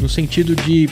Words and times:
no 0.00 0.08
sentido 0.08 0.54
de, 0.56 0.88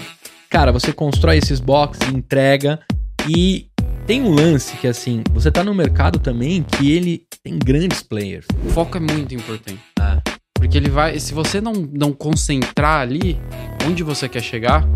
cara, 0.50 0.70
você 0.70 0.92
constrói 0.92 1.38
esses 1.38 1.60
boxes, 1.60 2.08
entrega 2.08 2.78
e 3.28 3.66
tem 4.06 4.22
um 4.22 4.30
lance 4.30 4.76
que 4.76 4.86
assim, 4.86 5.22
você 5.32 5.50
tá 5.50 5.62
no 5.62 5.74
mercado 5.74 6.18
também 6.18 6.62
que 6.62 6.92
ele 6.92 7.22
tem 7.42 7.58
grandes 7.58 8.02
players. 8.02 8.46
O 8.64 8.70
foco 8.70 8.96
é 8.96 9.00
muito 9.00 9.34
importante. 9.34 9.80
Ah. 9.98 10.20
Porque 10.54 10.76
ele 10.76 10.90
vai, 10.90 11.18
se 11.20 11.32
você 11.32 11.60
não, 11.60 11.72
não 11.72 12.12
concentrar 12.12 13.00
ali 13.00 13.38
onde 13.86 14.02
você 14.02 14.28
quer 14.28 14.42
chegar, 14.42 14.88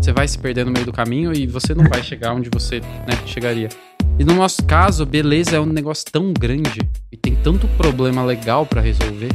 você 0.00 0.12
vai 0.12 0.28
se 0.28 0.38
perder 0.38 0.64
no 0.64 0.70
meio 0.70 0.86
do 0.86 0.92
caminho 0.92 1.32
e 1.34 1.46
você 1.46 1.74
não 1.74 1.84
vai 1.88 2.02
chegar 2.02 2.34
onde 2.34 2.48
você 2.52 2.80
né, 2.80 3.18
chegaria. 3.26 3.68
E 4.18 4.24
no 4.24 4.34
nosso 4.34 4.64
caso, 4.64 5.04
beleza 5.04 5.56
é 5.56 5.60
um 5.60 5.66
negócio 5.66 6.04
tão 6.10 6.32
grande 6.32 6.80
e 7.10 7.16
tem 7.16 7.34
tanto 7.36 7.66
problema 7.68 8.24
legal 8.24 8.64
para 8.64 8.80
resolver, 8.80 9.30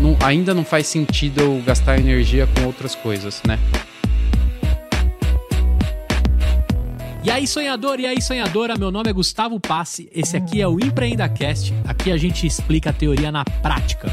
não, 0.00 0.16
ainda 0.24 0.54
não 0.54 0.64
faz 0.64 0.86
sentido 0.86 1.40
eu 1.40 1.62
gastar 1.62 1.98
energia 1.98 2.46
com 2.46 2.66
outras 2.66 2.94
coisas, 2.94 3.42
né? 3.46 3.58
E 7.22 7.30
aí, 7.30 7.46
sonhador, 7.46 8.00
e 8.00 8.06
aí, 8.06 8.20
sonhadora, 8.20 8.78
meu 8.78 8.90
nome 8.90 9.10
é 9.10 9.12
Gustavo 9.12 9.60
Passe, 9.60 10.08
esse 10.10 10.38
aqui 10.38 10.62
é 10.62 10.66
o 10.66 10.80
EmpreendaCast, 10.80 11.74
aqui 11.86 12.10
a 12.10 12.16
gente 12.16 12.46
explica 12.46 12.88
a 12.88 12.92
teoria 12.94 13.30
na 13.30 13.44
prática. 13.44 14.08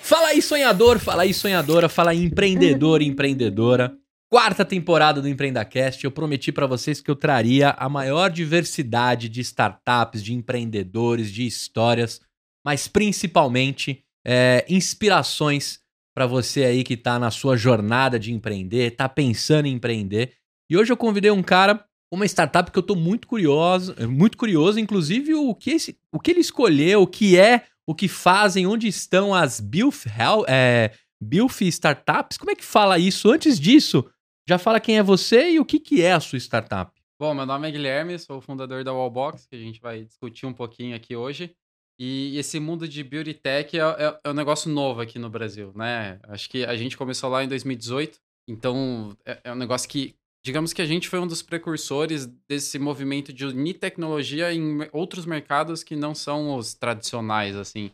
Fala 0.00 0.28
aí, 0.28 0.40
sonhador, 0.40 0.98
fala 0.98 1.24
aí, 1.24 1.34
sonhadora, 1.34 1.86
fala 1.86 2.12
aí, 2.12 2.24
empreendedor, 2.24 3.02
empreendedora. 3.04 3.92
Quarta 4.30 4.64
temporada 4.64 5.20
do 5.20 5.28
EmpreendaCast, 5.28 6.02
eu 6.02 6.10
prometi 6.10 6.50
para 6.50 6.66
vocês 6.66 7.00
que 7.00 7.10
eu 7.10 7.16
traria 7.16 7.70
a 7.70 7.90
maior 7.90 8.30
diversidade 8.30 9.28
de 9.28 9.42
startups, 9.42 10.24
de 10.24 10.32
empreendedores, 10.32 11.30
de 11.30 11.46
histórias, 11.46 12.22
mas 12.64 12.88
principalmente 12.88 14.04
é, 14.26 14.64
inspirações 14.68 15.80
para 16.14 16.26
você 16.26 16.64
aí 16.64 16.82
que 16.82 16.94
está 16.94 17.18
na 17.18 17.30
sua 17.30 17.56
jornada 17.56 18.18
de 18.18 18.32
empreender, 18.32 18.92
está 18.92 19.08
pensando 19.08 19.66
em 19.66 19.74
empreender. 19.74 20.34
E 20.70 20.76
hoje 20.76 20.92
eu 20.92 20.96
convidei 20.96 21.30
um 21.30 21.42
cara, 21.42 21.84
uma 22.12 22.26
startup 22.26 22.70
que 22.70 22.78
eu 22.78 22.82
estou 22.82 22.96
muito 22.96 23.28
curioso, 23.28 23.94
muito 24.08 24.36
curioso, 24.36 24.80
inclusive 24.80 25.34
o 25.34 25.54
que, 25.54 25.70
esse, 25.70 25.96
o 26.12 26.18
que 26.18 26.30
ele 26.30 26.40
escolheu, 26.40 27.02
o 27.02 27.06
que 27.06 27.38
é 27.38 27.64
o 27.88 27.94
que 27.94 28.06
fazem, 28.06 28.66
onde 28.66 28.86
estão 28.86 29.34
as 29.34 29.60
Bilf, 29.60 30.04
é, 30.46 30.92
Bilf 31.18 31.62
Startups. 31.62 32.36
Como 32.36 32.50
é 32.50 32.54
que 32.54 32.64
fala 32.64 32.98
isso? 32.98 33.30
Antes 33.30 33.58
disso, 33.58 34.04
já 34.46 34.58
fala 34.58 34.78
quem 34.78 34.98
é 34.98 35.02
você 35.02 35.52
e 35.52 35.58
o 35.58 35.64
que, 35.64 35.80
que 35.80 36.02
é 36.02 36.12
a 36.12 36.20
sua 36.20 36.38
startup. 36.38 36.92
Bom, 37.18 37.32
meu 37.32 37.46
nome 37.46 37.66
é 37.66 37.70
Guilherme, 37.70 38.18
sou 38.18 38.36
o 38.36 38.40
fundador 38.42 38.84
da 38.84 38.92
Wallbox, 38.92 39.46
que 39.46 39.56
a 39.56 39.58
gente 39.58 39.80
vai 39.80 40.04
discutir 40.04 40.44
um 40.44 40.52
pouquinho 40.52 40.94
aqui 40.94 41.16
hoje. 41.16 41.54
E 41.98 42.38
esse 42.38 42.60
mundo 42.60 42.86
de 42.86 43.02
beauty 43.02 43.34
tech 43.34 43.76
é, 43.76 43.80
é, 43.80 44.20
é 44.24 44.30
um 44.30 44.34
negócio 44.34 44.70
novo 44.70 45.00
aqui 45.00 45.18
no 45.18 45.28
Brasil, 45.28 45.72
né? 45.74 46.20
Acho 46.24 46.48
que 46.48 46.64
a 46.64 46.76
gente 46.76 46.96
começou 46.96 47.28
lá 47.28 47.42
em 47.42 47.48
2018, 47.48 48.18
então 48.48 49.16
é, 49.26 49.40
é 49.44 49.52
um 49.52 49.56
negócio 49.56 49.88
que 49.88 50.14
digamos 50.44 50.72
que 50.72 50.80
a 50.80 50.86
gente 50.86 51.08
foi 51.08 51.18
um 51.18 51.26
dos 51.26 51.42
precursores 51.42 52.26
desse 52.48 52.78
movimento 52.78 53.32
de 53.32 53.44
unir 53.44 53.74
tecnologia 53.74 54.52
em 54.52 54.78
outros 54.92 55.26
mercados 55.26 55.82
que 55.82 55.96
não 55.96 56.14
são 56.14 56.56
os 56.56 56.72
tradicionais, 56.72 57.56
assim. 57.56 57.90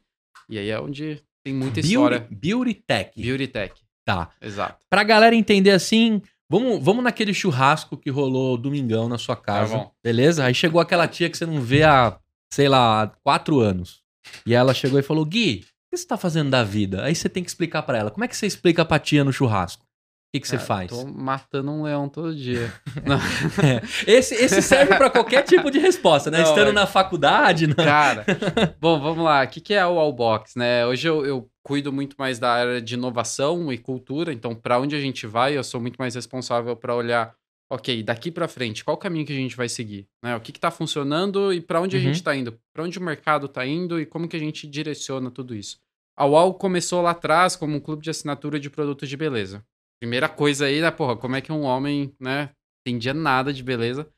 E 0.48 0.58
aí 0.58 0.68
é 0.68 0.78
onde 0.78 1.22
tem 1.42 1.54
muita 1.54 1.80
beauty, 1.80 1.88
história. 1.88 2.28
Beauty 2.30 2.74
Tech. 2.74 3.20
Beauty 3.20 3.46
Tech. 3.48 3.74
Tá. 4.04 4.30
Exato. 4.40 4.84
Pra 4.88 5.02
galera 5.02 5.34
entender 5.34 5.70
assim, 5.70 6.20
vamos, 6.48 6.82
vamos 6.82 7.02
naquele 7.02 7.32
churrasco 7.32 7.96
que 7.96 8.10
rolou 8.10 8.56
domingão 8.56 9.08
na 9.08 9.18
sua 9.18 9.36
casa. 9.36 9.78
Tá 9.78 9.90
beleza? 10.02 10.44
Aí 10.44 10.54
chegou 10.54 10.80
aquela 10.80 11.08
tia 11.08 11.30
que 11.30 11.36
você 11.36 11.46
não 11.46 11.60
vê 11.60 11.82
há, 11.82 12.18
sei 12.54 12.68
lá, 12.68 13.02
há 13.02 13.06
quatro 13.08 13.60
anos. 13.60 14.02
E 14.46 14.54
ela 14.54 14.72
chegou 14.72 14.98
e 14.98 15.02
falou: 15.02 15.24
Gui, 15.24 15.60
o 15.60 15.90
que 15.90 15.98
você 15.98 16.06
tá 16.06 16.16
fazendo 16.16 16.50
da 16.50 16.64
vida? 16.64 17.04
Aí 17.04 17.14
você 17.14 17.28
tem 17.28 17.42
que 17.42 17.50
explicar 17.50 17.82
para 17.82 17.98
ela. 17.98 18.10
Como 18.10 18.24
é 18.24 18.28
que 18.28 18.36
você 18.36 18.46
explica 18.46 18.84
pra 18.84 18.98
tia 18.98 19.24
no 19.24 19.32
churrasco? 19.32 19.84
que, 20.34 20.40
que 20.40 20.48
você 20.48 20.58
faz? 20.58 20.90
Tô 20.90 21.06
matando 21.06 21.70
um 21.70 21.84
leão 21.84 22.08
todo 22.08 22.34
dia. 22.34 22.72
é. 23.62 23.80
esse, 24.10 24.34
esse 24.34 24.60
serve 24.60 24.96
para 24.96 25.08
qualquer 25.08 25.42
tipo 25.42 25.70
de 25.70 25.78
resposta, 25.78 26.28
né? 26.28 26.38
Não, 26.38 26.44
Estando 26.44 26.70
é... 26.70 26.72
na 26.72 26.86
faculdade. 26.86 27.68
Não... 27.68 27.76
Cara, 27.76 28.24
bom, 28.80 29.00
vamos 29.00 29.24
lá. 29.24 29.44
O 29.44 29.48
que, 29.48 29.60
que 29.60 29.74
é 29.74 29.86
o 29.86 29.98
Allbox, 29.98 30.56
né? 30.56 30.84
Hoje 30.86 31.08
eu, 31.08 31.24
eu 31.24 31.48
cuido 31.62 31.92
muito 31.92 32.16
mais 32.18 32.40
da 32.40 32.50
área 32.50 32.82
de 32.82 32.94
inovação 32.94 33.72
e 33.72 33.78
cultura. 33.78 34.32
Então, 34.32 34.56
para 34.56 34.80
onde 34.80 34.96
a 34.96 35.00
gente 35.00 35.24
vai, 35.24 35.56
eu 35.56 35.62
sou 35.62 35.80
muito 35.80 35.96
mais 35.98 36.16
responsável 36.16 36.74
para 36.74 36.96
olhar, 36.96 37.32
ok, 37.74 38.04
daqui 38.04 38.30
para 38.30 38.46
frente, 38.46 38.84
qual 38.84 38.94
o 38.96 38.98
caminho 38.98 39.26
que 39.26 39.32
a 39.32 39.36
gente 39.36 39.56
vai 39.56 39.68
seguir? 39.68 40.06
Né? 40.22 40.36
O 40.36 40.40
que 40.40 40.52
está 40.52 40.70
funcionando 40.70 41.52
e 41.52 41.60
para 41.60 41.80
onde 41.80 41.96
uhum. 41.96 42.02
a 42.02 42.04
gente 42.04 42.16
está 42.16 42.34
indo? 42.34 42.56
Para 42.72 42.84
onde 42.84 42.98
o 42.98 43.02
mercado 43.02 43.46
está 43.46 43.66
indo 43.66 44.00
e 44.00 44.06
como 44.06 44.28
que 44.28 44.36
a 44.36 44.40
gente 44.40 44.66
direciona 44.68 45.30
tudo 45.30 45.54
isso? 45.54 45.80
A 46.16 46.24
UAU 46.24 46.54
começou 46.54 47.02
lá 47.02 47.10
atrás 47.10 47.56
como 47.56 47.76
um 47.76 47.80
clube 47.80 48.02
de 48.02 48.10
assinatura 48.10 48.60
de 48.60 48.70
produtos 48.70 49.08
de 49.08 49.16
beleza. 49.16 49.64
Primeira 50.00 50.28
coisa 50.28 50.66
aí, 50.66 50.80
né, 50.80 50.90
porra, 50.92 51.16
como 51.16 51.34
é 51.34 51.40
que 51.40 51.50
um 51.50 51.62
homem, 51.62 52.14
né, 52.20 52.50
entendia 52.86 53.12
nada 53.12 53.52
de 53.52 53.62
beleza, 53.62 54.08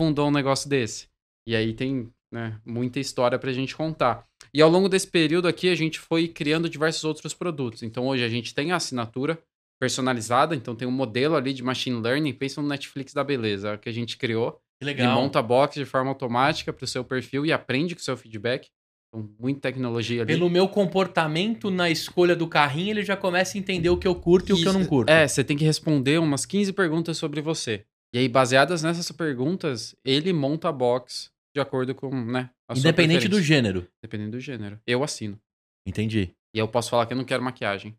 fundou 0.00 0.28
um 0.28 0.32
negócio 0.32 0.68
desse? 0.68 1.08
E 1.46 1.54
aí 1.54 1.74
tem, 1.74 2.10
né, 2.32 2.58
muita 2.64 2.98
história 2.98 3.38
pra 3.38 3.52
gente 3.52 3.76
contar. 3.76 4.26
E 4.54 4.62
ao 4.62 4.70
longo 4.70 4.88
desse 4.88 5.06
período 5.06 5.46
aqui, 5.48 5.68
a 5.68 5.74
gente 5.74 5.98
foi 5.98 6.28
criando 6.28 6.68
diversos 6.68 7.04
outros 7.04 7.34
produtos. 7.34 7.82
Então 7.82 8.06
hoje 8.06 8.24
a 8.24 8.28
gente 8.28 8.54
tem 8.54 8.72
a 8.72 8.76
assinatura 8.76 9.38
personalizada, 9.82 10.54
então 10.54 10.76
tem 10.76 10.86
um 10.86 10.92
modelo 10.92 11.34
ali 11.34 11.52
de 11.52 11.60
machine 11.60 12.00
learning, 12.00 12.32
pensa 12.34 12.62
no 12.62 12.68
Netflix 12.68 13.12
da 13.12 13.24
beleza, 13.24 13.76
que 13.76 13.88
a 13.88 13.92
gente 13.92 14.16
criou. 14.16 14.60
Que 14.78 14.86
legal. 14.86 15.10
Ele 15.10 15.20
monta 15.20 15.42
box 15.42 15.74
de 15.74 15.84
forma 15.84 16.08
automática 16.08 16.72
para 16.72 16.84
o 16.84 16.86
seu 16.86 17.02
perfil 17.02 17.44
e 17.44 17.52
aprende 17.52 17.96
com 17.96 18.00
o 18.00 18.04
seu 18.04 18.16
feedback. 18.16 18.68
Então, 19.08 19.28
muita 19.40 19.62
tecnologia 19.62 20.22
ali. 20.22 20.34
Pelo 20.34 20.48
meu 20.48 20.68
comportamento 20.68 21.68
na 21.68 21.90
escolha 21.90 22.36
do 22.36 22.46
carrinho, 22.46 22.90
ele 22.90 23.02
já 23.02 23.16
começa 23.16 23.58
a 23.58 23.60
entender 23.60 23.90
o 23.90 23.96
que 23.96 24.06
eu 24.06 24.14
curto 24.14 24.50
e, 24.50 24.52
e 24.52 24.54
o 24.54 24.62
que 24.62 24.68
eu 24.68 24.72
não 24.72 24.86
curto. 24.86 25.10
É, 25.10 25.26
você 25.26 25.42
tem 25.42 25.56
que 25.56 25.64
responder 25.64 26.20
umas 26.20 26.46
15 26.46 26.72
perguntas 26.74 27.18
sobre 27.18 27.40
você. 27.40 27.84
E 28.14 28.18
aí, 28.18 28.28
baseadas 28.28 28.84
nessas 28.84 29.10
perguntas, 29.10 29.96
ele 30.04 30.32
monta 30.32 30.68
a 30.68 30.72
box 30.72 31.32
de 31.52 31.60
acordo 31.60 31.92
com, 31.92 32.08
né? 32.24 32.50
Independente 32.72 33.26
do 33.26 33.42
gênero. 33.42 33.88
Dependendo 34.00 34.30
do 34.30 34.40
gênero. 34.40 34.78
Eu 34.86 35.02
assino. 35.02 35.40
Entendi. 35.84 36.30
E 36.54 36.60
eu 36.60 36.68
posso 36.68 36.88
falar 36.88 37.04
que 37.06 37.14
eu 37.14 37.16
não 37.16 37.24
quero 37.24 37.42
maquiagem? 37.42 37.96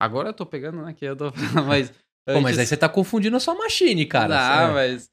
Agora 0.00 0.30
eu 0.30 0.32
tô 0.32 0.44
pegando, 0.44 0.82
né? 0.82 0.92
Que 0.92 1.04
eu 1.04 1.16
tô. 1.16 1.32
mas. 1.66 1.92
Pô, 2.26 2.40
mas 2.40 2.58
aí 2.58 2.66
você 2.66 2.76
tá 2.76 2.88
confundindo 2.88 3.36
a 3.36 3.40
sua 3.40 3.54
machine, 3.54 4.06
cara. 4.06 4.36
Ah, 4.38 4.72
mas. 4.72 5.10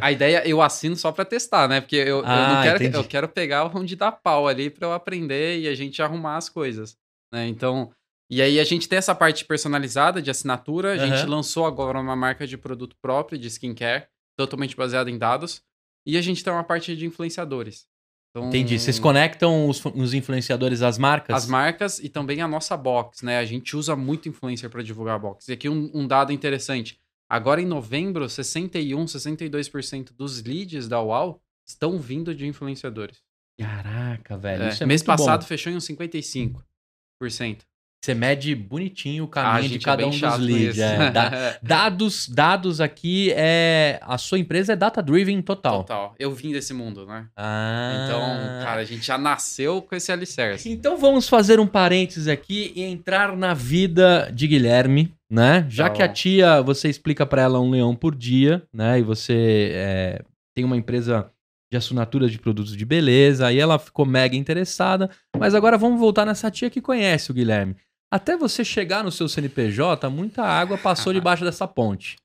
A 0.00 0.12
ideia 0.12 0.46
eu 0.46 0.62
assino 0.62 0.94
só 0.94 1.10
para 1.10 1.24
testar, 1.24 1.68
né? 1.68 1.80
Porque 1.80 1.96
eu, 1.96 2.22
ah, 2.24 2.30
eu 2.30 2.54
não 2.54 2.62
quero, 2.62 2.76
entendi. 2.76 2.96
eu 2.96 3.04
quero 3.04 3.28
pegar 3.28 3.76
onde 3.76 3.96
dá 3.96 4.12
pau 4.12 4.46
ali 4.46 4.70
para 4.70 4.86
eu 4.86 4.92
aprender 4.92 5.58
e 5.58 5.68
a 5.68 5.74
gente 5.74 6.00
arrumar 6.00 6.36
as 6.36 6.48
coisas, 6.48 6.96
né? 7.32 7.48
Então, 7.48 7.90
e 8.30 8.42
aí 8.42 8.60
a 8.60 8.64
gente 8.64 8.88
tem 8.88 8.98
essa 8.98 9.14
parte 9.14 9.44
personalizada 9.44 10.20
de 10.22 10.30
assinatura, 10.30 10.92
a 10.92 10.96
uhum. 10.96 11.16
gente 11.16 11.26
lançou 11.26 11.66
agora 11.66 11.98
uma 11.98 12.16
marca 12.16 12.46
de 12.46 12.56
produto 12.56 12.96
próprio 13.02 13.38
de 13.38 13.48
skincare, 13.48 14.06
totalmente 14.36 14.76
baseada 14.76 15.10
em 15.10 15.18
dados, 15.18 15.62
e 16.06 16.16
a 16.16 16.22
gente 16.22 16.42
tem 16.42 16.52
uma 16.52 16.64
parte 16.64 16.96
de 16.96 17.06
influenciadores. 17.06 17.86
Então, 18.36 18.48
Entendi. 18.48 18.78
Vocês 18.78 18.98
conectam 18.98 19.66
os, 19.66 19.82
os, 19.86 20.12
influenciadores 20.12 20.82
às 20.82 20.98
marcas? 20.98 21.34
As 21.34 21.48
marcas 21.48 21.98
e 21.98 22.10
também 22.10 22.42
a 22.42 22.48
nossa 22.48 22.76
box, 22.76 23.24
né? 23.24 23.38
A 23.38 23.44
gente 23.46 23.74
usa 23.74 23.96
muito 23.96 24.28
influencer 24.28 24.68
para 24.68 24.82
divulgar 24.82 25.16
a 25.16 25.18
box. 25.18 25.48
E 25.48 25.54
aqui 25.54 25.70
um, 25.70 25.90
um 25.94 26.06
dado 26.06 26.32
interessante. 26.32 27.00
Agora 27.30 27.62
em 27.62 27.66
novembro, 27.66 28.28
61, 28.28 29.06
62% 29.06 30.12
dos 30.14 30.42
leads 30.42 30.86
da 30.86 31.00
UAU 31.00 31.40
estão 31.66 31.98
vindo 31.98 32.34
de 32.34 32.46
influenciadores. 32.46 33.22
Caraca, 33.58 34.36
velho. 34.36 34.64
É, 34.64 34.68
isso 34.68 34.82
é 34.82 34.86
mês 34.86 35.02
passado 35.02 35.40
bom. 35.40 35.46
fechou 35.46 35.72
em 35.72 35.76
uns 35.76 35.88
55%. 35.88 37.62
Você 38.04 38.14
mede 38.14 38.54
bonitinho 38.54 39.24
o 39.24 39.28
caminho 39.28 39.68
de 39.68 39.76
é 39.76 39.80
cada 39.80 40.02
é 40.02 40.06
um 40.06 40.10
dos 40.10 40.38
leads. 40.38 40.78
É, 40.78 41.10
da, 41.10 41.58
dados, 41.62 42.28
dados 42.28 42.80
aqui 42.80 43.32
é. 43.34 43.98
A 44.02 44.16
sua 44.16 44.38
empresa 44.38 44.74
é 44.74 44.76
data-driven 44.76 45.42
total. 45.42 45.78
Total. 45.78 46.14
Eu 46.18 46.32
vim 46.32 46.52
desse 46.52 46.72
mundo, 46.72 47.04
né? 47.04 47.26
Ah. 47.36 48.04
Então, 48.04 48.64
cara, 48.64 48.80
a 48.80 48.84
gente 48.84 49.04
já 49.04 49.18
nasceu 49.18 49.82
com 49.82 49.96
esse 49.96 50.12
alicerce. 50.12 50.70
Então 50.70 50.96
vamos 50.96 51.28
fazer 51.28 51.58
um 51.58 51.66
parênteses 51.66 52.28
aqui 52.28 52.72
e 52.76 52.82
entrar 52.82 53.36
na 53.36 53.54
vida 53.54 54.30
de 54.32 54.46
Guilherme, 54.46 55.12
né? 55.28 55.66
Já 55.68 55.88
tá 55.88 55.96
que 55.96 56.02
a 56.02 56.08
tia, 56.08 56.62
você 56.62 56.88
explica 56.88 57.26
para 57.26 57.42
ela 57.42 57.60
um 57.60 57.70
leão 57.70 57.94
por 57.96 58.14
dia, 58.14 58.62
né? 58.72 59.00
E 59.00 59.02
você 59.02 59.72
é, 59.74 60.22
tem 60.54 60.64
uma 60.64 60.76
empresa 60.76 61.28
de 61.70 61.76
assinatura 61.76 62.28
de 62.28 62.38
produtos 62.38 62.76
de 62.76 62.84
beleza, 62.84 63.46
aí 63.46 63.58
ela 63.58 63.78
ficou 63.78 64.06
mega 64.06 64.36
interessada. 64.36 65.10
Mas 65.36 65.54
agora 65.54 65.76
vamos 65.76 65.98
voltar 65.98 66.24
nessa 66.24 66.50
tia 66.50 66.70
que 66.70 66.80
conhece 66.80 67.30
o 67.30 67.34
Guilherme. 67.34 67.76
Até 68.10 68.36
você 68.36 68.64
chegar 68.64 69.02
no 69.02 69.10
seu 69.10 69.28
CNPJ, 69.28 70.08
muita 70.08 70.42
água 70.42 70.78
passou 70.78 71.12
debaixo 71.14 71.44
dessa 71.44 71.66
ponte. 71.66 72.16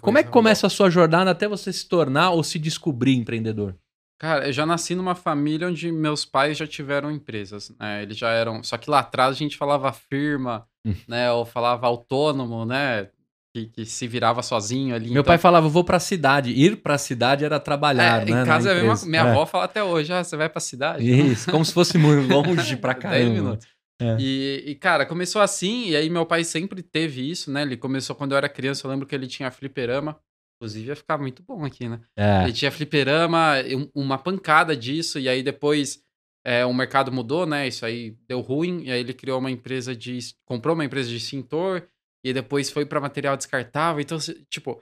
Como 0.00 0.18
é 0.18 0.22
que 0.22 0.30
começa 0.30 0.66
a 0.66 0.70
sua 0.70 0.90
jornada 0.90 1.30
até 1.30 1.46
você 1.46 1.72
se 1.72 1.88
tornar 1.88 2.30
ou 2.30 2.42
se 2.42 2.58
descobrir 2.58 3.14
empreendedor? 3.14 3.76
Cara, 4.18 4.48
eu 4.48 4.52
já 4.52 4.64
nasci 4.64 4.94
numa 4.94 5.14
família 5.14 5.68
onde 5.68 5.92
meus 5.92 6.24
pais 6.24 6.56
já 6.56 6.66
tiveram 6.66 7.10
empresas, 7.10 7.72
né? 7.78 8.02
Eles 8.02 8.16
já 8.16 8.30
eram. 8.30 8.62
Só 8.62 8.78
que 8.78 8.90
lá 8.90 9.00
atrás 9.00 9.32
a 9.32 9.38
gente 9.38 9.56
falava 9.56 9.92
firma, 9.92 10.66
hum. 10.84 10.94
né? 11.06 11.30
Ou 11.30 11.44
falava 11.44 11.86
autônomo, 11.86 12.64
né? 12.64 13.08
Que, 13.54 13.66
que, 13.66 13.86
se 13.86 14.06
virava 14.06 14.42
sozinho 14.42 14.94
ali. 14.94 15.06
Meu 15.10 15.20
então... 15.20 15.24
pai 15.24 15.38
falava, 15.38 15.68
vou 15.68 15.84
pra 15.84 16.00
cidade. 16.00 16.50
Ir 16.50 16.76
pra 16.76 16.98
cidade 16.98 17.44
era 17.44 17.60
trabalhar, 17.60 18.22
é, 18.22 18.24
né? 18.24 18.42
Em 18.42 18.44
casa, 18.44 18.74
minha, 18.74 18.94
minha 19.04 19.22
é. 19.22 19.30
avó 19.30 19.46
fala 19.46 19.64
até 19.64 19.84
hoje, 19.84 20.12
ah, 20.12 20.24
você 20.24 20.36
vai 20.36 20.48
pra 20.48 20.60
cidade? 20.60 21.08
Isso, 21.08 21.50
como 21.50 21.64
se 21.64 21.72
fosse 21.72 21.96
muito 21.96 22.26
longe 22.32 22.76
pra 22.76 22.94
caramba. 22.94 23.58
10 23.98 24.16
minutos. 24.16 24.24
É. 24.24 24.26
E, 24.68 24.70
e, 24.70 24.74
cara, 24.74 25.06
começou 25.06 25.40
assim, 25.42 25.88
e 25.90 25.96
aí 25.96 26.08
meu 26.10 26.24
pai 26.26 26.44
sempre 26.44 26.82
teve 26.82 27.28
isso, 27.30 27.50
né? 27.50 27.62
Ele 27.62 27.76
começou 27.76 28.14
quando 28.16 28.32
eu 28.32 28.38
era 28.38 28.48
criança, 28.48 28.86
eu 28.86 28.90
lembro 28.90 29.06
que 29.06 29.14
ele 29.14 29.26
tinha 29.26 29.50
fliperama. 29.50 30.18
Inclusive 30.58 30.88
ia 30.88 30.96
ficar 30.96 31.18
muito 31.18 31.42
bom 31.42 31.64
aqui, 31.64 31.86
né? 31.88 32.00
É. 32.16 32.44
Ele 32.44 32.52
tinha 32.52 32.70
fliperama, 32.72 33.54
um- 33.74 33.90
uma 34.02 34.16
pancada 34.18 34.74
disso, 34.74 35.18
e 35.18 35.28
aí 35.28 35.42
depois 35.42 36.02
é, 36.44 36.64
o 36.64 36.72
mercado 36.72 37.10
mudou, 37.12 37.44
né? 37.44 37.66
Isso 37.68 37.84
aí 37.84 38.16
deu 38.28 38.40
ruim, 38.40 38.84
e 38.84 38.90
aí 38.90 39.00
ele 39.00 39.12
criou 39.12 39.38
uma 39.38 39.50
empresa 39.50 39.94
de. 39.94 40.18
comprou 40.46 40.74
uma 40.74 40.84
empresa 40.84 41.08
de 41.10 41.16
extintor, 41.16 41.86
e 42.24 42.32
depois 42.32 42.70
foi 42.70 42.86
pra 42.86 43.00
material 43.00 43.36
descartável. 43.36 44.00
Então, 44.00 44.16
tipo, 44.48 44.80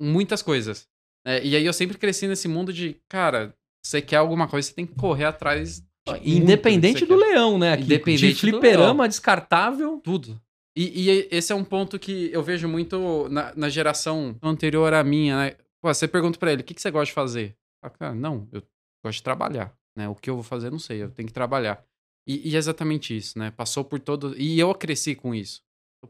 muitas 0.00 0.42
coisas. 0.42 0.88
É, 1.26 1.44
e 1.44 1.54
aí 1.56 1.64
eu 1.64 1.72
sempre 1.72 1.98
cresci 1.98 2.26
nesse 2.26 2.48
mundo 2.48 2.72
de, 2.72 2.96
cara, 3.08 3.54
você 3.84 4.00
quer 4.00 4.16
alguma 4.16 4.48
coisa, 4.48 4.68
você 4.68 4.74
tem 4.74 4.86
que 4.86 4.94
correr 4.94 5.24
atrás. 5.24 5.82
Muito 6.10 6.28
Independente 6.28 7.04
do 7.06 7.16
leão, 7.16 7.58
né? 7.58 7.72
aqui. 7.74 7.84
Independente 7.84 8.26
de 8.46 8.50
do 8.50 8.60
fliperama 8.60 9.08
descartável. 9.08 10.00
Tudo. 10.02 10.40
E, 10.76 11.08
e 11.10 11.28
esse 11.30 11.52
é 11.52 11.54
um 11.56 11.64
ponto 11.64 11.98
que 11.98 12.30
eu 12.32 12.42
vejo 12.42 12.66
muito 12.66 13.28
na, 13.28 13.54
na 13.54 13.68
geração 13.68 14.36
anterior 14.42 14.92
à 14.94 15.04
minha, 15.04 15.36
né? 15.36 15.56
Pô, 15.82 15.92
você 15.92 16.08
pergunta 16.08 16.38
pra 16.38 16.52
ele, 16.52 16.62
o 16.62 16.64
que, 16.64 16.74
que 16.74 16.80
você 16.80 16.90
gosta 16.90 17.06
de 17.06 17.12
fazer? 17.12 17.56
Ah, 18.00 18.14
não, 18.14 18.48
eu 18.52 18.62
gosto 19.04 19.18
de 19.18 19.22
trabalhar, 19.22 19.74
né? 19.96 20.08
O 20.08 20.14
que 20.14 20.30
eu 20.30 20.34
vou 20.34 20.42
fazer, 20.44 20.70
não 20.70 20.78
sei, 20.78 21.02
eu 21.02 21.10
tenho 21.10 21.26
que 21.26 21.32
trabalhar. 21.32 21.84
E, 22.26 22.50
e 22.50 22.54
é 22.54 22.58
exatamente 22.58 23.16
isso, 23.16 23.38
né? 23.38 23.50
Passou 23.50 23.84
por 23.84 23.98
todo... 23.98 24.34
E 24.38 24.58
eu 24.58 24.72
cresci 24.74 25.14
com 25.14 25.34
isso. 25.34 25.60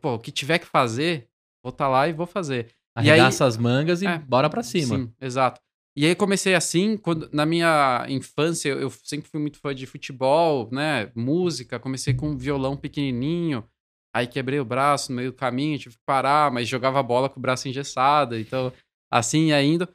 Pô, 0.01 0.15
o 0.15 0.19
que 0.19 0.31
tiver 0.31 0.59
que 0.59 0.67
fazer, 0.67 1.27
vou 1.63 1.71
estar 1.71 1.89
lá 1.89 2.07
e 2.07 2.13
vou 2.13 2.27
fazer. 2.27 2.67
E 2.99 3.01
aí- 3.01 3.11
Arregaça 3.11 3.47
as 3.47 3.57
mangas 3.57 4.03
e 4.03 4.07
É, 4.07 4.19
bora 4.19 4.49
pra 4.51 4.63
cima. 4.63 4.97
Sim, 4.97 5.13
exato. 5.21 5.61
E 5.97 6.07
aí 6.07 6.15
comecei 6.15 6.55
assim, 6.55 6.97
quando 6.97 7.29
na 7.33 7.45
minha 7.45 8.07
infância 8.09 8.71
eu, 8.71 8.91
sempre 8.91 9.29
fui 9.29 9.39
muito 9.39 9.59
fã 9.59 9.75
de 9.75 9.87
futebol, 9.87 10.71
né, 10.73 11.13
música, 11.15 11.79
comecei 11.79 12.15
com 12.15 12.31
um 12.31 12.37
violão 12.37 12.77
pequenininho, 12.77 13.69
aí 14.15 14.27
quebrei 14.27 14.59
o 14.59 14.65
braço 14.65 15.13
no 15.13 15.17
meio 15.17 15.33
do 15.33 15.37
caminho, 15.37 15.79
tive 15.79 15.97
que 15.97 16.03
parar, 16.07 16.51
mas 16.51 16.67
jogava 16.67 17.03
bola 17.03 17.29
com 17.29 17.39
o 17.39 17.43
braço 17.43 17.69
engessado, 17.69 18.39
então 18.39 18.73
assim 19.13 19.49
ia 19.49 19.63
indo. 19.63 19.87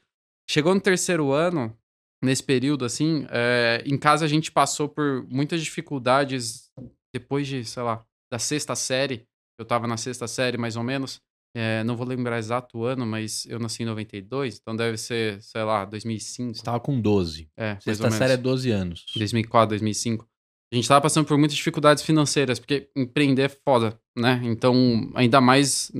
Chegou 0.47 0.73
no 0.75 0.79
terceiro 0.79 1.31
ano, 1.31 1.75
nesse 2.23 2.43
período 2.43 2.85
assim, 2.85 3.25
é, 3.31 3.81
em 3.83 3.97
casa 3.97 4.23
a 4.23 4.27
gente 4.27 4.51
passou 4.51 4.87
por 4.87 5.25
muitas 5.27 5.63
dificuldades 5.63 6.71
depois 7.11 7.47
de, 7.47 7.65
sei 7.65 7.81
lá, 7.81 8.05
da 8.31 8.37
sexta 8.37 8.75
série, 8.75 9.27
eu 9.59 9.65
tava 9.65 9.87
na 9.87 9.97
sexta 9.97 10.27
série 10.27 10.57
mais 10.57 10.75
ou 10.75 10.83
menos, 10.83 11.19
é, 11.55 11.83
não 11.83 11.95
vou 11.95 12.05
lembrar 12.07 12.37
exato 12.37 12.77
o 12.77 12.83
ano, 12.85 13.05
mas 13.05 13.45
eu 13.47 13.57
nasci 13.59 13.83
em 13.83 13.85
92, 13.85 14.59
então 14.61 14.75
deve 14.75 14.97
ser, 14.97 15.41
sei 15.41 15.63
lá, 15.63 15.85
2005. 15.85 16.55
Você 16.55 16.63
tava 16.63 16.79
com 16.79 16.99
12. 16.99 17.49
É, 17.57 17.77
Sexta 17.79 18.11
série 18.11 18.33
é 18.33 18.37
12 18.37 18.69
anos. 18.71 19.05
2004, 19.15 19.69
2005. 19.69 20.27
A 20.71 20.75
gente 20.75 20.87
tava 20.87 21.01
passando 21.01 21.25
por 21.25 21.37
muitas 21.37 21.55
dificuldades 21.55 22.03
financeiras, 22.03 22.59
porque 22.59 22.89
empreender 22.95 23.43
é 23.43 23.49
foda, 23.49 23.97
né? 24.17 24.41
Então, 24.43 25.09
ainda 25.15 25.39
mais 25.39 25.91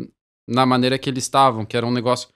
na 0.48 0.66
maneira 0.66 0.98
que 1.00 1.10
eles 1.10 1.24
estavam, 1.24 1.66
que 1.66 1.76
era 1.78 1.86
um 1.86 1.92
negócio 1.92 2.30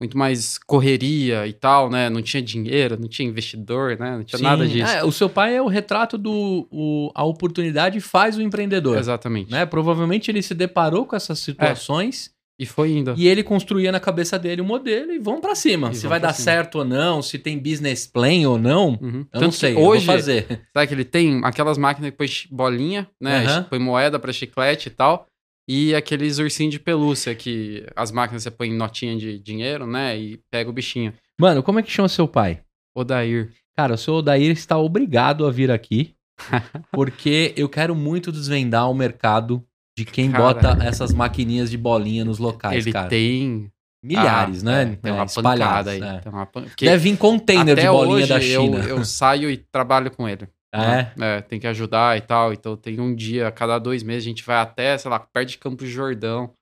muito 0.00 0.16
mais 0.16 0.58
correria 0.58 1.46
e 1.46 1.52
tal, 1.52 1.90
né? 1.90 2.08
Não 2.08 2.22
tinha 2.22 2.40
dinheiro, 2.42 3.00
não 3.00 3.08
tinha 3.08 3.28
investidor, 3.28 3.98
né? 3.98 4.18
Não 4.18 4.22
tinha 4.22 4.40
nada 4.40 4.64
Sim. 4.66 4.72
disso. 4.74 4.92
É, 4.92 5.02
o 5.02 5.10
seu 5.10 5.28
pai 5.28 5.56
é 5.56 5.62
o 5.62 5.66
retrato 5.66 6.16
do. 6.16 6.68
o- 6.70 7.10
a 7.14 7.24
oportunidade 7.24 8.00
faz 8.00 8.36
o 8.36 8.42
empreendedor. 8.42 8.96
Exatamente. 8.98 9.50
Né? 9.50 9.66
Provavelmente 9.66 10.30
ele 10.30 10.42
se 10.42 10.54
deparou 10.54 11.04
com 11.06 11.16
essas 11.16 11.38
situações 11.40 12.30
E 12.58 12.66
foi 12.66 12.90
indo. 12.90 13.14
e 13.16 13.28
ele 13.28 13.42
construía 13.44 13.92
na 13.92 14.00
cabeça 14.00 14.36
dele 14.38 14.60
o 14.60 14.64
modelo 14.64 15.12
e 15.12 15.18
vão 15.18 15.40
pra 15.40 15.54
cima. 15.54 15.90
E 15.92 15.94
se 15.94 16.06
vai 16.08 16.18
dar 16.18 16.32
cima. 16.32 16.44
certo 16.44 16.78
ou 16.80 16.84
não, 16.84 17.22
se 17.22 17.38
tem 17.38 17.56
business 17.58 18.06
plan 18.06 18.48
ou 18.48 18.58
não, 18.58 18.98
Uhum. 19.00 19.18
eu 19.20 19.24
Tanto 19.30 19.44
não 19.44 19.50
sei. 19.52 19.74
Hoje, 19.76 20.04
vou 20.06 20.14
fazer. 20.16 20.66
Sabe 20.74 20.86
que 20.88 20.94
ele 20.94 21.04
tem 21.04 21.40
aquelas 21.44 21.78
máquinas 21.78 22.10
que 22.10 22.16
põe 22.16 22.28
bolinha, 22.50 23.08
né? 23.20 23.44
Aham. 23.46 23.62
Põe 23.64 23.78
moeda 23.78 24.18
pra 24.18 24.32
chiclete 24.32 24.88
e 24.88 24.90
tal. 24.90 25.26
E 25.68 25.94
aqueles 25.94 26.38
ursinhos 26.38 26.72
de 26.72 26.80
pelúcia 26.80 27.34
que 27.34 27.86
as 27.94 28.10
máquinas 28.10 28.42
você 28.42 28.50
põe 28.50 28.72
notinha 28.72 29.16
de 29.16 29.38
dinheiro, 29.38 29.86
né? 29.86 30.18
E 30.18 30.40
pega 30.50 30.68
o 30.68 30.72
bichinho. 30.72 31.12
Mano, 31.40 31.62
como 31.62 31.78
é 31.78 31.82
que 31.82 31.90
chama 31.92 32.08
seu 32.08 32.26
pai? 32.26 32.60
Odair. 32.96 33.52
Cara, 33.76 33.94
o 33.94 33.98
seu 33.98 34.14
Odair 34.14 34.50
está 34.50 34.76
obrigado 34.78 35.46
a 35.46 35.50
vir 35.52 35.70
aqui, 35.70 36.14
porque 36.90 37.52
eu 37.56 37.68
quero 37.68 37.94
muito 37.94 38.32
desvendar 38.32 38.90
o 38.90 38.94
mercado 38.94 39.62
de 39.98 40.04
quem 40.04 40.30
Cara. 40.30 40.44
bota 40.44 40.78
essas 40.84 41.12
maquininhas 41.12 41.68
de 41.70 41.76
bolinha 41.76 42.24
nos 42.24 42.38
locais, 42.38 42.84
ele 42.86 42.92
cara. 42.92 43.08
tem. 43.08 43.68
Milhares, 44.04 44.62
Ah, 44.62 44.64
né? 44.64 44.82
é, 44.82 44.96
tem 44.96 45.10
É, 45.10 45.14
uma 45.14 45.24
espalhados, 45.24 45.64
pancada 45.66 45.90
aí. 45.90 46.00
é. 46.16 46.20
Tem 46.20 46.32
uma 46.32 46.46
pan- 46.46 46.64
Deve 46.80 47.10
vir 47.10 47.16
container 47.16 47.74
de 47.74 47.86
bolinha 47.88 48.26
da 48.28 48.40
China. 48.40 48.78
Eu, 48.78 48.98
eu 48.98 49.04
saio 49.04 49.50
e 49.50 49.56
trabalho 49.56 50.08
com 50.12 50.28
ele. 50.28 50.46
É. 50.72 51.08
É, 51.18 51.40
tem 51.40 51.58
que 51.58 51.66
ajudar 51.66 52.16
e 52.16 52.20
tal. 52.20 52.52
Então 52.52 52.76
tem 52.76 53.00
um 53.00 53.12
dia, 53.12 53.48
a 53.48 53.50
cada 53.50 53.76
dois 53.80 54.04
meses, 54.04 54.22
a 54.24 54.28
gente 54.28 54.44
vai 54.44 54.58
até, 54.58 54.96
sei 54.96 55.10
lá, 55.10 55.18
perto 55.18 55.48
de 55.48 55.58
Campos 55.58 55.84
de 55.88 55.92
Jordão. 55.92 56.52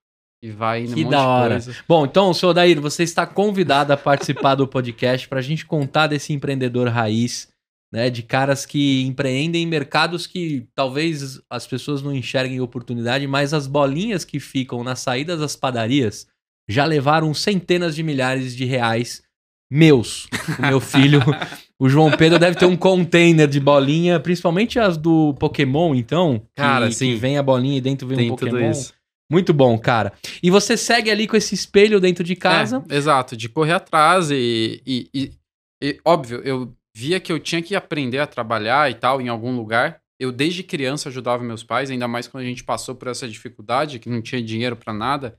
E 0.43 0.51
vai 0.51 0.85
indo 0.85 0.95
Que 0.95 1.01
um 1.01 1.05
monte 1.05 1.11
da 1.13 1.21
de 1.21 1.27
hora. 1.27 1.51
coisa. 1.51 1.75
Bom, 1.87 2.05
então, 2.07 2.33
seu 2.33 2.49
Odair, 2.51 2.81
você 2.81 3.03
está 3.03 3.27
convidado 3.27 3.93
a 3.93 3.97
participar 3.99 4.55
do 4.55 4.67
podcast 4.67 5.29
para 5.29 5.41
a 5.41 5.43
gente 5.43 5.67
contar 5.67 6.07
desse 6.07 6.33
empreendedor 6.33 6.89
raiz, 6.89 7.49
né? 7.93 8.11
De 8.11 8.23
caras 8.23 8.67
que 8.67 9.05
empreendem 9.05 9.63
em 9.63 9.67
mercados 9.67 10.27
que 10.27 10.67
talvez 10.75 11.41
as 11.51 11.67
pessoas 11.67 12.03
não 12.03 12.15
enxerguem 12.15 12.61
oportunidade, 12.61 13.27
mas 13.27 13.55
as 13.55 13.67
bolinhas 13.67 14.25
que 14.25 14.41
ficam 14.41 14.83
nas 14.85 15.01
saídas 15.01 15.41
das 15.41 15.55
padarias 15.57 16.27
já 16.69 16.85
levaram 16.85 17.33
centenas 17.33 17.95
de 17.95 18.03
milhares 18.03 18.55
de 18.57 18.65
reais 18.65 19.23
meus. 19.71 20.27
O 20.59 20.63
meu 20.63 20.81
filho, 20.81 21.21
o 21.79 21.89
João 21.89 22.11
Pedro, 22.11 22.39
deve 22.39 22.57
ter 22.57 22.67
um 22.67 22.77
container 22.77 23.49
de 23.49 23.61
bolinha, 23.61 24.19
principalmente 24.21 24.79
as 24.79 24.97
do 24.97 25.35
Pokémon, 25.35 25.95
então. 25.95 26.39
que- 26.39 26.47
Cara, 26.57 26.89
que 26.89 26.95
sim. 26.95 27.17
vem 27.17 27.37
a 27.39 27.43
bolinha 27.43 27.79
e 27.79 27.81
dentro 27.81 28.07
vem 28.07 28.17
Tem 28.17 28.27
um 28.31 28.37
Pokémon. 28.37 28.73
Muito 29.31 29.53
bom, 29.53 29.77
cara. 29.77 30.13
E 30.41 30.51
você 30.53 30.77
segue 30.77 31.11
ali 31.11 31.27
com 31.27 31.37
esse 31.37 31.53
espelho 31.55 31.99
dentro 32.01 32.23
de 32.23 32.37
casa. 32.37 32.85
É, 32.89 32.97
exato, 32.97 33.37
de 33.37 33.49
correr 33.49 33.73
atrás 33.73 34.31
e, 34.31 34.81
e, 34.87 35.09
e- 35.13 35.33
e, 35.83 35.99
óbvio, 36.05 36.41
eu 36.45 36.73
via 36.97 37.21
que 37.21 37.31
eu 37.31 37.39
tinha 37.39 37.61
que 37.61 37.77
aprender 37.77 38.21
a 38.21 38.27
trabalhar 38.27 38.91
e 38.91 38.95
tal 38.95 39.21
em 39.21 39.29
algum 39.29 39.55
lugar. 39.55 40.01
Eu 40.19 40.33
desde 40.33 40.63
criança 40.63 41.11
ajudava 41.11 41.45
meus 41.45 41.63
pais, 41.63 41.91
ainda 41.91 42.09
mais 42.09 42.27
quando 42.27 42.45
a 42.45 42.47
gente 42.47 42.65
passou 42.65 42.95
por 42.95 43.09
essa 43.09 43.29
dificuldade, 43.29 43.99
que 43.99 44.09
não 44.09 44.23
tinha 44.23 44.43
dinheiro 44.43 44.75
pra 44.75 44.95
nada. 44.95 45.39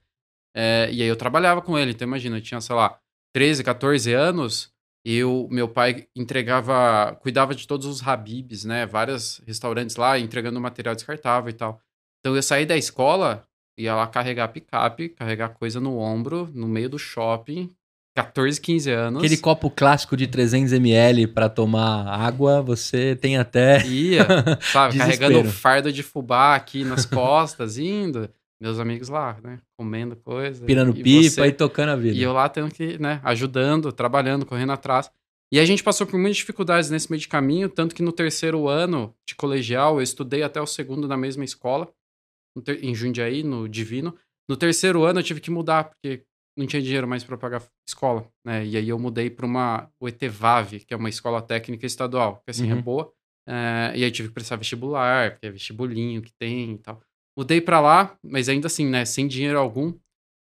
É, 0.56 0.88
e 0.92 1.02
aí 1.02 1.08
eu 1.08 1.16
trabalhava 1.16 1.60
com 1.60 1.76
ele. 1.76 1.94
Então 1.94 2.08
imagina, 2.08 2.38
eu 2.38 2.42
tinha, 2.42 2.62
sei 2.62 2.76
lá, 2.76 3.00
13, 3.34 3.64
14 3.64 4.14
anos, 4.14 4.72
eu, 5.04 5.48
meu 5.50 5.68
pai 5.68 6.08
entregava, 6.16 7.16
cuidava 7.22 7.56
de 7.56 7.66
todos 7.66 7.88
os 7.88 8.08
Habibs, 8.08 8.64
né? 8.64 8.86
Vários 8.86 9.42
restaurantes 9.48 9.96
lá, 9.96 10.20
entregando 10.20 10.62
material 10.62 10.94
descartável 10.94 11.50
e 11.50 11.54
tal. 11.54 11.82
Então 12.20 12.36
eu 12.36 12.44
saí 12.44 12.68
da 12.68 12.78
escola, 12.78 13.48
ia 13.76 13.96
lá 13.96 14.06
carregar 14.06 14.50
picape, 14.50 15.10
carregar 15.10 15.50
coisa 15.50 15.80
no 15.80 15.98
ombro, 15.98 16.52
no 16.54 16.68
meio 16.68 16.88
do 16.88 17.00
shopping, 17.00 17.76
14, 18.18 18.60
15 18.60 18.90
anos. 18.92 19.24
Aquele 19.24 19.38
copo 19.38 19.70
clássico 19.70 20.18
de 20.18 20.28
300ml 20.28 21.28
pra 21.34 21.48
tomar 21.48 22.08
água, 22.08 22.62
você 22.64 23.16
tem 23.16 23.38
até. 23.38 23.86
Ia, 23.86 24.26
sabe, 24.72 24.98
carregando 24.98 25.44
fardo 25.52 25.94
de 25.94 26.02
fubá 26.02 26.56
aqui 26.56 26.84
nas 26.84 27.06
costas, 27.06 27.78
indo. 27.78 28.28
Meus 28.60 28.80
amigos 28.80 29.08
lá, 29.08 29.38
né, 29.44 29.60
comendo 29.78 30.16
coisa. 30.16 30.66
Pirando 30.66 30.98
e 30.98 31.04
pipa 31.04 31.30
você- 31.30 31.46
e 31.46 31.52
tocando 31.52 31.90
a 31.90 31.96
vida. 31.96 32.18
E 32.18 32.24
eu 32.24 32.34
lá 32.34 32.50
tendo 32.50 32.74
que, 32.74 32.98
né, 32.98 33.22
ajudando, 33.24 33.92
trabalhando, 33.92 34.48
correndo 34.48 34.72
atrás. 34.72 35.12
E 35.54 35.60
a 35.60 35.66
gente 35.66 35.84
passou 35.84 36.08
por 36.08 36.20
muitas 36.20 36.38
dificuldades 36.38 36.90
nesse 36.90 37.10
meio 37.12 37.22
de 37.22 37.28
caminho, 37.28 37.70
tanto 37.70 37.94
que 37.94 38.02
no 38.02 38.12
terceiro 38.12 38.68
ano 38.68 39.14
de 39.28 39.36
colegial 39.36 39.98
eu 39.98 40.02
estudei 40.02 40.42
até 40.42 40.60
o 40.60 40.66
segundo 40.66 41.08
na 41.08 41.16
mesma 41.16 41.46
escola, 41.46 41.88
em 42.82 42.96
Jundiaí, 42.96 43.44
no 43.44 43.70
Divino. 43.70 44.16
No 44.50 44.58
terceiro 44.58 45.04
ano 45.04 45.20
eu 45.20 45.24
tive 45.24 45.40
que 45.40 45.52
mudar, 45.52 45.84
porque 45.86 46.24
não 46.58 46.66
tinha 46.66 46.82
dinheiro 46.82 47.08
mais 47.08 47.24
para 47.24 47.38
pagar 47.38 47.62
escola, 47.88 48.28
né? 48.46 48.66
E 48.66 48.76
aí 48.76 48.90
eu 48.90 48.98
mudei 49.00 49.30
para 49.30 49.46
uma 49.46 49.90
o 50.00 50.08
ETVAV, 50.08 50.80
que 50.80 50.94
é 50.94 50.98
uma 50.98 51.10
escola 51.10 51.42
técnica 51.42 51.86
estadual, 51.86 52.42
que 52.44 52.52
assim 52.52 52.72
Uhum. 52.72 52.78
é 52.80 52.82
boa. 52.82 53.14
É, 53.48 53.94
e 53.96 54.04
aí 54.04 54.12
tive 54.12 54.28
que 54.30 54.34
prestar 54.34 54.58
vestibular, 54.58 55.32
porque 55.32 55.46
é 55.48 55.52
vestibulinho 55.52 56.22
que 56.22 56.32
tem 56.38 56.74
e 56.74 56.78
tal. 56.80 57.02
Mudei 57.38 57.62
para 57.62 57.80
lá, 57.80 58.18
mas 58.24 58.50
ainda 58.50 58.68
assim, 58.68 58.86
né, 58.88 59.06
sem 59.06 59.28
dinheiro 59.28 59.58
algum. 59.60 59.94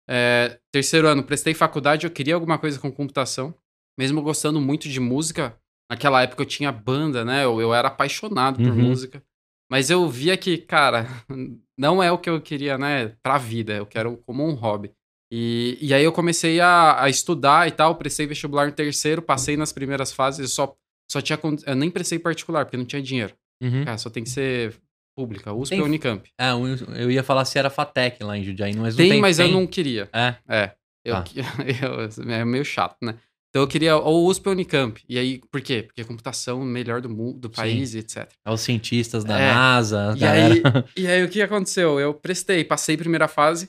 É, 0.09 0.59
terceiro 0.73 1.09
ano, 1.09 1.23
prestei 1.23 1.52
faculdade, 1.54 2.06
eu 2.06 2.11
queria 2.11 2.35
alguma 2.35 2.59
coisa 2.59 2.78
com 2.78 2.90
computação, 2.92 3.54
mesmo 3.99 4.23
gostando 4.23 4.61
muito 4.61 4.88
de 4.88 5.00
música. 5.00 5.59
Naquela 5.90 6.23
época 6.23 6.42
eu 6.42 6.47
tinha 6.47 6.73
banda, 6.73 7.25
né? 7.25 7.44
Eu, 7.44 7.61
eu 7.61 7.75
era 7.75 7.88
apaixonado 7.88 8.56
por 8.56 8.68
Uhum. 8.73 8.85
música. 8.88 9.23
Mas 9.71 9.90
eu 9.90 10.09
via 10.09 10.37
que, 10.37 10.59
cara, 10.59 11.06
não 11.76 12.02
é 12.02 12.11
o 12.12 12.18
que 12.18 12.30
eu 12.30 12.40
queria, 12.40 12.78
né, 12.78 13.09
pra 13.23 13.38
vida. 13.38 13.75
Eu 13.75 13.87
quero 13.87 14.16
como 14.26 14.47
um 14.47 14.54
hobby. 14.54 14.92
E, 15.37 15.76
e 15.81 15.93
aí 15.93 16.05
eu 16.05 16.12
comecei 16.12 16.61
a, 16.61 17.03
a 17.03 17.09
estudar 17.09 17.67
e 17.67 17.73
tal, 17.73 17.97
prestei 17.97 18.25
vestibular 18.25 18.67
no 18.67 18.73
terceiro, 18.73 19.21
passei 19.21 19.57
nas 19.57 19.73
primeiras 19.73 20.12
fases, 20.12 20.38
eu 20.41 20.47
só, 20.49 20.76
só 21.11 21.21
tinha. 21.21 21.37
Eu 21.67 21.75
nem 21.75 21.91
prestei 21.91 22.21
particular, 22.21 22.64
porque 22.64 22.76
não 22.76 22.85
tinha 22.85 23.03
dinheiro. 23.03 23.35
Uhum. 23.61 23.85
Cara, 23.85 23.99
só 23.99 24.09
tem 24.09 24.23
que 24.23 24.31
ser 24.31 24.75
pública, 25.17 25.53
USP 25.53 25.71
Tem- 25.71 25.81
ou 25.81 25.87
Unicamp. 25.87 26.29
Ah, 26.38 26.53
eu 26.97 27.11
ia 27.11 27.25
falar 27.25 27.45
se 27.47 27.59
era 27.59 27.69
Fatec 27.69 28.23
lá 28.23 28.38
em 28.38 28.45
Jundiaí, 28.45 28.76
mas 28.76 28.95
não 28.95 29.03
Tem, 29.03 29.11
tem. 29.11 29.21
mas 29.21 29.37
tem. 29.38 29.47
eu 29.47 29.53
não 29.53 29.67
queria. 29.67 30.09
É. 30.12 30.35
É. 30.49 30.71
Eu, 31.05 31.14
Tá. 31.17 31.25
eu- 32.26 32.31
é 32.33 32.45
meio 32.45 32.64
chato, 32.64 32.97
né? 33.03 33.17
Então 33.50 33.62
eu 33.62 33.69
queria 33.69 33.97
ou 33.97 34.26
USP 34.29 34.49
ou 34.49 34.53
Unicamp. 34.53 35.00
E 35.09 35.19
aí, 35.19 35.41
por 35.50 35.61
quê? 35.61 35.83
Porque 35.83 36.00
a 36.00 36.05
computação 36.05 36.62
é 36.62 36.64
melhor 36.64 37.00
do 37.00 37.09
mundo, 37.09 37.38
do 37.41 37.50
país, 37.50 37.95
etc. 37.95 38.29
É 38.45 38.50
os 38.50 38.61
cientistas 38.61 39.25
da 39.25 39.38
É. 39.38 39.53
NASA, 39.53 40.14
E 40.17 40.21
galera. 40.21 40.53
aí, 40.55 40.62
e 41.05 41.07
aí 41.09 41.23
o 41.25 41.29
que 41.29 41.41
aconteceu? 41.43 41.99
Eu 42.00 42.14
prestei, 42.14 42.64
passei 42.64 42.95
a 42.97 42.99
primeira 42.99 43.29
fase. 43.29 43.69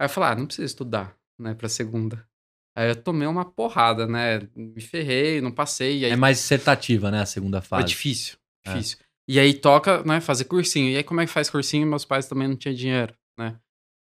Aí 0.00 0.06
eu 0.06 0.08
falei, 0.10 0.30
ah, 0.30 0.34
não 0.36 0.46
precisa 0.46 0.66
estudar, 0.66 1.16
né, 1.38 1.54
pra 1.54 1.68
segunda. 1.68 2.26
Aí 2.76 2.88
eu 2.88 2.96
tomei 2.96 3.28
uma 3.28 3.44
porrada, 3.44 4.06
né? 4.06 4.48
Me 4.56 4.80
ferrei, 4.80 5.40
não 5.40 5.52
passei. 5.52 6.04
Aí 6.04 6.10
É 6.10 6.16
mais 6.16 6.38
dissertativa, 6.38 7.08
né? 7.10 7.20
A 7.20 7.26
segunda 7.26 7.60
foi 7.62 7.78
fase. 7.78 7.86
difícil, 7.88 8.36
É. 8.66 8.72
difícil. 8.72 8.98
E 9.28 9.38
aí 9.38 9.54
toca, 9.54 10.02
né, 10.02 10.20
fazer 10.20 10.44
cursinho. 10.46 10.90
E 10.90 10.96
aí 10.96 11.04
como 11.04 11.20
é 11.20 11.26
que 11.26 11.32
faz 11.32 11.48
cursinho? 11.48 11.86
Meus 11.86 12.04
pais 12.04 12.26
também 12.26 12.48
não 12.48 12.56
tinham 12.56 12.74
dinheiro, 12.74 13.14
né? 13.38 13.56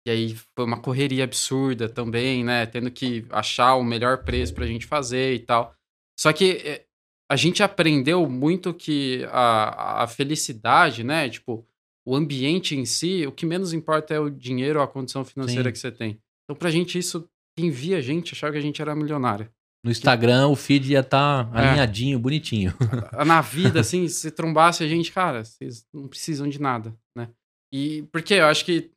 E 0.07 0.11
aí 0.11 0.37
foi 0.55 0.65
uma 0.65 0.81
correria 0.81 1.25
absurda 1.25 1.89
também, 1.89 2.45
né? 2.45 2.67
Tendo 2.67 2.91
que 2.91 3.25
achar 3.31 3.75
o 3.75 3.83
melhor 3.83 4.23
preço 4.25 4.55
pra 4.55 4.67
gente 4.67 4.87
fazer 4.87 5.35
e 5.35 5.39
tal. 5.41 5.75
Só 6.21 6.33
que 6.33 6.63
eh, 6.65 6.85
a 7.31 7.37
gente 7.37 7.63
aprendeu 7.63 8.29
muito 8.29 8.73
que 8.75 9.27
a, 9.31 10.03
a 10.05 10.07
felicidade, 10.07 11.03
né? 11.03 11.29
Tipo, 11.29 11.67
o 12.09 12.17
ambiente 12.17 12.75
em 12.75 12.87
si, 12.87 13.27
o 13.27 13.33
que 13.33 13.45
menos 13.45 13.75
importa 13.75 14.15
é 14.15 14.19
o 14.19 14.31
dinheiro 14.31 14.79
ou 14.79 14.85
a 14.85 14.89
condição 14.89 15.27
financeira 15.27 15.65
Sim. 15.69 15.73
que 15.73 15.79
você 15.79 15.93
tem. 15.93 16.19
Então, 16.45 16.57
pra 16.59 16.71
gente, 16.71 16.99
isso, 16.99 17.29
quem 17.55 17.69
via 17.69 17.99
a 17.99 18.01
gente 18.01 18.33
achava 18.33 18.55
que 18.55 18.59
a 18.59 18.63
gente 18.63 18.81
era 18.81 18.95
milionário. 18.95 19.51
No 19.85 19.91
Instagram, 19.91 20.49
o 20.49 20.57
feed 20.57 20.93
ia 20.93 21.01
estar 21.01 21.51
É. 21.55 21.59
alinhadinho, 21.59 22.19
bonitinho. 22.19 22.73
na 23.27 23.43
vida, 23.43 23.81
assim, 23.81 24.09
se 24.09 24.31
trombasse 24.31 24.83
a 24.83 24.89
gente, 24.89 25.13
cara, 25.13 25.45
vocês 25.45 25.85
não 25.93 26.09
precisam 26.09 26.49
de 26.49 26.59
nada, 26.59 26.97
né? 27.15 27.29
E 27.71 28.03
porque 28.11 28.33
eu 28.33 28.47
acho 28.47 28.65
que 28.65 28.91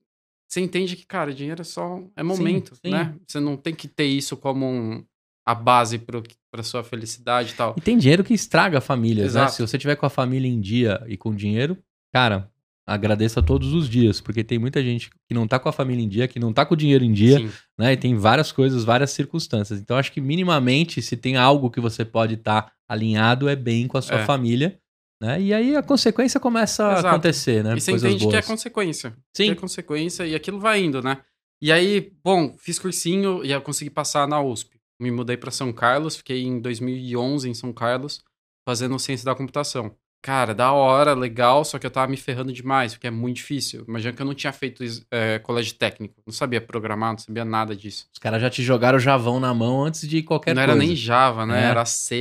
você 0.47 0.61
entende 0.61 0.95
que, 0.95 1.05
cara, 1.05 1.33
dinheiro 1.33 1.59
é 1.59 1.65
só. 1.65 2.01
É 2.15 2.23
momento, 2.23 2.75
sim. 2.75 2.91
né? 2.91 3.13
Você 3.27 3.41
não 3.41 3.57
tem 3.57 3.75
que 3.75 3.89
ter 3.89 4.05
isso 4.05 4.37
como 4.37 4.65
um, 4.65 5.03
a 5.45 5.53
base 5.53 5.97
pro, 5.97 6.23
pra 6.49 6.63
sua 6.63 6.81
felicidade 6.81 7.51
e 7.51 7.55
tal. 7.55 7.75
E 7.77 7.81
tem 7.81 7.97
dinheiro 7.97 8.23
que 8.23 8.33
estraga 8.33 8.79
famílias, 8.79 9.33
né? 9.33 9.41
Exato. 9.41 9.55
Se 9.55 9.61
você 9.61 9.77
tiver 9.77 9.97
com 9.97 10.05
a 10.05 10.09
família 10.09 10.47
em 10.47 10.61
dia 10.61 11.03
e 11.07 11.17
com 11.17 11.35
dinheiro, 11.35 11.77
cara, 12.13 12.49
agradeça 12.93 13.41
todos 13.41 13.73
os 13.73 13.89
dias, 13.89 14.19
porque 14.21 14.43
tem 14.43 14.57
muita 14.59 14.81
gente 14.83 15.09
que 15.27 15.33
não 15.33 15.47
tá 15.47 15.57
com 15.59 15.69
a 15.69 15.71
família 15.71 16.03
em 16.03 16.09
dia, 16.09 16.27
que 16.27 16.39
não 16.39 16.51
tá 16.53 16.65
com 16.65 16.73
o 16.73 16.77
dinheiro 16.77 17.03
em 17.03 17.11
dia, 17.11 17.37
Sim, 17.39 17.49
né? 17.77 17.93
E 17.93 17.97
tem 17.97 18.15
várias 18.15 18.51
coisas, 18.51 18.83
várias 18.83 19.11
circunstâncias. 19.11 19.79
Então, 19.79 19.97
acho 19.97 20.11
que 20.11 20.21
minimamente, 20.21 21.01
se 21.01 21.15
tem 21.17 21.37
algo 21.37 21.69
que 21.69 21.79
você 21.79 22.03
pode 22.05 22.35
estar 22.35 22.71
alinhado, 22.87 23.47
é 23.49 23.55
bem 23.55 23.87
com 23.87 23.97
a 23.97 24.01
sua 24.01 24.19
É. 24.19 24.25
família, 24.25 24.77
né? 25.21 25.41
E 25.41 25.53
aí 25.53 25.75
a 25.75 25.83
consequência 25.83 26.39
começa 26.39 26.87
a 26.87 26.91
Exato. 26.93 27.07
acontecer, 27.07 27.63
né? 27.63 27.75
E 27.77 27.81
você 27.81 27.91
Coisas 27.91 28.09
entende 28.11 28.27
que 28.27 28.35
é 28.35 28.39
boas. 28.39 28.45
consequência. 28.47 29.13
Sim. 29.35 29.45
Que 29.45 29.51
é 29.51 29.55
consequência 29.55 30.25
e 30.25 30.35
aquilo 30.35 30.59
vai 30.59 30.81
indo, 30.83 31.01
né? 31.01 31.17
E 31.61 31.71
aí, 31.71 32.11
bom, 32.23 32.55
fiz 32.57 32.79
cursinho 32.79 33.45
e 33.45 33.51
eu 33.51 33.61
consegui 33.61 33.91
passar 33.91 34.27
na 34.27 34.41
USP. 34.41 34.79
Me 34.99 35.11
mudei 35.11 35.37
para 35.37 35.51
São 35.51 35.71
Carlos, 35.71 36.15
fiquei 36.15 36.41
em 36.43 36.59
2011 36.59 37.47
em 37.49 37.53
São 37.53 37.71
Carlos, 37.71 38.21
fazendo 38.67 38.97
ciência 38.99 39.25
da 39.25 39.35
computação. 39.35 39.95
Cara, 40.23 40.53
da 40.53 40.71
hora, 40.71 41.15
legal, 41.15 41.65
só 41.65 41.79
que 41.79 41.85
eu 41.87 41.89
tava 41.89 42.07
me 42.11 42.15
ferrando 42.15 42.53
demais, 42.53 42.93
porque 42.93 43.07
é 43.07 43.11
muito 43.11 43.37
difícil. 43.37 43.83
Imagina 43.87 44.13
que 44.13 44.21
eu 44.21 44.25
não 44.25 44.35
tinha 44.35 44.53
feito 44.53 44.83
é, 45.09 45.39
colégio 45.39 45.73
técnico, 45.73 46.13
não 46.27 46.31
sabia 46.31 46.61
programar, 46.61 47.11
não 47.13 47.17
sabia 47.17 47.43
nada 47.43 47.75
disso. 47.75 48.05
Os 48.13 48.19
caras 48.19 48.39
já 48.39 48.47
te 48.47 48.61
jogaram 48.61 48.97
o 48.97 49.01
javão 49.01 49.39
na 49.39 49.51
mão 49.51 49.83
antes 49.83 50.07
de 50.07 50.21
qualquer 50.21 50.53
não 50.53 50.61
coisa. 50.63 50.77
era 50.77 50.87
nem 50.87 50.95
Java, 50.95 51.45
né? 51.47 51.63
É. 51.63 51.69
Era 51.71 51.85
C, 51.85 52.15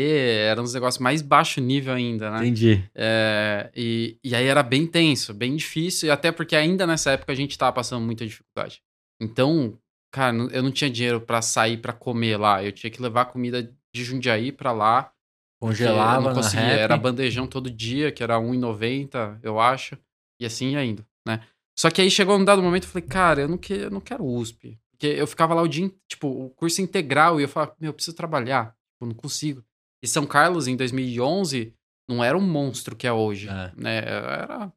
era 0.48 0.62
uns 0.62 0.72
negócios 0.72 0.98
mais 0.98 1.20
baixo 1.20 1.60
nível 1.60 1.92
ainda, 1.92 2.30
né? 2.30 2.38
Entendi. 2.38 2.82
É, 2.94 3.70
e, 3.76 4.16
e 4.24 4.34
aí 4.34 4.46
era 4.46 4.62
bem 4.62 4.86
tenso, 4.86 5.34
bem 5.34 5.54
difícil, 5.54 6.08
e 6.08 6.10
até 6.10 6.32
porque 6.32 6.56
ainda 6.56 6.86
nessa 6.86 7.10
época 7.10 7.32
a 7.32 7.36
gente 7.36 7.58
tava 7.58 7.72
passando 7.74 8.02
muita 8.02 8.24
dificuldade. 8.26 8.80
Então, 9.20 9.76
cara, 10.10 10.32
não- 10.32 10.48
eu 10.48 10.62
não 10.62 10.70
tinha 10.70 10.88
dinheiro 10.88 11.20
pra 11.20 11.42
sair 11.42 11.76
pra 11.76 11.92
comer 11.92 12.38
lá. 12.38 12.64
Eu 12.64 12.72
tinha 12.72 12.90
que 12.90 13.02
levar 13.02 13.26
comida 13.26 13.70
de 13.94 14.04
Jundiaí 14.04 14.50
pra 14.52 14.72
lá. 14.72 15.12
Eu 15.60 15.68
Congelava 15.68 16.28
não 16.28 16.34
conseguia. 16.34 16.66
rap. 16.66 16.78
Era 16.80 16.96
bandejão 16.96 17.46
todo 17.46 17.70
dia, 17.70 18.10
que 18.10 18.22
era 18.22 18.38
R$1,90, 18.38 19.38
eu 19.42 19.60
acho. 19.60 19.96
E 20.40 20.46
assim 20.46 20.70
ia 20.72 20.84
indo, 20.84 21.04
né? 21.26 21.40
Só 21.78 21.90
que 21.90 22.00
aí 22.00 22.10
chegou 22.10 22.36
um 22.38 22.44
dado 22.44 22.62
momento, 22.62 22.84
eu 22.84 22.88
falei, 22.90 23.06
cara, 23.08 23.40
eu 23.42 23.48
não, 23.48 23.58
que, 23.58 23.72
eu 23.74 23.90
não 23.90 24.00
quero 24.00 24.24
USP. 24.24 24.78
Porque 24.92 25.06
eu 25.06 25.26
ficava 25.26 25.54
lá 25.54 25.62
o 25.62 25.68
dia, 25.68 25.90
tipo, 26.08 26.28
o 26.28 26.50
curso 26.50 26.80
integral, 26.82 27.40
e 27.40 27.44
eu 27.44 27.48
falava, 27.48 27.74
meu, 27.80 27.88
eu 27.90 27.94
preciso 27.94 28.16
trabalhar. 28.16 28.74
Tipo, 28.94 29.06
não 29.06 29.14
consigo. 29.14 29.62
E 30.02 30.08
São 30.08 30.26
Carlos, 30.26 30.66
em 30.66 30.76
2011, 30.76 31.72
não 32.08 32.22
era 32.24 32.36
um 32.36 32.40
monstro 32.40 32.94
que 32.96 33.06
é 33.06 33.12
hoje, 33.12 33.48
É. 33.48 33.72
né? 33.76 33.98
Era 33.98 34.72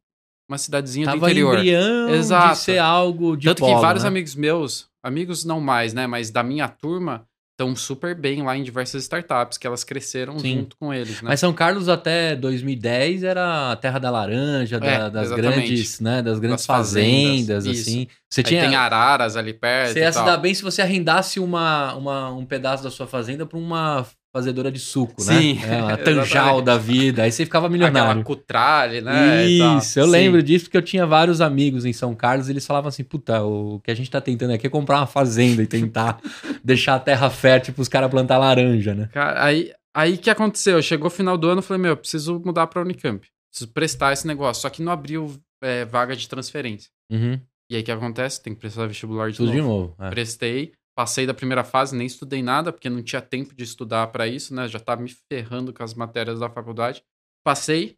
uma 0.50 0.58
cidadezinha 0.58 1.08
do 1.08 1.14
Tava 1.14 1.26
interior. 1.32 1.56
embrião 1.58 2.08
de 2.08 2.14
Exato. 2.14 2.58
ser 2.58 2.78
algo 2.78 3.36
de 3.36 3.48
Tanto 3.48 3.60
polo, 3.60 3.76
que 3.76 3.82
vários 3.82 4.04
né? 4.04 4.10
amigos 4.10 4.36
meus, 4.36 4.88
amigos 5.02 5.44
não 5.46 5.60
mais, 5.60 5.94
né? 5.94 6.08
Mas 6.08 6.30
da 6.30 6.44
minha 6.44 6.68
turma, 6.68 7.28
estão 7.54 7.76
super 7.76 8.16
bem 8.16 8.42
lá 8.42 8.58
em 8.58 8.64
diversas 8.64 9.04
startups, 9.04 9.58
que 9.60 9.68
elas 9.68 9.84
cresceram 9.84 10.38
Sim. 10.40 10.58
junto 10.60 10.76
com 10.78 10.92
eles, 10.94 11.22
né? 11.22 11.30
Mas 11.30 11.40
São 11.40 11.54
Carlos 11.54 11.88
até 11.88 12.36
2010 12.36 13.24
era 13.24 13.72
a 13.72 13.76
terra 13.76 14.00
da 14.00 14.10
laranja, 14.10 14.80
da- 14.80 14.86
É, 14.88 15.10
das 15.10 15.26
exatamente. 15.28 15.68
grandes, 15.68 16.00
né, 16.00 16.22
das 16.22 16.40
grandes 16.40 16.66
Das 16.66 16.66
fazendas, 16.66 17.40
fazendas, 17.48 17.68
assim. 17.68 18.08
Você 18.30 18.42
Aí 18.42 18.46
tinha 18.46 18.66
tem 18.66 18.76
araras 18.76 19.38
ali 19.38 19.54
perto 19.54 19.94
Você 19.94 20.00
ia 20.00 20.12
se 20.12 20.26
dar 20.26 20.38
bem 20.38 20.54
se 20.54 20.64
você 20.64 20.82
arrendasse 20.82 21.40
uma, 21.40 21.94
uma, 21.94 22.32
um 22.32 22.46
pedaço 22.46 22.84
da 22.84 22.90
sua 22.90 23.06
fazenda 23.06 23.46
pra 23.46 23.58
uma 23.60 24.06
fazedora 24.34 24.72
de 24.72 24.80
suco, 24.80 25.24
né? 25.26 25.40
Sim, 25.40 25.60
É, 25.64 25.68
uma 25.68 25.94
exatamente. 25.94 26.04
tanjal 26.04 26.62
da 26.62 26.78
vida. 26.78 27.24
Aí 27.24 27.32
você 27.32 27.46
ficava 27.46 27.68
Aquela 27.68 27.88
milionário. 27.90 28.24
cutrale, 28.24 29.00
né? 29.02 29.48
e 29.48 29.60
tal. 29.60 29.78
Isso, 29.78 30.00
eu 30.00 30.06
Sim. 30.06 30.12
lembro 30.12 30.42
disso 30.42 30.66
porque 30.66 30.78
eu 30.78 30.82
tinha 30.82 31.06
vários 31.06 31.40
amigos 31.40 31.86
em 31.86 31.94
São 31.94 32.16
Carlos 32.16 32.48
e 32.50 32.52
eles 32.52 32.66
falavam 32.66 32.90
assim: 32.90 33.04
puta, 33.04 33.44
o 33.44 33.80
que 33.82 33.92
a 33.92 33.96
gente 33.96 34.10
tá 34.10 34.20
tentando 34.20 34.54
aqui 34.54 34.66
é 34.66 34.70
comprar 34.70 34.98
uma 34.98 35.08
fazenda 35.08 35.62
e 35.62 35.68
tentar 35.68 36.20
deixar 36.64 36.96
a 36.96 37.00
terra 37.00 37.30
fértil 37.30 37.74
pros 37.74 37.88
caras 37.88 38.10
plantar 38.10 38.38
laranja, 38.40 38.96
né? 38.96 39.10
Cara, 39.14 39.44
aí 39.46 39.72
aí 39.94 40.18
que 40.18 40.30
aconteceu? 40.30 40.82
Chegou 40.82 41.08
o 41.08 41.12
final 41.12 41.38
do 41.38 41.48
ano, 41.48 41.60
eu 41.60 41.64
falei, 41.64 41.82
meu, 41.82 41.92
eu 41.92 41.98
preciso 41.98 42.42
mudar 42.44 42.66
pra 42.68 42.82
Unicamp. 42.82 43.26
Preciso 43.52 43.72
prestar 43.72 44.14
esse 44.14 44.26
negócio. 44.26 44.64
Só 44.64 44.70
que 44.72 44.82
não 44.82 44.92
abriu 44.92 45.32
é, 45.62 45.86
vaga 45.86 46.16
de 46.16 46.28
transferência. 46.28 46.90
Uhum. 47.12 47.40
E 47.70 47.76
aí 47.76 47.82
o 47.82 47.86
que 47.86 47.92
acontece? 47.92 48.42
Tem 48.42 48.54
que 48.54 48.60
prestar 48.60 48.88
vestibular 48.88 49.30
de 49.30 49.38
Tudo 49.38 49.46
novo. 49.54 49.56
de 49.62 49.62
novo. 49.68 49.96
é. 50.00 50.10
Prestei, 50.10 50.72
passei 50.96 51.26
da 51.26 51.34
primeira 51.34 51.64
fase, 51.64 51.96
nem 51.96 52.06
estudei 52.08 52.42
nada, 52.44 52.72
porque 52.72 52.90
não 52.90 53.02
tinha 53.02 53.22
tempo 53.22 53.56
de 53.56 53.64
estudar 53.64 54.08
pra 54.08 54.28
isso, 54.28 54.54
né? 54.54 54.68
Já 54.68 54.80
tava 54.80 55.02
me 55.02 55.10
ferrando 55.32 55.74
com 55.74 55.84
as 55.84 55.94
matérias 55.94 56.40
da 56.40 56.50
faculdade. 56.50 57.04
Passei, 57.46 57.98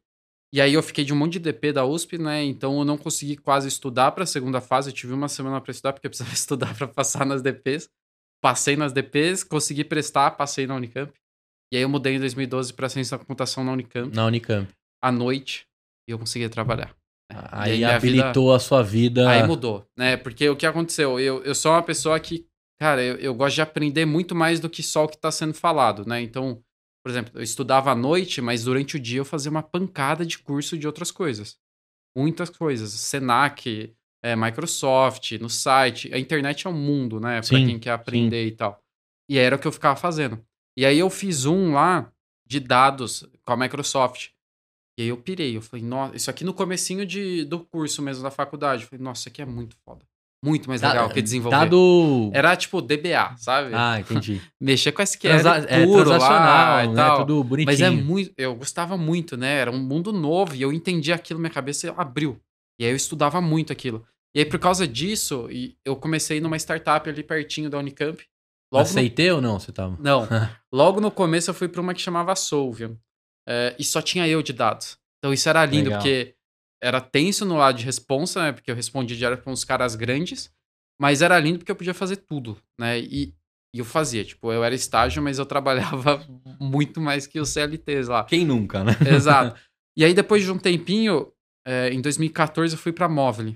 e 0.53 0.61
aí 0.61 0.73
eu 0.73 0.81
fiquei 0.81 1.03
de 1.03 1.13
um 1.13 1.15
monte 1.17 1.33
de 1.33 1.39
DP 1.39 1.73
da 1.73 1.85
USP, 1.85 2.17
né? 2.17 2.43
Então 2.43 2.77
eu 2.79 2.85
não 2.85 2.97
consegui 2.97 3.35
quase 3.35 3.67
estudar 3.67 4.11
pra 4.11 4.25
segunda 4.25 4.61
fase. 4.61 4.89
Eu 4.89 4.93
tive 4.93 5.13
uma 5.13 5.27
semana 5.27 5.59
pra 5.61 5.71
estudar, 5.71 5.93
porque 5.93 6.07
eu 6.07 6.09
precisava 6.11 6.33
estudar 6.35 6.75
pra 6.77 6.87
passar 6.87 7.25
nas 7.25 7.41
DPs. 7.41 7.89
Passei 8.41 8.75
nas 8.75 8.93
DPs, 8.93 9.43
consegui 9.43 9.83
prestar, 9.83 10.31
passei 10.31 10.67
na 10.67 10.75
Unicamp. 10.75 11.11
E 11.73 11.77
aí 11.77 11.83
eu 11.83 11.89
mudei 11.89 12.15
em 12.15 12.19
2012 12.19 12.73
pra 12.73 12.87
ciência 12.87 13.17
da 13.17 13.23
computação 13.23 13.63
na 13.63 13.71
Unicamp, 13.71 14.15
Na 14.15 14.25
Unicamp. 14.27 14.71
à 15.03 15.11
noite, 15.11 15.65
e 16.07 16.11
eu 16.11 16.19
consegui 16.19 16.47
trabalhar. 16.47 16.95
né? 17.31 17.37
E 17.37 17.47
Aí, 17.51 17.71
vida- 17.77 17.95
habilitou 17.95 18.53
a 18.53 18.59
sua 18.59 18.83
vida. 18.83 19.27
Aí 19.29 19.41
mudou, 19.47 19.83
né? 19.97 20.15
Porque 20.15 20.47
o 20.47 20.55
que 20.55 20.65
aconteceu? 20.65 21.19
Eu, 21.19 21.43
eu 21.43 21.55
sou 21.55 21.71
uma 21.71 21.81
pessoa 21.81 22.19
que, 22.19 22.45
cara, 22.79 23.03
eu, 23.03 23.15
eu 23.17 23.33
gosto 23.33 23.55
de 23.55 23.61
aprender 23.61 24.05
muito 24.05 24.35
mais 24.35 24.59
do 24.59 24.69
que 24.69 24.83
só 24.83 25.05
o 25.05 25.07
que 25.07 25.15
está 25.15 25.31
sendo 25.31 25.53
falado, 25.53 26.05
né? 26.05 26.21
Então, 26.21 26.63
por 27.03 27.09
exemplo, 27.09 27.31
eu 27.35 27.43
estudava 27.43 27.91
à 27.91 27.95
noite, 27.95 28.41
mas 28.41 28.63
durante 28.63 28.95
o 28.95 28.99
dia 28.99 29.19
eu 29.19 29.25
fazia 29.25 29.51
uma 29.51 29.63
pancada 29.63 30.25
de 30.25 30.39
curso 30.39 30.77
de 30.77 30.87
outras 30.87 31.11
coisas. 31.11 31.57
Muitas 32.17 32.49
coisas. 32.49 32.91
Senac, 32.91 33.93
é, 34.23 34.35
Microsoft, 34.35 35.33
no 35.33 35.49
site. 35.49 36.11
A 36.13 36.17
internet 36.17 36.65
é 36.65 36.69
um 36.69 36.73
mundo, 36.73 37.19
né? 37.19 37.41
Pra 37.41 37.43
Sim, 37.43 37.67
quem 37.67 37.79
quer 37.79 37.91
aprender 37.91 38.47
e 38.47 38.51
tal. 38.51 38.81
E 39.29 39.37
era 39.37 39.55
o 39.55 39.59
que 39.59 39.67
eu 39.67 39.71
ficava 39.71 39.95
fazendo. 39.95 40.43
E 40.75 40.85
aí 40.85 40.97
eu 40.97 41.09
fiz 41.09 41.45
um 41.45 41.73
lá 41.73 42.11
de 42.45 42.59
dados 42.59 43.23
com 43.43 43.53
a 43.53 43.57
Microsoft. 43.57 44.29
E 44.97 45.03
aí 45.03 45.07
eu 45.09 45.17
pirei, 45.17 45.55
eu 45.55 45.61
falei, 45.61 45.85
nossa, 45.85 46.15
isso 46.15 46.29
aqui 46.29 46.43
no 46.43 46.53
comecinho 46.53 47.05
de, 47.05 47.43
do 47.45 47.59
curso 47.59 48.01
mesmo 48.01 48.23
da 48.23 48.31
faculdade. 48.31 48.83
Eu 48.83 48.89
falei, 48.89 49.03
nossa, 49.03 49.21
isso 49.21 49.29
aqui 49.29 49.41
é 49.41 49.45
muito 49.45 49.75
foda. 49.85 50.05
Muito 50.43 50.69
mais 50.69 50.79
Da- 50.81 50.89
legal 50.89 51.09
que 51.09 51.21
desenvolver. 51.21 51.57
Dado. 51.57 52.29
Era 52.33 52.55
tipo 52.55 52.81
DBA, 52.81 53.35
sabe? 53.37 53.71
Ah, 53.73 53.99
entendi. 53.99 54.39
Mexer 54.61 54.91
com 54.91 55.01
SQL 55.01 55.39
Transa- 55.39 55.65
é 55.67 55.83
puro 55.85 56.09
lá 56.09 56.17
transacional, 56.17 56.83
e 56.83 56.87
né? 56.89 56.93
tal. 56.95 57.17
Tudo 57.25 57.43
bonitinho. 57.43 57.71
Mas 57.71 57.81
é 57.81 57.89
muito, 57.89 58.31
eu 58.37 58.55
gostava 58.55 58.95
muito, 58.97 59.35
né? 59.35 59.55
Era 59.59 59.71
um 59.71 59.79
mundo 59.79 60.13
novo 60.13 60.53
e 60.55 60.61
eu 60.61 60.71
entendi 60.71 61.11
aquilo, 61.11 61.39
minha 61.39 61.49
cabeça 61.49 61.91
abriu. 61.97 62.39
E 62.79 62.85
aí 62.85 62.91
eu 62.91 62.95
estudava 62.95 63.41
muito 63.41 63.73
aquilo. 63.73 64.05
E 64.35 64.39
aí 64.39 64.45
por 64.45 64.59
causa 64.59 64.87
disso, 64.87 65.47
eu 65.83 65.95
comecei 65.95 66.39
numa 66.41 66.57
startup 66.57 67.09
ali 67.09 67.23
pertinho 67.23 67.69
da 67.69 67.79
Unicamp. 67.79 68.21
Logo 68.71 68.83
no 68.83 68.89
Aceitei 68.89 69.31
ou 69.31 69.41
não? 69.41 69.59
Você 69.59 69.71
tava. 69.71 69.97
não. 69.99 70.27
Logo 70.71 70.99
no 70.99 71.09
começo 71.09 71.49
eu 71.49 71.53
fui 71.53 71.67
para 71.69 71.79
uma 71.81 71.93
que 71.93 72.01
chamava 72.01 72.35
Solvium. 72.35 72.97
É, 73.47 73.75
e 73.79 73.83
só 73.83 74.01
tinha 74.01 74.27
eu 74.27 74.41
de 74.43 74.51
dados. 74.53 74.97
Então 75.19 75.31
isso 75.33 75.47
era 75.47 75.65
lindo, 75.65 75.85
Legal. 75.85 75.99
porque 76.01 76.35
era 76.81 77.01
tenso 77.01 77.45
no 77.45 77.57
lado 77.57 77.77
de 77.77 77.85
responsa, 77.85 78.43
né? 78.43 78.51
Porque 78.51 78.69
eu 78.69 78.75
respondia 78.75 79.15
direto 79.17 79.43
com 79.43 79.51
uns 79.51 79.63
caras 79.63 79.95
grandes. 79.95 80.53
Mas 80.99 81.21
era 81.21 81.39
lindo 81.39 81.59
porque 81.59 81.71
eu 81.71 81.75
podia 81.75 81.93
fazer 81.93 82.17
tudo, 82.17 82.57
né? 82.79 82.99
E, 82.99 83.33
e 83.73 83.79
eu 83.79 83.85
fazia. 83.85 84.23
Tipo, 84.23 84.51
eu 84.51 84.63
era 84.63 84.73
estágio, 84.73 85.21
mas 85.21 85.39
eu 85.39 85.45
trabalhava 85.47 86.25
muito 86.59 87.01
mais 87.01 87.27
que 87.27 87.39
os 87.39 87.49
CLTs 87.49 88.07
lá. 88.07 88.23
Quem 88.23 88.45
nunca, 88.45 88.83
né? 88.83 88.93
Exato. 89.07 89.59
E 89.97 90.03
aí, 90.03 90.13
depois 90.13 90.43
de 90.43 90.51
um 90.51 90.57
tempinho, 90.57 91.31
é, 91.65 91.89
em 91.89 92.01
2014, 92.01 92.75
eu 92.75 92.77
fui 92.77 92.91
pra 92.91 93.07
Móvel. 93.07 93.55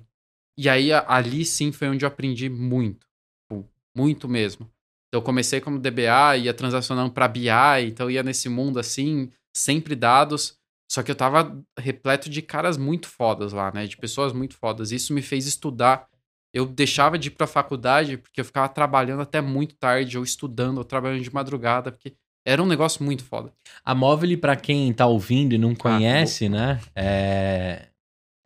E 0.58 0.70
aí, 0.70 0.90
ali 0.94 1.44
sim 1.44 1.70
foi 1.74 1.90
onde 1.90 2.06
eu 2.06 2.08
aprendi 2.08 2.48
muito. 2.48 3.06
Tipo, 3.44 3.70
Muito 3.94 4.30
mesmo. 4.30 4.72
Então 5.10 5.20
eu 5.20 5.22
comecei 5.22 5.60
como 5.60 5.80
DBA, 5.80 6.38
ia 6.38 6.54
transacionando 6.54 7.12
para 7.12 7.28
BI, 7.28 7.50
então 7.88 8.10
ia 8.10 8.24
nesse 8.24 8.48
mundo 8.48 8.80
assim, 8.80 9.32
sempre 9.54 9.96
dados. 9.96 10.58
Só 10.90 11.04
que 11.04 11.12
eu 11.12 11.16
tava 11.16 11.62
repleto 11.78 12.30
de 12.30 12.42
caras 12.42 12.78
muito 12.78 13.08
fodas 13.08 13.54
lá, 13.54 13.72
né? 13.72 13.86
De 13.86 13.96
pessoas 13.96 14.34
muito 14.34 14.58
fodas. 14.58 14.92
Isso 14.92 15.14
me 15.14 15.22
fez 15.22 15.46
estudar. 15.46 16.08
Eu 16.52 16.66
deixava 16.66 17.18
de 17.20 17.28
ir 17.28 17.32
pra 17.32 17.46
faculdade 17.46 18.18
porque 18.18 18.42
eu 18.42 18.46
ficava 18.46 18.68
trabalhando 18.68 19.22
até 19.22 19.40
muito 19.40 19.76
tarde, 19.76 20.18
ou 20.18 20.24
estudando, 20.24 20.80
ou 20.80 20.84
trabalhando 20.84 21.22
de 21.22 21.32
madrugada, 21.32 21.92
porque 21.92 22.16
era 22.44 22.64
um 22.64 22.66
negócio 22.66 23.04
muito 23.04 23.24
foda. 23.24 23.54
A 23.86 23.94
Móvel, 23.94 24.36
pra 24.40 24.56
quem 24.56 24.92
tá 24.92 25.06
ouvindo 25.06 25.54
e 25.54 25.58
Ah, 25.58 25.60
não 25.60 25.76
conhece, 25.76 26.50
né? 26.50 26.82
É... 26.96 27.89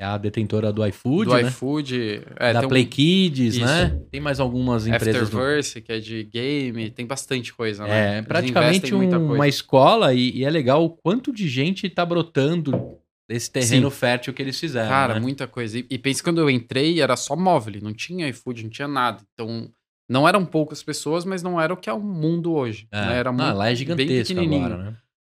é 0.03 0.05
a 0.05 0.17
detentora 0.17 0.71
do 0.71 0.85
iFood, 0.85 1.25
Do 1.29 1.33
né? 1.35 1.41
iFood. 1.43 2.21
É, 2.37 2.53
da 2.53 2.59
tem 2.59 2.65
um 2.67 2.69
Play 2.69 2.85
Kids, 2.85 3.55
Isso. 3.55 3.65
né? 3.65 3.99
Tem 4.11 4.19
mais 4.21 4.39
algumas 4.39 4.85
empresas. 4.85 5.23
Afterverse, 5.23 5.81
que 5.81 5.91
é 5.91 5.99
de 5.99 6.23
game, 6.25 6.89
tem 6.91 7.05
bastante 7.05 7.53
coisa, 7.53 7.83
né? 7.85 8.15
É, 8.15 8.17
Eles 8.17 8.27
praticamente 8.27 8.93
um- 8.93 8.99
coisa. 8.99 9.17
uma 9.19 9.47
escola 9.47 10.13
e, 10.13 10.37
e 10.37 10.43
é 10.45 10.49
legal 10.49 10.83
o 10.83 10.89
quanto 10.89 11.31
de 11.33 11.47
gente 11.47 11.89
tá 11.89 12.05
brotando 12.05 12.97
desse 13.29 13.49
terreno 13.49 13.89
fértil 13.89 14.33
que 14.33 14.41
eles 14.41 14.59
fizeram. 14.59 14.89
Cara, 14.89 15.13
né? 15.15 15.19
muita 15.19 15.47
coisa. 15.47 15.79
E, 15.79 15.85
e 15.89 15.97
pense 15.97 16.21
que 16.21 16.29
quando 16.29 16.39
eu 16.41 16.49
entrei, 16.49 17.01
era 17.01 17.15
só 17.15 17.35
móvel, 17.35 17.73
não 17.81 17.93
tinha 17.93 18.27
iFood, 18.27 18.63
não 18.63 18.69
tinha 18.69 18.87
nada. 18.87 19.19
Então, 19.33 19.69
não 20.09 20.27
eram 20.27 20.45
poucas 20.45 20.83
pessoas, 20.83 21.23
mas 21.23 21.41
não 21.41 21.59
era 21.59 21.73
o 21.73 21.77
que 21.77 21.89
é 21.89 21.93
o 21.93 21.99
mundo 22.01 22.53
hoje. 22.53 22.87
É. 22.91 22.99
né? 23.01 23.17
Era 23.17 23.31
Não, 23.31 23.43
muito, 23.45 23.57
lá 23.57 23.71
é 23.71 23.75
gigantesco 23.75 24.39
agora, 24.39 24.77
né? 24.77 24.93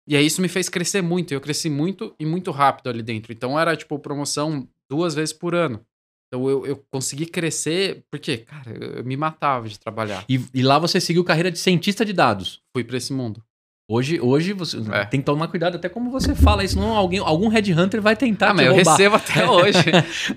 E 0.07 0.15
aí 0.15 0.25
isso 0.25 0.41
me 0.41 0.47
fez 0.47 0.69
crescer 0.69 1.01
muito. 1.01 1.33
Eu 1.33 1.41
cresci 1.41 1.69
muito 1.69 2.15
e 2.19 2.25
muito 2.25 2.51
rápido 2.51 2.89
ali 2.89 3.03
dentro. 3.03 3.33
Então 3.33 3.59
era, 3.59 3.75
tipo, 3.75 3.99
promoção 3.99 4.67
duas 4.89 5.13
vezes 5.13 5.33
por 5.33 5.53
ano. 5.53 5.85
Então 6.27 6.49
eu, 6.49 6.65
eu 6.65 6.85
consegui 6.91 7.25
crescer, 7.25 8.03
porque, 8.11 8.37
cara, 8.37 8.71
eu, 8.71 8.97
eu 8.97 9.03
me 9.03 9.17
matava 9.17 9.67
de 9.67 9.79
trabalhar. 9.79 10.25
E, 10.29 10.41
e 10.53 10.61
lá 10.61 10.77
você 10.77 10.99
seguiu 10.99 11.23
carreira 11.23 11.51
de 11.51 11.59
cientista 11.59 12.05
de 12.05 12.13
dados. 12.13 12.61
Fui 12.73 12.83
pra 12.83 12.97
esse 12.97 13.13
mundo. 13.13 13.43
Hoje, 13.89 14.19
hoje 14.19 14.51
você 14.51 14.77
É. 14.91 15.05
tem 15.05 15.21
que 15.21 15.25
tomar 15.25 15.47
cuidado 15.47 15.75
até 15.75 15.87
como 15.87 16.11
você 16.11 16.35
fala, 16.35 16.61
isso 16.61 16.77
não 16.77 16.93
alguém, 16.93 17.19
algum 17.19 17.47
headhunter 17.47 18.01
vai 18.01 18.17
tentar 18.17 18.49
ah, 18.49 18.53
mas 18.53 18.65
eu 18.65 18.73
recebo 18.73 19.15
até 19.15 19.45
hoje. 19.49 19.79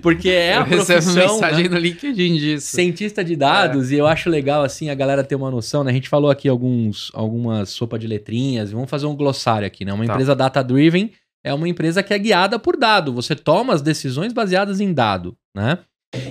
porque 0.01 0.29
é 0.29 0.55
eu 0.55 0.61
a 0.61 0.63
recebo 0.63 1.01
profissão, 1.01 1.33
mensagem 1.33 1.63
né? 1.67 1.69
no 1.69 1.77
LinkedIn 1.77 2.35
disso. 2.37 2.67
cientista 2.67 3.21
de 3.21 3.35
dados 3.35 3.91
e 3.91 3.95
eu 3.97 4.07
acho 4.07 4.29
legal 4.29 4.63
assim 4.63 4.89
a 4.89 4.95
galera 4.95 5.21
ter 5.21 5.35
uma 5.35 5.51
noção, 5.51 5.83
né? 5.83 5.91
A 5.91 5.93
gente 5.93 6.07
falou 6.07 6.31
aqui 6.31 6.47
alguns 6.47 7.11
algumas 7.13 7.69
sopa 7.71 7.99
de 7.99 8.07
letrinhas, 8.07 8.71
vamos 8.71 8.89
fazer 8.89 9.05
um 9.05 9.15
glossário 9.17 9.67
aqui, 9.67 9.83
né? 9.83 9.91
Uma 9.91 10.05
Tá. 10.05 10.13
empresa 10.13 10.33
data 10.33 10.63
driven 10.63 11.11
é 11.43 11.53
uma 11.53 11.67
empresa 11.67 12.01
que 12.01 12.13
é 12.13 12.19
guiada 12.19 12.57
por 12.57 12.77
dado, 12.77 13.11
você 13.11 13.35
toma 13.35 13.73
as 13.73 13.81
decisões 13.81 14.31
baseadas 14.31 14.79
em 14.79 14.93
dado, 14.93 15.35
né? 15.53 15.79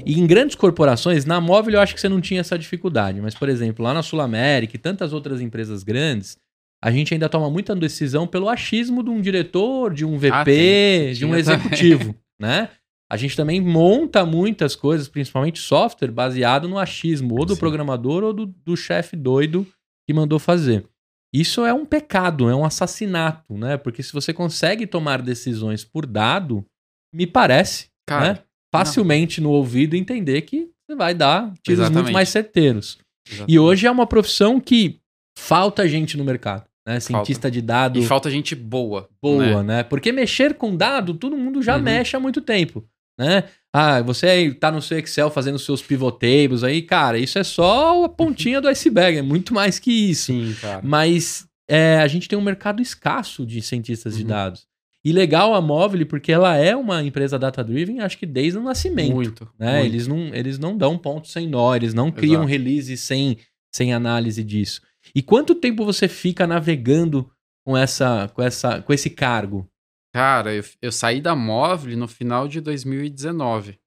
E 0.06 0.18
em 0.18 0.26
grandes 0.26 0.56
corporações, 0.56 1.26
na 1.26 1.38
móvel 1.38 1.74
eu 1.74 1.80
acho 1.80 1.94
que 1.94 2.00
você 2.00 2.08
não 2.08 2.20
tinha 2.20 2.40
essa 2.40 2.58
dificuldade, 2.58 3.20
mas 3.20 3.34
por 3.34 3.50
exemplo, 3.50 3.84
lá 3.84 3.92
na 3.92 4.02
Sul 4.02 4.22
América 4.22 4.74
e 4.76 4.78
tantas 4.78 5.12
outras 5.12 5.40
empresas 5.42 5.82
grandes, 5.82 6.36
a 6.82 6.90
gente 6.90 7.12
ainda 7.12 7.28
toma 7.28 7.50
muita 7.50 7.74
decisão 7.76 8.26
pelo 8.26 8.48
achismo 8.48 9.02
de 9.02 9.10
um 9.10 9.20
diretor, 9.20 9.92
de 9.92 10.04
um 10.04 10.16
VP, 10.16 10.30
Ah, 10.32 10.44
tem. 10.44 11.12
de 11.12 11.24
um 11.26 11.34
executivo, 11.34 12.14
né? 12.40 12.68
A 13.10 13.16
gente 13.16 13.36
também 13.36 13.60
monta 13.60 14.24
muitas 14.24 14.76
coisas, 14.76 15.08
principalmente 15.08 15.58
software, 15.58 16.12
baseado 16.12 16.68
no 16.68 16.78
achismo, 16.78 17.36
ou 17.38 17.44
do 17.44 17.54
Sim. 17.54 17.60
programador 17.60 18.22
ou 18.22 18.32
do, 18.32 18.46
do 18.46 18.76
chefe 18.76 19.16
doido 19.16 19.66
que 20.06 20.14
mandou 20.14 20.38
fazer. 20.38 20.86
Isso 21.34 21.64
é 21.64 21.74
um 21.74 21.84
pecado, 21.84 22.48
é 22.48 22.54
um 22.54 22.64
assassinato, 22.64 23.56
né? 23.56 23.76
Porque 23.76 24.02
se 24.02 24.12
você 24.12 24.32
consegue 24.32 24.86
tomar 24.86 25.22
decisões 25.22 25.84
por 25.84 26.06
dado, 26.06 26.64
me 27.12 27.26
parece, 27.26 27.88
Cara, 28.08 28.32
né? 28.34 28.38
Facilmente 28.72 29.40
no 29.40 29.50
ouvido 29.50 29.96
entender 29.96 30.42
que 30.42 30.70
você 30.86 30.96
vai 30.96 31.12
dar 31.12 31.52
tiros 31.62 31.80
muito 31.80 31.90
Exatamente. 31.92 32.12
mais 32.12 32.28
certeiros. 32.28 32.98
E 33.26 33.32
exatamente. 33.32 33.58
hoje 33.58 33.86
é 33.86 33.90
uma 33.90 34.06
profissão 34.06 34.60
que 34.60 35.00
falta 35.36 35.88
gente 35.88 36.16
no 36.16 36.24
mercado, 36.24 36.64
né? 36.86 36.98
Cientista 37.00 37.50
de 37.50 37.60
dado 37.60 37.98
E 37.98 38.02
falta 38.04 38.30
gente 38.30 38.54
boa. 38.54 39.08
boa, 39.22 39.62
né? 39.62 39.76
né? 39.76 39.82
Porque 39.82 40.12
mexer 40.12 40.54
com 40.54 40.74
dado, 40.76 41.14
todo 41.14 41.36
mundo 41.36 41.62
já 41.62 41.76
Uhum. 41.76 41.82
mexe 41.82 42.16
há 42.16 42.20
muito 42.20 42.40
tempo, 42.40 42.84
né? 43.18 43.44
Ah, 43.72 44.00
você 44.02 44.52
tá 44.54 44.72
no 44.72 44.82
seu 44.82 44.98
Excel 44.98 45.30
fazendo 45.30 45.58
seus 45.58 45.80
pivot 45.82 46.18
tables 46.18 46.64
aí, 46.64 46.82
cara, 46.82 47.18
isso 47.18 47.38
é 47.38 47.44
só 47.44 48.04
a 48.04 48.08
pontinha 48.08 48.60
do 48.60 48.66
iceberg, 48.68 49.18
é 49.18 49.22
muito 49.22 49.54
mais 49.54 49.78
que 49.78 49.92
isso. 49.92 50.26
Sim, 50.32 50.54
cara. 50.60 50.80
Mas 50.82 51.46
é, 51.68 51.98
a 51.98 52.08
gente 52.08 52.28
tem 52.28 52.36
um 52.38 52.42
mercado 52.42 52.82
escasso 52.82 53.46
de 53.46 53.62
cientistas 53.62 54.16
de 54.16 54.22
Uhum. 54.22 54.28
dados. 54.28 54.66
E 55.04 55.12
legal 55.12 55.54
a 55.54 55.60
Móvel, 55.62 56.04
porque 56.04 56.30
ela 56.32 56.56
é 56.56 56.76
uma 56.76 57.02
empresa 57.02 57.38
data-driven, 57.38 58.00
acho 58.00 58.18
que 58.18 58.26
desde 58.26 58.58
o 58.58 58.62
nascimento. 58.62 59.14
Muito. 59.14 59.48
né? 59.58 59.78
muito. 59.78 59.86
Eles, 59.94 60.06
não, 60.06 60.34
eles 60.34 60.58
não 60.58 60.76
dão 60.76 60.98
ponto 60.98 61.26
sem 61.28 61.46
nó, 61.48 61.74
eles 61.74 61.94
não 61.94 62.10
criam 62.10 62.42
Exato. 62.42 62.48
release 62.50 62.96
sem, 62.98 63.38
sem 63.74 63.94
análise 63.94 64.42
disso. 64.44 64.82
E 65.14 65.22
quanto 65.22 65.54
tempo 65.54 65.84
você 65.84 66.08
fica 66.08 66.46
navegando 66.46 67.30
com, 67.66 67.76
essa, 67.76 68.28
com, 68.34 68.42
essa, 68.42 68.82
com 68.82 68.92
esse 68.92 69.10
cargo? 69.10 69.68
Cara, 70.14 70.52
eu, 70.54 70.64
eu 70.82 70.90
saí 70.92 71.20
da 71.20 71.34
Móvel 71.36 71.96
no 71.96 72.08
final 72.08 72.48
de 72.48 72.60
2019. 72.60 73.78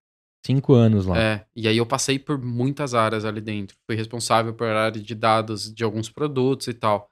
Cinco 0.45 0.73
anos 0.73 1.05
lá. 1.05 1.17
É, 1.19 1.45
e 1.55 1.67
aí 1.67 1.77
eu 1.77 1.86
passei 1.86 2.19
por 2.19 2.38
muitas 2.38 2.93
áreas 2.93 3.23
ali 3.25 3.39
dentro. 3.41 3.77
Fui 3.86 3.95
responsável 3.95 4.53
por 4.53 4.67
área 4.67 5.01
de 5.01 5.15
dados 5.15 5.73
de 5.73 5.83
alguns 5.83 6.09
produtos 6.09 6.67
e 6.67 6.73
tal. 6.73 7.09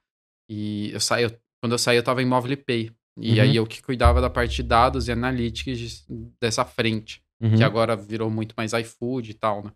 E 0.49 0.91
eu 0.91 0.99
saí, 0.99 1.23
eu- 1.23 1.37
quando 1.61 1.73
eu 1.73 1.77
saí, 1.77 1.97
eu 1.97 2.03
tava 2.03 2.21
em 2.21 2.25
Móvel 2.25 2.57
Pay. 2.57 2.91
E 3.19 3.35
Uhum. 3.35 3.41
aí 3.41 3.55
eu 3.55 3.65
que 3.67 3.81
cuidava 3.81 4.19
da 4.21 4.29
parte 4.29 4.55
de 4.57 4.63
dados 4.63 5.07
e 5.07 5.11
analytics 5.11 6.05
dessa 6.41 6.63
frente, 6.65 7.21
Uhum. 7.41 7.55
que 7.57 7.63
agora 7.63 7.95
virou 7.95 8.29
muito 8.29 8.53
mais 8.57 8.71
iFood 8.73 9.31
e 9.31 9.33
tal, 9.33 9.63
né? 9.65 9.71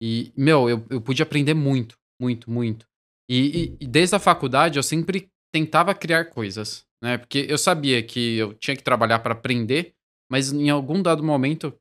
E, 0.00 0.30
meu, 0.36 0.68
eu, 0.68 0.84
eu 0.90 1.00
pude 1.00 1.22
aprender 1.22 1.54
muito, 1.54 1.96
muito, 2.20 2.50
muito. 2.50 2.86
E, 3.28 3.38
e- 3.80 3.84
e 3.84 3.86
desde 3.86 4.14
a 4.14 4.18
faculdade 4.18 4.78
eu 4.78 4.82
sempre 4.82 5.28
tentava 5.52 5.94
criar 5.94 6.26
coisas, 6.26 6.84
né? 7.02 7.18
Porque 7.18 7.46
eu 7.48 7.58
sabia 7.58 8.02
que 8.02 8.36
eu 8.36 8.54
tinha 8.54 8.76
que 8.76 8.82
trabalhar 8.82 9.18
para 9.20 9.32
aprender, 9.32 9.92
mas 10.30 10.52
em 10.52 10.70
algum 10.70 11.02
dado 11.02 11.22
momento 11.22 11.74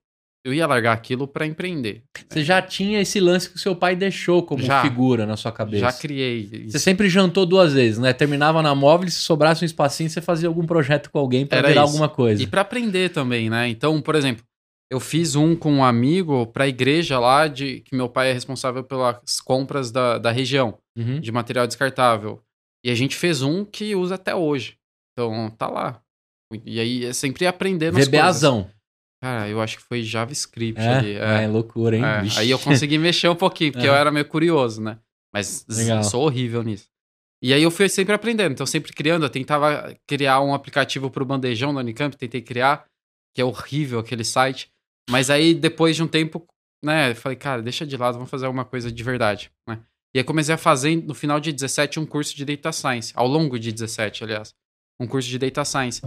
eu 0.46 0.54
ia 0.54 0.68
largar 0.68 0.94
aquilo 0.94 1.28
para 1.28 1.46
empreender. 1.46 2.04
Você 2.30 2.44
já 2.44 2.62
tinha 2.62 3.02
esse 3.02 3.20
lance 3.20 3.50
que 3.50 3.56
o 3.56 3.60
seu 3.60 3.76
pai 3.76 3.96
deixou 3.96 4.44
como 4.44 4.62
Já. 4.62 4.84
figura 4.84 5.26
na 5.26 5.36
sua 5.36 5.52
cabeça. 5.52 5.82
Já 5.82 5.92
criei. 5.92 6.46
Você 6.48 6.56
isso. 6.58 6.80
sempre 6.80 7.10
jantou 7.10 7.48
duas 7.48 7.74
vezes, 7.74 7.98
né? 7.98 8.14
Terminava 8.14 8.62
na 8.62 8.76
móvel, 8.76 9.10
se 9.10 9.22
sobrasse 9.22 9.64
um 9.64 9.66
espacinho, 9.66 10.08
você 10.10 10.22
fazia 10.22 10.48
algum 10.48 10.64
projeto 10.66 11.10
com 11.10 11.18
alguém 11.18 11.48
pra 11.48 11.58
Era 11.58 11.68
virar 11.70 11.82
isso. 11.84 11.92
alguma 11.94 12.08
coisa. 12.10 12.44
E 12.44 12.46
para 12.46 12.62
aprender 12.62 13.10
também, 13.10 13.50
né? 13.50 13.68
Então, 13.70 14.00
por 14.02 14.14
exemplo, 14.14 14.44
eu 14.92 15.00
fiz 15.00 15.36
um 15.36 15.56
com 15.56 15.72
um 15.74 15.84
amigo 15.84 16.46
para 16.46 16.66
a 16.66 16.68
igreja 16.68 17.18
lá 17.20 17.48
de 17.48 17.80
que 17.82 17.96
meu 17.96 18.08
pai 18.08 18.30
é 18.30 18.34
responsável 18.34 18.84
pelas 18.84 19.42
compras 19.44 19.90
da, 19.90 20.20
da 20.20 20.30
região 20.32 20.78
Uhum. 20.98 21.20
de 21.20 21.32
material 21.32 21.68
descartável. 21.68 22.42
E 22.86 22.90
a 22.90 22.96
gente 22.96 23.16
fez 23.16 23.42
um 23.42 23.66
que 23.66 23.96
usa 23.96 24.16
até 24.16 24.34
hoje. 24.36 24.78
Então, 25.14 25.50
tá 25.52 25.68
lá. 25.68 26.02
E 26.64 26.80
aí 26.80 27.06
é 27.06 27.14
sempre 27.14 27.46
aprendendo 27.48 27.98
as 27.98 28.08
coisas. 28.08 28.12
VBAzão. 28.22 28.72
Cara, 29.22 29.50
eu 29.50 29.60
acho 29.62 29.78
que 29.78 29.84
foi 29.84 30.04
JavaScript 30.04 30.80
É, 30.80 30.98
ali. 30.98 31.12
é. 31.16 31.44
É. 31.44 31.48
loucura, 31.48 31.98
hein? 31.98 32.04
É. 32.04 32.40
Aí 32.40 32.50
eu 32.52 32.60
consegui 32.60 32.98
mexer 32.98 33.28
um 33.28 33.36
pouquinho, 33.36 33.72
porque 33.72 33.88
É. 33.88 33.90
eu 33.90 33.94
era 33.96 34.12
meio 34.12 34.26
curioso, 34.26 34.82
né? 34.82 35.00
Mas 35.34 35.66
Legal. 35.68 36.04
sou 36.04 36.24
horrível 36.24 36.62
nisso. 36.64 36.88
E 37.44 37.54
aí 37.54 37.62
eu 37.64 37.72
fui 37.72 37.90
sempre 37.90 38.14
aprendendo, 38.14 38.54
então 38.54 38.66
sempre 38.66 38.94
criando. 38.94 39.24
Eu 39.26 39.30
tentava 39.30 39.96
criar 40.08 40.40
um 40.42 40.54
aplicativo 40.54 41.10
pro 41.10 41.26
bandejão 41.26 41.74
da 41.74 41.80
Unicamp, 41.82 42.16
tentei 42.16 42.42
criar, 42.42 42.86
que 43.36 43.42
é 43.42 43.46
horrível 43.46 44.00
aquele 44.00 44.24
site. 44.24 44.70
Mas 45.10 45.30
aí 45.30 45.54
depois 45.54 45.96
de 45.96 46.04
um 46.04 46.08
tempo, 46.08 46.46
né, 46.84 47.12
eu 47.12 47.16
falei, 47.16 47.36
cara, 47.38 47.62
deixa 47.62 47.86
de 47.86 47.98
lado, 47.98 48.14
vamos 48.16 48.30
fazer 48.30 48.46
alguma 48.46 48.64
coisa 48.66 48.92
de 48.92 49.04
verdade, 49.04 49.52
né? 49.68 49.80
E 50.16 50.20
aí 50.20 50.24
comecei 50.24 50.56
a 50.56 50.58
fazer 50.58 50.96
no 50.96 51.14
final 51.14 51.42
de 51.42 51.52
17 51.52 52.00
um 52.00 52.06
curso 52.06 52.34
de 52.38 52.46
Data 52.46 52.72
Science, 52.72 53.12
ao 53.16 53.28
longo 53.28 53.60
de 53.60 53.70
17, 53.72 54.24
aliás, 54.24 54.56
um 54.98 55.06
curso 55.06 55.28
de 55.28 55.38
Data 55.38 55.66
Science. 55.66 56.02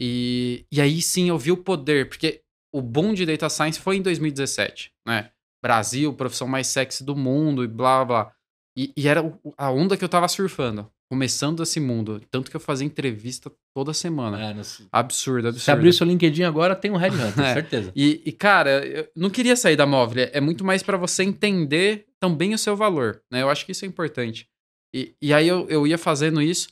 E, 0.00 0.64
e 0.70 0.80
aí 0.80 1.02
sim 1.02 1.28
eu 1.28 1.36
vi 1.38 1.50
o 1.50 1.56
poder, 1.56 2.08
porque 2.08 2.40
o 2.72 2.80
boom 2.80 3.12
de 3.14 3.26
Data 3.26 3.48
Science 3.48 3.80
foi 3.80 3.96
em 3.96 4.02
2017, 4.02 4.92
né? 5.06 5.30
Brasil, 5.62 6.12
profissão 6.14 6.46
mais 6.46 6.68
sexy 6.68 7.02
do 7.02 7.16
mundo 7.16 7.64
e 7.64 7.66
blá 7.66 8.04
blá. 8.04 8.32
E, 8.76 8.92
e 8.96 9.08
era 9.08 9.36
a 9.56 9.70
onda 9.72 9.96
que 9.96 10.04
eu 10.04 10.08
tava 10.08 10.28
surfando, 10.28 10.88
começando 11.10 11.60
esse 11.64 11.80
mundo. 11.80 12.22
Tanto 12.30 12.48
que 12.48 12.56
eu 12.56 12.60
fazia 12.60 12.86
entrevista 12.86 13.50
toda 13.74 13.92
semana. 13.92 14.40
É, 14.40 14.54
no- 14.54 14.62
se 14.62 14.86
Absurdo, 14.92 15.48
absurdo. 15.48 15.64
você 15.64 15.70
abrir 15.72 15.88
o 15.88 15.92
seu 15.92 16.06
LinkedIn 16.06 16.44
agora, 16.44 16.76
tem 16.76 16.92
um 16.92 16.96
Headhunter, 16.96 17.42
É. 17.44 17.54
certeza. 17.54 17.90
E, 17.96 18.22
e, 18.24 18.30
cara, 18.30 18.86
eu 18.86 19.08
não 19.16 19.30
queria 19.30 19.56
sair 19.56 19.74
da 19.74 19.84
móvel. 19.84 20.22
É- 20.26 20.30
É 20.34 20.40
muito 20.40 20.64
mais 20.64 20.80
pra 20.80 20.96
você 20.96 21.24
entender 21.24 22.06
também 22.20 22.54
o 22.54 22.58
seu 22.58 22.76
valor, 22.76 23.22
né? 23.30 23.42
Eu 23.42 23.50
acho 23.50 23.64
que 23.64 23.72
isso 23.72 23.84
é 23.84 23.88
importante. 23.88 24.48
E, 24.94 25.14
e 25.20 25.32
aí 25.32 25.46
eu, 25.46 25.68
eu 25.68 25.86
ia 25.86 25.98
fazendo 25.98 26.40
isso. 26.40 26.68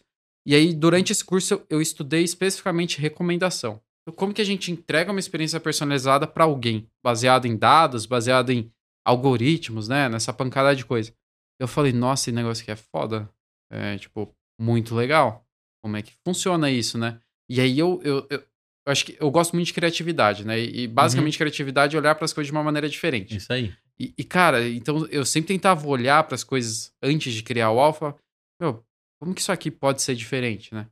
E 0.47 0.55
aí, 0.55 0.73
durante 0.73 1.13
esse 1.13 1.25
curso, 1.25 1.55
eu, 1.55 1.67
eu 1.71 1.83
estudei 1.83 2.23
especificamente 2.23 3.01
recomendação. 3.01 3.81
Então, 4.03 4.15
como 4.17 4.33
que 4.33 4.41
a 4.41 4.45
gente 4.45 4.71
entrega 4.71 5.11
uma 5.11 5.21
experiência 5.21 5.59
personalizada 5.59 6.27
pra 6.27 6.45
alguém? 6.45 6.89
Baseado 7.05 7.47
em 7.47 7.57
dados, 7.57 8.07
baseado 8.07 8.51
em 8.51 8.71
algoritmos, 9.05 9.89
né? 9.89 10.09
Nessa 10.09 10.33
pancada 10.33 10.75
de 10.75 10.85
coisa. 10.85 11.13
Eu 11.61 11.67
falei, 11.67 11.93
nossa, 11.93 12.25
esse 12.25 12.33
negócio 12.33 12.63
aqui 12.63 12.71
é 12.71 12.77
foda. 12.77 13.29
É, 13.71 13.99
tipo, 13.99 14.33
muito 14.61 14.95
legal. 14.95 15.45
Como 15.83 15.97
é 15.97 16.03
que 16.03 16.13
funciona 16.25 16.71
isso, 16.71 16.97
né? 16.97 17.21
E 17.51 17.61
aí 17.61 17.79
eu, 17.79 18.01
eu, 18.05 18.27
eu, 18.31 18.39
eu 18.39 18.93
acho 18.93 19.05
que 19.05 19.17
eu 19.19 19.31
gosto 19.31 19.55
muito 19.55 19.67
de 19.67 19.75
criatividade, 19.75 20.47
né? 20.47 20.59
E 20.61 20.87
basicamente 20.87 21.39
criatividade 21.39 21.97
é 21.97 21.99
olhar 21.99 22.15
para 22.15 22.25
as 22.25 22.33
coisas 22.33 22.49
de 22.49 22.53
uma 22.53 22.63
maneira 22.63 22.89
diferente. 22.89 23.37
Isso 23.37 23.53
aí. 23.53 23.75
E, 23.99 24.13
e, 24.17 24.25
cara, 24.25 24.69
então 24.69 25.07
eu 25.07 25.25
sempre 25.25 25.49
tentava 25.49 25.87
olhar 25.87 26.23
para 26.25 26.35
as 26.35 26.45
coisas 26.45 26.93
antes 27.03 27.33
de 27.33 27.43
criar 27.43 27.71
o 27.71 27.81
alfa. 27.81 28.15
Meu, 28.61 28.85
como 29.19 29.35
que 29.35 29.41
isso 29.41 29.53
aqui 29.53 29.71
pode 29.71 30.03
ser 30.03 30.15
diferente, 30.15 30.75
né? 30.75 30.87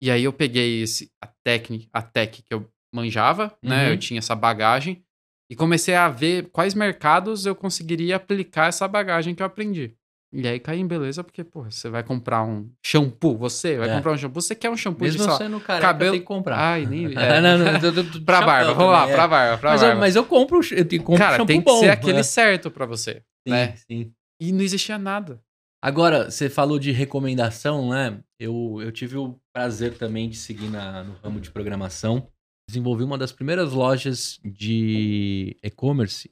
E 0.00 0.10
aí 0.10 0.24
eu 0.24 0.32
peguei 0.32 0.82
esse, 0.82 1.10
a 1.20 1.26
técnica, 1.26 1.88
a 1.92 2.02
tech 2.02 2.42
que 2.42 2.54
eu 2.54 2.70
manjava, 2.92 3.56
né? 3.62 3.86
Uhum. 3.86 3.92
Eu 3.92 3.98
tinha 3.98 4.18
essa 4.18 4.34
bagagem 4.34 5.04
e 5.50 5.56
comecei 5.56 5.94
a 5.94 6.08
ver 6.08 6.50
quais 6.50 6.74
mercados 6.74 7.46
eu 7.46 7.54
conseguiria 7.54 8.16
aplicar 8.16 8.68
essa 8.68 8.86
bagagem 8.86 9.34
que 9.34 9.42
eu 9.42 9.46
aprendi. 9.46 9.96
E 10.36 10.48
aí 10.48 10.58
caí 10.58 10.80
em 10.80 10.86
beleza, 10.86 11.22
porque, 11.22 11.44
pô, 11.44 11.62
você 11.62 11.88
vai 11.88 12.02
comprar 12.02 12.42
um 12.42 12.68
shampoo, 12.84 13.36
você 13.38 13.76
vai 13.78 13.88
É. 13.88 13.94
comprar 13.94 14.12
um 14.12 14.18
shampoo, 14.18 14.40
você 14.42 14.54
quer 14.54 14.68
um 14.68 14.76
shampoo 14.76 15.04
Mesmo 15.04 15.22
de, 15.22 15.28
lá, 15.28 15.36
sendo 15.38 15.60
careca, 15.60 15.86
cabelo- 15.86 16.10
tem 16.12 16.20
que 16.20 16.26
comprar. 16.26 16.58
Ai, 16.58 16.84
nem... 16.86 17.06
É, 17.16 17.40
não, 17.40 17.58
não, 17.58 17.66
eu 17.78 18.12
tô 18.12 18.20
pra 18.22 18.42
barba, 18.42 18.74
vamos 18.74 18.92
lá, 18.92 19.08
é. 19.08 19.12
pra 19.14 19.28
barba, 19.28 19.58
pra 19.58 19.70
Mas 19.70 19.82
eu, 19.82 19.88
barba. 19.88 20.00
mas 20.00 20.16
eu 20.16 20.24
compro, 20.24 20.60
eu 20.72 20.84
te- 20.84 20.98
compro 20.98 21.18
Cara, 21.18 21.32
shampoo 21.36 21.46
tem 21.46 21.60
que 21.60 21.64
bom. 21.64 21.78
ser 21.78 21.90
aquele 21.90 22.18
é. 22.18 22.22
certo 22.24 22.70
pra 22.70 22.84
você, 22.84 23.22
Sim, 23.46 23.52
né? 23.54 23.74
sim. 23.76 24.12
E 24.40 24.50
não 24.52 24.60
existia 24.62 24.98
nada. 24.98 25.40
Agora, 25.82 26.30
você 26.30 26.48
falou 26.50 26.78
de 26.78 26.90
recomendação, 26.90 27.90
né? 27.90 28.18
Eu, 28.40 28.78
eu 28.82 28.90
tive 28.90 29.16
o 29.18 29.38
prazer 29.54 29.96
também 29.96 30.28
de 30.28 30.36
seguir 30.36 30.68
na- 30.68 31.04
no 31.04 31.14
ramo 31.22 31.40
de 31.40 31.50
programação. 31.50 32.26
Desenvolvi 32.68 33.04
uma 33.04 33.18
das 33.18 33.30
primeiras 33.30 33.72
lojas 33.72 34.40
de 34.42 35.56
e-commerce 35.62 36.30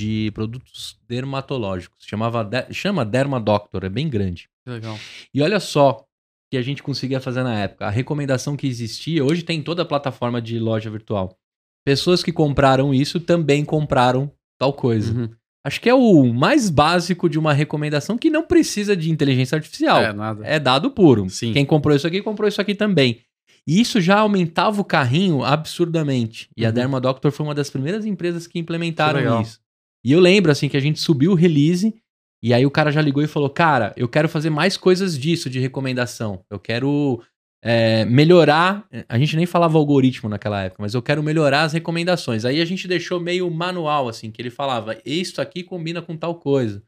de 0.00 0.30
produtos 0.32 0.96
dermatológicos. 1.08 2.04
Chamava, 2.06 2.42
De- 2.42 2.72
chama 2.72 3.04
Derma 3.04 3.38
Doctor, 3.40 3.84
é 3.84 3.88
bem 3.88 4.08
grande. 4.08 4.48
Que 4.64 4.70
legal. 4.72 4.98
E 5.34 5.42
olha 5.42 5.60
só 5.60 5.90
o 6.00 6.04
que 6.50 6.56
a 6.56 6.62
gente 6.62 6.82
conseguia 6.82 7.20
fazer 7.20 7.42
na 7.42 7.58
época. 7.58 7.86
A 7.86 7.90
recomendação 7.90 8.56
que 8.56 8.66
existia, 8.66 9.24
hoje 9.24 9.42
tem 9.42 9.62
toda 9.62 9.82
a 9.82 9.86
plataforma 9.86 10.40
de 10.40 10.58
loja 10.58 10.90
virtual. 10.90 11.36
Pessoas 11.84 12.22
que 12.22 12.32
compraram 12.32 12.92
isso 12.94 13.20
também 13.20 13.64
compraram 13.64 14.30
tal 14.58 14.72
coisa. 14.72 15.12
Uhum. 15.12 15.28
Acho 15.64 15.80
que 15.80 15.88
é 15.90 15.94
o 15.94 16.32
mais 16.32 16.70
básico 16.70 17.28
de 17.28 17.38
uma 17.38 17.52
recomendação 17.52 18.16
que 18.16 18.30
não 18.30 18.42
precisa 18.46 18.96
de 18.96 19.10
inteligência 19.10 19.56
artificial. 19.56 20.00
É, 20.02 20.12
nada. 20.12 20.46
É 20.46 20.58
dado 20.58 20.90
puro. 20.90 21.28
Sim. 21.28 21.52
Quem 21.52 21.66
comprou 21.66 21.94
isso 21.94 22.06
aqui, 22.06 22.22
comprou 22.22 22.48
isso 22.48 22.60
aqui 22.60 22.74
também. 22.74 23.20
E 23.66 23.78
isso 23.80 24.00
já 24.00 24.18
aumentava 24.20 24.80
o 24.80 24.84
carrinho 24.84 25.44
absurdamente. 25.44 26.48
E 26.56 26.64
a 26.64 26.68
Uhum. 26.68 26.74
Derma 26.74 27.00
Doctor 27.00 27.30
foi 27.30 27.44
uma 27.46 27.54
das 27.54 27.68
primeiras 27.68 28.06
empresas 28.06 28.46
que 28.46 28.54
Que 28.54 28.58
implementaram 28.58 29.18
legal. 29.18 29.42
isso. 29.42 29.60
E 30.04 30.12
eu 30.12 30.20
lembro, 30.20 30.50
assim, 30.50 30.68
que 30.68 30.76
a 30.76 30.80
gente 30.80 30.98
subiu 30.98 31.32
o 31.32 31.34
release 31.34 31.94
e 32.42 32.54
aí 32.54 32.64
o 32.64 32.70
cara 32.70 32.90
já 32.90 33.02
ligou 33.02 33.22
e 33.22 33.26
falou, 33.26 33.50
cara, 33.50 33.92
eu 33.96 34.08
quero 34.08 34.28
fazer 34.28 34.48
mais 34.48 34.76
coisas 34.76 35.18
disso 35.18 35.50
de 35.50 35.60
recomendação. 35.60 36.42
Eu 36.50 36.58
quero 36.58 37.22
é, 37.62 38.04
melhorar... 38.06 38.86
A 39.08 39.18
gente 39.18 39.36
nem 39.36 39.44
falava 39.44 39.76
algoritmo 39.76 40.28
naquela 40.28 40.62
época, 40.62 40.82
mas 40.82 40.94
eu 40.94 41.02
quero 41.02 41.22
melhorar 41.22 41.62
as 41.62 41.74
recomendações. 41.74 42.46
Aí 42.46 42.60
a 42.60 42.64
gente 42.64 42.88
deixou 42.88 43.20
meio 43.20 43.50
manual, 43.50 44.08
assim, 44.08 44.30
que 44.30 44.40
ele 44.40 44.50
falava, 44.50 44.98
isto 45.04 45.40
aqui 45.40 45.62
combina 45.62 46.00
com 46.00 46.16
tal 46.16 46.36
coisa. 46.36 46.82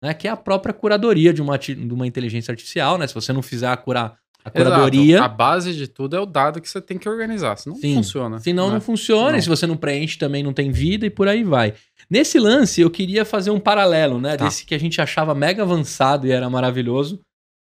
Né, 0.00 0.14
que 0.14 0.28
é 0.28 0.30
a 0.30 0.36
própria 0.36 0.72
curadoria 0.72 1.32
de 1.32 1.42
uma, 1.42 1.58
de 1.58 1.74
uma 1.74 2.06
inteligência 2.06 2.52
artificial, 2.52 2.96
né? 2.96 3.06
Se 3.08 3.14
você 3.14 3.32
não 3.32 3.42
fizer 3.42 3.66
a, 3.66 3.76
cura, 3.76 4.16
a 4.44 4.50
curadoria, 4.50 5.16
Exato. 5.16 5.24
A 5.24 5.28
base 5.28 5.74
de 5.74 5.88
tudo 5.88 6.16
é 6.16 6.20
o 6.20 6.26
dado 6.26 6.60
que 6.60 6.68
você 6.68 6.80
tem 6.80 6.96
que 6.96 7.08
organizar, 7.08 7.56
senão 7.56 7.76
Sim. 7.76 7.88
não 7.88 8.02
funciona. 8.02 8.38
senão 8.38 8.66
não 8.68 8.74
né? 8.74 8.80
funciona. 8.80 9.32
Não. 9.32 9.38
E 9.38 9.42
se 9.42 9.48
você 9.48 9.66
não 9.66 9.76
preenche, 9.76 10.16
também 10.18 10.42
não 10.42 10.52
tem 10.52 10.70
vida 10.70 11.04
e 11.04 11.10
por 11.10 11.28
aí 11.28 11.44
vai. 11.44 11.74
Nesse 12.08 12.38
lance, 12.38 12.80
eu 12.80 12.90
queria 12.90 13.24
fazer 13.24 13.50
um 13.50 13.60
paralelo, 13.60 14.20
né? 14.20 14.36
Tá. 14.36 14.44
Desse 14.44 14.64
que 14.64 14.74
a 14.74 14.78
gente 14.78 15.00
achava 15.00 15.34
mega 15.34 15.62
avançado 15.62 16.26
e 16.26 16.30
era 16.30 16.48
maravilhoso, 16.48 17.20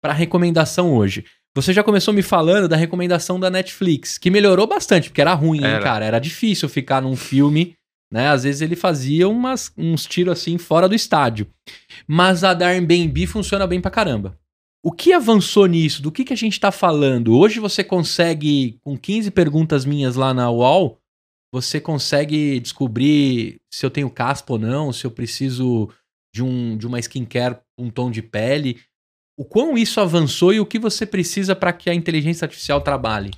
para 0.03 0.13
recomendação 0.13 0.95
hoje. 0.95 1.25
Você 1.55 1.73
já 1.73 1.83
começou 1.83 2.13
me 2.13 2.21
falando 2.21 2.69
da 2.69 2.77
recomendação 2.77 3.41
da 3.41 3.49
Netflix, 3.49 4.19
que 4.19 4.31
melhorou 4.31 4.67
bastante, 4.67 5.09
porque 5.09 5.23
era 5.23 5.33
ruim, 5.33 5.61
hein, 5.61 5.65
Era. 5.65 5.83
cara? 5.83 6.05
Era 6.05 6.19
difícil 6.19 6.69
ficar 6.69 7.01
num 7.01 7.17
filme, 7.17 7.75
né? 8.13 8.29
Às 8.29 8.45
vezes 8.45 8.61
ele 8.61 8.77
fazia 8.77 9.27
umas, 9.27 9.73
uns 9.77 10.05
tiros 10.05 10.39
assim 10.39 10.59
fora 10.59 10.87
do 10.87 10.95
estádio. 10.95 11.47
Mas 12.07 12.45
a 12.45 12.53
da 12.53 12.67
Airbnb 12.67 13.27
funciona 13.27 13.67
bem 13.67 13.81
pra 13.81 13.91
caramba. 13.91 14.39
O 14.87 14.93
que 14.93 15.13
avançou 15.13 15.67
nisso? 15.67 16.01
Do 16.01 16.13
que, 16.13 16.25
que 16.25 16.33
a 16.33 16.37
gente 16.37 16.61
tá 16.61 16.71
falando? 16.71 17.37
Hoje 17.37 17.59
você 17.59 17.83
consegue, 17.83 18.79
com 18.83 18.97
15 18.97 19.33
perguntas 19.33 19.85
minhas 19.85 20.15
lá 20.15 20.33
na 20.33 20.49
UOL, 20.49 21.01
você 21.53 21.81
consegue 21.81 22.61
descobrir 22.61 23.61
se 23.69 23.85
eu 23.85 23.91
tenho 23.91 24.09
caspa 24.09 24.53
ou 24.53 24.61
não, 24.61 24.93
se 24.93 25.05
eu 25.05 25.11
preciso 25.11 25.93
de, 26.33 26.41
um, 26.41 26.77
de 26.77 26.87
uma 26.87 27.01
skincare, 27.01 27.59
um 27.77 27.91
tom 27.91 28.13
de 28.13 28.23
pele. 28.23 28.81
O 29.37 29.45
quão 29.45 29.77
isso 29.77 30.01
avançou 30.01 30.53
e 30.55 30.61
o 30.61 30.67
que 30.67 30.79
você 30.79 31.05
precisa 31.05 31.57
para 31.57 31.73
que 31.73 31.91
a 31.91 31.95
inteligência 31.95 32.45
artificial 32.45 32.81
trabalhe? 32.81 33.33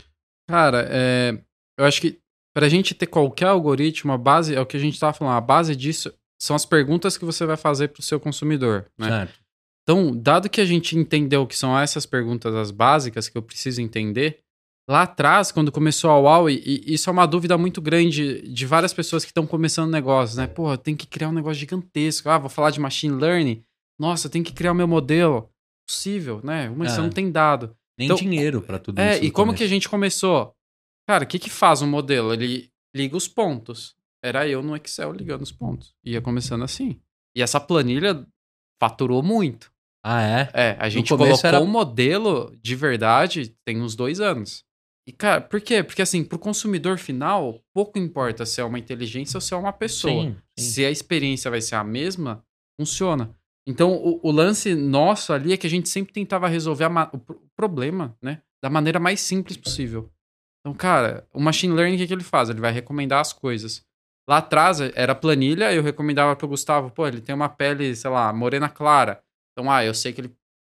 Cara, 0.50 0.86
é, 0.90 1.40
eu 1.78 1.86
acho 1.86 1.98
que 1.98 2.18
pra 2.54 2.68
gente 2.68 2.94
ter 2.94 3.06
qualquer 3.06 3.46
algoritmo, 3.46 4.12
a 4.12 4.18
base, 4.18 4.54
é 4.54 4.60
o 4.60 4.66
que 4.66 4.76
a 4.76 4.80
gente 4.80 5.00
tava 5.00 5.14
falando, 5.14 5.38
a 5.38 5.40
base 5.40 5.74
disso 5.74 6.12
são 6.38 6.54
as 6.54 6.66
perguntas 6.66 7.16
que 7.16 7.24
você 7.24 7.46
vai 7.46 7.56
fazer 7.56 7.88
pro 7.88 8.02
seu 8.02 8.20
consumidor, 8.20 8.84
né? 8.98 9.08
Certo? 9.08 9.47
Então, 9.88 10.14
dado 10.14 10.50
que 10.50 10.60
a 10.60 10.66
gente 10.66 10.98
entendeu 10.98 11.46
que 11.46 11.56
são 11.56 11.78
essas 11.78 12.04
perguntas 12.04 12.54
as 12.54 12.70
básicas 12.70 13.26
que 13.26 13.38
eu 13.38 13.42
preciso 13.42 13.80
entender, 13.80 14.40
lá 14.86 15.04
atrás, 15.04 15.50
quando 15.50 15.72
começou 15.72 16.10
a 16.10 16.20
UAU, 16.20 16.50
e, 16.50 16.84
e 16.86 16.92
isso 16.92 17.08
é 17.08 17.12
uma 17.12 17.24
dúvida 17.24 17.56
muito 17.56 17.80
grande 17.80 18.42
de 18.42 18.66
várias 18.66 18.92
pessoas 18.92 19.24
que 19.24 19.30
estão 19.30 19.46
começando 19.46 19.90
negócios, 19.90 20.36
né? 20.36 20.46
Pô, 20.46 20.76
tem 20.76 20.94
que 20.94 21.06
criar 21.06 21.30
um 21.30 21.32
negócio 21.32 21.58
gigantesco. 21.58 22.28
Ah, 22.28 22.36
vou 22.36 22.50
falar 22.50 22.68
de 22.70 22.78
machine 22.80 23.14
learning. 23.18 23.62
Nossa, 23.98 24.28
tem 24.28 24.42
que 24.42 24.52
criar 24.52 24.72
o 24.72 24.74
meu 24.74 24.86
modelo. 24.86 25.48
Possível, 25.88 26.42
né? 26.44 26.68
Você 26.76 26.98
É. 26.98 27.02
não 27.02 27.08
tem 27.08 27.30
dado. 27.32 27.74
Nem 27.98 28.04
Então, 28.08 28.16
dinheiro 28.18 28.60
para 28.60 28.78
tudo 28.78 28.98
É, 28.98 29.14
isso. 29.14 29.24
e 29.24 29.28
no 29.28 29.32
como 29.32 29.52
que 29.52 29.56
a 29.56 29.58
começo. 29.60 29.68
gente 29.70 29.88
começou? 29.88 30.52
Cara, 31.08 31.24
o 31.24 31.26
que 31.26 31.38
que 31.38 31.48
faz 31.48 31.80
um 31.80 31.86
modelo? 31.88 32.34
Ele 32.34 32.68
liga 32.94 33.16
os 33.16 33.26
pontos. 33.26 33.96
Era 34.22 34.46
eu 34.46 34.62
no 34.62 34.76
Excel 34.76 35.12
ligando 35.14 35.40
os 35.40 35.50
pontos. 35.50 35.94
Ia 36.04 36.20
começando 36.20 36.62
assim. 36.62 37.00
E 37.34 37.40
essa 37.40 37.58
planilha 37.58 38.26
faturou 38.78 39.22
muito. 39.22 39.72
Ah, 40.10 40.22
é? 40.22 40.50
É, 40.54 40.76
a 40.78 40.88
gente 40.88 41.08
colocou 41.08 41.48
era- 41.48 41.60
um 41.60 41.66
modelo 41.66 42.56
de 42.62 42.74
verdade 42.74 43.54
tem 43.64 43.80
uns 43.82 43.94
dois 43.94 44.20
anos. 44.20 44.64
E, 45.06 45.12
cara, 45.12 45.40
por 45.40 45.60
quê? 45.60 45.82
Porque, 45.82 46.00
assim, 46.02 46.22
pro 46.24 46.38
consumidor 46.38 46.98
final, 46.98 47.60
pouco 47.74 47.98
importa 47.98 48.46
se 48.46 48.60
é 48.60 48.64
uma 48.64 48.78
inteligência 48.78 49.36
ou 49.36 49.40
se 49.40 49.52
é 49.52 49.56
uma 49.56 49.72
pessoa. 49.72 50.24
Sim, 50.24 50.36
sim. 50.58 50.70
Se 50.70 50.84
a 50.84 50.90
experiência 50.90 51.50
vai 51.50 51.60
ser 51.60 51.74
a 51.76 51.84
mesma, 51.84 52.42
funciona. 52.78 53.34
Então, 53.66 53.92
o, 53.92 54.18
o 54.22 54.30
lance 54.30 54.74
nosso 54.74 55.32
ali 55.32 55.52
é 55.52 55.56
que 55.58 55.66
a 55.66 55.70
gente 55.70 55.88
sempre 55.90 56.12
tentava 56.12 56.48
resolver 56.48 56.86
o 57.12 57.18
pro- 57.18 57.42
problema, 57.56 58.16
né? 58.22 58.40
Da 58.62 58.70
maneira 58.70 58.98
mais 58.98 59.20
simples 59.20 59.56
possível. 59.58 60.10
Então, 60.60 60.74
cara, 60.74 61.26
o 61.34 61.40
machine 61.40 61.74
learning, 61.74 61.96
o 61.96 61.98
que, 61.98 62.06
que 62.06 62.12
ele 62.14 62.24
faz? 62.24 62.48
Ele 62.50 62.60
vai 62.60 62.72
recomendar 62.72 63.20
as 63.20 63.32
coisas. 63.32 63.82
Lá 64.28 64.38
atrás 64.38 64.80
era 64.80 65.14
planilha, 65.14 65.72
eu 65.72 65.82
recomendava 65.82 66.34
pro 66.36 66.48
Gustavo, 66.48 66.90
pô, 66.90 67.06
ele 67.06 67.20
tem 67.20 67.34
uma 67.34 67.48
pele, 67.48 67.94
sei 67.96 68.10
lá, 68.10 68.32
morena 68.32 68.68
clara. 68.68 69.22
Então, 69.58 69.68
ah, 69.72 69.84
eu 69.84 69.92
sei 69.92 70.12
que 70.12 70.20
ele 70.20 70.32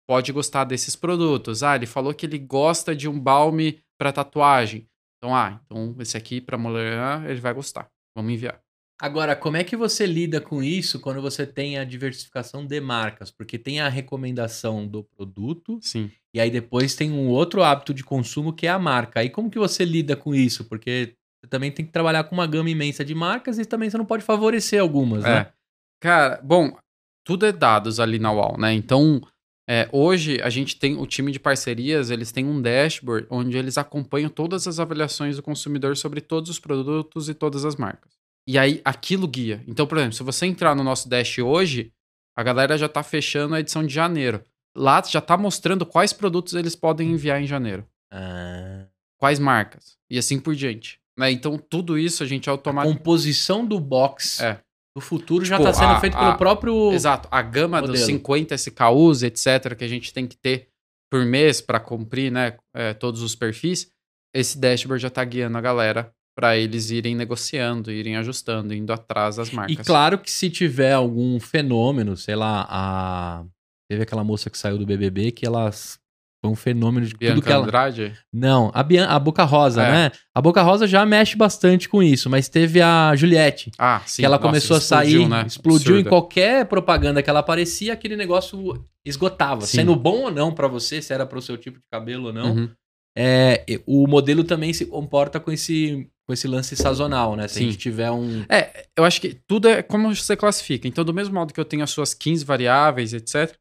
pode 0.08 0.32
gostar 0.32 0.64
desses 0.64 0.96
produtos. 0.96 1.62
Ah, 1.62 1.76
ele 1.76 1.86
falou 1.86 2.12
que 2.12 2.26
ele 2.26 2.36
gosta 2.36 2.96
de 2.96 3.08
um 3.08 3.18
balme 3.18 3.80
para 3.96 4.12
tatuagem. 4.12 4.88
Então, 5.16 5.36
ah, 5.36 5.60
então 5.64 5.94
esse 6.00 6.16
aqui 6.16 6.40
para 6.40 6.58
morena 6.58 7.24
ele 7.30 7.40
vai 7.40 7.54
gostar. 7.54 7.86
Vamos 8.16 8.32
enviar. 8.32 8.60
Agora, 9.00 9.36
como 9.36 9.56
é 9.56 9.62
que 9.62 9.76
você 9.76 10.04
lida 10.04 10.40
com 10.40 10.60
isso 10.64 10.98
quando 10.98 11.22
você 11.22 11.46
tem 11.46 11.78
a 11.78 11.84
diversificação 11.84 12.66
de 12.66 12.80
marcas? 12.80 13.30
Porque 13.30 13.56
tem 13.56 13.80
a 13.80 13.88
recomendação 13.88 14.84
do 14.84 15.04
produto 15.04 15.78
Sim. 15.80 16.10
e 16.34 16.40
aí 16.40 16.50
depois 16.50 16.96
tem 16.96 17.12
um 17.12 17.28
outro 17.28 17.62
hábito 17.62 17.94
de 17.94 18.02
consumo 18.02 18.52
que 18.52 18.66
é 18.66 18.70
a 18.70 18.80
marca. 18.80 19.20
Aí 19.20 19.30
como 19.30 19.48
que 19.48 19.60
você 19.60 19.84
lida 19.84 20.16
com 20.16 20.34
isso? 20.34 20.64
Porque 20.64 21.14
você 21.40 21.48
também 21.48 21.70
tem 21.70 21.86
que 21.86 21.92
trabalhar 21.92 22.24
com 22.24 22.34
uma 22.34 22.48
gama 22.48 22.70
imensa 22.70 23.04
de 23.04 23.14
marcas 23.14 23.60
e 23.60 23.64
também 23.64 23.88
você 23.88 23.96
não 23.96 24.04
pode 24.04 24.24
favorecer 24.24 24.80
algumas, 24.80 25.22
né? 25.22 25.38
É. 25.38 25.52
Cara, 26.00 26.40
bom, 26.42 26.76
tudo 27.24 27.46
é 27.46 27.52
dados 27.52 28.00
ali 28.00 28.18
na 28.18 28.32
UAU, 28.32 28.58
né? 28.58 28.72
Então, 28.72 29.20
é, 29.68 29.88
hoje 29.92 30.40
a 30.42 30.50
gente 30.50 30.76
tem 30.76 30.96
o 30.96 31.06
time 31.06 31.30
de 31.30 31.38
parcerias, 31.38 32.10
eles 32.10 32.32
têm 32.32 32.44
um 32.44 32.60
dashboard 32.60 33.26
onde 33.30 33.56
eles 33.56 33.78
acompanham 33.78 34.28
todas 34.28 34.66
as 34.66 34.80
avaliações 34.80 35.36
do 35.36 35.42
consumidor 35.42 35.96
sobre 35.96 36.20
todos 36.20 36.50
os 36.50 36.58
produtos 36.58 37.28
e 37.28 37.34
todas 37.34 37.64
as 37.64 37.76
marcas. 37.76 38.12
E 38.46 38.58
aí 38.58 38.80
aquilo 38.84 39.28
guia. 39.28 39.62
Então, 39.68 39.86
por 39.86 39.98
exemplo, 39.98 40.14
se 40.14 40.22
você 40.22 40.46
entrar 40.46 40.74
no 40.74 40.82
nosso 40.82 41.08
dash 41.08 41.38
hoje, 41.38 41.92
a 42.36 42.42
galera 42.42 42.76
já 42.76 42.88
tá 42.88 43.02
fechando 43.02 43.54
a 43.54 43.60
edição 43.60 43.86
de 43.86 43.94
janeiro. 43.94 44.44
Lá 44.76 45.02
já 45.02 45.20
tá 45.20 45.36
mostrando 45.36 45.86
quais 45.86 46.12
produtos 46.12 46.54
eles 46.54 46.74
podem 46.74 47.12
enviar 47.12 47.40
em 47.40 47.46
janeiro. 47.46 47.86
Ah, 48.12 48.86
Quais 49.22 49.38
marcas. 49.38 49.96
E 50.10 50.18
assim 50.18 50.40
por 50.40 50.52
diante. 50.52 50.98
Né? 51.16 51.30
Então, 51.30 51.56
tudo 51.56 51.96
isso 51.96 52.24
a 52.24 52.26
gente 52.26 52.48
a 52.48 52.52
automaticamente. 52.52 52.98
composição 52.98 53.64
do 53.64 53.78
box 53.78 54.42
É. 54.42 54.60
do 54.94 55.00
futuro 55.00 55.44
já 55.44 55.56
Tipo, 55.56 55.68
está 55.70 55.80
sendo 55.80 55.92
a- 55.96 56.00
feito 56.00 56.16
a- 56.16 56.20
pelo 56.20 56.38
próprio... 56.38 56.92
Exato. 56.92 57.28
A 57.30 57.40
gama 57.42 57.80
dos 57.80 57.90
modelo. 57.90 58.06
50 58.06 58.54
SKUs, 58.56 59.22
etc., 59.22 59.74
que 59.76 59.84
a 59.84 59.88
gente 59.88 60.12
tem 60.12 60.26
que 60.26 60.36
ter 60.36 60.68
por 61.10 61.24
mês 61.24 61.60
para 61.60 61.78
cumprir 61.80 62.30
né, 62.32 62.56
é, 62.74 62.92
todos 62.94 63.22
os 63.22 63.34
perfis, 63.34 63.90
esse 64.34 64.58
dashboard 64.58 65.02
já 65.02 65.10
tá 65.10 65.22
guiando 65.24 65.58
a 65.58 65.60
galera 65.60 66.10
para 66.34 66.56
eles 66.56 66.90
irem 66.90 67.14
negociando, 67.14 67.90
irem 67.92 68.16
ajustando, 68.16 68.72
indo 68.72 68.90
atrás 68.92 69.36
das 69.36 69.48
E 69.50 69.54
marcas. 69.54 69.86
claro 69.86 70.18
que 70.18 70.30
se 70.30 70.48
tiver 70.48 70.92
algum 70.94 71.38
fenômeno, 71.38 72.16
sei 72.16 72.34
lá, 72.34 72.66
a... 72.68 73.44
teve 73.90 74.02
aquela 74.04 74.24
moça 74.24 74.48
que 74.48 74.56
saiu 74.56 74.78
do 74.78 74.86
BBB 74.86 75.32
que 75.32 75.44
ela 75.46 75.68
s- 75.68 75.98
foi 76.44 76.50
um 76.50 76.56
fenômeno 76.56 77.06
de 77.06 77.14
Bianca 77.14 77.34
tudo 77.36 77.44
que 77.46 77.52
ela. 77.52 77.62
Andrade? 77.64 78.12
Não, 78.32 78.70
a, 78.74 78.82
Bian... 78.82 79.06
a 79.06 79.16
Boca 79.18 79.44
Rosa, 79.44 79.82
É. 79.84 79.90
né? 79.92 80.10
A 80.34 80.40
Boca 80.42 80.60
Rosa 80.60 80.88
já 80.88 81.06
mexe 81.06 81.36
bastante 81.36 81.88
com 81.88 82.02
isso, 82.02 82.28
mas 82.28 82.48
teve 82.48 82.80
a 82.82 83.14
Juliette. 83.14 83.70
Ah, 83.78 84.02
sim. 84.04 84.22
que 84.22 84.26
ela 84.26 84.36
Nossa, 84.36 84.48
começou 84.48 84.76
a 84.76 84.80
sair, 84.80 85.28
né? 85.28 85.44
explodiu 85.46 85.94
em 85.94 86.00
Absurda. 86.00 86.08
qualquer 86.08 86.66
propaganda 86.66 87.22
que 87.22 87.30
ela 87.30 87.38
aparecia, 87.40 87.92
aquele 87.92 88.16
negócio 88.16 88.84
esgotava. 89.06 89.60
Sim. 89.62 89.78
Sendo 89.78 89.94
bom 89.94 90.22
ou 90.22 90.30
não 90.32 90.52
pra 90.52 90.66
você, 90.66 91.00
se 91.00 91.12
era 91.14 91.24
pro 91.24 91.40
seu 91.40 91.56
tipo 91.56 91.78
de 91.78 91.84
cabelo 91.90 92.26
ou 92.26 92.32
não. 92.32 92.54
Uhum. 92.56 92.68
É, 93.16 93.64
o 93.86 94.06
modelo 94.08 94.42
também 94.42 94.72
se 94.72 94.86
comporta 94.86 95.38
com 95.38 95.52
esse, 95.52 96.08
com 96.26 96.32
esse 96.32 96.48
lance 96.48 96.74
sazonal, 96.74 97.36
né? 97.36 97.46
Se 97.46 97.58
a 97.58 97.62
Sim. 97.62 97.66
gente 97.70 97.78
tiver 97.78 98.10
um. 98.10 98.44
É, 98.48 98.86
eu 98.96 99.04
acho 99.04 99.20
que 99.20 99.38
tudo 99.46 99.68
é 99.68 99.82
como 99.82 100.12
você 100.14 100.34
classifica. 100.36 100.88
Então, 100.88 101.04
do 101.04 101.12
mesmo 101.14 101.34
modo 101.34 101.52
que 101.52 101.60
eu 101.60 101.64
tenho 101.64 101.84
as 101.84 101.90
suas 101.90 102.14
15 102.14 102.44
variáveis, 102.44 103.12
etc., 103.12 103.54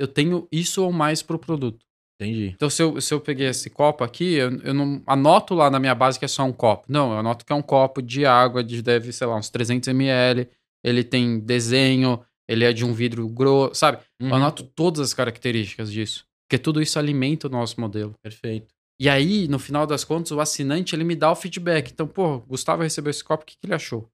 eu 0.00 0.08
tenho 0.08 0.48
isso 0.50 0.82
ou 0.82 0.90
mais 0.90 1.22
pro 1.22 1.38
produto. 1.38 1.84
Entendi. 2.24 2.52
Então, 2.54 2.70
se 2.70 2.82
eu, 2.82 3.00
se 3.00 3.12
eu 3.12 3.20
peguei 3.20 3.48
esse 3.48 3.70
copo 3.70 4.02
aqui, 4.02 4.34
eu, 4.34 4.58
eu 4.60 4.74
não 4.74 5.02
anoto 5.06 5.54
lá 5.54 5.70
na 5.70 5.78
minha 5.78 5.94
base 5.94 6.18
que 6.18 6.24
é 6.24 6.28
só 6.28 6.44
um 6.44 6.52
copo. 6.52 6.86
Não, 6.88 7.12
eu 7.12 7.18
anoto 7.18 7.44
que 7.44 7.52
é 7.52 7.56
um 7.56 7.62
copo 7.62 8.00
de 8.02 8.24
água 8.26 8.62
de 8.62 8.82
deve, 8.82 9.12
sei 9.12 9.26
lá, 9.26 9.36
uns 9.36 9.50
300 9.50 9.88
ml. 9.88 10.48
Ele 10.82 11.02
tem 11.04 11.38
desenho, 11.38 12.20
ele 12.48 12.64
é 12.64 12.72
de 12.72 12.84
um 12.84 12.92
vidro 12.92 13.26
grosso, 13.28 13.74
sabe? 13.74 13.98
Uhum. 14.20 14.28
Eu 14.28 14.34
anoto 14.34 14.64
todas 14.64 15.00
as 15.00 15.14
características 15.14 15.90
disso. 15.90 16.26
Porque 16.46 16.62
tudo 16.62 16.82
isso 16.82 16.98
alimenta 16.98 17.46
o 17.46 17.50
nosso 17.50 17.80
modelo. 17.80 18.14
Perfeito. 18.22 18.74
E 19.00 19.08
aí, 19.08 19.48
no 19.48 19.58
final 19.58 19.86
das 19.86 20.04
contas, 20.04 20.30
o 20.30 20.40
assinante 20.40 20.94
ele 20.94 21.04
me 21.04 21.16
dá 21.16 21.30
o 21.30 21.36
feedback. 21.36 21.90
Então, 21.90 22.06
pô, 22.06 22.38
Gustavo 22.40 22.82
recebeu 22.82 23.10
esse 23.10 23.24
copo, 23.24 23.42
o 23.42 23.46
que, 23.46 23.56
que 23.56 23.66
ele 23.66 23.74
achou? 23.74 24.08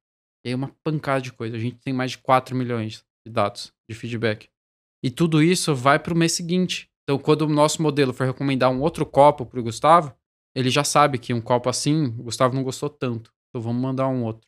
E 0.45 0.49
aí, 0.49 0.55
uma 0.55 0.75
pancada 0.83 1.21
de 1.21 1.33
coisa. 1.33 1.57
A 1.57 1.61
gente 1.61 1.77
tem 1.77 1.93
mais 1.93 2.13
de 2.13 2.19
4 2.19 2.57
milhões 2.57 3.05
de 3.27 3.33
dados 3.33 3.73
de 3.89 3.95
feedback. 3.95 4.49
E 5.03 5.11
tudo 5.11 5.43
isso 5.43 5.75
vai 5.75 5.99
para 5.99 6.15
o 6.15 6.17
mês 6.17 6.33
seguinte. 6.33 6.90
Então, 7.11 7.19
quando 7.19 7.43
o 7.43 7.49
nosso 7.49 7.83
modelo 7.83 8.13
for 8.13 8.25
recomendar 8.25 8.71
um 8.71 8.81
outro 8.81 9.05
copo 9.05 9.45
para 9.45 9.59
o 9.59 9.63
Gustavo, 9.65 10.15
ele 10.55 10.71
já 10.71 10.85
sabe 10.85 11.19
que 11.19 11.35
um 11.35 11.41
copo 11.41 11.69
assim, 11.69 12.05
o 12.05 12.23
Gustavo 12.23 12.55
não 12.55 12.63
gostou 12.63 12.89
tanto. 12.89 13.33
Então, 13.49 13.61
vamos 13.61 13.83
mandar 13.83 14.07
um 14.07 14.23
outro. 14.23 14.47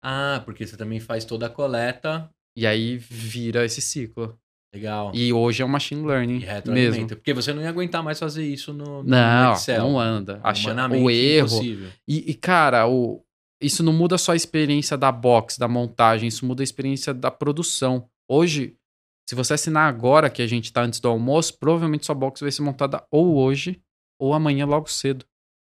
Ah, 0.00 0.40
porque 0.44 0.64
você 0.64 0.76
também 0.76 1.00
faz 1.00 1.24
toda 1.24 1.46
a 1.46 1.50
coleta. 1.50 2.30
E 2.56 2.64
aí 2.64 2.96
vira 2.96 3.64
esse 3.64 3.80
ciclo. 3.80 4.38
Legal. 4.72 5.10
E 5.12 5.32
hoje 5.32 5.60
é 5.60 5.64
um 5.64 5.68
machine 5.68 6.06
learning 6.06 6.44
mesmo. 6.66 7.08
Porque 7.08 7.34
você 7.34 7.52
não 7.52 7.60
ia 7.60 7.70
aguentar 7.70 8.04
mais 8.04 8.20
fazer 8.20 8.46
isso 8.46 8.72
no, 8.72 9.02
no 9.02 9.10
Não, 9.10 9.52
Excel. 9.54 9.82
não 9.82 9.98
anda. 9.98 10.38
Acha, 10.44 10.70
Humanamente 10.70 11.04
o 11.04 11.10
erro, 11.10 11.46
impossível. 11.48 11.90
E, 12.06 12.30
e, 12.30 12.34
cara, 12.34 12.86
o, 12.86 13.24
isso 13.60 13.82
não 13.82 13.92
muda 13.92 14.16
só 14.16 14.30
a 14.30 14.36
experiência 14.36 14.96
da 14.96 15.10
box, 15.10 15.58
da 15.58 15.66
montagem, 15.66 16.28
isso 16.28 16.46
muda 16.46 16.62
a 16.62 16.64
experiência 16.64 17.12
da 17.12 17.32
produção. 17.32 18.08
Hoje, 18.28 18.76
se 19.28 19.34
você 19.34 19.52
assinar 19.52 19.86
agora, 19.86 20.30
que 20.30 20.40
a 20.40 20.46
gente 20.46 20.72
tá 20.72 20.80
antes 20.80 21.00
do 21.00 21.08
almoço, 21.08 21.58
provavelmente 21.58 22.06
sua 22.06 22.14
box 22.14 22.40
vai 22.40 22.50
ser 22.50 22.62
montada 22.62 23.04
ou 23.10 23.36
hoje 23.36 23.78
ou 24.18 24.32
amanhã 24.32 24.64
logo 24.64 24.88
cedo. 24.88 25.26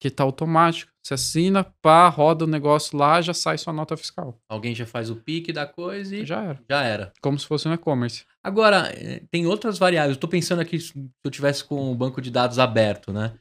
Que 0.01 0.09
tá 0.09 0.23
automático. 0.23 0.91
Você 1.05 1.13
assina, 1.13 1.63
pá, 1.79 2.09
roda 2.09 2.45
o 2.45 2.47
negócio 2.47 2.97
lá, 2.97 3.21
já 3.21 3.31
sai 3.31 3.59
sua 3.59 3.71
nota 3.71 3.95
fiscal. 3.95 4.41
Alguém 4.49 4.73
já 4.73 4.87
faz 4.87 5.11
o 5.11 5.17
pique 5.17 5.53
da 5.53 5.67
coisa 5.67 6.15
e 6.15 6.25
já, 6.25 6.57
Já 6.67 6.81
era. 6.81 7.03
era. 7.03 7.13
Como 7.21 7.37
se 7.37 7.45
fosse 7.45 7.67
um 7.67 7.73
e-commerce. 7.73 8.25
Agora, 8.43 8.91
eh, 8.91 9.21
tem 9.29 9.45
outras 9.45 9.77
variáveis. 9.77 10.15
Eu 10.15 10.19
tô 10.19 10.27
pensando 10.27 10.59
aqui 10.59 10.79
se 10.79 10.91
eu 11.23 11.29
tivesse 11.29 11.63
com 11.63 11.91
o 11.91 11.95
banco 11.95 12.21
de 12.21 12.31
dados 12.31 12.57
aberto, 12.57 13.13
né? 13.13 13.37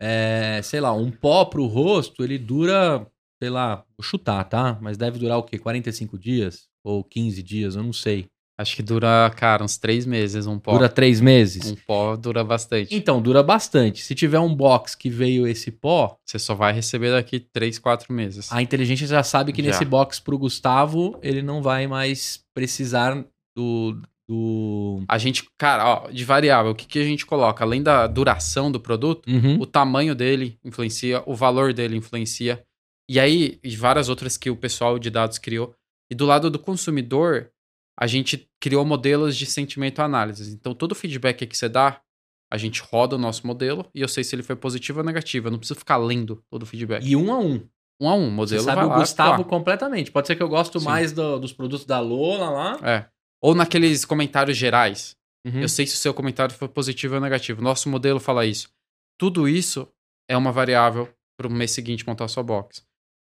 É, 0.00 0.62
sei 0.62 0.80
lá, 0.80 0.90
um 0.94 1.10
pó 1.10 1.44
pro 1.44 1.66
rosto, 1.66 2.24
ele 2.24 2.38
dura, 2.38 3.06
sei 3.42 3.50
lá, 3.50 3.84
vou 3.96 4.02
chutar, 4.02 4.42
tá? 4.44 4.78
Mas 4.80 4.96
deve 4.96 5.18
durar 5.18 5.36
o 5.36 5.42
quê? 5.42 5.58
45 5.58 6.18
dias? 6.18 6.66
Ou 6.82 7.04
15 7.04 7.42
dias? 7.42 7.76
Eu 7.76 7.82
não 7.82 7.92
sei. 7.92 8.26
Acho 8.60 8.76
que 8.76 8.82
dura, 8.82 9.30
cara, 9.36 9.64
uns 9.64 9.78
três 9.78 10.04
meses 10.04 10.46
um 10.46 10.58
pó. 10.58 10.72
Dura 10.72 10.88
três 10.88 11.18
meses? 11.20 11.70
Um 11.72 11.76
pó 11.86 12.14
dura 12.14 12.44
bastante. 12.44 12.94
Então, 12.94 13.22
dura 13.22 13.42
bastante. 13.42 14.02
Se 14.02 14.14
tiver 14.14 14.38
um 14.38 14.54
box 14.54 14.94
que 14.94 15.08
veio 15.08 15.46
esse 15.46 15.70
pó, 15.70 16.18
Você 16.26 16.38
só 16.38 16.54
vai 16.54 16.72
receber 16.72 17.10
daqui 17.10 17.40
três, 17.40 17.78
quatro 17.78 18.12
meses. 18.12 18.52
a 18.52 18.60
inteligência 18.60 19.06
já 19.06 19.22
sabe 19.22 19.52
que 19.52 19.62
Já. 19.62 19.68
nesse 19.70 19.84
box 19.86 20.20
pro 20.20 20.36
Gustavo, 20.36 21.18
ele 21.22 21.40
não 21.40 21.62
vai 21.62 21.86
mais 21.86 22.44
precisar 22.54 23.24
do. 23.56 23.96
do... 24.28 25.02
A 25.08 25.16
gente, 25.16 25.44
cara, 25.58 25.86
ó, 26.04 26.10
de 26.10 26.24
variável, 26.24 26.72
o 26.72 26.74
que, 26.74 26.86
que 26.86 26.98
a 26.98 27.04
gente 27.04 27.24
coloca? 27.24 27.64
Além 27.64 27.82
da 27.82 28.06
duração 28.06 28.70
do 28.70 28.78
produto, 28.78 29.26
Uhum. 29.26 29.58
o 29.60 29.64
tamanho 29.66 30.14
dele 30.14 30.58
influencia, 30.62 31.22
o 31.24 31.34
valor 31.34 31.72
dele 31.72 31.96
influencia. 31.96 32.62
E 33.08 33.18
aí, 33.18 33.58
e 33.64 33.74
várias 33.74 34.08
outras 34.08 34.36
que 34.36 34.50
o 34.50 34.56
pessoal 34.56 34.98
de 34.98 35.08
dados 35.10 35.38
criou. 35.38 35.74
E 36.10 36.14
do 36.14 36.26
lado 36.26 36.50
do 36.50 36.58
consumidor, 36.58 37.50
a 38.00 38.06
gente 38.06 38.48
criou 38.60 38.84
modelos 38.84 39.36
de 39.36 39.46
sentimento 39.46 40.00
análise. 40.00 40.52
Então, 40.54 40.74
todo 40.74 40.94
feedback 40.94 41.46
que 41.46 41.56
você 41.56 41.68
dá, 41.68 42.00
a 42.52 42.56
gente 42.56 42.80
roda 42.82 43.14
o 43.16 43.18
nosso 43.18 43.46
modelo 43.46 43.86
e 43.94 44.00
eu 44.00 44.08
sei 44.08 44.24
se 44.24 44.34
ele 44.34 44.42
foi 44.42 44.56
positivo 44.56 45.00
ou 45.00 45.04
negativo. 45.04 45.48
Eu 45.48 45.52
não 45.52 45.58
preciso 45.58 45.78
ficar 45.78 45.98
lendo 45.98 46.42
todo 46.50 46.62
o 46.62 46.66
feedback. 46.66 47.04
E 47.06 47.14
um 47.14 47.32
a 47.32 47.38
um. 47.38 47.68
Um 48.00 48.08
a 48.08 48.14
um, 48.14 48.28
o 48.28 48.30
Você 48.30 48.56
modelo 48.56 48.62
sabe 48.62 48.84
o 48.84 48.94
Gustavo 48.94 49.44
completamente. 49.44 50.10
Pode 50.10 50.26
ser 50.26 50.34
que 50.34 50.42
eu 50.42 50.48
gosto 50.48 50.80
Sim. 50.80 50.86
mais 50.86 51.12
do- 51.12 51.38
dos 51.38 51.52
produtos 51.52 51.84
da 51.84 52.00
Lola 52.00 52.48
lá. 52.48 52.78
É. 52.82 53.06
Ou 53.42 53.54
naqueles 53.54 54.04
comentários 54.06 54.56
gerais. 54.56 55.14
Uhum. 55.46 55.60
Eu 55.60 55.68
sei 55.68 55.86
se 55.86 55.94
o 55.94 55.98
seu 55.98 56.12
comentário 56.14 56.54
foi 56.54 56.68
positivo 56.68 57.14
ou 57.16 57.20
negativo. 57.20 57.60
Nosso 57.62 57.88
modelo 57.88 58.18
fala 58.18 58.44
isso. 58.46 58.68
Tudo 59.18 59.46
isso 59.46 59.86
é 60.28 60.36
uma 60.36 60.50
variável 60.50 61.08
para 61.38 61.46
o 61.46 61.52
mês 61.52 61.70
seguinte 61.72 62.06
montar 62.06 62.26
sua 62.28 62.42
box. 62.42 62.82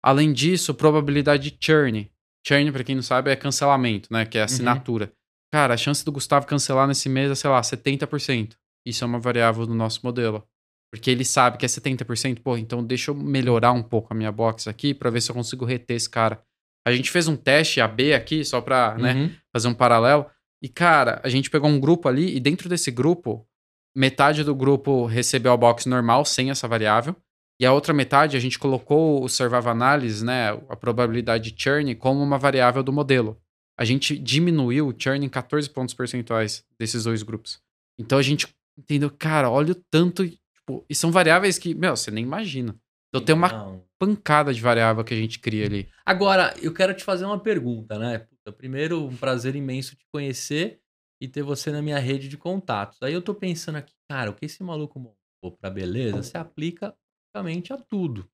Além 0.01 0.31
disso, 0.33 0.73
probabilidade 0.73 1.51
de 1.51 1.57
churn. 1.59 2.09
Churn, 2.45 2.71
para 2.71 2.83
quem 2.83 2.95
não 2.95 3.01
sabe, 3.03 3.31
é 3.31 3.35
cancelamento, 3.35 4.09
né? 4.11 4.25
Que 4.25 4.37
é 4.37 4.41
assinatura. 4.43 5.11
Cara, 5.53 5.73
a 5.73 5.77
chance 5.77 6.03
do 6.03 6.11
Gustavo 6.11 6.45
cancelar 6.45 6.87
nesse 6.87 7.07
mês 7.07 7.31
é, 7.31 7.35
sei 7.35 7.49
lá, 7.49 7.61
70%. 7.61 8.53
Isso 8.85 9.03
é 9.03 9.07
uma 9.07 9.19
variável 9.19 9.65
do 9.65 9.73
nosso 9.73 10.01
modelo. 10.03 10.43
Porque 10.91 11.09
ele 11.09 11.23
sabe 11.25 11.57
que 11.57 11.65
é 11.65 11.67
70%, 11.69 12.41
pô, 12.41 12.57
então 12.57 12.83
deixa 12.83 13.09
eu 13.11 13.15
melhorar 13.15 13.71
um 13.71 13.81
pouco 13.81 14.13
a 14.13 14.15
minha 14.15 14.31
box 14.31 14.67
aqui 14.67 14.93
para 14.93 15.09
ver 15.09 15.21
se 15.21 15.31
eu 15.31 15.35
consigo 15.35 15.65
reter 15.65 15.95
esse 15.95 16.09
cara. 16.09 16.43
A 16.85 16.91
gente 16.91 17.09
fez 17.09 17.27
um 17.27 17.35
teste 17.35 17.79
AB 17.81 18.13
aqui, 18.13 18.43
só 18.43 18.61
pra, 18.61 18.95
né, 18.97 19.13
Uhum. 19.13 19.31
fazer 19.51 19.67
um 19.69 19.73
paralelo. 19.73 20.25
E, 20.61 20.67
cara, 20.69 21.19
a 21.23 21.29
gente 21.29 21.49
pegou 21.49 21.69
um 21.69 21.79
grupo 21.79 22.07
ali 22.07 22.35
e 22.35 22.39
dentro 22.39 22.67
desse 22.69 22.91
grupo, 22.91 23.47
metade 23.95 24.43
do 24.43 24.53
grupo 24.53 25.05
recebeu 25.05 25.51
a 25.53 25.57
box 25.57 25.85
normal, 25.87 26.25
sem 26.25 26.49
essa 26.51 26.67
variável. 26.67 27.15
E 27.59 27.65
a 27.65 27.71
outra 27.73 27.93
metade, 27.93 28.35
a 28.35 28.39
gente 28.39 28.57
colocou 28.57 29.23
o 29.23 29.29
Survival 29.29 29.69
Analysis, 29.71 30.21
né, 30.21 30.49
a 30.69 30.75
probabilidade 30.75 31.51
de 31.51 31.61
churn, 31.63 31.95
como 31.95 32.21
uma 32.21 32.37
variável 32.37 32.83
do 32.83 32.91
modelo. 32.91 33.39
A 33.79 33.85
gente 33.85 34.17
diminuiu 34.17 34.87
o 34.87 34.95
churn 34.97 35.25
em 35.25 35.29
14 35.29 35.69
pontos 35.69 35.93
percentuais 35.93 36.65
desses 36.79 37.03
dois 37.03 37.23
grupos. 37.23 37.61
Então 37.97 38.17
a 38.17 38.21
gente 38.21 38.47
entendeu, 38.77 39.09
cara, 39.09 39.49
olha 39.49 39.71
o 39.71 39.83
tanto. 39.89 40.27
Tipo, 40.27 40.85
e 40.89 40.95
são 40.95 41.11
variáveis 41.11 41.57
que, 41.57 41.73
meu, 41.73 41.95
você 41.95 42.11
nem 42.11 42.23
imagina. 42.23 42.75
Então 43.09 43.23
tem 43.23 43.35
uma 43.35 43.49
Não. 43.49 43.83
pancada 43.99 44.53
de 44.53 44.59
variável 44.59 45.03
que 45.03 45.13
a 45.13 45.17
gente 45.17 45.39
cria 45.39 45.65
ali. 45.65 45.87
Agora, 46.05 46.53
eu 46.61 46.73
quero 46.73 46.93
te 46.95 47.03
fazer 47.03 47.25
uma 47.25 47.39
pergunta, 47.39 47.99
né? 47.99 48.19
Puta, 48.19 48.51
primeiro, 48.51 49.05
um 49.05 49.15
prazer 49.15 49.55
imenso 49.55 49.95
te 49.95 50.05
conhecer 50.11 50.79
e 51.21 51.27
ter 51.27 51.43
você 51.43 51.71
na 51.71 51.81
minha 51.81 51.99
rede 51.99 52.27
de 52.27 52.37
contatos. 52.37 52.97
Aí 53.01 53.13
eu 53.13 53.21
tô 53.21 53.35
pensando 53.35 53.75
aqui, 53.77 53.93
cara, 54.09 54.31
o 54.31 54.33
que 54.33 54.45
esse 54.45 54.63
maluco 54.63 54.99
montou 54.99 55.57
pra 55.59 55.69
beleza 55.69 56.23
se 56.23 56.37
aplica 56.37 56.93
praticamente 57.33 57.73
a 57.73 57.77
tudo. 57.77 58.25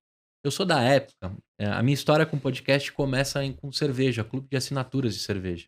Eu 0.44 0.50
sou 0.50 0.64
da 0.64 0.80
época, 0.82 1.32
é, 1.58 1.66
a 1.66 1.82
minha 1.82 1.94
história 1.94 2.24
com 2.24 2.38
podcast 2.38 2.92
começa 2.92 3.42
em- 3.44 3.52
com 3.52 3.72
cerveja, 3.72 4.22
clube 4.24 4.48
de 4.50 4.56
assinaturas 4.56 5.14
de 5.14 5.20
cerveja. 5.20 5.66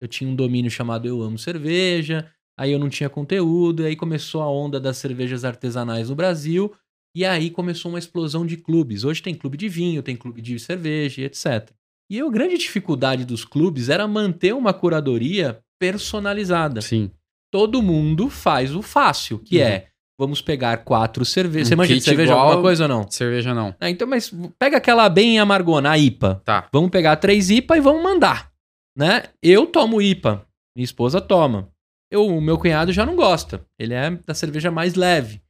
Eu 0.00 0.08
tinha 0.08 0.28
um 0.28 0.34
domínio 0.36 0.70
chamado 0.70 1.06
Eu 1.08 1.22
Amo 1.22 1.38
Cerveja, 1.38 2.30
aí 2.58 2.72
eu 2.72 2.78
não 2.78 2.88
tinha 2.88 3.08
conteúdo, 3.10 3.82
e 3.82 3.86
aí 3.86 3.96
começou 3.96 4.42
a 4.42 4.50
onda 4.50 4.78
das 4.80 4.96
cervejas 4.98 5.44
artesanais 5.44 6.08
no 6.10 6.14
Brasil, 6.16 6.74
e 7.16 7.24
aí 7.24 7.50
começou 7.50 7.90
uma 7.92 7.98
explosão 7.98 8.46
de 8.46 8.56
clubes. 8.56 9.04
Hoje 9.04 9.22
tem 9.22 9.34
clube 9.34 9.56
de 9.56 9.68
vinho, 9.68 10.02
tem 10.02 10.16
clube 10.16 10.40
de 10.40 10.58
cerveja 10.58 11.22
etc. 11.22 11.70
E 12.10 12.20
a 12.20 12.28
grande 12.30 12.56
dificuldade 12.58 13.24
dos 13.24 13.44
clubes 13.44 13.88
era 13.88 14.06
manter 14.08 14.54
uma 14.54 14.72
curadoria 14.74 15.60
personalizada. 15.78 16.80
Sim. 16.80 17.10
Todo 17.52 17.82
mundo 17.82 18.28
faz 18.30 18.74
o 18.74 18.82
fácil, 18.82 19.38
que 19.38 19.58
Uhum. 19.58 19.64
é 19.64 19.88
vamos 20.18 20.40
pegar 20.40 20.78
quatro 20.78 21.24
cervejas. 21.24 21.68
Um 21.68 21.70
Você 21.70 21.76
manja 21.76 21.88
de 21.94 22.00
kit 22.00 22.04
cerveja 22.04 22.32
igual- 22.32 22.46
alguma 22.46 22.62
coisa 22.62 22.84
ou 22.84 22.88
não? 22.88 23.10
Cerveja 23.10 23.54
não. 23.54 23.74
Ah, 23.80 23.90
então, 23.90 24.06
mas 24.06 24.32
pega 24.58 24.76
aquela 24.76 25.08
bem 25.08 25.38
amargona, 25.38 25.90
a 25.90 25.98
IPA. 25.98 26.40
Tá. 26.44 26.68
Vamos 26.72 26.90
pegar 26.90 27.16
três 27.16 27.50
IPA 27.50 27.76
e 27.76 27.80
vamos 27.80 28.02
mandar, 28.02 28.50
né? 28.96 29.24
Eu 29.42 29.66
tomo 29.66 30.00
IPA, 30.00 30.46
minha 30.76 30.84
esposa 30.84 31.20
toma. 31.20 31.68
Eu, 32.10 32.26
o 32.26 32.40
meu 32.40 32.56
cunhado 32.58 32.92
já 32.92 33.04
não 33.04 33.16
gosta. 33.16 33.64
Ele 33.78 33.92
é 33.94 34.10
da 34.10 34.34
cerveja 34.34 34.70
mais 34.70 34.94
leve. 34.94 35.40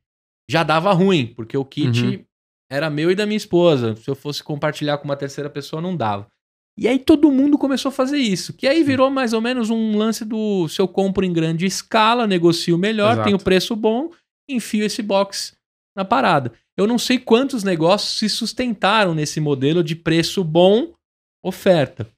Já 0.51 0.63
dava 0.63 0.93
ruim, 0.93 1.27
porque 1.27 1.57
o 1.57 1.65
kit 1.65 2.03
Uhum. 2.07 2.25
era 2.71 2.89
meu 2.89 3.11
e 3.11 3.15
da 3.15 3.27
minha 3.27 3.37
esposa. 3.37 3.95
Se 3.97 4.09
eu 4.11 4.15
fosse 4.15 4.43
compartilhar 4.43 4.97
com 4.99 5.05
uma 5.05 5.17
terceira 5.17 5.51
pessoa, 5.51 5.83
não 5.83 5.95
dava. 5.97 6.27
E 6.79 6.89
aí 6.89 6.99
todo 6.99 7.31
mundo 7.31 7.57
começou 7.59 7.89
a 7.91 7.93
fazer 7.93 8.19
isso. 8.19 8.53
Que 8.53 8.67
aí 8.67 8.83
virou 8.83 9.09
mais 9.11 9.33
ou 9.33 9.41
menos 9.41 9.71
um 9.71 9.97
lance 9.97 10.25
do 10.25 10.67
se 10.69 10.81
eu 10.81 10.89
compro 10.89 11.25
em 11.25 11.33
grande 11.33 11.67
escala, 11.67 12.27
negocio 12.27 12.77
melhor, 12.79 13.13
Exato. 13.13 13.25
tenho 13.27 13.39
preço 13.39 13.77
bom, 13.77 14.11
enfio 14.49 14.85
esse 14.85 15.03
box 15.03 15.57
na 15.97 16.05
parada. 16.05 16.53
Eu 16.77 16.87
não 16.87 16.99
sei 16.99 17.19
quantos 17.19 17.63
negócios 17.63 18.19
se 18.19 18.29
sustentaram 18.29 19.15
nesse 19.15 19.41
modelo 19.41 19.83
de 19.83 19.95
preço 19.95 20.43
bom, 20.43 20.93
oferta. 21.43 22.09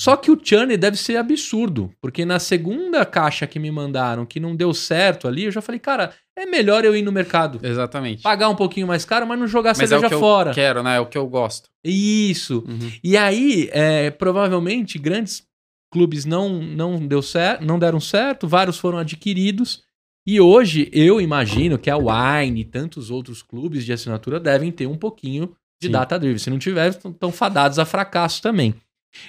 Só 0.00 0.16
que 0.16 0.30
o 0.30 0.40
churn 0.42 0.74
deve 0.78 0.96
ser 0.96 1.16
absurdo, 1.16 1.92
porque 2.00 2.24
na 2.24 2.38
segunda 2.38 3.04
caixa 3.04 3.46
que 3.46 3.58
me 3.58 3.70
mandaram, 3.70 4.24
que 4.24 4.40
não 4.40 4.56
deu 4.56 4.72
certo 4.72 5.28
ali, 5.28 5.44
eu 5.44 5.52
já 5.52 5.60
falei, 5.60 5.78
cara, 5.78 6.14
é 6.34 6.46
melhor 6.46 6.86
eu 6.86 6.96
ir 6.96 7.02
no 7.02 7.12
mercado, 7.12 7.60
Exatamente. 7.62 8.22
pagar 8.22 8.48
um 8.48 8.56
pouquinho 8.56 8.86
mais 8.86 9.04
caro, 9.04 9.26
mas 9.26 9.38
não 9.38 9.46
jogar 9.46 9.74
Mas 9.76 9.80
é 9.80 9.84
o 9.84 9.88
cerveja 9.88 10.14
que 10.14 10.18
fora. 10.18 10.50
eu 10.52 10.54
quero, 10.54 10.82
né? 10.82 10.96
É 10.96 11.00
o 11.00 11.04
que 11.04 11.18
eu 11.18 11.26
gosto. 11.26 11.68
Isso. 11.84 12.64
Uhum. 12.66 12.90
E 13.04 13.14
aí, 13.14 13.68
é, 13.72 14.10
provavelmente, 14.10 14.98
grandes 14.98 15.46
clubes 15.92 16.24
não, 16.24 16.48
não, 16.62 17.06
deu 17.06 17.20
cer 17.20 17.60
não 17.60 17.78
deram 17.78 18.00
certo, 18.00 18.48
vários 18.48 18.78
foram 18.78 18.96
adquiridos. 18.96 19.82
E 20.26 20.40
hoje, 20.40 20.88
eu 20.92 21.20
imagino 21.20 21.78
que 21.78 21.90
a 21.90 21.96
Wine 21.96 22.60
e 22.60 22.64
tantos 22.64 23.10
outros 23.10 23.42
clubes 23.42 23.84
de 23.84 23.92
assinatura 23.92 24.38
devem 24.38 24.70
ter 24.70 24.86
um 24.86 24.96
pouquinho 24.96 25.54
de 25.80 25.86
Sim. 25.88 25.92
data-driven. 25.92 26.38
Se 26.38 26.50
não 26.50 26.58
tiver, 26.58 26.90
estão 26.90 27.32
fadados 27.32 27.78
a 27.78 27.84
fracasso 27.86 28.42
também. 28.42 28.74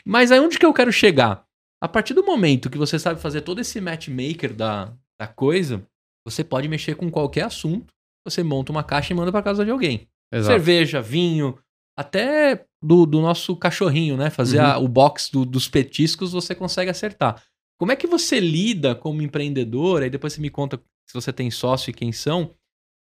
Mas 0.05 0.31
aí 0.31 0.39
onde 0.39 0.59
que 0.59 0.65
eu 0.65 0.73
quero 0.73 0.91
chegar? 0.91 1.45
A 1.81 1.87
partir 1.87 2.13
do 2.13 2.23
momento 2.23 2.69
que 2.69 2.77
você 2.77 2.99
sabe 2.99 3.19
fazer 3.19 3.41
todo 3.41 3.59
esse 3.61 3.79
matchmaker 3.81 4.53
da, 4.53 4.93
da 5.19 5.27
coisa, 5.27 5.81
você 6.25 6.43
pode 6.43 6.67
mexer 6.67 6.95
com 6.95 7.09
qualquer 7.09 7.45
assunto. 7.45 7.91
Você 8.27 8.43
monta 8.43 8.71
uma 8.71 8.83
caixa 8.83 9.13
e 9.13 9.15
manda 9.15 9.31
para 9.31 9.41
casa 9.41 9.65
de 9.65 9.71
alguém 9.71 10.07
Exato. 10.31 10.53
cerveja, 10.53 11.01
vinho, 11.01 11.57
até 11.97 12.65
do, 12.83 13.05
do 13.07 13.19
nosso 13.21 13.55
cachorrinho, 13.55 14.15
né? 14.15 14.29
Fazer 14.29 14.59
Uhum. 14.59 14.65
a- 14.65 14.77
o 14.77 14.87
box 14.87 15.31
do- 15.31 15.45
dos 15.45 15.67
petiscos 15.67 16.31
você 16.33 16.53
consegue 16.53 16.91
acertar. 16.91 17.41
Como 17.81 17.91
é 17.91 17.95
que 17.95 18.05
você 18.05 18.39
lida 18.39 18.93
como 18.93 19.23
empreendedor? 19.23 20.03
Aí 20.03 20.09
depois 20.11 20.33
você 20.33 20.39
me 20.39 20.51
conta 20.51 20.79
se 21.09 21.15
você 21.15 21.33
tem 21.33 21.49
sócio 21.49 21.89
e 21.89 21.93
quem 21.93 22.11
são, 22.11 22.53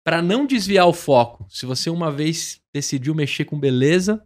para 0.03 0.23
não 0.23 0.47
desviar 0.47 0.87
o 0.89 0.93
foco. 0.95 1.45
Se 1.51 1.67
você 1.67 1.91
uma 1.91 2.11
vez 2.11 2.63
decidiu 2.73 3.15
mexer 3.15 3.45
com 3.45 3.61
beleza, 3.61 4.25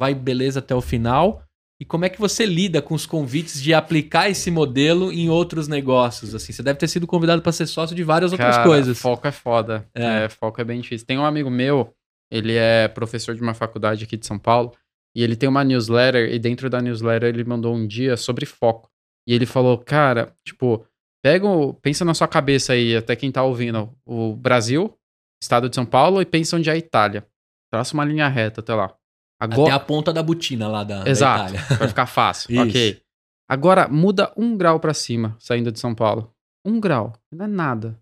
vai 0.00 0.14
beleza 0.14 0.60
até 0.60 0.74
o 0.74 0.80
final. 0.80 1.44
E 1.78 1.84
como 1.84 2.06
é 2.06 2.08
que 2.08 2.18
você 2.18 2.46
lida 2.46 2.80
com 2.80 2.94
os 2.94 3.04
convites 3.04 3.62
de 3.62 3.74
aplicar 3.74 4.30
esse 4.30 4.50
modelo 4.50 5.12
em 5.12 5.28
outros 5.28 5.68
negócios? 5.68 6.34
Assim, 6.34 6.50
você 6.50 6.62
deve 6.62 6.78
ter 6.78 6.88
sido 6.88 7.06
convidado 7.06 7.42
para 7.42 7.52
ser 7.52 7.66
sócio 7.66 7.94
de 7.94 8.02
várias 8.02 8.32
outras 8.32 8.56
Cara, 8.56 8.66
coisas. 8.66 8.98
Foco 8.98 9.28
é 9.28 9.32
foda. 9.32 9.86
É. 9.94 10.24
É. 10.24 10.28
foco 10.30 10.62
é 10.62 10.64
bem 10.64 10.80
difícil. 10.80 11.06
Tem 11.06 11.18
um 11.18 11.26
amigo 11.26 11.50
meu, 11.50 11.92
ele 12.30 12.54
é 12.54 12.88
professor 12.88 13.34
de 13.34 13.42
uma 13.42 13.52
faculdade 13.52 14.04
aqui 14.04 14.16
de 14.16 14.26
São 14.26 14.38
Paulo, 14.38 14.72
e 15.14 15.22
ele 15.22 15.36
tem 15.36 15.46
uma 15.46 15.62
newsletter, 15.62 16.32
e 16.32 16.38
dentro 16.38 16.70
da 16.70 16.80
newsletter 16.80 17.28
ele 17.28 17.44
mandou 17.44 17.74
um 17.74 17.86
dia 17.86 18.16
sobre 18.16 18.46
foco. 18.46 18.89
E 19.26 19.34
ele 19.34 19.46
falou, 19.46 19.78
cara, 19.78 20.34
tipo, 20.44 20.84
pega 21.22 21.46
o, 21.46 21.74
pensa 21.74 22.04
na 22.04 22.14
sua 22.14 22.28
cabeça 22.28 22.72
aí, 22.72 22.96
até 22.96 23.14
quem 23.14 23.30
tá 23.30 23.42
ouvindo, 23.42 23.94
o 24.04 24.34
Brasil, 24.34 24.96
estado 25.42 25.68
de 25.68 25.74
São 25.74 25.86
Paulo, 25.86 26.20
e 26.20 26.26
pensa 26.26 26.56
onde 26.56 26.68
é 26.68 26.72
a 26.72 26.76
Itália. 26.76 27.26
Traça 27.72 27.94
uma 27.94 28.04
linha 28.04 28.28
reta 28.28 28.60
até 28.60 28.74
lá. 28.74 28.94
Até 29.40 29.54
Agora, 29.54 29.74
a 29.74 29.80
ponta 29.80 30.12
da 30.12 30.22
botina 30.22 30.68
lá 30.68 30.84
da, 30.84 31.04
da 31.04 31.10
Exato. 31.10 31.54
Itália. 31.54 31.60
Vai 31.78 31.88
ficar 31.88 32.06
fácil. 32.06 32.50
Isso. 32.52 32.62
ok. 32.62 33.02
Agora, 33.48 33.88
muda 33.88 34.32
um 34.36 34.56
grau 34.56 34.78
pra 34.78 34.94
cima, 34.94 35.36
saindo 35.38 35.72
de 35.72 35.80
São 35.80 35.94
Paulo. 35.94 36.32
Um 36.64 36.78
grau. 36.78 37.12
Não 37.32 37.46
é 37.46 37.48
nada. 37.48 37.98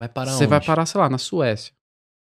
Vai 0.00 0.08
parar 0.08 0.32
Você 0.32 0.46
vai 0.46 0.58
onde? 0.58 0.66
parar, 0.66 0.86
sei 0.86 1.00
lá, 1.00 1.08
na 1.08 1.18
Suécia. 1.18 1.72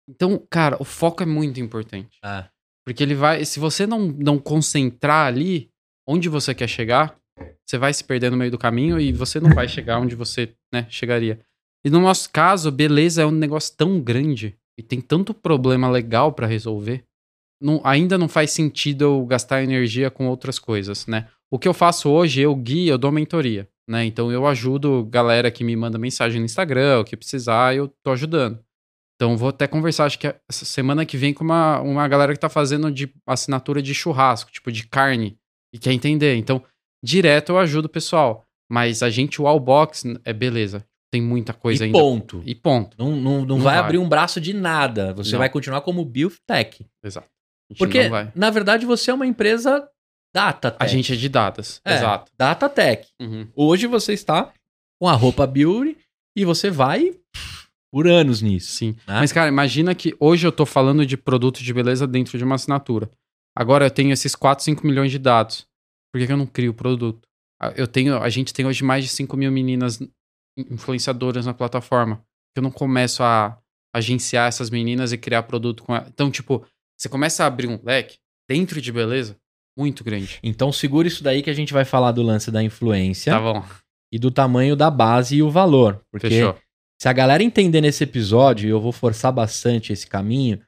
Então, 0.09 0.41
cara, 0.49 0.77
o 0.79 0.83
foco 0.83 1.21
é 1.21 1.25
muito 1.25 1.59
importante. 1.59 2.17
É. 2.23 2.45
Porque 2.85 3.03
ele 3.03 3.13
vai. 3.13 3.45
Se 3.45 3.59
você 3.59 3.85
não, 3.85 3.99
não 4.07 4.39
concentrar 4.39 5.27
ali 5.27 5.69
onde 6.07 6.27
você 6.29 6.55
quer 6.55 6.67
chegar, 6.67 7.15
você 7.65 7.77
vai 7.77 7.93
se 7.93 8.03
perder 8.03 8.31
no 8.31 8.37
meio 8.37 8.51
do 8.51 8.57
caminho 8.57 8.99
e 8.99 9.11
você 9.11 9.39
não 9.39 9.49
vai 9.53 9.67
chegar 9.67 9.99
onde 9.99 10.15
você 10.15 10.53
né, 10.73 10.85
chegaria. 10.89 11.39
E 11.85 11.89
no 11.89 11.99
nosso 11.99 12.29
caso, 12.31 12.71
beleza 12.71 13.21
é 13.21 13.25
um 13.25 13.31
negócio 13.31 13.75
tão 13.75 13.99
grande 13.99 14.57
e 14.77 14.83
tem 14.83 15.01
tanto 15.01 15.33
problema 15.33 15.89
legal 15.89 16.31
pra 16.33 16.47
resolver. 16.47 17.03
não- 17.59 17.81
ainda 17.83 18.19
não 18.19 18.27
faz 18.27 18.51
sentido 18.51 19.03
eu 19.03 19.25
gastar 19.25 19.63
energia 19.63 20.11
com 20.11 20.27
outras 20.27 20.59
coisas, 20.59 21.07
né? 21.07 21.27
O 21.49 21.57
que 21.57 21.67
eu 21.67 21.73
faço 21.73 22.07
hoje, 22.07 22.39
eu 22.39 22.53
guio, 22.55 22.91
eu 22.91 22.97
dou 22.99 23.11
mentoria, 23.11 23.67
né? 23.89 24.05
Então 24.05 24.31
eu 24.31 24.45
ajudo 24.45 25.03
galera 25.05 25.49
que 25.49 25.63
me 25.63 25.75
manda 25.75 25.97
mensagem 25.97 26.39
no 26.39 26.45
Instagram, 26.45 26.99
o 26.99 27.03
que 27.03 27.17
precisar, 27.17 27.75
eu 27.75 27.87
tô 28.03 28.11
ajudando. 28.11 28.59
Então 29.15 29.35
vou 29.35 29.49
até 29.49 29.65
conversar, 29.65 30.05
acho 30.05 30.19
que 30.19 30.27
essa 30.47 30.65
semana 30.65 31.03
que 31.03 31.17
vem 31.17 31.33
com 31.33 31.43
uma, 31.43 31.81
uma 31.81 32.07
galera 32.07 32.31
que 32.33 32.39
tá 32.39 32.47
fazendo 32.49 32.91
de 32.91 33.11
assinatura 33.25 33.81
de 33.81 33.91
churrasco, 33.95 34.51
tipo 34.51 34.71
de 34.71 34.85
carne, 34.87 35.35
e 35.73 35.79
quer 35.79 35.93
entender. 35.93 36.35
Então, 36.35 36.63
direto 37.03 37.49
eu 37.53 37.57
ajudo 37.59 37.85
o 37.85 37.89
pessoal. 37.89 38.43
Mas 38.69 39.01
a 39.01 39.09
gente, 39.09 39.41
o 39.41 39.47
Allbox, 39.47 40.03
é 40.25 40.33
beleza. 40.33 40.85
Tem 41.11 41.21
muita 41.21 41.53
coisa 41.53 41.83
e 41.83 41.87
ainda. 41.87 41.97
ponto. 41.97 42.43
E 42.45 42.53
ponto. 42.53 42.97
Não, 42.99 43.15
não, 43.15 43.39
não, 43.39 43.45
Não 43.45 43.59
vai, 43.59 43.75
vai. 43.75 43.83
abrir 43.85 43.97
um 43.97 44.09
braço 44.09 44.41
de 44.41 44.53
nada. 44.53 45.13
Você 45.13 45.31
Não. 45.31 45.39
vai 45.39 45.49
continuar 45.49 45.81
como 45.81 46.03
Biotech. 46.03 46.85
Exato. 47.03 47.29
A 47.69 47.73
gente 47.73 47.77
Porque, 47.79 48.09
na 48.35 48.49
verdade, 48.49 48.85
você 48.85 49.09
é 49.11 49.13
uma 49.13 49.25
empresa 49.25 49.87
data 50.33 50.75
A 50.79 50.85
gente 50.87 51.13
é 51.13 51.15
de 51.15 51.29
datas. 51.29 51.81
É. 51.85 51.95
Exato. 51.95 52.31
Data 52.37 52.67
Tech. 52.69 53.07
Uhum. 53.21 53.47
Hoje 53.55 53.87
você 53.87 54.13
está 54.13 54.51
com 55.01 55.07
a 55.07 55.13
roupa 55.13 55.47
Beauty 55.47 55.97
e 56.35 56.43
você 56.43 56.69
vai 56.69 57.15
por 57.91 58.05
anos 58.07 58.41
nisso. 58.41 58.73
Sim. 58.73 58.91
né? 59.07 59.19
Mas, 59.19 59.31
cara, 59.31 59.47
imagina 59.47 59.95
que 59.95 60.15
hoje 60.19 60.45
eu 60.45 60.51
tô 60.51 60.65
falando 60.65 61.05
de 61.05 61.15
produto 61.15 61.63
de 61.63 61.73
beleza 61.73 62.05
dentro 62.05 62.37
de 62.37 62.43
uma 62.43 62.55
assinatura. 62.55 63.09
Agora 63.55 63.85
eu 63.85 63.91
tenho 63.91 64.11
esses 64.11 64.35
4, 64.35 64.63
5 64.63 64.85
milhões 64.85 65.09
de 65.09 65.17
dados. 65.17 65.65
Por 66.17 66.21
que, 66.21 66.27
que 66.27 66.33
eu 66.33 66.37
não 66.37 66.47
crio 66.47 66.71
o 66.71 66.73
produto? 66.73 67.27
Ah, 67.61 67.71
Eu 67.75 67.87
tenho, 67.87 68.17
a 68.17 68.29
gente 68.29 68.51
tem 68.53 68.65
hoje 68.65 68.83
mais 68.83 69.03
de 69.03 69.09
5 69.11 69.37
mil 69.37 69.51
meninas 69.51 69.99
influenciadoras 70.57 71.45
na 71.45 71.53
plataforma. 71.53 72.21
Eu 72.55 72.63
não 72.63 72.71
começo 72.71 73.21
a 73.23 73.57
agenciar 73.95 74.47
essas 74.47 74.69
meninas 74.69 75.11
e 75.11 75.17
criar 75.17 75.43
produto 75.43 75.83
com 75.83 75.95
ela. 75.95 76.07
Então, 76.09 76.29
tipo, 76.31 76.65
você 76.97 77.07
começa 77.07 77.43
a 77.43 77.47
abrir 77.47 77.67
um 77.67 77.79
leque 77.83 78.17
dentro 78.49 78.81
de 78.81 78.91
beleza 78.91 79.35
muito 79.77 80.03
grande. 80.03 80.39
Então 80.41 80.71
segura 80.71 81.07
isso 81.07 81.23
daí 81.23 81.43
que 81.43 81.49
a 81.51 81.53
gente 81.53 81.71
vai 81.71 81.85
falar 81.85 82.11
do 82.11 82.23
lance 82.23 82.49
da 82.49 82.63
influência 82.63 83.31
Tá 83.33 83.39
bom. 83.39 83.63
e 84.11 84.17
do 84.17 84.31
tamanho 84.31 84.75
da 84.75 84.89
base 84.89 85.35
e 85.35 85.43
o 85.43 85.51
valor. 85.51 86.01
Porque 86.11 86.29
Fechou. 86.29 86.57
se 86.99 87.07
a 87.07 87.13
galera 87.13 87.43
entender 87.43 87.81
nesse 87.81 88.03
episódio, 88.03 88.67
e 88.67 88.71
eu 88.71 88.81
vou 88.81 88.91
forçar 88.91 89.31
bastante 89.31 89.93
esse 89.93 90.07
caminho, 90.07 90.59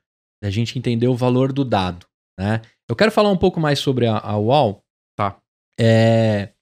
da 0.43 0.49
gente 0.51 0.77
entender 0.77 1.07
o 1.07 1.15
valor 1.15 1.51
do 1.51 1.65
dado, 1.65 2.05
né? 2.39 2.61
Eu 2.87 2.95
quero 2.95 3.11
falar 3.11 3.29
um 3.29 3.37
pouco 3.37 3.59
mais 3.59 3.79
sobre 3.79 4.05
a, 4.07 4.17
a 4.17 4.37
UOL. 4.37 4.81
É, 5.79 6.53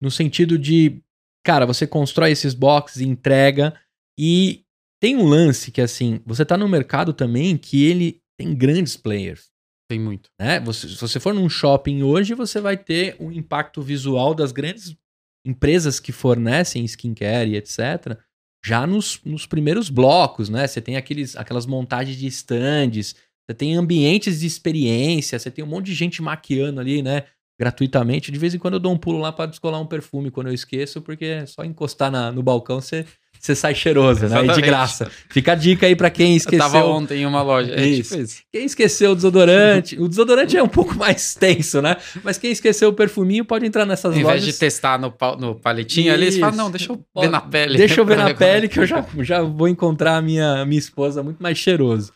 no 0.00 0.10
sentido 0.10 0.58
de, 0.58 1.02
cara, 1.44 1.66
você 1.66 1.86
constrói 1.86 2.30
esses 2.30 2.54
boxes, 2.54 3.02
entrega 3.02 3.78
e 4.18 4.64
tem 5.00 5.16
um 5.16 5.24
lance 5.24 5.70
que 5.70 5.80
assim, 5.80 6.20
você 6.24 6.44
tá 6.44 6.56
no 6.56 6.68
mercado 6.68 7.12
também 7.12 7.56
que 7.56 7.84
ele 7.84 8.22
tem 8.38 8.54
grandes 8.54 8.96
players 8.96 9.50
Tem 9.90 9.98
muito. 9.98 10.30
né? 10.40 10.60
Você, 10.60 10.88
se 10.88 10.96
você 10.96 11.20
for 11.20 11.34
num 11.34 11.48
shopping 11.48 12.02
hoje, 12.02 12.34
você 12.34 12.60
vai 12.60 12.76
ter 12.76 13.16
um 13.20 13.30
impacto 13.30 13.82
visual 13.82 14.34
das 14.34 14.52
grandes 14.52 14.96
empresas 15.44 15.98
que 15.98 16.12
fornecem 16.12 16.84
skincare 16.84 17.50
e 17.50 17.56
etc. 17.56 18.16
Já 18.64 18.86
nos, 18.86 19.20
nos 19.24 19.44
primeiros 19.44 19.90
blocos, 19.90 20.48
né? 20.48 20.66
Você 20.66 20.80
tem 20.80 20.96
aqueles, 20.96 21.36
aquelas 21.36 21.66
montagens 21.66 22.16
de 22.16 22.26
stands, 22.28 23.16
você 23.44 23.54
tem 23.54 23.74
ambientes 23.74 24.40
de 24.40 24.46
experiência, 24.46 25.38
você 25.38 25.50
tem 25.50 25.64
um 25.64 25.68
monte 25.68 25.86
de 25.86 25.94
gente 25.94 26.22
maquiando 26.22 26.80
ali, 26.80 27.02
né? 27.02 27.24
Gratuitamente. 27.62 28.32
De 28.32 28.38
vez 28.40 28.52
em 28.54 28.58
quando 28.58 28.74
eu 28.74 28.80
dou 28.80 28.92
um 28.92 28.98
pulo 28.98 29.18
lá 29.20 29.30
para 29.30 29.46
descolar 29.46 29.80
um 29.80 29.86
perfume 29.86 30.32
quando 30.32 30.48
eu 30.48 30.52
esqueço, 30.52 31.00
porque 31.00 31.24
é 31.26 31.46
só 31.46 31.62
encostar 31.64 32.10
na- 32.10 32.32
no 32.32 32.42
balcão 32.42 32.80
você, 32.80 33.04
você 33.38 33.54
sai 33.54 33.72
cheiroso, 33.72 34.26
né? 34.26 34.44
E 34.44 34.52
de 34.52 34.60
graça. 34.60 35.08
Fica 35.30 35.52
a 35.52 35.54
dica 35.54 35.86
aí 35.86 35.94
para 35.94 36.10
quem 36.10 36.32
Eu 36.32 36.36
esqueceu. 36.38 36.58
tava 36.58 36.84
ontem 36.84 37.22
em 37.22 37.26
uma 37.26 37.40
loja. 37.40 37.72
É 37.72 37.86
Isso. 37.86 38.10
tipo 38.10 38.22
isso. 38.24 38.42
Quem 38.52 38.64
esqueceu 38.64 39.12
o 39.12 39.14
desodorante, 39.14 39.96
o 39.96 40.08
desodorante 40.08 40.56
é 40.56 40.62
um 40.62 40.66
pouco 40.68 40.96
mais 40.96 41.36
tenso, 41.36 41.80
né? 41.80 41.96
Mas 42.24 42.36
quem 42.36 42.50
esqueceu 42.50 42.88
o 42.88 42.92
perfuminho 42.92 43.44
pode 43.44 43.64
entrar 43.64 43.86
nessas 43.86 44.12
Em 44.12 44.24
vez 44.24 44.26
lojas. 44.26 44.44
de 44.44 44.52
testar 44.54 44.98
no, 44.98 45.14
no 45.38 45.54
palitinho 45.54 46.12
ali, 46.12 46.32
você 46.32 46.40
fala, 46.40 46.50
Isso. 46.52 46.60
não, 46.60 46.70
deixa 46.70 46.92
eu 46.92 47.04
ver 47.22 47.30
na 47.30 47.40
pele. 47.40 47.78
Deixa 47.78 48.00
eu 48.00 48.04
ver 48.04 48.16
na 48.16 48.34
pele 48.34 48.68
que 48.68 48.80
eu 48.80 48.86
já, 48.86 49.06
já 49.20 49.40
vou 49.42 49.68
encontrar 49.68 50.16
a 50.16 50.22
minha, 50.22 50.64
minha 50.66 50.78
esposa 50.80 51.22
muito 51.22 51.40
mais 51.40 51.56
cheiroso. 51.58 52.12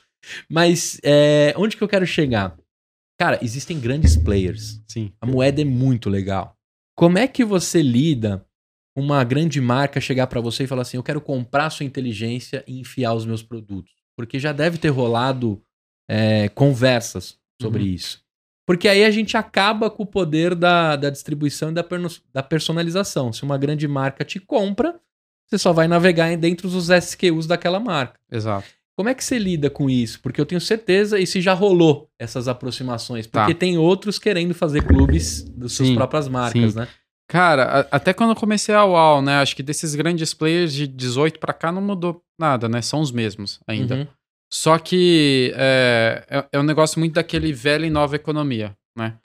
Mas 0.51 0.99
é, 1.05 1.55
onde 1.57 1.77
que 1.77 1.85
eu 1.85 1.89
quero 1.89 2.05
chegar? 2.05 2.53
Cara, 3.19 3.39
existem 3.43 3.81
grandes 3.81 4.17
players. 4.17 4.83
Sim. 4.89 5.13
A 5.21 5.27
moeda 5.27 5.63
é 5.63 5.65
muito 5.65 6.11
legal. 6.11 6.57
Como 6.95 7.19
é 7.19 7.27
que 7.27 7.45
você 7.45 7.81
lida 7.83 8.45
uma 8.97 9.23
grande 9.25 9.61
marca 9.61 10.01
chegar 10.01 10.27
pra 10.27 10.41
você 10.41 10.65
e 10.65 10.67
falar 10.67 10.83
assim: 10.83 10.97
eu 10.97 11.03
quero 11.03 11.21
comprar 11.21 11.71
sua 11.71 11.85
inteligência 11.87 12.63
e 12.67 12.81
enfiar 12.81 13.15
os 13.15 13.25
meus 13.27 13.43
produtos? 13.43 13.93
Porque 14.17 14.39
já 14.39 14.53
deve 14.53 14.79
ter 14.79 14.89
rolado 14.89 15.63
é, 16.09 16.49
conversas 16.51 17.39
sobre 17.61 17.83
Uhum. 17.83 17.89
isso. 17.91 18.25
Porque 18.67 18.89
aí 18.89 19.05
a 19.05 19.11
gente 19.11 19.37
acaba 19.37 19.89
com 19.89 20.03
o 20.03 20.07
poder 20.07 20.55
da, 20.55 20.97
da 20.97 21.09
distribuição 21.09 21.71
e 21.71 21.75
da, 21.75 21.85
da 22.33 22.43
personalização. 22.43 23.33
Se 23.33 23.45
uma 23.45 23.57
grande 23.57 23.87
marca 23.87 24.25
te 24.25 24.41
compra, 24.41 24.99
você 25.47 25.57
só 25.57 25.73
vai 25.73 25.87
navegar 25.87 26.37
dentro 26.37 26.69
dos 26.69 26.89
SKUs 26.91 27.47
daquela 27.47 27.79
marca. 27.79 28.19
Exato. 28.31 28.67
Como 28.97 29.09
é 29.11 29.15
que 29.15 29.23
você 29.23 29.39
lida 29.39 29.69
com 29.69 29.91
isso? 29.91 30.21
Porque 30.21 30.41
eu 30.41 30.47
tenho 30.47 30.61
certeza, 30.61 31.19
e 31.21 31.27
se 31.27 31.41
já 31.41 31.53
rolou 31.53 32.09
essas 32.19 32.49
aproximações. 32.49 33.27
Porque 33.27 33.53
Tá. 33.53 33.59
tem 33.61 33.77
outros 33.77 34.19
querendo 34.19 34.55
fazer 34.55 34.83
clubes 34.87 35.43
das 35.43 35.73
suas 35.73 35.91
próprias 35.91 36.29
marcas, 36.29 36.73
sim. 36.73 36.79
né? 36.79 36.89
Cara, 37.29 37.81
a- 37.81 37.97
até 37.97 38.15
quando 38.15 38.31
eu 38.31 38.37
comecei 38.37 38.75
a 38.75 38.85
UAU, 38.85 39.21
né? 39.21 39.35
Acho 39.41 39.55
que 39.55 39.63
desses 39.63 39.95
grandes 39.95 40.33
players 40.33 40.73
de 40.73 40.87
18 40.87 41.39
pra 41.41 41.53
cá 41.53 41.71
não 41.71 41.83
mudou 41.83 42.23
nada, 42.41 42.69
né? 42.69 42.81
São 42.81 43.01
os 43.01 43.11
mesmos 43.11 43.61
ainda. 43.67 43.97
Uhum. 43.97 44.07
Só 44.51 44.79
que 44.79 45.53
é, 45.57 46.25
é, 46.31 46.45
é 46.53 46.59
um 46.59 46.63
negócio 46.63 46.99
muito 47.01 47.15
daquele 47.15 47.53
velha 47.53 47.85
e 47.85 47.91
nova 47.91 48.15
economia, 48.17 48.77
né? 48.97 49.19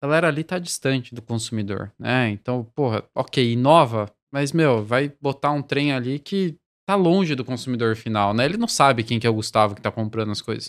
a 0.00 0.06
galera 0.06 0.28
ali 0.28 0.44
tá 0.44 0.60
distante 0.60 1.12
do 1.12 1.20
consumidor, 1.20 1.90
né? 1.98 2.30
Então, 2.30 2.64
porra, 2.76 3.02
ok, 3.12 3.52
inova, 3.52 4.08
mas, 4.32 4.52
meu, 4.52 4.84
vai 4.84 5.12
botar 5.20 5.50
um 5.50 5.60
trem 5.60 5.92
ali 5.92 6.20
que 6.20 6.54
tá 6.88 6.94
longe 6.94 7.34
do 7.34 7.44
consumidor 7.44 7.94
final, 7.96 8.32
né? 8.32 8.46
Ele 8.46 8.56
não 8.56 8.66
sabe 8.66 9.02
quem 9.04 9.20
que 9.20 9.26
é 9.26 9.30
o 9.30 9.34
Gustavo 9.34 9.74
que 9.74 9.82
tá 9.82 9.90
comprando 9.92 10.30
as 10.30 10.40
coisas. 10.40 10.68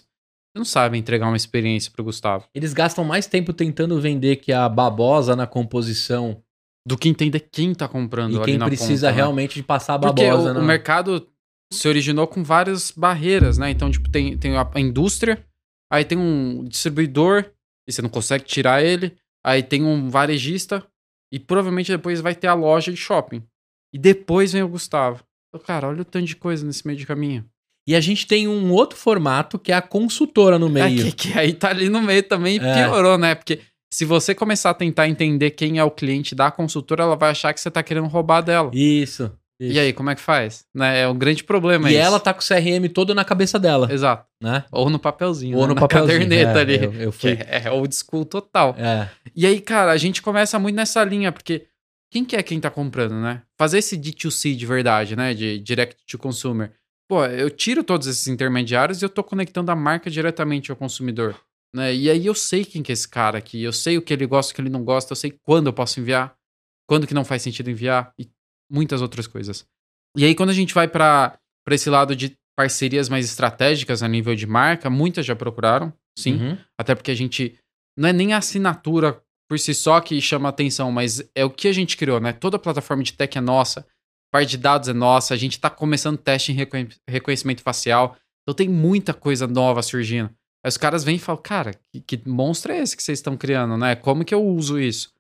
Ele 0.54 0.60
não 0.60 0.66
sabe 0.66 0.98
entregar 0.98 1.28
uma 1.28 1.38
experiência 1.38 1.90
pro 1.92 2.04
Gustavo. 2.04 2.46
Eles 2.54 2.74
gastam 2.74 3.06
mais 3.06 3.26
tempo 3.26 3.54
tentando 3.54 4.02
vender 4.02 4.36
que 4.38 4.52
a 4.52 4.68
babosa 4.68 5.34
na 5.36 5.48
composição 5.48 6.44
Do 6.86 6.98
que 6.98 7.08
entender 7.08 7.40
quem 7.52 7.74
tá 7.74 7.88
comprando 7.88 8.42
e 8.42 8.44
quem 8.44 8.60
precisa 8.60 9.08
ponta, 9.08 9.12
né? 9.12 9.16
realmente 9.16 9.54
de 9.56 9.64
passar 9.64 9.94
a 9.96 10.00
Porque 10.00 10.26
babosa. 10.26 10.52
o, 10.52 10.54
na- 10.56 10.60
o 10.60 10.64
mercado 10.66 11.26
se 11.72 11.88
originou 11.88 12.28
com 12.28 12.44
várias 12.44 12.92
barreiras, 12.92 13.58
né? 13.58 13.70
Então, 13.70 13.90
tipo, 13.92 14.10
tem, 14.10 14.38
tem 14.38 14.58
a 14.58 14.68
indústria, 14.80 15.46
aí 15.92 16.04
tem 16.04 16.18
um 16.18 16.66
distribuidor, 16.66 17.46
e 17.88 17.94
você 17.94 18.02
não 18.02 18.10
consegue 18.10 18.44
tirar 18.44 18.84
ele, 18.84 19.16
aí 19.46 19.62
tem 19.64 19.84
um 19.84 20.10
varejista, 20.10 20.84
e 21.32 21.40
provavelmente 21.40 21.92
depois 21.92 22.20
vai 22.22 22.34
ter 22.36 22.48
a 22.48 22.54
loja 22.56 22.92
de 22.92 22.98
shopping. 22.98 23.42
E 23.94 23.98
depois 24.00 24.52
vem 24.52 24.64
o 24.64 24.68
Gustavo. 24.68 25.24
Cara, 25.66 25.88
olha 25.88 26.02
o 26.02 26.06
tanto 26.06 26.26
de 26.26 26.36
coisa 26.36 26.66
nesse 26.66 26.86
meio 26.86 26.98
de 26.98 27.06
caminho. 27.06 27.46
E 27.88 27.96
a 27.96 28.02
gente 28.02 28.28
tem 28.28 28.48
um 28.48 28.72
outro 28.72 28.98
formato 28.98 29.58
que 29.58 29.72
é 29.72 29.76
a 29.76 29.82
consultora 29.82 30.60
no 30.60 30.68
É, 30.68 30.70
meio. 30.90 31.06
que, 31.06 31.12
que 31.12 31.38
aí 31.40 31.54
tá 31.54 31.70
ali 31.70 31.90
no 31.90 32.02
meio 32.02 32.22
também 32.24 32.58
e 32.58 32.60
É. 32.60 32.74
piorou, 32.86 33.18
né? 33.18 33.34
Porque 33.34 33.60
se 33.92 34.06
você 34.06 34.36
começar 34.36 34.70
a 34.70 34.74
tentar 34.76 35.08
entender 35.08 35.52
quem 35.52 35.80
é 35.80 35.84
o 35.84 35.90
cliente 35.90 36.36
da 36.36 36.52
consultora, 36.52 37.04
ela 37.04 37.16
vai 37.16 37.32
achar 37.32 37.52
que 37.54 37.60
você 37.60 37.72
tá 37.72 37.82
querendo 37.82 38.06
roubar 38.08 38.42
dela. 38.42 38.70
Isso. 38.74 39.32
isso. 39.60 39.74
E 39.76 39.80
aí, 39.80 39.92
como 39.92 40.12
é 40.12 40.16
que 40.16 40.22
faz? 40.22 40.66
Né? 40.76 41.02
É 41.02 41.08
um 41.08 41.18
grande 41.18 41.44
problema 41.44 41.90
E 41.90 41.96
isso. 41.96 42.02
ela 42.04 42.20
tá 42.20 42.32
com 42.32 42.42
o 42.42 42.46
CRM 42.46 42.88
todo 42.94 43.16
na 43.16 43.26
cabeça 43.26 43.58
dela, 43.58 43.92
Exato. 43.92 44.24
né? 44.44 44.64
Ou 44.72 44.88
no 44.92 45.00
papelzinho. 45.00 45.58
Ou 45.58 45.64
né? 45.64 45.70
no 45.70 45.74
Na 45.76 45.82
papelzinho. 45.82 46.20
caderneta 46.20 46.60
é, 46.60 46.62
ali. 46.62 46.76
Eu, 46.86 46.94
eu 46.94 47.12
Que 47.12 47.18
fui. 47.18 47.38
é 47.48 47.72
old 47.72 47.96
school 47.96 48.24
total. 48.24 48.76
É. 48.78 49.10
E 49.36 49.48
aí, 49.48 49.60
cara, 49.60 49.92
a 49.92 49.98
gente 49.98 50.22
começa 50.22 50.60
muito 50.60 50.76
nessa 50.76 51.04
linha, 51.04 51.32
porque 51.32 51.66
quem 52.12 52.26
que 52.26 52.36
é 52.36 52.44
quem 52.44 52.60
tá 52.60 52.72
comprando, 52.72 53.14
né? 53.14 53.44
Fazer 53.58 53.80
esse 53.80 53.98
D2C 53.98 54.56
de 54.56 54.66
verdade, 54.66 55.16
né? 55.16 55.34
De 55.34 55.60
direct 55.60 56.04
to 56.06 56.18
consumer. 56.18 56.74
Pô, 57.08 57.26
eu 57.26 57.50
tiro 57.50 57.84
todos 57.84 58.08
esses 58.08 58.28
intermediários 58.28 59.02
e 59.02 59.06
eu 59.06 59.10
tô 59.10 59.24
conectando 59.24 59.72
a 59.72 59.76
marca 59.76 60.10
diretamente 60.10 60.70
ao 60.70 60.78
consumidor. 60.78 61.40
Né? 61.76 61.94
E 61.96 62.10
aí 62.10 62.26
eu 62.26 62.36
sei 62.36 62.66
quem 62.66 62.82
que 62.82 62.92
é 62.92 62.94
esse 62.94 63.08
cara 63.08 63.38
aqui, 63.38 63.62
eu 63.62 63.74
sei 63.74 63.98
o 63.98 64.02
que 64.02 64.14
ele 64.14 64.26
gosta, 64.26 64.52
o 64.52 64.56
que 64.56 64.62
ele 64.62 64.70
não 64.70 64.84
gosta, 64.84 65.12
eu 65.12 65.16
sei 65.16 65.38
quando 65.44 65.68
eu 65.68 65.74
posso 65.74 66.00
enviar, 66.00 66.36
quando 66.88 67.06
que 67.06 67.14
não 67.14 67.26
faz 67.26 67.42
sentido 67.42 67.70
enviar 67.70 68.14
e 68.18 68.30
muitas 68.72 69.02
outras 69.02 69.28
coisas. 69.28 69.66
E 70.16 70.26
aí 70.26 70.34
quando 70.34 70.50
a 70.50 70.54
gente 70.54 70.74
vai 70.74 70.88
para 70.88 71.40
esse 71.72 71.90
lado 71.90 72.16
de 72.16 72.38
parcerias 72.56 73.08
mais 73.08 73.26
estratégicas 73.26 74.04
a 74.04 74.08
nível 74.08 74.36
de 74.36 74.46
marca, 74.46 74.90
muitas 74.90 75.26
já 75.26 75.36
procuraram, 75.36 75.94
sim. 76.18 76.34
Uhum. 76.34 76.58
Até 76.78 76.94
porque 76.94 77.12
a 77.12 77.16
gente. 77.16 77.58
Não 77.98 78.10
é 78.10 78.14
nem 78.14 78.34
a 78.34 78.38
assinatura 78.38 79.22
por 79.50 79.58
si 79.58 79.74
só 79.74 80.00
que 80.00 80.22
chama 80.22 80.50
atenção, 80.50 80.92
mas 80.92 81.28
é 81.34 81.44
o 81.44 81.50
que 81.50 81.68
a 81.68 81.74
gente 81.74 81.98
criou, 81.98 82.20
né? 82.20 82.32
Toda 82.32 82.60
plataforma 82.60 83.02
de 83.02 83.14
tech 83.14 83.36
é 83.36 83.42
nossa, 83.42 83.86
parte 84.32 84.52
de 84.52 84.58
dados 84.58 84.88
é 84.88 84.94
nossa, 84.94 85.34
a 85.34 85.38
gente 85.38 85.60
tá 85.60 85.72
começando 85.72 86.18
teste 86.18 86.52
em 86.52 86.56
reconhe- 86.56 86.90
reconhecimento 87.10 87.64
facial. 87.64 88.16
Então 88.44 88.54
tem 88.54 88.70
muita 88.70 89.14
coisa 89.14 89.48
nova 89.48 89.82
surgindo. 89.82 90.30
Aí 90.64 90.70
os 90.70 90.78
caras 90.78 91.04
vêm 91.04 91.16
e 91.16 91.20
falam, 91.20 91.42
cara, 91.42 91.74
que, 91.92 92.00
que 92.02 92.30
monstro 92.30 92.72
é 92.72 92.80
esse 92.80 92.96
que 92.96 93.02
vocês 93.02 93.18
estão 93.18 93.36
criando, 93.36 93.76
né? 93.76 93.96
Como 93.96 94.24
que 94.24 94.36
eu 94.36 94.46
uso 94.46 94.80
isso? 94.80 95.12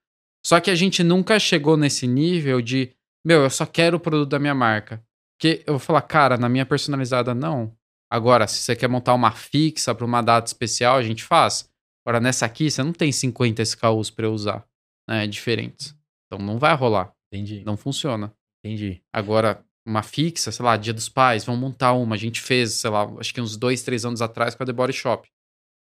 Só 0.45 0.59
que 0.59 0.69
a 0.69 0.75
gente 0.75 1.03
nunca 1.03 1.39
chegou 1.39 1.75
nesse 1.75 2.05
nível 2.05 2.61
de, 2.61 2.91
meu, 3.25 3.41
eu 3.41 3.49
só 3.49 3.65
quero 3.65 3.97
o 3.97 3.99
produto 3.99 4.30
da 4.30 4.39
minha 4.39 4.55
marca. 4.55 5.03
Porque 5.38 5.63
eu 5.65 5.73
vou 5.73 5.80
falar, 5.80 6.01
cara, 6.01 6.38
na 6.38 6.49
minha 6.49 6.65
personalizada, 6.65 7.34
não. 7.34 7.73
Agora, 8.11 8.47
se 8.47 8.57
você 8.57 8.75
quer 8.75 8.88
montar 8.89 9.13
uma 9.13 9.32
fixa 9.32 9.95
para 9.95 10.05
uma 10.05 10.21
data 10.21 10.47
especial, 10.47 10.97
a 10.97 11.03
gente 11.03 11.23
faz. 11.23 11.69
Agora, 12.05 12.19
nessa 12.19 12.45
aqui, 12.45 12.69
você 12.71 12.81
não 12.83 12.93
tem 12.93 13.11
50 13.11 13.61
SKUs 13.61 14.09
para 14.09 14.25
eu 14.25 14.33
usar, 14.33 14.65
né? 15.07 15.27
Diferentes. 15.27 15.95
Então 16.25 16.43
não 16.43 16.57
vai 16.57 16.73
rolar. 16.75 17.13
Entendi. 17.31 17.63
Não 17.65 17.77
funciona. 17.77 18.33
Entendi. 18.63 19.01
Agora, 19.13 19.63
uma 19.85 20.01
fixa, 20.03 20.51
sei 20.51 20.63
lá, 20.65 20.75
Dia 20.77 20.93
dos 20.93 21.09
Pais, 21.09 21.43
vamos 21.45 21.61
montar 21.61 21.93
uma. 21.93 22.15
A 22.15 22.17
gente 22.17 22.41
fez, 22.41 22.73
sei 22.73 22.89
lá, 22.89 23.03
acho 23.19 23.33
que 23.33 23.41
uns 23.41 23.55
dois, 23.57 23.81
três 23.83 24.05
anos 24.05 24.21
atrás 24.21 24.55
com 24.55 24.63
a 24.63 24.65
The 24.65 24.73
Body 24.73 24.93
Shop. 24.93 25.27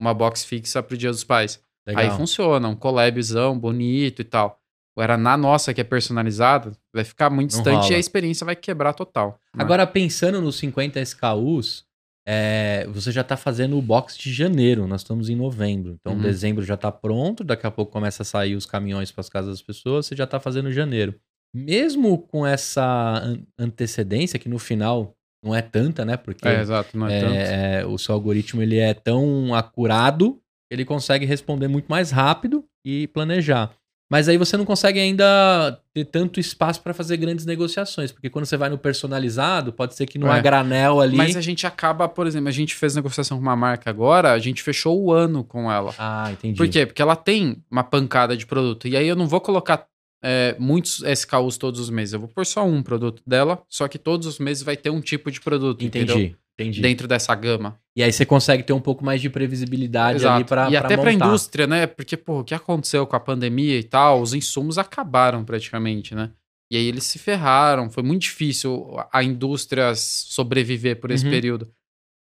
Uma 0.00 0.12
box 0.12 0.44
fixa 0.44 0.82
pro 0.82 0.96
Dia 0.96 1.10
dos 1.10 1.24
Pais. 1.24 1.60
Legal. 1.86 2.02
Aí 2.04 2.10
funciona, 2.16 2.68
um 2.68 2.74
collabzão 2.76 3.58
bonito 3.58 4.20
e 4.20 4.24
tal. 4.24 4.60
Agora, 4.96 5.16
na 5.16 5.36
nossa, 5.36 5.72
que 5.74 5.80
é 5.80 5.84
personalizada, 5.84 6.72
vai 6.92 7.04
ficar 7.04 7.30
muito 7.30 7.52
Não 7.52 7.58
distante 7.62 7.82
rola. 7.82 7.92
e 7.92 7.94
a 7.94 7.98
experiência 7.98 8.44
vai 8.44 8.56
quebrar 8.56 8.92
total. 8.94 9.38
né? 9.54 9.62
Agora, 9.62 9.86
pensando 9.86 10.40
nos 10.40 10.56
50 10.56 11.00
SKUs, 11.00 11.85
é, 12.26 12.86
você 12.88 13.12
já 13.12 13.22
tá 13.22 13.36
fazendo 13.36 13.78
o 13.78 13.82
box 13.82 14.18
de 14.18 14.32
janeiro, 14.32 14.86
nós 14.86 15.02
estamos 15.02 15.28
em 15.28 15.36
novembro. 15.36 15.96
Então, 16.00 16.14
Uhum. 16.14 16.20
dezembro 16.22 16.64
já 16.64 16.76
tá 16.76 16.90
pronto, 16.90 17.44
daqui 17.44 17.66
a 17.66 17.70
pouco 17.70 17.92
começa 17.92 18.22
a 18.22 18.26
sair 18.26 18.54
os 18.56 18.66
caminhões 18.66 19.12
para 19.12 19.20
as 19.20 19.28
casas 19.28 19.50
das 19.52 19.62
pessoas, 19.62 20.06
você 20.06 20.16
já 20.16 20.26
tá 20.26 20.40
fazendo 20.40 20.72
janeiro. 20.72 21.14
Mesmo 21.54 22.18
com 22.18 22.46
essa 22.46 22.82
an- 23.22 23.42
antecedência, 23.58 24.38
que 24.38 24.48
no 24.48 24.58
final 24.58 25.14
não 25.42 25.54
é 25.54 25.62
tanta, 25.62 26.04
né? 26.04 26.16
Porque 26.16 26.46
É, 26.48 26.60
exato, 26.60 26.96
não 26.98 27.06
é, 27.08 27.16
é, 27.16 27.20
tanto. 27.20 27.36
é, 27.36 27.86
o 27.86 27.96
seu 27.96 28.14
algoritmo 28.14 28.60
ele 28.60 28.78
é 28.78 28.92
tão 28.92 29.54
acurado, 29.54 30.40
ele 30.70 30.84
consegue 30.84 31.24
responder 31.24 31.68
muito 31.68 31.86
mais 31.86 32.10
rápido 32.10 32.64
e 32.84 33.06
planejar. 33.08 33.72
Mas 34.08 34.28
aí 34.28 34.38
você 34.38 34.56
não 34.56 34.64
consegue 34.64 35.00
ainda 35.00 35.80
ter 35.92 36.04
tanto 36.04 36.38
espaço 36.38 36.80
para 36.80 36.94
fazer 36.94 37.16
grandes 37.16 37.44
negociações, 37.44 38.12
porque 38.12 38.30
quando 38.30 38.44
você 38.46 38.56
vai 38.56 38.68
no 38.68 38.78
personalizado, 38.78 39.72
pode 39.72 39.96
ser 39.96 40.06
que 40.06 40.16
no 40.18 40.28
É. 40.28 40.38
a 40.38 40.40
granel 40.40 41.00
ali. 41.00 41.16
Mas 41.16 41.36
a 41.36 41.40
gente 41.40 41.66
acaba, 41.66 42.08
por 42.08 42.26
exemplo, 42.26 42.48
a 42.48 42.52
gente 42.52 42.74
fez 42.74 42.94
negociação 42.94 43.36
com 43.36 43.42
uma 43.42 43.56
marca 43.56 43.90
agora, 43.90 44.32
a 44.32 44.38
gente 44.38 44.62
fechou 44.62 45.02
o 45.02 45.12
ano 45.12 45.42
com 45.42 45.70
ela. 45.70 45.92
Ah, 45.98 46.30
entendi. 46.30 46.56
Por 46.56 46.68
quê? 46.68 46.86
Porque 46.86 47.02
ela 47.02 47.16
tem 47.16 47.56
uma 47.68 47.82
pancada 47.82 48.36
de 48.36 48.46
produto. 48.46 48.86
E 48.86 48.96
aí 48.96 49.08
eu 49.08 49.16
não 49.16 49.26
vou 49.26 49.40
colocar 49.40 49.86
é, 50.22 50.54
muitos 50.58 51.02
SKUs 51.02 51.56
todos 51.58 51.80
os 51.80 51.90
meses. 51.90 52.14
Eu 52.14 52.20
vou 52.20 52.28
pôr 52.28 52.46
só 52.46 52.64
um 52.64 52.82
produto 52.82 53.22
dela, 53.26 53.60
só 53.68 53.88
que 53.88 53.98
todos 53.98 54.26
os 54.26 54.38
meses 54.38 54.62
vai 54.62 54.76
ter 54.76 54.90
um 54.90 55.00
tipo 55.00 55.30
de 55.32 55.40
produto, 55.40 55.84
entendeu? 55.84 56.32
Entendi. 56.58 56.80
Dentro 56.80 57.06
dessa 57.06 57.34
gama. 57.34 57.78
E 57.94 58.02
aí 58.02 58.10
você 58.12 58.24
consegue 58.24 58.62
ter 58.62 58.72
um 58.72 58.80
pouco 58.80 59.04
mais 59.04 59.20
de 59.20 59.28
previsibilidade 59.28 60.26
ali 60.26 60.44
para 60.44 60.70
e 60.70 60.76
até 60.76 60.96
pra 60.96 61.12
montar. 61.12 61.26
indústria, 61.26 61.66
né? 61.66 61.86
Porque, 61.86 62.16
pô, 62.16 62.40
o 62.40 62.44
que 62.44 62.54
aconteceu 62.54 63.06
com 63.06 63.14
a 63.16 63.20
pandemia 63.20 63.78
e 63.78 63.82
tal, 63.84 64.20
os 64.22 64.32
insumos 64.34 64.78
acabaram 64.78 65.44
praticamente, 65.44 66.14
né? 66.14 66.30
E 66.70 66.76
aí 66.76 66.86
eles 66.86 67.04
se 67.04 67.18
ferraram, 67.18 67.90
foi 67.90 68.02
muito 68.02 68.22
difícil 68.22 68.88
a 69.12 69.22
indústria 69.22 69.92
sobreviver 69.94 70.98
por 71.00 71.10
esse 71.10 71.24
Uhum. 71.24 71.30
período. 71.30 71.70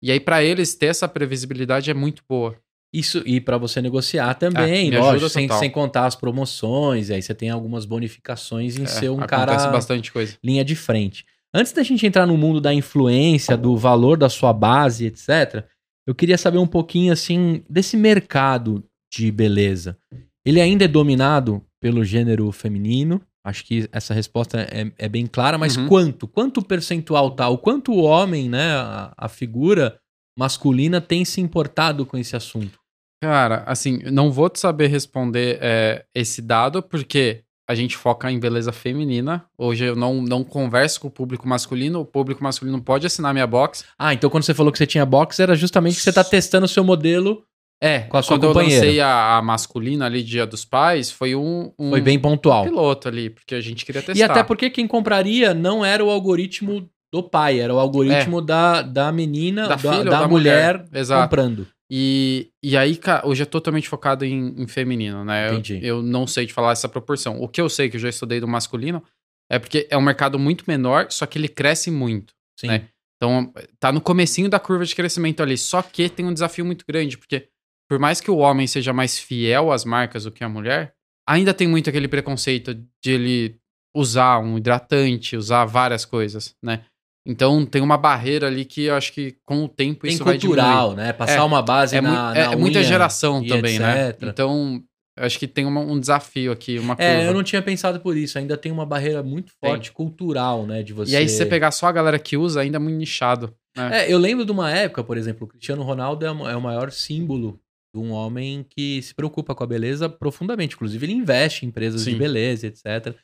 E 0.02 0.10
aí, 0.12 0.20
pra 0.20 0.42
eles, 0.44 0.74
ter 0.74 0.86
essa 0.86 1.08
previsibilidade 1.08 1.90
é 1.90 1.94
muito 1.94 2.22
boa. 2.28 2.56
Isso, 2.92 3.22
e 3.26 3.40
para 3.40 3.56
você 3.56 3.80
negociar 3.80 4.34
também, 4.34 4.94
É, 4.94 5.00
lógico, 5.00 5.28
sem, 5.30 5.48
sem 5.50 5.70
contar 5.70 6.06
as 6.06 6.14
promoções, 6.14 7.10
aí 7.10 7.20
você 7.22 7.34
tem 7.34 7.50
algumas 7.50 7.84
bonificações 7.84 8.76
em 8.76 8.84
É, 8.84 8.86
ser 8.86 9.08
um 9.10 9.16
cara 9.16 9.56
bastante 9.68 10.12
coisa. 10.12 10.36
linha 10.44 10.64
de 10.64 10.76
frente. 10.76 11.24
Antes 11.54 11.72
da 11.72 11.82
gente 11.84 12.04
entrar 12.04 12.26
no 12.26 12.36
mundo 12.36 12.60
da 12.60 12.74
influência, 12.74 13.56
do 13.56 13.76
valor 13.76 14.16
da 14.18 14.28
sua 14.28 14.52
base, 14.52 15.06
etc., 15.06 15.64
eu 16.06 16.14
queria 16.14 16.36
saber 16.36 16.58
um 16.58 16.66
pouquinho 16.66 17.12
assim 17.12 17.62
desse 17.70 17.96
mercado 17.96 18.84
de 19.12 19.30
beleza. 19.30 19.96
Ele 20.44 20.60
ainda 20.60 20.84
é 20.84 20.88
dominado 20.88 21.64
pelo 21.80 22.04
gênero 22.04 22.50
feminino? 22.50 23.22
Acho 23.46 23.64
que 23.64 23.88
essa 23.92 24.12
resposta 24.12 24.60
é, 24.62 24.90
é 24.98 25.08
bem 25.08 25.26
clara, 25.26 25.56
mas 25.56 25.76
Uhum. 25.76 25.86
quanto? 25.86 26.26
Quanto 26.26 26.62
percentual 26.62 27.30
tá? 27.30 27.48
O 27.48 27.56
quanto 27.58 27.92
o 27.92 28.02
homem, 28.02 28.48
né, 28.48 28.72
a, 28.72 29.14
a 29.16 29.28
figura 29.28 29.98
masculina 30.36 31.00
tem 31.00 31.24
se 31.24 31.40
importado 31.40 32.04
com 32.04 32.16
esse 32.16 32.34
assunto? 32.34 32.78
Cara, 33.22 33.62
assim, 33.66 33.98
não 34.10 34.30
vou 34.32 34.50
te 34.50 34.58
saber 34.58 34.88
responder 34.88 35.58
é, 35.60 36.04
esse 36.14 36.42
dado, 36.42 36.82
porque 36.82 37.43
a 37.68 37.74
gente 37.74 37.96
foca 37.96 38.30
em 38.30 38.38
beleza 38.38 38.72
feminina. 38.72 39.44
Hoje 39.56 39.84
eu 39.84 39.96
não, 39.96 40.20
não 40.22 40.44
converso 40.44 41.00
com 41.00 41.08
o 41.08 41.10
público 41.10 41.48
masculino, 41.48 42.00
o 42.00 42.04
público 42.04 42.42
masculino 42.42 42.80
pode 42.82 43.06
assinar 43.06 43.32
minha 43.32 43.46
box. 43.46 43.84
Ah, 43.98 44.12
então 44.12 44.28
quando 44.30 44.42
você 44.44 44.52
falou 44.54 44.70
que 44.70 44.78
você 44.78 44.86
tinha 44.86 45.06
box, 45.06 45.40
era 45.40 45.54
justamente 45.54 45.96
que 45.96 46.02
você 46.02 46.12
tá 46.12 46.22
testando 46.24 46.66
o 46.66 46.68
seu 46.68 46.84
modelo, 46.84 47.42
É, 47.82 48.00
Com 48.00 48.16
a 48.16 48.22
sua 48.22 48.36
quando 48.36 48.44
eu 48.44 48.48
companheira. 48.52 48.84
lancei 48.84 49.00
a, 49.00 49.36
a 49.38 49.42
masculina 49.42 50.06
ali, 50.06 50.22
Dia 50.22 50.46
dos 50.46 50.64
Pais, 50.64 51.10
foi 51.10 51.34
um, 51.34 51.72
um 51.78 51.90
foi 51.90 52.00
bem 52.00 52.18
pontual. 52.18 52.64
piloto 52.64 53.08
ali, 53.08 53.30
porque 53.30 53.54
a 53.54 53.60
gente 53.60 53.84
queria 53.84 54.00
testar. 54.02 54.18
E 54.18 54.22
até 54.22 54.42
porque 54.42 54.70
quem 54.70 54.86
compraria 54.86 55.52
não 55.54 55.84
era 55.84 56.02
o 56.04 56.10
algoritmo 56.10 56.88
do 57.12 57.22
pai, 57.22 57.60
era 57.60 57.72
o 57.74 57.78
algoritmo 57.78 58.40
da, 58.40 58.82
da 58.82 59.12
menina, 59.12 59.64
É. 59.64 59.68
Da 59.68 59.76
da, 59.76 59.78
filha 59.78 60.04
da 60.10 60.20
da 60.20 60.28
mulher, 60.28 60.84
mulher. 60.90 61.22
Comprando. 61.22 61.66
E, 61.96 62.50
e 62.60 62.76
aí, 62.76 62.96
cara, 62.96 63.24
hoje 63.24 63.44
é 63.44 63.46
totalmente 63.46 63.88
focado 63.88 64.24
em, 64.24 64.52
em 64.60 64.66
feminino, 64.66 65.24
né? 65.24 65.48
Eu- 65.48 65.52
Entendi. 65.52 65.78
Eu, 65.80 66.02
não 66.02 66.26
sei 66.26 66.44
te 66.44 66.52
falar 66.52 66.72
essa 66.72 66.88
proporção. 66.88 67.40
O 67.40 67.48
que 67.48 67.60
eu 67.60 67.68
sei 67.68 67.88
que 67.88 67.94
eu 67.94 68.00
já 68.00 68.08
estudei 68.08 68.40
do 68.40 68.48
masculino 68.48 69.00
é 69.48 69.60
porque 69.60 69.86
é 69.88 69.96
um 69.96 70.00
mercado 70.02 70.36
muito 70.36 70.64
menor, 70.66 71.06
só 71.12 71.24
que 71.24 71.38
ele 71.38 71.46
cresce 71.46 71.92
muito. 71.92 72.34
Sim. 72.58 72.66
né? 72.66 72.88
Então, 73.16 73.52
tá 73.78 73.92
no 73.92 74.00
comecinho 74.00 74.48
da 74.50 74.58
curva 74.58 74.84
de 74.84 74.92
crescimento 74.92 75.40
ali. 75.40 75.56
Só 75.56 75.82
que 75.82 76.08
tem 76.08 76.26
um 76.26 76.32
desafio 76.32 76.64
muito 76.64 76.84
grande, 76.84 77.16
porque 77.16 77.46
por 77.88 78.00
mais 78.00 78.20
que 78.20 78.28
o 78.28 78.38
homem 78.38 78.66
seja 78.66 78.92
mais 78.92 79.16
fiel 79.16 79.70
às 79.70 79.84
marcas 79.84 80.24
do 80.24 80.32
que 80.32 80.42
a 80.42 80.48
mulher, 80.48 80.94
ainda 81.28 81.54
tem 81.54 81.68
muito 81.68 81.88
aquele 81.88 82.08
preconceito 82.08 82.74
de 82.74 83.10
ele 83.12 83.56
usar 83.94 84.40
um 84.40 84.58
hidratante, 84.58 85.36
usar 85.36 85.64
várias 85.64 86.04
coisas, 86.04 86.56
né? 86.60 86.84
Então 87.26 87.64
tem 87.64 87.80
uma 87.80 87.96
barreira 87.96 88.46
ali 88.46 88.64
que 88.64 88.82
eu 88.84 88.94
acho 88.94 89.12
que 89.12 89.36
com 89.46 89.64
o 89.64 89.68
tempo 89.68 90.02
Tem 90.02 90.12
isso 90.12 90.24
vai 90.24 90.36
diminuir. 90.36 90.60
cultural, 90.62 90.94
né? 90.94 91.12
Passar 91.12 91.38
É, 91.38 91.42
uma 91.42 91.62
base 91.62 91.96
É, 91.96 92.00
na, 92.00 92.36
é 92.36 92.48
na 92.48 92.56
muita 92.56 92.78
unha 92.78 92.86
geração 92.88 93.44
também, 93.46 93.78
né? 93.78 94.10
etc. 94.10 94.22
Então 94.24 94.82
Eu 95.16 95.24
acho 95.24 95.38
que 95.38 95.46
tem 95.46 95.64
uma- 95.64 95.80
um 95.80 96.00
desafio 96.00 96.50
aqui, 96.50 96.76
uma 96.76 96.96
curva. 96.96 97.08
É, 97.08 97.28
eu 97.28 97.32
não 97.32 97.44
tinha 97.44 97.62
pensado 97.62 98.00
por 98.00 98.16
isso. 98.16 98.36
Ainda 98.36 98.56
tem 98.56 98.72
uma 98.72 98.84
barreira 98.84 99.22
muito 99.22 99.52
Tem. 99.60 99.70
forte 99.70 99.92
cultural, 99.92 100.66
né? 100.66 100.82
De 100.82 100.92
você. 100.92 101.12
E 101.12 101.16
aí, 101.16 101.28
se 101.28 101.36
você 101.36 101.46
pegar 101.46 101.70
só 101.70 101.86
a 101.86 101.92
galera 101.92 102.18
que 102.18 102.36
usa, 102.36 102.60
ainda 102.62 102.78
é 102.78 102.80
muito 102.80 102.96
nichado. 102.96 103.54
Né? 103.76 104.06
É, 104.08 104.12
eu 104.12 104.18
lembro 104.18 104.44
de 104.44 104.50
uma 104.50 104.72
época, 104.72 105.04
por 105.04 105.16
exemplo, 105.16 105.44
o 105.44 105.48
Cristiano 105.48 105.84
Ronaldo 105.84 106.26
é 106.26 106.32
o 106.32 106.48
é 106.48 106.56
maior 106.60 106.90
símbolo 106.90 107.60
de 107.94 108.00
um 108.00 108.10
homem 108.10 108.66
que 108.68 109.00
se 109.02 109.14
preocupa 109.14 109.54
com 109.54 109.62
a 109.62 109.66
beleza 109.68 110.08
profundamente. 110.08 110.74
Inclusive, 110.74 111.06
ele 111.06 111.12
investe 111.12 111.64
em 111.64 111.68
empresas 111.68 112.04
de 112.04 112.10
Sim. 112.10 112.18
beleza, 112.18 112.66
etc. 112.66 113.14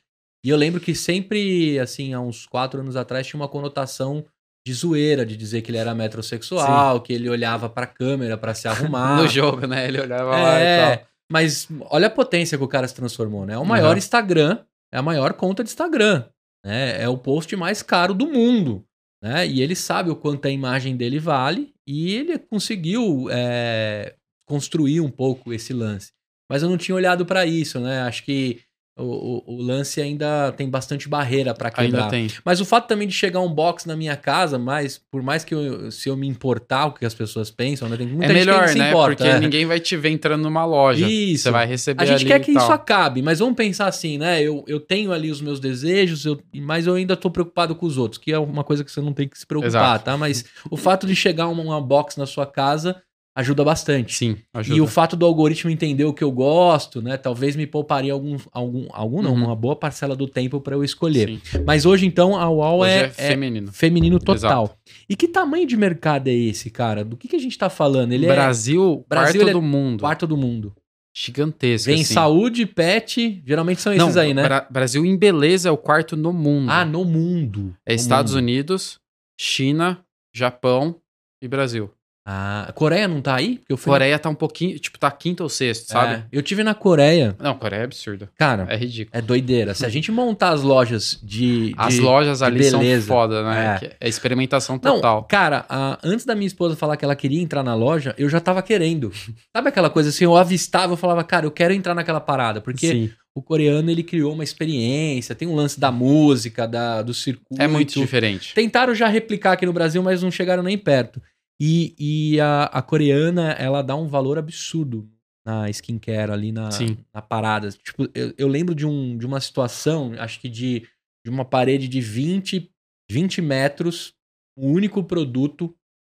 E 0.45 0.49
eu 0.49 0.57
lembro 0.57 0.81
que 0.81 0.95
sempre, 0.95 1.79
assim, 1.79 2.15
há 2.15 2.21
uns 2.21 2.47
quatro 2.47 2.81
anos 2.81 2.97
atrás, 2.97 3.27
tinha 3.27 3.39
uma 3.41 3.49
conotação 3.49 4.25
de 4.67 4.73
zoeira, 4.75 5.25
de 5.25 5.37
dizer 5.37 5.63
que 5.63 5.71
ele 5.71 5.79
era 5.79 5.95
metrosexual, 5.95 7.01
que 7.01 7.13
ele 7.13 7.29
olhava 7.29 7.69
pra 7.69 7.87
câmera 7.87 8.37
pra 8.37 8.55
se 8.55 8.67
arrumar. 8.69 9.17
No 9.17 9.29
jogo, 9.29 9.67
né? 9.67 9.87
Ele 9.89 10.01
olhava 10.01 10.31
lá 10.31 10.61
e 10.61 10.63
É, 10.65 10.97
tal. 10.97 11.07
mas 11.31 11.69
olha 11.91 12.07
a 12.07 12.11
potência 12.11 12.57
que 12.59 12.65
o 12.65 12.69
cara 12.69 12.87
se 12.89 12.95
transformou, 12.95 13.45
né? 13.47 13.55
É 13.55 13.59
o 13.59 13.65
maior 13.67 13.93
Uhum. 13.93 13.99
Instagram, 13.99 14.59
é 14.93 14.99
a 14.99 15.03
maior 15.03 15.33
conta 15.35 15.63
de 15.63 15.71
Instagram, 15.71 16.25
né? 16.65 17.03
É 17.03 17.09
o 17.09 17.17
post 17.19 17.55
mais 17.57 17.83
caro 17.83 18.13
do 18.15 18.27
mundo, 18.27 18.85
né? 19.23 19.47
E 19.47 19.61
ele 19.63 19.75
sabe 19.75 20.11
o 20.11 20.17
quanto 20.17 20.47
a 20.47 20.51
imagem 20.51 20.97
dele 20.97 21.19
vale 21.19 21.73
e 21.87 22.15
ele 22.15 22.39
conseguiu 22.39 23.29
é, 23.31 24.15
construir 24.47 25.01
um 25.01 25.11
pouco 25.11 25.53
esse 25.53 25.73
lance. 25.73 26.13
Mas 26.51 26.63
eu 26.63 26.69
não 26.69 26.77
tinha 26.77 26.95
olhado 26.95 27.25
pra 27.25 27.47
isso, 27.47 27.79
né? 27.81 28.03
Acho 28.03 28.25
que 28.25 28.61
o, 29.01 29.43
o- 29.47 29.55
o 29.57 29.63
lance 29.63 30.01
ainda 30.01 30.53
tem 30.53 30.69
bastante 30.69 31.09
barreira 31.09 31.55
pra 31.55 31.71
quebrar. 31.71 32.03
Ainda 32.03 32.11
tem. 32.11 32.29
Mas 32.45 32.61
o 32.61 32.65
fato 32.65 32.87
também 32.87 33.09
de 33.09 33.15
chegar 33.15 33.41
um 33.41 33.53
box 33.53 33.87
na 33.87 33.97
minha 33.97 34.17
casa, 34.17 34.59
mas 34.59 34.99
por 35.11 35.23
mais 35.23 35.45
que 35.45 35.55
eu, 35.55 35.91
se 35.91 36.09
eu 36.09 36.17
me 36.17 36.29
importar 36.29 36.87
o 36.87 36.93
que 36.93 37.05
as 37.05 37.15
pessoas 37.15 37.51
pensam, 37.51 37.89
né? 37.89 37.97
Tem 37.97 38.07
muita 38.07 38.27
É 38.27 38.29
gente 38.29 38.39
que 38.41 38.47
melhor, 38.51 38.69
se 38.69 38.79
né? 38.79 38.89
importa. 38.91 39.17
Porque 39.17 39.29
é. 39.31 39.41
ninguém 39.41 39.67
vai 39.67 39.81
te 39.81 39.97
ver 39.97 40.11
entrando 40.11 40.43
numa 40.43 40.65
loja. 40.65 41.07
Isso. 41.09 41.45
Você 41.45 41.51
vai 41.51 41.67
receber 41.67 42.03
A 42.03 42.07
gente 42.07 42.25
quer 42.27 42.41
que 42.41 42.53
isso 42.53 42.73
acabe, 42.73 43.23
mas 43.23 43.39
vamos 43.39 43.55
pensar 43.57 43.87
assim, 43.87 44.19
né? 44.19 44.43
Eu, 44.43 44.65
eu 44.67 44.79
tenho 44.79 45.13
ali 45.13 45.31
os 45.31 45.41
meus 45.41 45.59
desejos, 45.61 46.25
eu- 46.27 46.41
mas 46.55 46.87
eu 46.87 46.95
ainda 46.95 47.17
tô 47.17 47.31
preocupado 47.31 47.75
com 47.75 47.87
os 47.87 47.97
outros, 47.99 48.19
que 48.19 48.33
é 48.33 48.39
uma 48.39 48.63
coisa 48.65 48.85
que 48.85 48.91
você 48.93 49.01
não 49.01 49.13
tem 49.13 49.29
que 49.29 49.39
se 49.39 49.47
preocupar, 49.47 49.69
Exato. 49.71 50.05
tá? 50.05 50.17
Mas 50.17 50.45
o 50.71 50.77
fato 50.77 51.07
de 51.07 51.15
chegar 51.17 51.49
uma, 51.49 51.63
uma 51.63 51.81
box 51.81 52.17
na 52.19 52.27
sua 52.27 52.47
casa 52.47 52.97
ajuda 53.41 53.65
bastante. 53.65 54.15
Sim, 54.15 54.37
ajuda. 54.55 54.77
E 54.77 54.81
o 54.81 54.87
fato 54.87 55.17
do 55.17 55.27
algoritmo 55.27 55.71
entender 55.71 56.05
o 56.05 56.13
que 56.13 56.23
eu 56.25 56.31
gosto, 56.31 57.03
né? 57.03 57.17
Talvez 57.17 57.57
me 57.57 57.67
pouparia 57.67 58.13
algum, 58.13 58.37
algum, 58.53 58.87
algum 58.93 59.23
não, 59.23 59.33
Uhum. 59.35 59.45
uma 59.47 59.57
boa 59.57 59.75
parcela 59.77 60.15
do 60.15 60.27
tempo 60.29 60.61
para 60.61 60.75
eu 60.77 60.85
escolher. 60.85 61.29
Sim. 61.29 61.41
Mas 61.67 61.85
hoje, 61.87 62.07
então, 62.07 62.37
a 62.37 62.49
UOL 62.49 62.85
é, 62.85 63.01
é, 63.01 63.05
é 63.05 63.09
feminino. 63.09 63.73
feminino 63.73 64.19
total. 64.19 64.77
E 65.09 65.17
que 65.17 65.27
tamanho 65.29 65.67
de 65.67 65.77
mercado 65.77 66.29
é 66.29 66.33
esse, 66.35 66.71
cara? 66.71 67.05
Do 67.05 67.17
que, 67.17 67.29
que 67.29 67.37
a 67.37 67.41
gente 67.41 67.57
tá 67.59 67.69
falando? 67.69 68.13
Ele 68.13 68.27
Brasil, 68.27 69.05
Brasil, 69.09 69.41
quarto 69.41 69.49
é 69.49 69.53
do 69.53 69.59
é 69.59 69.61
mundo. 69.61 70.01
quarto 70.01 70.27
do 70.27 70.37
mundo. 70.37 70.73
Gigantesco. 71.17 71.87
Vem 71.91 72.03
assim. 72.03 72.15
saúde, 72.15 72.65
pet, 72.67 73.43
geralmente 73.45 73.81
são 73.81 73.93
esses 73.93 74.15
Não, 74.15 74.23
aí, 74.23 74.33
né? 74.33 74.45
Bra- 74.45 74.67
Brasil 74.71 75.05
em 75.05 75.17
beleza 75.17 75.69
é 75.69 75.73
o 75.73 75.77
quarto 75.77 76.17
no 76.17 76.33
mundo. 76.33 76.71
Ah, 76.71 76.85
no 76.85 77.05
mundo. 77.05 77.75
é 77.85 77.91
No 77.93 77.97
Estados 77.97 78.33
mundo. 78.33 78.43
Unidos, 78.43 79.01
China, 79.39 79.99
Japão 80.33 80.95
e 81.43 81.49
Brasil. 81.49 81.91
Ah, 82.27 82.67
a 82.69 82.73
Coreia 82.73 83.09
não 83.09 83.23
tá 83.23 83.35
aí? 83.37 83.61
Eu 83.69 83.77
fui 83.79 83.91
Coreia 83.91 84.19
tá 84.19 84.29
um 84.29 84.35
pouquinho, 84.35 84.79
tipo, 84.79 84.99
tá 84.99 85.11
quinto 85.11 85.43
ou 85.43 85.49
sexto, 85.49 85.93
na... 85.93 86.01
sabe? 86.01 86.15
É, 86.15 86.25
eu 86.31 86.43
tive 86.43 86.63
na 86.63 86.75
Coreia. 86.75 87.35
Não, 87.41 87.55
Coreia 87.55 87.81
é 87.81 87.85
absurdo. 87.85 88.29
Cara, 88.39 88.67
É 88.69 88.77
ridículo. 88.77 89.19
é 89.19 89.23
doideira. 89.23 89.75
Se 89.75 89.87
a 89.87 89.89
gente 89.89 90.13
montar 90.13 90.51
as 90.51 90.63
lojas 90.63 91.19
de. 91.23 91.75
As 91.79 91.95
de- 91.95 92.01
lojas 92.01 92.39
de 92.39 92.45
ali 92.45 92.65
são 92.65 92.81
beleza. 92.81 93.07
foda, 93.09 93.43
né? 93.43 93.81
É. 93.83 93.97
É 94.01 94.09
experimentação 94.09 94.79
Não, 94.83 94.97
total. 94.97 95.25
cara, 95.25 95.65
a- 95.69 95.99
antes 96.05 96.25
da 96.27 96.35
minha 96.35 96.47
esposa 96.47 96.77
falar 96.77 96.97
que 96.97 97.05
ela 97.05 97.17
queria 97.17 97.41
entrar 97.41 97.63
na 97.63 97.75
loja, 97.75 98.15
eu 98.19 98.29
já 98.29 98.39
tava 98.39 98.63
querendo. 98.63 99.11
Sabe 99.57 99.69
aquela 99.71 99.89
coisa 99.91 100.11
assim, 100.11 100.25
eu 100.25 100.37
avistava, 100.37 100.93
eu 100.93 100.97
falava, 100.99 101.25
cara, 101.25 101.47
eu 101.47 101.51
quero 101.51 101.73
entrar 101.73 101.95
naquela 101.95 102.21
parada, 102.21 102.61
porque 102.61 102.87
Sim. 102.87 103.11
o 103.35 103.43
coreano 103.43 103.91
ele 103.91 104.03
criou 104.03 104.35
uma 104.35 104.45
experiência, 104.45 105.35
tem 105.35 105.49
um 105.49 105.55
lance 105.55 105.81
da 105.81 105.91
música, 105.91 106.69
da, 106.69 107.01
do 107.03 107.15
circuito. 107.15 107.61
É 107.61 107.67
muito 107.67 107.99
diferente. 107.99 108.55
Tentaram 108.55 108.95
já 108.95 109.09
replicar 109.09 109.53
aqui 109.53 109.65
no 109.67 109.73
Brasil, 109.73 110.03
mas 110.03 110.23
não 110.23 110.31
chegaram 110.31 110.63
nem 110.63 110.77
perto. 110.79 111.21
E, 111.61 111.95
e 111.99 112.41
a, 112.41 112.65
a 112.65 112.81
coreana, 112.81 113.53
ela 113.53 113.83
dá 113.83 113.95
um 113.95 114.09
valor 114.09 114.39
absurdo 114.39 115.07
na 115.45 115.69
skincare 115.69 116.33
ali 116.33 116.53
na, 116.53 116.71
Sim. 116.71 116.97
na 117.13 117.21
parada. 117.21 117.71
Tipo, 117.71 118.09
eu, 118.15 118.33
eu 118.39 118.49
lembro 118.49 118.75
de, 118.75 118.87
um, 118.87 119.19
de 119.19 119.27
uma 119.27 119.41
situação, 119.41 120.15
acho 120.19 120.41
que 120.41 120.49
de, 120.49 120.87
de 121.25 121.31
uma 121.31 121.45
parede 121.45 121.87
de 121.87 122.01
20, 122.01 122.71
20 123.11 123.43
metros, 123.43 124.15
um 124.57 124.73
único 124.73 125.05
produto 125.05 125.75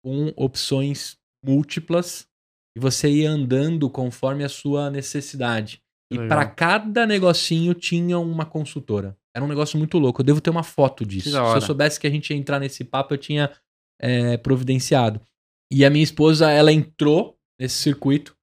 com 0.05 0.33
opções 0.37 1.17
múltiplas 1.45 2.27
e 2.77 2.81
você 2.81 3.11
ia 3.11 3.31
andando 3.31 3.89
conforme 3.89 4.45
a 4.45 4.49
sua 4.49 4.91
necessidade. 4.91 5.83
E 6.13 6.19
para 6.19 6.45
cada 6.45 7.07
negocinho 7.07 7.73
tinha 7.73 8.19
uma 8.19 8.45
consultora. 8.45 9.17
Era 9.35 9.45
um 9.45 9.49
negócio 9.49 9.79
muito 9.79 9.97
louco. 9.97 10.21
Eu 10.21 10.25
devo 10.25 10.41
ter 10.41 10.51
uma 10.51 10.65
foto 10.65 11.07
disso. 11.07 11.31
Se 11.31 11.37
eu 11.37 11.61
soubesse 11.61 12.01
que 12.01 12.07
a 12.07 12.11
gente 12.11 12.31
ia 12.31 12.37
entrar 12.37 12.59
nesse 12.59 12.83
papo, 12.83 13.15
eu 13.15 13.19
tinha 13.19 13.51
é, 14.01 14.37
providenciado. 14.37 15.21
E 15.73 15.85
a 15.85 15.91
minha 15.91 16.03
esposa, 16.03 16.51
ela 16.51 16.73
entrou 16.73 17.39
nesse 17.59 17.77
circuito 17.77 18.37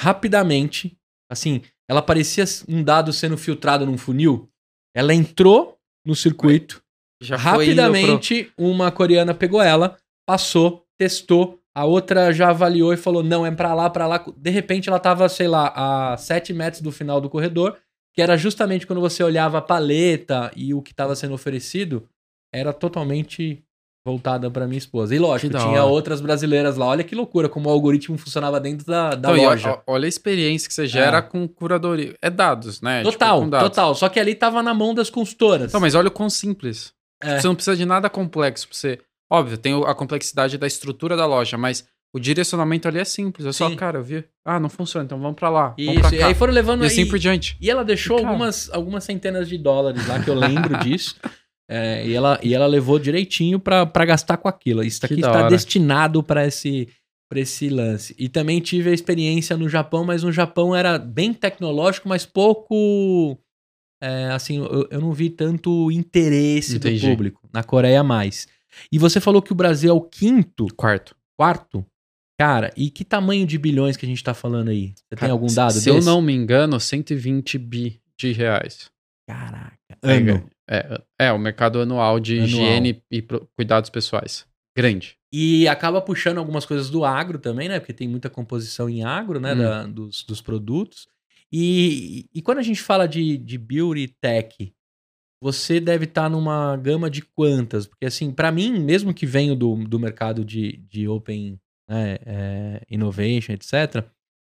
rapidamente. 0.00 0.96
Assim, 1.30 1.62
ela 1.88 2.00
parecia 2.00 2.44
um 2.66 2.82
dado 2.82 3.12
sendo 3.12 3.36
filtrado 3.36 3.84
num 3.84 3.98
funil. 3.98 4.48
Ela 4.94 5.12
entrou 5.12 5.78
no 6.04 6.14
circuito. 6.14 6.82
Já 7.22 7.36
Rapidamente, 7.36 8.50
uma 8.56 8.90
coreana 8.90 9.34
pegou 9.34 9.60
ela, 9.60 9.96
passou, 10.26 10.86
testou. 10.98 11.60
A 11.74 11.84
outra 11.84 12.32
já 12.32 12.48
avaliou 12.48 12.92
e 12.92 12.96
falou: 12.96 13.22
não, 13.22 13.44
é 13.44 13.50
pra 13.50 13.74
lá, 13.74 13.90
pra 13.90 14.06
lá. 14.06 14.24
De 14.36 14.50
repente, 14.50 14.88
ela 14.88 14.98
tava, 14.98 15.28
sei 15.28 15.46
lá, 15.46 15.72
a 16.12 16.16
7 16.16 16.52
metros 16.54 16.82
do 16.82 16.90
final 16.90 17.20
do 17.20 17.28
corredor, 17.28 17.78
que 18.14 18.22
era 18.22 18.36
justamente 18.36 18.86
quando 18.86 19.00
você 19.00 19.22
olhava 19.22 19.58
a 19.58 19.62
paleta 19.62 20.50
e 20.56 20.72
o 20.72 20.82
que 20.82 20.92
estava 20.92 21.14
sendo 21.14 21.34
oferecido, 21.34 22.08
era 22.52 22.72
totalmente 22.72 23.62
voltada 24.04 24.50
pra 24.50 24.66
minha 24.66 24.78
esposa. 24.78 25.14
E 25.14 25.18
lógico, 25.18 25.56
tinha 25.56 25.68
hora. 25.82 25.84
outras 25.84 26.20
brasileiras 26.20 26.76
lá. 26.76 26.86
Olha 26.86 27.04
que 27.04 27.14
loucura 27.14 27.48
como 27.48 27.68
o 27.68 27.72
algoritmo 27.72 28.16
funcionava 28.16 28.58
dentro 28.58 28.86
da, 28.86 29.10
da 29.14 29.32
Então, 29.32 29.44
loja. 29.44 29.70
ó- 29.86 29.92
olha 29.94 30.06
a 30.06 30.08
experiência 30.08 30.68
que 30.68 30.74
você 30.74 30.86
gera 30.86 31.18
É. 31.18 31.22
com 31.22 31.46
curadoria. 31.46 32.14
É 32.22 32.30
dados, 32.30 32.80
né? 32.80 33.00
Tipo, 33.00 33.12
Total, 33.12 33.40
com 33.40 33.48
dados. 33.50 33.68
total. 33.68 33.94
Só 33.94 34.08
que 34.08 34.18
ali 34.18 34.34
tava 34.34 34.62
na 34.62 34.72
mão 34.74 34.94
das 34.94 35.10
consultoras. 35.10 35.68
Então, 35.70 35.80
mas 35.80 35.94
olha 35.94 36.08
o 36.08 36.10
quão 36.10 36.30
simples. 36.30 36.92
É. 37.22 37.38
Você 37.38 37.46
não 37.46 37.54
precisa 37.54 37.76
de 37.76 37.84
nada 37.84 38.08
complexo 38.08 38.66
pra 38.68 38.76
você. 38.76 38.98
Óbvio, 39.30 39.58
tem 39.58 39.74
a 39.84 39.94
complexidade 39.94 40.56
da 40.58 40.66
estrutura 40.66 41.16
da 41.16 41.26
loja, 41.26 41.56
mas 41.58 41.84
o 42.12 42.18
direcionamento 42.18 42.88
ali 42.88 42.98
é 42.98 43.04
simples. 43.04 43.46
É 43.46 43.52
só, 43.52 43.68
Sim. 43.68 43.76
cara, 43.76 43.98
eu 43.98 44.02
vi. 44.02 44.24
Ah, 44.44 44.58
não 44.58 44.68
funciona, 44.68 45.04
então 45.04 45.20
vamos 45.20 45.36
pra 45.36 45.48
lá. 45.50 45.74
Vamos 45.78 45.94
Isso, 46.00 46.08
pra 46.08 46.16
e 46.18 46.22
aí 46.22 46.34
foram 46.34 46.52
levando 46.52 46.82
E 46.82 46.86
assim 46.86 47.06
por 47.06 47.18
diante. 47.18 47.56
E 47.60 47.70
ela 47.70 47.84
deixou 47.84 48.18
algumas, 48.18 48.68
algumas 48.72 49.04
centenas 49.04 49.48
de 49.48 49.56
dólares 49.58 50.04
lá, 50.08 50.18
que 50.20 50.28
eu 50.30 50.34
lembro 50.34 50.76
disso. 50.82 51.14
É, 51.72 52.04
e, 52.04 52.12
ela, 52.14 52.40
e 52.42 52.52
ela 52.52 52.66
levou 52.66 52.98
direitinho 52.98 53.60
pra 53.60 53.86
pra 53.86 54.04
gastar 54.04 54.36
com 54.38 54.48
aquilo. 54.48 54.82
Isso 54.82 55.04
aqui 55.06 55.14
está 55.14 55.48
destinado 55.48 56.20
pra 56.22 56.44
esse, 56.46 56.88
pra 57.28 57.38
esse 57.38 57.68
lance. 57.68 58.12
E 58.18 58.28
também 58.28 58.60
tive 58.60 58.90
a 58.90 58.92
experiência 58.92 59.56
no 59.56 59.68
Japão, 59.68 60.04
mas 60.04 60.24
no 60.24 60.32
Japão 60.32 60.74
era 60.74 60.98
bem 60.98 61.32
tecnológico, 61.32 62.08
mas 62.08 62.26
pouco. 62.26 63.38
é, 64.02 64.26
assim, 64.32 64.56
eu, 64.58 64.88
eu 64.90 65.00
não 65.00 65.12
vi 65.12 65.30
tanto 65.30 65.90
interesse 65.92 66.76
Entendi. 66.76 67.00
do 67.06 67.10
público. 67.10 67.48
Na 67.52 67.62
Coreia, 67.62 68.02
mais. 68.02 68.48
E 68.90 68.98
você 68.98 69.20
falou 69.20 69.40
que 69.42 69.52
o 69.52 69.54
Brasil 69.54 69.90
é 69.90 69.92
o 69.92 70.00
quinto, 70.00 70.66
Quarto. 70.74 71.14
quarto. 71.38 71.86
Cara, 72.38 72.72
e 72.76 72.88
que 72.90 73.04
tamanho 73.04 73.46
de 73.46 73.58
bilhões 73.58 73.96
que 73.98 74.06
a 74.06 74.08
gente 74.08 74.24
tá 74.24 74.32
falando 74.32 74.70
aí? 74.70 74.94
Você 74.96 75.14
tem 75.16 75.30
algum 75.30 75.46
dado 75.46 75.72
Se 75.72 75.84
desse? 75.84 75.88
eu 75.90 76.02
não 76.02 76.22
me 76.22 76.32
engano, 76.32 76.80
120 76.80 77.58
bi 77.58 78.00
de 78.18 78.32
reais. 78.32 78.90
Caraca. 79.28 79.76
Ano. 80.02 80.48
É, 80.70 81.02
é, 81.18 81.32
o 81.32 81.38
mercado 81.38 81.80
anual 81.80 82.20
de 82.20 82.34
Anual. 82.34 82.46
higiene 82.46 83.02
e 83.10 83.20
cuidados 83.56 83.90
pessoais. 83.90 84.46
Grande. 84.76 85.16
E 85.32 85.66
acaba 85.66 86.00
puxando 86.00 86.38
algumas 86.38 86.64
coisas 86.64 86.88
do 86.88 87.04
agro 87.04 87.38
também, 87.38 87.68
né? 87.68 87.80
Porque 87.80 87.92
tem 87.92 88.06
muita 88.08 88.30
composição 88.30 88.88
em 88.88 89.02
agro, 89.02 89.40
né? 89.40 89.52
Hum. 89.52 89.58
da- 89.58 89.86
dos, 89.86 90.22
dos 90.22 90.40
produtos. 90.40 91.08
E, 91.52 92.26
e 92.32 92.40
quando 92.40 92.58
a 92.58 92.62
gente 92.62 92.80
fala 92.80 93.08
de, 93.08 93.36
de 93.36 93.58
beauty 93.58 94.06
tech, 94.20 94.72
você 95.42 95.80
deve 95.80 96.04
estar 96.04 96.28
numa 96.30 96.76
gama 96.76 97.10
de 97.10 97.22
quantas? 97.22 97.86
Porque, 97.86 98.06
assim, 98.06 98.30
para 98.30 98.52
mim, 98.52 98.78
mesmo 98.78 99.12
que 99.12 99.26
venho 99.26 99.56
do, 99.56 99.74
do 99.84 99.98
mercado 99.98 100.44
de, 100.44 100.76
de 100.88 101.08
open 101.08 101.58
né, 101.88 102.18
é, 102.24 102.82
innovation, 102.88 103.52
etc., 103.52 104.04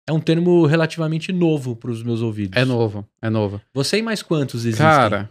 é 0.09 0.13
um 0.13 0.21
termo 0.21 0.67
relativamente 0.67 1.33
novo 1.33 1.75
para 1.75 1.91
os 1.91 2.03
meus 2.03 2.21
ouvidos. 2.21 2.61
É 2.61 2.65
novo, 2.65 3.09
é 3.21 3.31
novo. 3.31 3.61
Você 3.75 3.99
e 3.99 4.03
mais 4.03 4.23
quantos 4.23 4.65
existem? 4.65 4.85
Cara, 4.87 5.31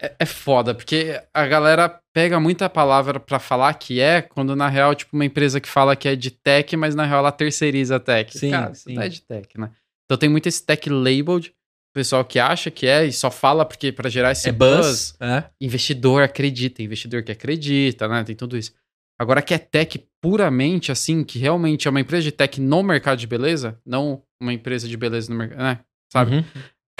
é, 0.00 0.14
é 0.20 0.26
foda, 0.26 0.74
porque 0.74 1.20
a 1.32 1.46
galera 1.46 2.00
pega 2.12 2.38
muita 2.38 2.68
palavra 2.68 3.18
pra 3.18 3.38
falar 3.38 3.74
que 3.74 4.00
é, 4.00 4.22
quando 4.22 4.54
na 4.54 4.68
real, 4.68 4.94
tipo, 4.94 5.16
uma 5.16 5.24
empresa 5.24 5.60
que 5.60 5.68
fala 5.68 5.96
que 5.96 6.08
é 6.08 6.16
de 6.16 6.30
tech, 6.30 6.76
mas 6.76 6.94
na 6.94 7.04
real 7.04 7.20
ela 7.20 7.32
terceiriza 7.32 7.96
a 7.96 8.00
tech. 8.00 8.36
Sim, 8.38 8.50
Cara, 8.50 8.74
sim. 8.74 8.94
não 8.94 9.02
é 9.02 9.08
de 9.08 9.22
tech, 9.22 9.48
né? 9.58 9.70
Então 10.04 10.16
tem 10.18 10.28
muito 10.28 10.48
esse 10.48 10.64
tech 10.64 10.88
labeled, 10.88 11.48
o 11.50 11.94
pessoal 11.94 12.24
que 12.24 12.38
acha 12.38 12.70
que 12.70 12.86
é 12.86 13.04
e 13.04 13.12
só 13.12 13.30
fala 13.30 13.64
porque 13.64 13.92
pra 13.92 14.08
gerar 14.08 14.32
esse 14.32 14.48
é 14.48 14.52
buzz? 14.52 15.14
É. 15.20 15.44
investidor 15.60 16.22
acredita, 16.22 16.82
investidor 16.82 17.22
que 17.22 17.32
acredita, 17.32 18.08
né? 18.08 18.24
Tem 18.24 18.34
tudo 18.34 18.56
isso. 18.56 18.72
Agora 19.18 19.42
que 19.42 19.54
é 19.54 19.58
tech 19.58 20.02
puramente 20.20 20.90
assim, 20.90 21.22
que 21.22 21.38
realmente 21.38 21.86
é 21.86 21.90
uma 21.90 22.00
empresa 22.00 22.24
de 22.24 22.32
tech 22.32 22.60
no 22.60 22.82
mercado 22.82 23.18
de 23.18 23.26
beleza, 23.26 23.78
não 23.84 24.22
uma 24.40 24.52
empresa 24.52 24.88
de 24.88 24.96
beleza 24.96 25.30
no 25.30 25.38
mercado, 25.38 25.62
né? 25.62 25.80
sabe? 26.12 26.36
Uhum. 26.36 26.44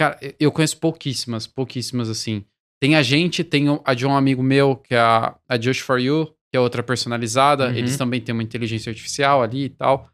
Cara, 0.03 0.19
eu 0.41 0.51
conheço 0.51 0.79
pouquíssimas, 0.79 1.47
pouquíssimas 1.47 2.09
assim. 2.09 2.45
Tem 2.81 2.97
a 2.97 3.03
gente, 3.03 3.45
tem 3.45 3.67
a 3.85 3.95
de 3.95 4.05
um 4.07 4.17
amigo 4.17 4.43
meu, 4.43 4.75
que 4.77 4.95
é 4.95 4.99
a, 4.99 5.37
a 5.49 5.61
Just 5.61 5.83
For 5.83 6.01
You, 6.01 6.27
que 6.51 6.57
é 6.57 6.61
outra 6.61 6.83
personalizada. 6.83 7.69
Uhum. 7.69 7.75
Eles 7.75 7.97
também 7.97 8.21
têm 8.21 8.33
uma 8.33 8.43
inteligência 8.43 8.91
artificial 8.91 9.43
ali 9.43 9.65
e 9.65 9.69
tal. 9.69 10.11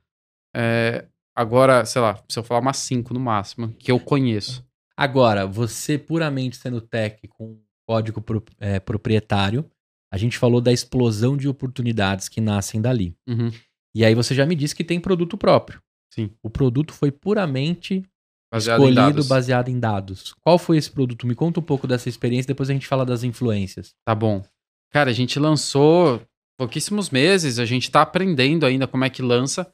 É, 0.54 1.06
agora, 1.34 1.84
sei 1.86 2.02
lá, 2.02 2.22
se 2.28 2.38
eu 2.38 2.42
falar 2.42 2.60
umas 2.60 2.76
cinco 2.76 3.14
no 3.14 3.20
máximo, 3.20 3.72
que 3.78 3.90
eu 3.90 3.98
conheço. 3.98 4.62
Agora, 4.96 5.46
você 5.46 5.96
puramente 5.96 6.56
sendo 6.56 6.80
tech 6.80 7.26
com 7.28 7.58
código 7.88 8.20
pro- 8.20 8.44
é, 8.58 8.78
proprietário, 8.80 9.64
a 10.12 10.18
gente 10.18 10.36
falou 10.36 10.60
da 10.60 10.72
explosão 10.72 11.36
de 11.36 11.48
oportunidades 11.48 12.28
que 12.28 12.40
nascem 12.40 12.80
dali. 12.80 13.14
Uhum, 13.26 13.50
E 13.94 14.04
aí 14.04 14.14
você 14.14 14.34
já 14.34 14.44
me 14.44 14.54
disse 14.54 14.74
que 14.74 14.84
tem 14.84 15.00
produto 15.00 15.38
próprio. 15.38 15.80
Sim. 16.12 16.30
O 16.42 16.50
produto 16.50 16.92
foi 16.92 17.10
puramente 17.12 18.02
baseado 18.50 18.80
em 18.80 18.88
escolhido 18.88 19.12
dados. 19.12 19.28
baseado 19.28 19.68
em 19.68 19.78
dados. 19.78 20.34
Qual 20.44 20.58
foi 20.58 20.76
esse 20.76 20.90
produto? 20.90 21.26
Me 21.26 21.34
conta 21.34 21.60
um 21.60 21.62
pouco 21.62 21.86
dessa 21.86 22.08
experiência, 22.08 22.48
depois 22.48 22.70
a 22.70 22.72
gente 22.72 22.86
fala 22.86 23.04
das 23.04 23.22
influências. 23.22 23.94
Tá 24.04 24.14
bom. 24.14 24.42
Cara, 24.90 25.10
a 25.10 25.12
gente 25.12 25.38
lançou 25.38 26.22
pouquíssimos 26.58 27.10
meses, 27.10 27.58
a 27.58 27.64
gente 27.64 27.90
tá 27.90 28.02
aprendendo 28.02 28.66
ainda 28.66 28.86
como 28.86 29.04
é 29.04 29.10
que 29.10 29.22
lança. 29.22 29.70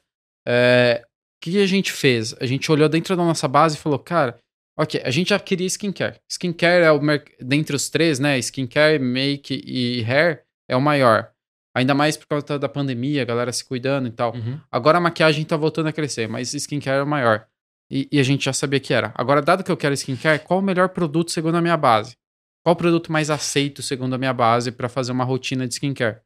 É, 0.47 1.03
o 1.03 1.41
que 1.41 1.61
a 1.61 1.67
gente 1.67 1.91
fez? 1.91 2.35
A 2.39 2.45
gente 2.45 2.71
olhou 2.71 2.87
dentro 2.89 3.15
da 3.15 3.23
nossa 3.23 3.47
base 3.47 3.75
e 3.75 3.79
falou, 3.79 3.97
cara, 3.97 4.37
ok, 4.77 5.01
a 5.03 5.09
gente 5.09 5.29
já 5.29 5.39
queria 5.39 5.67
skincare. 5.67 6.19
Skincare 6.29 6.83
é 6.83 6.91
o 6.91 6.99
dentre 7.39 7.75
os 7.75 7.89
três, 7.89 8.19
né? 8.19 8.37
Skincare, 8.37 8.99
make 8.99 9.63
e 9.65 10.03
hair 10.03 10.43
é 10.69 10.75
o 10.75 10.81
maior. 10.81 11.31
Ainda 11.73 11.93
mais 11.93 12.15
por 12.15 12.27
causa 12.27 12.57
da 12.57 12.69
pandemia, 12.69 13.21
a 13.21 13.25
galera 13.25 13.51
se 13.51 13.63
cuidando 13.65 14.07
e 14.07 14.11
tal. 14.11 14.33
Agora 14.71 14.97
a 14.97 15.01
maquiagem 15.01 15.43
tá 15.43 15.57
voltando 15.57 15.87
a 15.87 15.93
crescer, 15.93 16.27
mas 16.27 16.53
skincare 16.53 16.99
é 16.99 17.03
o 17.03 17.07
maior. 17.07 17.47
E, 17.95 18.09
e 18.11 18.19
a 18.19 18.23
gente 18.23 18.43
já 18.43 18.51
sabia 18.51 18.77
que 18.77 18.93
era. 18.93 19.13
Agora, 19.15 19.41
dado 19.41 19.63
que 19.63 19.71
eu 19.71 19.77
quero 19.77 19.93
skincare, 19.93 20.43
qual 20.43 20.59
o 20.59 20.61
melhor 20.61 20.89
produto 20.89 21.31
segundo 21.31 21.55
a 21.55 21.61
minha 21.61 21.77
base? 21.77 22.17
Qual 22.61 22.73
o 22.73 22.77
produto 22.77 23.09
mais 23.09 23.29
aceito 23.29 23.81
segundo 23.81 24.13
a 24.15 24.17
minha 24.17 24.33
base 24.33 24.69
para 24.69 24.89
fazer 24.89 25.13
uma 25.13 25.23
rotina 25.23 25.65
de 25.65 25.75
skincare? 25.75 26.19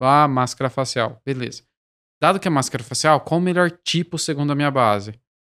Ah, 0.00 0.26
máscara 0.26 0.68
facial. 0.68 1.22
Beleza. 1.24 1.62
Dado 2.20 2.40
que 2.40 2.48
é 2.48 2.50
máscara 2.50 2.82
facial, 2.82 3.20
qual 3.20 3.38
o 3.38 3.42
melhor 3.42 3.70
tipo 3.70 4.18
segundo 4.18 4.50
a 4.50 4.56
minha 4.56 4.72
base? 4.72 5.14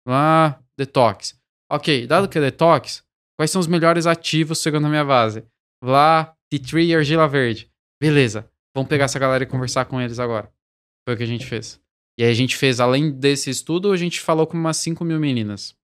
Ah, 0.05 0.59
detox. 0.77 1.39
Ok, 1.71 2.05
dado 2.05 2.27
que 2.27 2.37
é 2.37 2.41
detox, 2.41 3.01
quais 3.37 3.49
são 3.49 3.61
os 3.61 3.67
melhores 3.67 4.05
ativos 4.05 4.59
segundo 4.59 4.87
a 4.87 4.89
minha 4.89 5.05
base? 5.05 5.45
Lá, 5.81 6.35
tea 6.49 6.61
tree 6.61 6.87
e 6.87 6.95
argila 6.95 7.29
verde. 7.29 7.71
Beleza. 8.01 8.51
Vamos 8.75 8.89
pegar 8.89 9.05
essa 9.05 9.19
galera 9.19 9.45
e 9.45 9.47
conversar 9.47 9.85
com 9.85 10.01
eles 10.01 10.19
agora. 10.19 10.51
Foi 11.07 11.15
o 11.15 11.17
que 11.17 11.23
a 11.23 11.27
gente 11.27 11.45
fez. 11.45 11.81
E 12.17 12.23
aí 12.23 12.29
a 12.31 12.33
gente 12.33 12.55
fez, 12.55 12.79
além 12.79 13.11
desse 13.11 13.49
estudo, 13.49 13.91
a 13.91 13.97
gente 13.97 14.21
falou 14.21 14.47
com 14.47 14.57
umas 14.57 14.77
5 14.77 15.03
mil 15.03 15.19
meninas. 15.19 15.75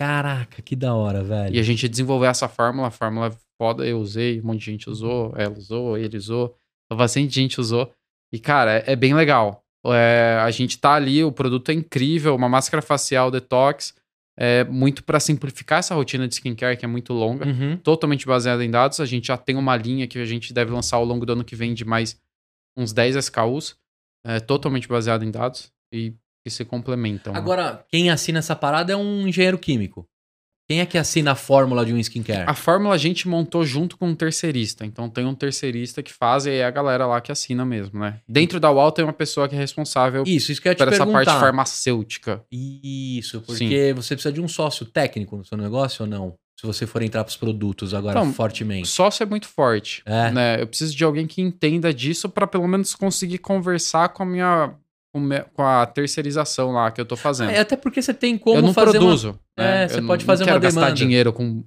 Caraca, 0.00 0.62
que 0.62 0.76
da 0.76 0.94
hora, 0.94 1.24
velho. 1.24 1.56
E 1.56 1.58
a 1.58 1.62
gente 1.64 1.88
desenvolveu 1.88 2.28
essa 2.30 2.46
fórmula, 2.48 2.86
a 2.86 2.90
fórmula 2.90 3.36
foda, 3.60 3.84
eu 3.84 3.98
usei, 3.98 4.40
um 4.40 4.44
monte 4.44 4.60
de 4.60 4.64
gente 4.66 4.88
usou, 4.88 5.34
ela 5.36 5.52
usou, 5.58 5.98
ele 5.98 6.16
usou, 6.16 6.54
bastante 6.92 7.34
gente 7.34 7.60
usou. 7.60 7.92
E, 8.32 8.38
cara, 8.38 8.74
é, 8.78 8.92
é 8.92 8.94
bem 8.96 9.12
legal. 9.12 9.64
É, 9.86 10.38
a 10.40 10.50
gente 10.52 10.78
tá 10.78 10.94
ali, 10.94 11.24
o 11.24 11.32
produto 11.32 11.70
é 11.70 11.74
incrível, 11.74 12.36
uma 12.36 12.48
máscara 12.48 12.80
facial 12.80 13.28
detox, 13.28 13.92
é 14.38 14.62
muito 14.62 15.02
para 15.02 15.18
simplificar 15.18 15.80
essa 15.80 15.96
rotina 15.96 16.28
de 16.28 16.34
skincare 16.34 16.76
que 16.76 16.84
é 16.84 16.88
muito 16.88 17.12
longa, 17.12 17.44
Uhum. 17.46 17.76
totalmente 17.78 18.24
baseada 18.24 18.64
em 18.64 18.70
dados. 18.70 19.00
A 19.00 19.06
gente 19.06 19.26
já 19.26 19.36
tem 19.36 19.56
uma 19.56 19.76
linha 19.76 20.06
que 20.06 20.20
a 20.20 20.24
gente 20.24 20.52
deve 20.52 20.70
lançar 20.70 20.98
ao 20.98 21.04
longo 21.04 21.26
do 21.26 21.32
ano 21.32 21.44
que 21.44 21.56
vem 21.56 21.74
de 21.74 21.84
mais 21.84 22.16
uns 22.76 22.92
10 22.92 23.16
SKUs, 23.16 23.74
é, 24.24 24.40
totalmente 24.40 24.88
baseado 24.88 25.24
em 25.24 25.30
dados 25.30 25.70
e 25.92 26.14
que 26.44 26.50
se 26.50 26.64
complementam. 26.64 27.32
né? 27.32 27.38
Agora, 27.38 27.84
quem 27.88 28.10
assina 28.10 28.38
essa 28.38 28.56
parada 28.56 28.92
é 28.92 28.96
um 28.96 29.26
engenheiro 29.26 29.58
químico. 29.58 30.06
Quem 30.70 30.80
é 30.80 30.86
que 30.86 30.98
assina 30.98 31.32
a 31.32 31.34
fórmula 31.34 31.84
de 31.84 31.94
um 31.94 31.98
skincare? 31.98 32.44
A 32.46 32.52
fórmula 32.52 32.94
a 32.94 32.98
gente 32.98 33.26
montou 33.26 33.64
junto 33.64 33.96
com 33.96 34.08
um 34.08 34.14
terceirista. 34.14 34.84
Então 34.84 35.08
tem 35.08 35.24
um 35.24 35.34
terceirista 35.34 36.02
que 36.02 36.12
faz 36.12 36.44
e 36.44 36.50
é 36.50 36.64
a 36.64 36.70
galera 36.70 37.06
lá 37.06 37.22
que 37.22 37.32
assina 37.32 37.64
mesmo, 37.64 37.98
né? 37.98 38.20
Dentro 38.28 38.60
da 38.60 38.70
UAL 38.70 38.92
tem 38.92 39.02
uma 39.02 39.14
pessoa 39.14 39.48
que 39.48 39.54
é 39.54 39.58
responsável 39.58 40.24
Isso, 40.26 40.52
isso 40.52 40.60
que 40.60 40.68
eu 40.68 40.76
por 40.76 40.88
essa 40.88 41.06
perguntar. 41.06 41.24
parte 41.24 41.40
farmacêutica. 41.40 42.44
Isso, 42.52 43.40
porque 43.40 43.94
você 43.94 44.14
precisa 44.14 44.30
de 44.32 44.42
um 44.42 44.48
sócio 44.48 44.84
técnico 44.84 45.38
no 45.38 45.44
seu 45.44 45.56
negócio 45.56 46.04
ou 46.04 46.08
não? 46.08 46.34
Se 46.60 46.66
você 46.66 46.86
for 46.86 47.02
entrar 47.02 47.22
pros 47.22 47.36
produtos 47.36 47.94
agora 47.94 48.18
Então, 48.18 48.32
fortemente. 48.32 48.88
Sócio 48.88 49.22
é 49.22 49.26
muito 49.26 49.46
forte, 49.46 50.02
É. 50.04 50.30
né? 50.32 50.60
Eu 50.60 50.66
preciso 50.66 50.94
de 50.96 51.04
alguém 51.04 51.26
que 51.26 51.40
entenda 51.40 51.94
disso 51.94 52.28
para 52.28 52.46
pelo 52.48 52.66
menos 52.66 52.94
conseguir 52.96 53.38
conversar 53.38 54.08
com 54.10 54.22
a 54.24 54.26
minha 54.26 54.74
com 55.54 55.62
a 55.62 55.86
terceirização 55.86 56.70
lá 56.72 56.90
que 56.92 57.00
eu 57.00 57.04
tô 57.06 57.16
fazendo. 57.16 57.50
É, 57.50 57.58
até 57.60 57.76
porque 57.76 58.00
você 58.00 58.12
tem 58.14 58.36
como 58.38 58.56
eu 58.58 58.62
não 58.62 58.74
fazer 58.74 58.98
uma- 58.98 59.06
produzo. 59.06 59.38
É, 59.56 59.62
né? 59.62 59.88
você 59.88 59.98
Eu 60.00 60.06
pode 60.06 60.22
não, 60.22 60.26
fazer 60.26 60.44
não 60.44 60.48
uma 60.52 60.52
quero 60.54 60.62
gastar 60.62 60.80
demanda. 60.80 60.94
dinheiro 60.96 61.32
com 61.32 61.64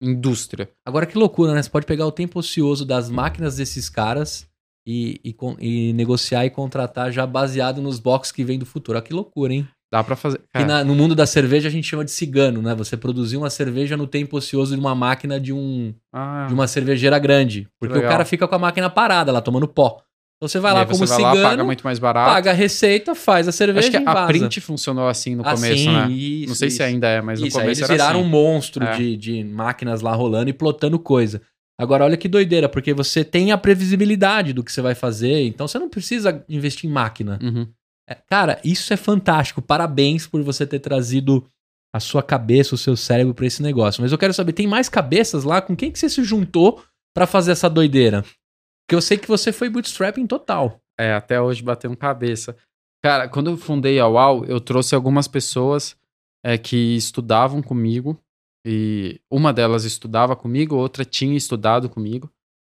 indústria. 0.00 0.70
Agora 0.86 1.04
que 1.06 1.18
loucura, 1.18 1.52
né? 1.54 1.62
Você 1.62 1.68
pode 1.70 1.86
pegar 1.86 2.06
o 2.06 2.12
tempo 2.12 2.38
ocioso 2.38 2.84
das 2.84 3.10
máquinas 3.10 3.56
desses 3.56 3.88
caras 3.88 4.46
e, 4.86 5.20
e, 5.24 5.36
e 5.60 5.92
negociar 5.92 6.44
e 6.46 6.50
contratar 6.50 7.10
já 7.10 7.26
baseado 7.26 7.80
nos 7.82 7.98
boxes 7.98 8.32
que 8.32 8.44
vem 8.44 8.58
do 8.58 8.66
futuro. 8.66 8.96
Olha 8.98 9.04
que 9.06 9.12
loucura, 9.12 9.52
hein? 9.52 9.68
Dá 9.94 10.02
para 10.02 10.16
fazer. 10.16 10.40
Cara, 10.52 10.66
na- 10.66 10.82
no 10.84 10.92
mundo 10.92 11.14
da 11.14 11.24
cerveja 11.24 11.68
a 11.68 11.70
gente 11.70 11.86
chama 11.86 12.04
de 12.04 12.10
cigano, 12.10 12.60
né? 12.60 12.74
Você 12.74 12.96
produzir 12.96 13.36
uma 13.36 13.48
cerveja 13.48 13.96
no 13.96 14.08
tempo 14.08 14.36
ocioso 14.36 14.74
de 14.74 14.80
uma 14.80 14.92
máquina 14.92 15.38
de, 15.38 15.52
um, 15.52 15.94
ah, 16.12 16.46
de 16.48 16.52
uma 16.54 16.66
cervejeira 16.66 17.16
grande. 17.20 17.68
Porque 17.78 17.96
o 17.96 18.02
cara 18.02 18.24
fica 18.24 18.48
com 18.48 18.56
a 18.56 18.58
máquina 18.58 18.90
parada 18.90 19.30
lá, 19.30 19.40
tomando 19.40 19.68
pó. 19.68 19.98
Então 20.36 20.48
você 20.48 20.58
vai 20.58 20.72
e 20.72 20.74
lá 20.74 20.80
aí 20.80 20.86
como 20.86 20.98
vai 21.06 21.16
cigano, 21.16 21.36
lá, 21.42 21.48
paga 21.50 21.62
muito 21.64 21.82
mais 21.84 22.00
barato. 22.00 22.28
paga 22.32 22.50
a 22.50 22.54
receita, 22.54 23.14
faz 23.14 23.46
a 23.46 23.52
cerveja 23.52 23.86
Acho 23.88 23.98
que 23.98 24.02
e 24.04 24.08
a 24.08 24.12
vaza. 24.12 24.26
print 24.26 24.60
funcionou 24.60 25.06
assim 25.06 25.36
no 25.36 25.44
começo, 25.44 25.64
Assim, 25.64 25.86
né? 25.92 26.10
isso, 26.10 26.48
não 26.48 26.54
sei 26.56 26.70
se 26.70 26.74
isso. 26.74 26.82
ainda 26.82 27.06
é, 27.06 27.20
mas 27.22 27.40
no 27.40 27.46
Isso, 27.46 27.56
aí 27.56 27.62
começo 27.62 27.80
eles 27.82 27.88
era 27.90 27.94
viraram 27.94 28.18
assim. 28.20 28.28
um 28.28 28.30
monstro 28.32 28.84
É. 28.84 28.96
de, 28.96 29.16
de 29.16 29.44
máquinas 29.44 30.00
lá 30.00 30.12
rolando 30.12 30.50
e 30.50 30.52
plotando 30.52 30.98
coisa. 30.98 31.40
Agora, 31.80 32.04
olha 32.04 32.16
que 32.16 32.26
doideira, 32.28 32.68
porque 32.68 32.92
você 32.92 33.22
tem 33.24 33.52
a 33.52 33.56
previsibilidade 33.58 34.52
do 34.52 34.64
que 34.64 34.72
você 34.72 34.80
vai 34.82 34.94
fazer, 34.96 35.46
então 35.46 35.68
você 35.68 35.78
não 35.78 35.88
precisa 35.88 36.44
investir 36.48 36.90
em 36.90 36.92
máquina. 36.92 37.38
Uhum. 37.40 37.66
É, 38.08 38.14
cara, 38.14 38.60
isso 38.64 38.92
é 38.92 38.96
fantástico. 38.96 39.62
Parabéns 39.62 40.26
por 40.26 40.42
você 40.42 40.66
ter 40.66 40.78
trazido 40.80 41.46
a 41.94 42.00
sua 42.00 42.22
cabeça, 42.22 42.74
o 42.74 42.78
seu 42.78 42.96
cérebro 42.96 43.32
pra 43.34 43.46
esse 43.46 43.62
negócio. 43.62 44.02
Mas 44.02 44.12
eu 44.12 44.18
quero 44.18 44.34
saber, 44.34 44.52
tem 44.52 44.66
mais 44.66 44.88
cabeças 44.88 45.44
lá? 45.44 45.62
Com 45.62 45.76
quem 45.76 45.90
que 45.92 45.98
você 45.98 46.08
se 46.08 46.22
juntou 46.24 46.82
pra 47.14 47.26
fazer 47.26 47.52
essa 47.52 47.70
doideira? 47.70 48.22
Porque 48.22 48.94
eu 48.94 49.00
sei 49.00 49.16
que 49.16 49.28
você 49.28 49.52
foi 49.52 49.68
bootstrapping 49.70 50.26
total. 50.26 50.80
É, 50.98 51.14
até 51.14 51.40
hoje 51.40 51.62
batendo 51.62 51.96
cabeça. 51.96 52.56
Cara, 53.02 53.28
quando 53.28 53.50
eu 53.50 53.56
fundei 53.56 53.98
a 53.98 54.08
UAU, 54.08 54.44
eu 54.44 54.60
trouxe 54.60 54.94
algumas 54.94 55.26
pessoas 55.28 55.96
é, 56.44 56.58
que 56.58 56.96
estudavam 56.96 57.62
comigo. 57.62 58.18
E 58.66 59.20
uma 59.30 59.52
delas 59.52 59.84
estudava 59.84 60.34
comigo, 60.34 60.74
outra 60.76 61.04
tinha 61.04 61.36
estudado 61.36 61.88
comigo. 61.88 62.30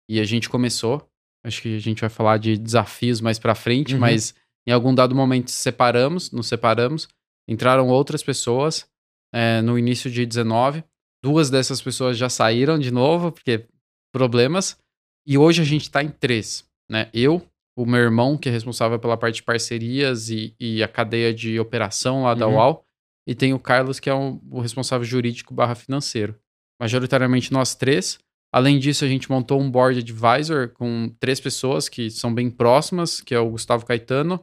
E 0.10 0.20
a 0.20 0.26
gente 0.26 0.50
começou. 0.50 1.08
Acho 1.46 1.62
que 1.62 1.76
a 1.76 1.80
gente 1.80 2.02
vai 2.02 2.10
falar 2.10 2.38
de 2.38 2.58
desafios 2.58 3.20
mais 3.22 3.40
pra 3.40 3.56
frente, 3.56 3.94
Uhum. 3.94 4.00
mas 4.02 4.34
em 4.68 4.72
algum 4.72 4.94
dado 4.94 5.16
momento 5.16 5.50
separamos, 5.50 6.32
nos 6.32 6.48
separamos. 6.48 7.08
Entraram 7.48 7.88
outras 7.88 8.22
pessoas 8.22 8.86
é, 9.34 9.62
no 9.62 9.78
início 9.80 10.12
de 10.12 10.26
19. 10.26 10.84
Duas 11.24 11.50
dessas 11.50 11.82
pessoas 11.82 12.18
já 12.18 12.30
saíram 12.30 12.78
de 12.78 12.92
novo, 12.92 13.32
porque 13.32 13.66
problemas. 14.14 14.78
E 15.26 15.38
hoje 15.38 15.62
a 15.62 15.66
gente 15.66 15.90
tá 15.90 16.04
em 16.04 16.10
três, 16.10 16.66
né? 16.90 17.10
Eu, 17.14 17.42
o 17.78 17.86
meu 17.86 18.00
irmão, 18.02 18.38
que 18.38 18.50
é 18.50 18.52
responsável 18.52 19.00
pela 19.00 19.18
parte 19.18 19.36
de 19.36 19.44
parcerias 19.44 20.30
e, 20.30 20.56
e 20.60 20.82
a 20.84 20.88
cadeia 20.88 21.34
de 21.34 21.60
operação 21.60 22.24
lá 22.24 22.34
da 22.34 22.48
Uhum. 22.48 22.56
UAU, 22.56 22.84
e 23.28 23.36
tem 23.36 23.54
o 23.54 23.60
Carlos, 23.60 24.00
que 24.00 24.10
é 24.10 24.14
um- 24.16 24.40
o 24.50 24.60
responsável 24.62 25.06
jurídico 25.06 25.54
barra 25.54 25.76
financeiro. 25.76 26.36
Majoritariamente 26.82 27.52
nós 27.52 27.76
três. 27.76 28.20
Além 28.54 28.80
disso, 28.80 29.04
a 29.04 29.08
gente 29.08 29.30
montou 29.30 29.60
um 29.62 29.70
board 29.70 30.00
advisor 30.00 30.70
com 30.70 31.14
três 31.20 31.40
pessoas 31.40 31.90
que 31.90 32.10
são 32.10 32.34
bem 32.34 32.50
próximas, 32.50 33.20
que 33.20 33.36
é 33.36 33.40
o 33.40 33.50
Gustavo 33.50 33.86
Caetano, 33.86 34.42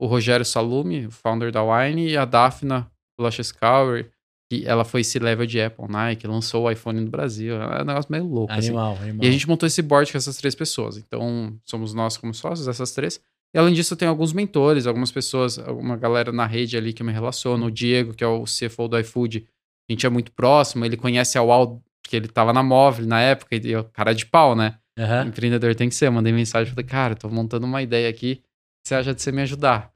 o 0.00 0.06
Rogério 0.06 0.46
Salumi, 0.46 1.06
o 1.06 1.10
founder 1.10 1.52
da 1.52 1.62
Wine, 1.62 2.08
e 2.08 2.16
a 2.16 2.24
Daphna 2.24 2.90
Blushescower, 3.18 4.10
que 4.50 4.66
ela 4.66 4.82
foi 4.82 5.04
C-level 5.04 5.46
de 5.46 5.60
Apple, 5.60 5.86
Nike, 5.88 6.26
lançou 6.26 6.64
o 6.64 6.70
iPhone 6.70 7.00
no 7.00 7.10
Brasil. 7.10 7.54
É 7.60 7.82
um 7.82 7.84
negócio 7.84 8.10
meio 8.10 8.24
louco, 8.24 8.52
assim. 8.52 8.68
Animal, 8.68 8.96
animal. 8.96 9.24
E 9.24 9.28
a 9.28 9.30
gente 9.30 9.46
montou 9.46 9.66
esse 9.66 9.82
board 9.82 10.10
com 10.10 10.16
essas 10.16 10.38
três 10.38 10.54
pessoas. 10.54 10.96
Então, 10.96 11.54
somos 11.64 11.92
nós 11.92 12.16
como 12.16 12.32
sócios, 12.32 12.66
essas 12.66 12.92
três. 12.92 13.20
E 13.54 13.58
além 13.58 13.74
disso, 13.74 13.94
tem 13.94 14.08
alguns 14.08 14.32
mentores, 14.32 14.86
algumas 14.86 15.12
pessoas, 15.12 15.58
alguma 15.58 15.96
galera 15.96 16.32
na 16.32 16.46
rede 16.46 16.78
ali 16.78 16.94
que 16.94 17.02
eu 17.02 17.06
me 17.06 17.12
relaciono. 17.12 17.66
O 17.66 17.70
Diego, 17.70 18.14
que 18.14 18.24
é 18.24 18.26
o 18.26 18.44
CFO 18.44 18.88
do 18.88 18.98
iFood, 18.98 19.46
a 19.88 19.92
gente 19.92 20.06
é 20.06 20.08
muito 20.08 20.32
próximo. 20.32 20.84
Ele 20.84 20.96
conhece 20.96 21.36
a 21.36 21.42
UAU, 21.42 21.82
porque 22.02 22.16
ele 22.16 22.28
tava 22.28 22.54
na 22.54 22.62
Móvel 22.62 23.06
na 23.06 23.20
época, 23.20 23.54
e 23.54 23.70
eu, 23.70 23.84
cara 23.84 24.14
de 24.14 24.24
pau, 24.24 24.56
né? 24.56 24.78
Aham. 24.98 25.26
Empreendedor 25.26 25.74
tem 25.74 25.90
que 25.90 25.94
ser. 25.94 26.06
Eu 26.06 26.12
mandei 26.12 26.32
mensagem, 26.32 26.72
falei, 26.72 26.86
cara, 26.86 27.14
tô 27.14 27.28
montando 27.28 27.66
uma 27.66 27.82
ideia 27.82 28.08
aqui, 28.08 28.36
que 28.36 28.42
você 28.90 28.94
acha 28.96 29.14
de 29.14 29.22
você 29.22 29.32
me 29.32 29.42
ajudar? 29.42 29.90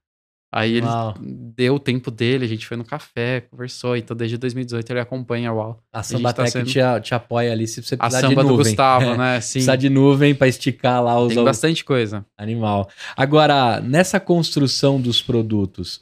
Aí 0.56 0.80
Uau. 0.80 1.14
ele 1.20 1.26
deu 1.56 1.74
o 1.74 1.78
tempo 1.80 2.12
dele, 2.12 2.44
a 2.44 2.48
gente 2.48 2.64
foi 2.64 2.76
no 2.76 2.84
café, 2.84 3.40
conversou. 3.50 3.96
Então, 3.96 4.16
desde 4.16 4.38
2018 4.38 4.88
ele 4.92 5.00
acompanha 5.00 5.50
a 5.50 5.52
UAU. 5.52 5.80
A 5.92 5.98
gente 6.00 6.10
Sambatec 6.12 6.46
tá 6.46 6.46
sendo- 6.58 6.70
te, 6.70 6.80
a- 6.80 7.00
te 7.00 7.12
apoia 7.12 7.50
ali 7.50 7.66
se 7.66 7.82
você 7.82 7.96
A 7.96 7.98
precisar 7.98 8.20
de 8.20 8.28
samba 8.28 8.42
nuvem. 8.44 8.56
do 8.58 8.62
Gustavo, 8.62 9.04
É, 9.04 9.16
né? 9.18 9.40
Sim, 9.40 9.52
Precisar 9.54 9.74
de 9.76 9.90
nuvem 9.90 10.32
pra 10.32 10.46
esticar 10.46 11.02
lá 11.02 11.18
os, 11.20 11.34
tem 11.34 11.42
bastante 11.42 11.84
coisa. 11.84 12.24
Animal. 12.38 12.88
Agora, 13.16 13.80
nessa 13.80 14.20
construção 14.20 15.00
dos 15.00 15.20
produtos, 15.20 16.00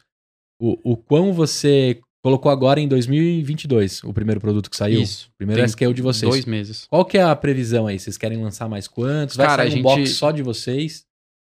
o, 0.61 0.78
o 0.93 0.97
quão 0.99 1.32
você 1.32 1.99
colocou 2.22 2.53
agora 2.53 2.78
em 2.78 2.86
2022 2.86 4.05
o 4.05 4.12
primeiro 4.12 4.38
produto 4.40 4.68
que 4.68 4.76
saiu. 4.76 5.01
Isso. 5.01 5.28
O 5.32 5.36
primeiro 5.38 5.61
Tem 5.62 5.66
SKU 5.66 5.95
de 5.95 6.03
vocês. 6.03 6.30
Dois 6.30 6.45
meses. 6.45 6.86
Qual 6.90 7.07
que 7.07 7.16
é 7.16 7.22
a 7.22 7.34
previsão 7.34 7.86
aí? 7.86 7.99
Vocês 7.99 8.18
querem 8.18 8.43
lançar 8.43 8.68
mais 8.68 8.86
quantos? 8.86 9.34
Vai 9.34 9.47
Cara, 9.47 9.62
sair 9.62 9.68
a 9.68 9.70
um 9.70 9.74
gente- 9.76 9.82
box 9.82 10.11
só 10.11 10.30
de 10.30 10.43
vocês? 10.43 11.05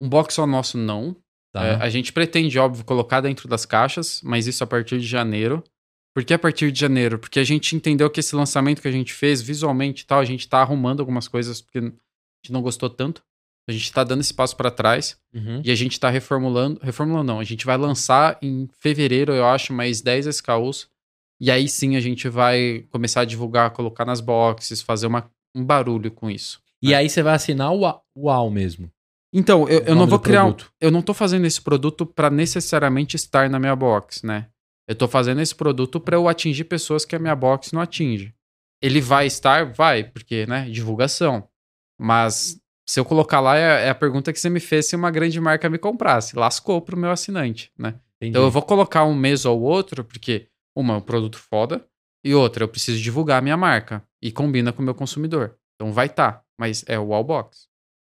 Um 0.02 0.08
box 0.08 0.34
só 0.34 0.46
nosso 0.46 0.76
não. 0.76 1.16
Tá. 1.52 1.64
É, 1.64 1.74
a 1.76 1.88
gente 1.88 2.12
pretende, 2.12 2.58
óbvio, 2.58 2.84
colocar 2.84 3.20
dentro 3.20 3.48
das 3.48 3.64
caixas, 3.66 4.20
mas 4.22 4.46
isso 4.46 4.62
a 4.62 4.66
partir 4.66 4.98
de 5.00 5.06
janeiro. 5.06 5.62
Por 6.14 6.24
que 6.24 6.34
a 6.34 6.38
partir 6.38 6.70
de 6.72 6.80
janeiro? 6.80 7.18
Porque 7.18 7.38
a 7.38 7.44
gente 7.44 7.74
entendeu 7.76 8.10
que 8.10 8.20
esse 8.20 8.34
lançamento 8.34 8.82
que 8.82 8.88
a 8.88 8.92
gente 8.92 9.12
fez, 9.12 9.40
visualmente 9.40 10.02
e 10.02 10.06
tal, 10.06 10.20
a 10.20 10.24
gente 10.24 10.48
tá 10.48 10.58
arrumando 10.60 11.00
algumas 11.00 11.28
coisas 11.28 11.60
porque 11.60 11.78
a 11.78 11.82
gente 11.82 12.52
não 12.52 12.62
gostou 12.62 12.90
tanto. 12.90 13.22
A 13.68 13.72
gente 13.72 13.92
tá 13.92 14.02
dando 14.02 14.20
esse 14.20 14.34
passo 14.34 14.56
para 14.56 14.70
trás 14.70 15.16
Uhum. 15.32 15.62
e 15.64 15.70
a 15.70 15.74
gente 15.76 15.98
tá 16.00 16.10
reformulando. 16.10 16.80
Reformulando 16.82 17.32
não, 17.32 17.38
a 17.40 17.44
gente 17.44 17.64
vai 17.64 17.76
lançar 17.76 18.36
em 18.42 18.68
fevereiro, 18.80 19.32
eu 19.32 19.46
acho, 19.46 19.72
mais 19.72 20.00
10 20.00 20.26
SKUs. 20.26 20.88
E 21.40 21.50
aí 21.50 21.68
sim 21.68 21.94
a 21.96 22.00
gente 22.00 22.28
vai 22.28 22.84
começar 22.90 23.20
a 23.20 23.24
divulgar, 23.24 23.70
colocar 23.70 24.04
nas 24.04 24.20
boxes, 24.20 24.82
fazer 24.82 25.06
uma, 25.06 25.30
um 25.54 25.64
barulho 25.64 26.10
com 26.10 26.28
isso. 26.30 26.60
E 26.82 26.94
aí 26.94 27.08
você 27.08 27.22
vai 27.22 27.34
assinar 27.34 27.72
o 27.72 28.02
UAU 28.16 28.50
mesmo. 28.50 28.90
Então, 29.32 29.68
eu, 29.68 29.80
eu 29.80 29.94
não 29.94 30.06
vou 30.06 30.18
criar. 30.18 30.44
um-. 30.46 30.56
Eu 30.80 30.90
não 30.90 31.02
tô 31.02 31.14
fazendo 31.14 31.46
esse 31.46 31.60
produto 31.60 32.04
para 32.04 32.30
necessariamente 32.30 33.16
estar 33.16 33.48
na 33.48 33.58
minha 33.58 33.76
box, 33.76 34.24
né? 34.24 34.48
Eu 34.88 34.94
tô 34.96 35.06
fazendo 35.06 35.40
esse 35.40 35.54
produto 35.54 36.00
para 36.00 36.16
eu 36.16 36.28
atingir 36.28 36.64
pessoas 36.64 37.04
que 37.04 37.14
a 37.14 37.18
minha 37.18 37.36
box 37.36 37.72
não 37.72 37.80
atinge. 37.80 38.34
Ele 38.82 39.00
vai 39.00 39.26
estar? 39.26 39.72
Vai, 39.72 40.02
porque, 40.02 40.46
né? 40.46 40.68
Divulgação. 40.68 41.48
Mas 41.98 42.60
se 42.88 42.98
eu 42.98 43.04
colocar 43.04 43.38
lá, 43.38 43.56
é, 43.56 43.86
é 43.86 43.90
a 43.90 43.94
pergunta 43.94 44.32
que 44.32 44.40
você 44.40 44.50
me 44.50 44.58
fez 44.58 44.86
se 44.86 44.96
uma 44.96 45.10
grande 45.12 45.40
marca 45.40 45.70
me 45.70 45.78
comprasse. 45.78 46.34
Lascou 46.34 46.80
pro 46.80 46.96
meu 46.96 47.10
assinante, 47.12 47.70
né? 47.78 47.90
Entendi. 48.16 48.30
Então 48.30 48.42
eu 48.42 48.50
vou 48.50 48.62
colocar 48.62 49.04
um 49.04 49.14
mês 49.14 49.44
ou 49.44 49.60
outro, 49.60 50.02
porque, 50.02 50.48
uma, 50.76 50.94
é 50.94 50.96
um 50.96 51.00
produto 51.00 51.38
foda, 51.38 51.86
e 52.24 52.34
outra, 52.34 52.64
eu 52.64 52.68
preciso 52.68 53.00
divulgar 53.00 53.38
a 53.38 53.42
minha 53.42 53.56
marca. 53.56 54.02
E 54.20 54.32
combina 54.32 54.72
com 54.72 54.82
o 54.82 54.84
meu 54.84 54.94
consumidor. 54.94 55.56
Então 55.76 55.92
vai 55.92 56.06
estar, 56.06 56.44
mas 56.58 56.84
é 56.88 56.98
o 56.98 57.06
Wallbox. 57.06 57.69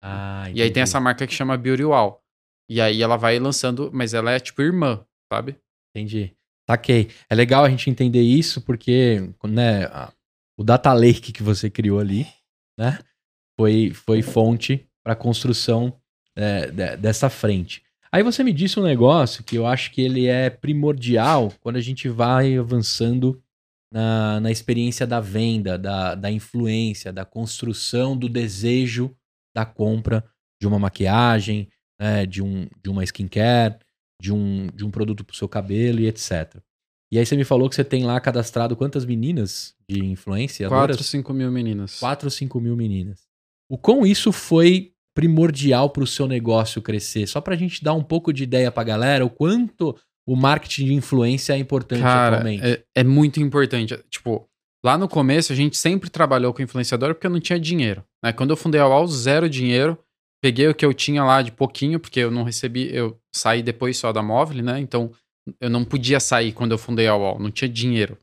Ah, 0.07 0.51
E 0.53 0.61
aí 0.61 0.71
tem 0.71 0.83
essa 0.83 1.01
marca 1.01 1.27
que 1.27 1.33
chama 1.35 1.57
Beauty 1.57 1.85
Wall. 1.85 2.23
E 2.69 2.81
aí 2.81 3.03
ela 3.03 3.17
vai 3.17 3.39
lançando, 3.39 3.91
mas 3.93 4.13
ela 4.15 4.31
é 4.33 4.39
tipo 4.41 4.61
irmã, 4.63 5.05
sabe? 5.33 5.57
Entendi. 5.95 6.33
Saquei. 6.69 7.11
É 7.29 7.35
legal 7.35 7.65
a 7.65 7.69
gente 7.71 7.89
entender 7.91 8.23
isso 8.23 8.61
porque, 8.61 9.31
né, 9.45 9.85
a- 9.87 10.13
o 10.59 10.65
data 10.65 10.93
lake 10.93 11.33
que 11.33 11.43
você 11.43 11.69
criou 11.71 11.99
ali, 11.99 12.27
né, 12.79 12.99
foi, 13.59 13.93
foi 13.95 14.23
fonte 14.23 14.87
para 15.03 15.15
construção 15.15 15.95
é, 16.37 16.71
de- 16.71 16.97
dessa 16.97 17.31
frente. 17.31 17.83
Aí 18.11 18.23
você 18.23 18.43
me 18.43 18.53
disse 18.53 18.79
um 18.81 18.83
negócio 18.83 19.45
que 19.45 19.57
eu 19.57 19.67
acho 19.67 19.91
que 19.93 20.01
ele 20.03 20.27
é 20.27 20.51
primordial 20.51 21.53
quando 21.61 21.77
a 21.77 21.81
gente 21.81 22.09
vai 22.09 22.57
avançando 22.57 23.41
na, 23.93 24.41
na 24.41 24.51
experiência 24.51 25.07
da 25.07 25.21
venda, 25.21 25.79
da, 25.79 26.15
da 26.15 26.31
influência, 26.31 27.13
da 27.13 27.25
construção 27.25 28.17
do 28.17 28.29
desejo 28.29 29.15
da 29.55 29.65
compra 29.65 30.25
de 30.61 30.67
uma 30.67 30.79
maquiagem, 30.79 31.69
né, 32.01 32.27
de, 32.27 32.43
um, 32.43 32.69
de 32.83 32.91
uma 32.91 33.05
skincare, 33.05 33.77
de 34.21 34.33
um, 34.33 34.69
de 34.75 34.85
um 34.85 34.91
produto 34.91 35.25
pro 35.25 35.37
seu 35.37 35.49
cabelo 35.49 36.01
e 36.01 36.07
etc. 36.07 36.57
E 37.13 37.19
aí 37.19 37.25
você 37.25 37.37
me 37.37 37.45
falou 37.45 37.69
que 37.69 37.77
você 37.77 37.85
tem 37.85 38.05
lá 38.05 38.19
cadastrado 38.21 38.75
quantas 38.75 39.05
meninas 39.05 39.75
de 39.89 40.05
influência? 40.05 40.69
4, 40.69 41.05
5 41.05 41.33
mil 41.33 41.51
meninas. 41.51 41.99
4 42.01 42.27
ou 42.27 42.31
5 42.31 42.61
mil 42.61 42.77
meninas. 42.77 43.23
O 43.71 43.79
quão 43.79 44.05
isso 44.05 44.33
foi 44.33 44.93
primordial 45.15 45.91
para 45.91 46.03
o 46.03 46.07
seu 46.07 46.27
negócio 46.27 46.83
crescer? 46.83 47.27
Só 47.29 47.41
para 47.41 47.55
a 47.55 47.57
gente 47.57 47.85
dar 47.85 47.95
um 47.95 48.03
pouco 48.03 48.33
de 48.33 48.43
ideia 48.43 48.73
para 48.73 48.83
a 48.83 48.87
galera, 48.87 49.25
o 49.25 49.31
quanto 49.31 49.97
o 50.27 50.35
marketing 50.35 50.87
de 50.87 50.95
influência 50.95 51.53
é 51.53 51.59
importante 51.59 52.03
Cara, 52.03 52.37
atualmente. 52.37 52.65
é, 52.65 52.85
é 52.95 53.05
muito 53.05 53.41
importante. 53.41 53.97
Tipo, 54.11 54.49
lá 54.85 54.99
no 54.99 55.09
começo 55.09 55.53
a 55.53 55.57
gente 55.57 55.77
sempre 55.77 56.11
trabalhou 56.11 56.53
com 56.53 56.63
influenciador 56.63 57.15
porque 57.15 57.27
eu 57.27 57.31
não 57.31 57.41
tinha 57.41 57.59
dinheiro. 57.59 58.05
Né? 58.23 58.33
Quando 58.33 58.51
eu 58.51 58.57
fundei 58.57 58.81
a 58.81 58.87
UAU, 58.87 59.07
zero 59.09 59.49
dinheiro. 59.49 59.99
Peguei 60.43 60.69
o 60.69 60.75
que 60.75 60.85
eu 60.85 60.93
tinha 60.93 61.25
lá 61.25 61.41
de 61.41 61.51
pouquinho, 61.51 61.99
porque 61.99 62.21
eu 62.21 62.31
não 62.31 62.43
recebi, 62.43 62.95
eu 62.95 63.19
saí 63.35 63.63
depois 63.63 63.97
só 63.97 64.13
da 64.13 64.23
móvel, 64.23 64.63
né? 64.63 64.79
Então 64.79 65.11
eu 65.59 65.71
não 65.71 65.87
podia 65.87 66.21
sair 66.21 66.53
quando 66.53 66.73
eu 66.73 66.79
fundei 66.79 67.07
a 67.07 67.17
UAU, 67.17 67.39
não 67.39 67.51
tinha 67.51 67.67
dinheiro. 67.67 68.19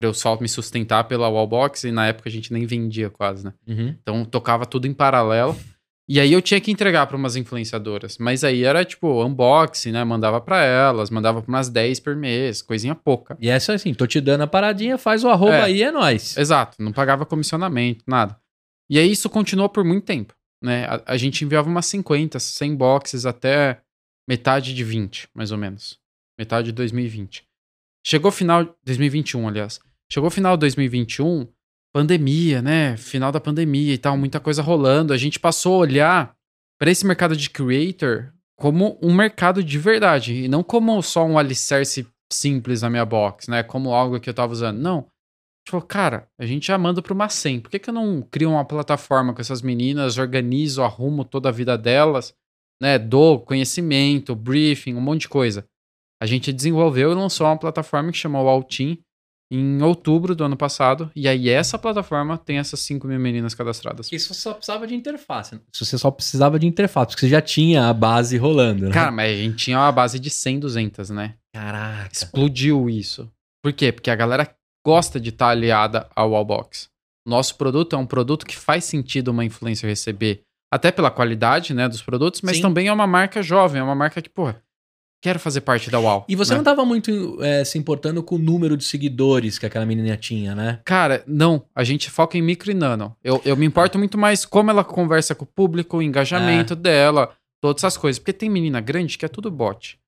Pra 0.00 0.08
eu 0.08 0.14
só 0.14 0.36
me 0.40 0.48
sustentar 0.48 1.04
pela 1.04 1.28
Wallbox 1.28 1.84
e 1.84 1.92
na 1.92 2.08
época 2.08 2.28
a 2.28 2.32
gente 2.32 2.52
nem 2.52 2.66
vendia 2.66 3.08
quase, 3.08 3.44
né? 3.44 3.52
Uhum. 3.68 3.94
Então 4.02 4.24
tocava 4.24 4.66
tudo 4.66 4.88
em 4.88 4.94
paralelo. 4.94 5.56
E 6.12 6.18
aí 6.18 6.32
eu 6.32 6.42
tinha 6.42 6.60
que 6.60 6.72
entregar 6.72 7.06
para 7.06 7.16
umas 7.16 7.36
influenciadoras. 7.36 8.18
Mas 8.18 8.42
aí 8.42 8.64
era 8.64 8.84
tipo 8.84 9.24
unboxing, 9.24 9.92
né? 9.92 10.02
Mandava 10.02 10.40
para 10.40 10.60
elas, 10.64 11.08
mandava 11.08 11.40
para 11.40 11.48
umas 11.48 11.68
10 11.68 12.00
por 12.00 12.16
mês, 12.16 12.60
coisinha 12.60 12.96
pouca. 12.96 13.38
E 13.40 13.48
essa 13.48 13.74
assim, 13.74 13.94
tô 13.94 14.08
te 14.08 14.20
dando 14.20 14.40
a 14.40 14.46
paradinha, 14.48 14.98
faz 14.98 15.22
o 15.22 15.28
arroba 15.28 15.54
É. 15.54 15.62
aí, 15.62 15.82
é 15.84 15.92
nóis. 15.92 16.36
Exato, 16.36 16.82
não 16.82 16.90
pagava 16.92 17.24
comissionamento, 17.24 18.02
nada. 18.08 18.36
E 18.90 18.98
aí 18.98 19.08
isso 19.08 19.30
continuou 19.30 19.68
por 19.68 19.84
muito 19.84 20.04
tempo, 20.04 20.34
né? 20.60 20.84
A, 20.86 21.12
a 21.12 21.16
gente 21.16 21.44
enviava 21.44 21.68
umas 21.68 21.86
50, 21.86 22.40
100 22.40 22.74
boxes 22.74 23.24
até 23.24 23.80
metade 24.28 24.74
de 24.74 24.82
20, 24.82 25.28
mais 25.32 25.52
ou 25.52 25.58
menos. 25.58 25.96
Metade 26.36 26.66
de 26.66 26.72
2020. 26.72 27.44
Chegou 28.04 28.32
final 28.32 28.64
2021, 28.84 29.46
aliás. 29.46 29.78
Chegou 30.12 30.28
final 30.28 30.56
de 30.56 30.62
2021, 30.62 31.46
pandemia, 31.92 32.62
né? 32.62 32.96
Final 32.96 33.32
da 33.32 33.40
pandemia 33.40 33.94
e 33.94 33.98
tal, 33.98 34.16
muita 34.16 34.40
coisa 34.40 34.62
rolando. 34.62 35.12
A 35.12 35.16
gente 35.16 35.38
passou 35.38 35.74
a 35.74 35.78
olhar 35.78 36.34
para 36.78 36.90
esse 36.90 37.06
mercado 37.06 37.36
de 37.36 37.50
creator 37.50 38.32
como 38.58 38.98
um 39.02 39.14
mercado 39.14 39.62
de 39.62 39.78
verdade 39.78 40.34
e 40.34 40.48
não 40.48 40.62
como 40.62 41.00
só 41.02 41.24
um 41.24 41.38
alicerce 41.38 42.06
simples 42.32 42.82
na 42.82 42.90
minha 42.90 43.04
box, 43.04 43.50
né? 43.50 43.62
Como 43.62 43.92
algo 43.92 44.20
que 44.20 44.30
eu 44.30 44.34
tava 44.34 44.52
usando. 44.52 44.78
Não. 44.78 45.06
Tipo, 45.66 45.80
cara, 45.82 46.28
a 46.38 46.46
gente 46.46 46.66
já 46.66 46.78
manda 46.78 47.02
pro 47.02 47.14
Macem. 47.14 47.60
Por 47.60 47.70
que, 47.70 47.78
que 47.78 47.90
eu 47.90 47.94
não 47.94 48.22
crio 48.22 48.50
uma 48.50 48.64
plataforma 48.64 49.34
com 49.34 49.40
essas 49.40 49.62
meninas, 49.62 50.18
organizo, 50.18 50.82
arrumo 50.82 51.24
toda 51.24 51.48
a 51.48 51.52
vida 51.52 51.76
delas, 51.76 52.34
né? 52.80 52.98
Dou 52.98 53.40
conhecimento, 53.40 54.34
briefing, 54.34 54.94
um 54.94 55.00
monte 55.00 55.22
de 55.22 55.28
coisa. 55.28 55.64
A 56.22 56.26
gente 56.26 56.52
desenvolveu 56.52 57.12
e 57.12 57.14
lançou 57.14 57.46
uma 57.46 57.58
plataforma 57.58 58.12
que 58.12 58.18
chamou 58.18 58.48
Altim 58.48 59.02
em 59.50 59.82
outubro 59.82 60.34
do 60.34 60.44
ano 60.44 60.56
passado. 60.56 61.10
E 61.14 61.26
aí 61.26 61.48
essa 61.48 61.78
plataforma 61.78 62.38
tem 62.38 62.58
essas 62.58 62.80
5 62.80 63.06
mil 63.06 63.18
meninas 63.18 63.54
cadastradas. 63.54 64.10
Isso 64.12 64.32
só 64.32 64.54
precisava 64.54 64.86
de 64.86 64.94
interface. 64.94 65.56
né? 65.56 65.60
Isso 65.72 65.84
você 65.84 65.98
só 65.98 66.10
precisava 66.10 66.58
de 66.58 66.66
interface, 66.66 67.08
porque 67.08 67.26
você 67.26 67.30
já 67.30 67.40
tinha 67.40 67.88
a 67.88 67.92
base 67.92 68.36
rolando, 68.36 68.86
né? 68.86 68.92
Cara, 68.92 69.10
mas 69.10 69.32
a 69.32 69.42
gente 69.42 69.56
tinha 69.56 69.78
uma 69.78 69.90
base 69.90 70.18
de 70.18 70.30
100, 70.30 70.60
200, 70.60 71.10
né? 71.10 71.34
Caraca. 71.52 72.10
Explodiu 72.12 72.88
isso. 72.88 73.30
Por 73.62 73.72
quê? 73.72 73.90
Porque 73.90 74.10
a 74.10 74.16
galera 74.16 74.54
gosta 74.86 75.18
de 75.18 75.30
estar 75.30 75.48
aliada 75.48 76.08
ao 76.14 76.30
Wallbox. 76.30 76.88
Nosso 77.26 77.56
produto 77.56 77.94
é 77.94 77.98
um 77.98 78.06
produto 78.06 78.46
que 78.46 78.56
faz 78.56 78.84
sentido 78.84 79.28
uma 79.28 79.44
influencer 79.44 79.88
receber, 79.88 80.42
até 80.72 80.90
pela 80.90 81.10
qualidade, 81.10 81.74
né, 81.74 81.88
dos 81.88 82.00
produtos, 82.00 82.40
mas 82.40 82.56
Sim. 82.56 82.62
também 82.62 82.86
é 82.86 82.92
uma 82.92 83.06
marca 83.06 83.42
jovem, 83.42 83.80
é 83.80 83.84
uma 83.84 83.94
marca 83.94 84.22
que, 84.22 84.28
porra, 84.30 84.62
quero 85.20 85.38
fazer 85.38 85.60
parte 85.60 85.90
da 85.90 85.98
Wall. 85.98 86.24
E 86.28 86.34
você 86.34 86.52
né? 86.52 86.58
não 86.58 86.64
tava 86.64 86.84
muito 86.84 87.38
é, 87.42 87.64
se 87.64 87.78
importando 87.78 88.22
com 88.22 88.36
o 88.36 88.38
número 88.38 88.76
de 88.76 88.84
seguidores 88.84 89.58
que 89.58 89.66
aquela 89.66 89.84
menina 89.84 90.16
tinha, 90.16 90.54
né? 90.54 90.80
Cara, 90.84 91.22
não. 91.26 91.64
A 91.74 91.84
gente 91.84 92.10
foca 92.10 92.38
em 92.38 92.42
micro 92.42 92.70
e 92.70 92.74
nano. 92.74 93.14
Eu, 93.22 93.40
eu 93.44 93.56
me 93.56 93.66
importo 93.66 93.98
muito 93.98 94.16
mais 94.16 94.44
como 94.44 94.70
ela 94.70 94.82
conversa 94.82 95.34
com 95.34 95.44
o 95.44 95.48
público, 95.48 95.98
o 95.98 96.02
engajamento 96.02 96.74
dela, 96.74 97.30
todas 97.60 97.84
essas 97.84 97.96
coisas. 97.96 98.18
Porque 98.18 98.32
tem 98.32 98.48
menina 98.48 98.80
grande 98.80 99.18
que 99.18 99.24
é 99.24 99.28
tudo 99.28 99.50
bot. 99.50 99.98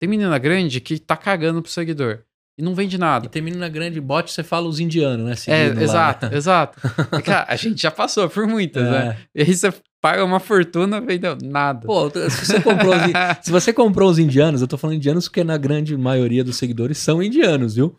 Tem 0.00 0.08
menina 0.08 0.38
grande 0.38 0.80
que 0.80 0.98
tá 0.98 1.16
cagando 1.16 1.60
pro 1.60 1.70
seguidor. 1.70 2.20
E 2.58 2.62
não 2.62 2.74
vende 2.74 2.96
E 2.96 2.98
nada. 2.98 3.28
tem 3.28 3.40
menina 3.40 3.68
grande 3.70 4.00
bot, 4.00 4.30
você 4.30 4.42
fala 4.42 4.68
os 4.68 4.78
indianos, 4.78 5.24
né? 5.24 5.32
É, 5.32 5.36
seguindo 5.36 5.76
lá, 5.78 5.82
exato, 5.82 6.26
né? 6.28 6.36
exato. 6.36 6.78
E, 7.18 7.22
Cara, 7.22 7.46
a 7.48 7.56
gente 7.56 7.80
já 7.80 7.90
passou 7.90 8.28
por 8.28 8.46
muitas, 8.46 8.82
né? 8.82 9.16
É. 9.34 9.40
E 9.40 9.42
aí 9.42 9.54
você 9.54 9.72
paga 10.00 10.24
uma 10.24 10.40
fortuna, 10.40 11.00
vendeu 11.00 11.36
nada. 11.42 11.86
Pô, 11.86 12.10
se 12.10 12.46
você 12.46 12.60
comprou 12.60 12.94
os, 12.94 13.02
se 13.44 13.50
você 13.50 13.72
comprou 13.72 14.10
os 14.10 14.18
indianos, 14.18 14.60
eu 14.60 14.68
tô 14.68 14.76
falando 14.76 14.96
indianos 14.96 15.28
porque 15.28 15.44
na 15.44 15.56
grande 15.56 15.96
maioria 15.96 16.42
dos 16.42 16.56
seguidores 16.56 16.98
são 16.98 17.22
indianos, 17.22 17.74
viu? 17.74 17.98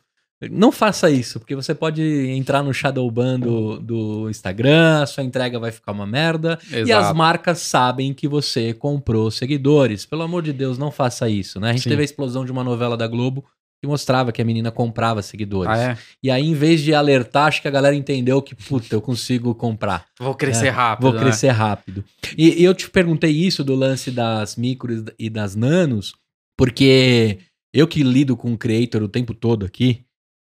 Não 0.50 0.72
faça 0.72 1.08
isso, 1.12 1.40
porque 1.40 1.56
você 1.56 1.76
pode 1.76 2.02
entrar 2.02 2.64
no 2.64 2.74
shadow 2.74 3.10
ban 3.12 3.40
do, 3.40 3.80
do 3.80 4.28
Instagram, 4.28 5.06
sua 5.06 5.24
entrega 5.24 5.60
vai 5.60 5.72
ficar 5.72 5.92
uma 5.92 6.08
merda. 6.08 6.58
E 6.72 6.78
as 6.78 6.90
Exato. 6.90 7.16
marcas 7.16 7.60
sabem 7.60 8.12
que 8.12 8.28
você 8.28 8.74
comprou 8.74 9.30
seguidores. 9.30 10.04
Pelo 10.04 10.24
amor 10.24 10.42
de 10.42 10.52
Deus, 10.52 10.80
não 10.80 10.90
faça 10.90 11.30
isso, 11.30 11.60
né? 11.60 11.70
A 11.70 11.74
gente 11.74 11.84
Sim. 11.84 11.90
teve 11.90 12.02
a 12.02 12.06
explosão 12.06 12.44
de 12.44 12.52
uma 12.52 12.64
novela 12.64 12.98
da 12.98 13.06
Globo 13.06 13.46
que 13.82 13.88
mostrava 13.88 14.32
que 14.32 14.42
a 14.42 14.46
menina 14.46 14.72
comprava 14.72 15.24
seguidores. 15.24 15.72
Ah, 15.72 15.92
é? 15.94 15.98
E 16.22 16.30
aí, 16.30 16.46
em 16.46 16.54
vez 16.54 16.82
de 16.82 16.94
alertar, 16.94 17.48
acho 17.48 17.62
que 17.64 17.68
a 17.68 17.72
galera 17.72 17.96
entendeu 17.96 18.40
que, 18.42 18.54
puta, 18.54 18.94
eu 18.94 19.02
consigo 19.02 19.56
comprar. 19.56 20.06
Vou 20.20 20.36
crescer 20.36 20.68
É, 20.68 20.70
rápido. 20.70 21.04
Vou 21.04 21.14
né? 21.14 21.20
crescer 21.20 21.50
rápido. 21.50 22.06
E, 22.38 22.62
e 22.62 22.64
eu 22.64 22.76
te 22.76 22.88
perguntei 22.90 23.32
isso 23.32 23.64
do 23.64 23.74
lance 23.74 24.12
das 24.12 24.56
micros 24.56 25.06
e 25.18 25.32
das 25.32 25.56
nanos, 25.56 26.14
porque 26.56 27.40
eu 27.74 27.88
que 27.88 28.04
lido 28.04 28.38
com 28.38 28.54
o 28.54 28.58
creator 28.58 29.02
o 29.02 29.08
tempo 29.08 29.34
todo 29.34 29.66
aqui, 29.66 30.04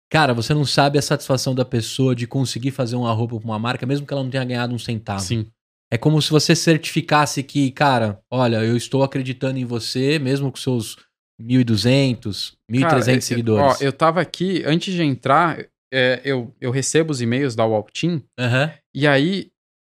cara, 0.10 0.34
você 0.34 0.54
não 0.54 0.66
sabe 0.66 0.98
a 0.98 1.02
satisfação 1.02 1.54
da 1.54 1.66
pessoa 1.66 2.16
de 2.16 2.26
conseguir 2.26 2.72
fazer 2.72 2.96
uma 2.96 3.12
roupa 3.12 3.38
pra 3.38 3.46
uma 3.46 3.60
marca, 3.60 3.86
mesmo 3.86 4.08
que 4.08 4.14
ela 4.14 4.24
não 4.24 4.30
tenha 4.30 4.46
ganhado 4.46 4.74
um 4.74 4.80
centavo. 4.80 5.20
Sim. 5.20 5.46
É 5.92 5.98
como 5.98 6.22
se 6.22 6.32
você 6.32 6.56
certificasse 6.56 7.44
que, 7.44 7.70
cara, 7.70 8.20
olha, 8.32 8.64
eu 8.64 8.78
estou 8.78 9.04
acreditando 9.04 9.60
em 9.60 9.66
você, 9.66 10.18
mesmo 10.20 10.50
com 10.50 10.58
seus 10.58 10.98
1.200, 11.42 12.54
1.300 12.72 12.82
Cara, 12.82 13.12
eu- 13.16 13.22
seguidores. 13.22 13.82
Ó, 13.82 13.84
eu 13.84 13.92
tava 13.94 14.22
aqui, 14.22 14.64
antes 14.66 14.94
de 14.94 15.04
entrar, 15.04 15.60
é, 15.94 16.22
eu, 16.24 16.54
eu 16.60 16.72
recebo 16.72 17.12
os 17.12 17.22
e-mails 17.22 17.56
da 17.56 17.66
Walpteam, 17.66 18.22
Aham, 18.40 18.72
e 18.94 19.08
aí, 19.08 19.50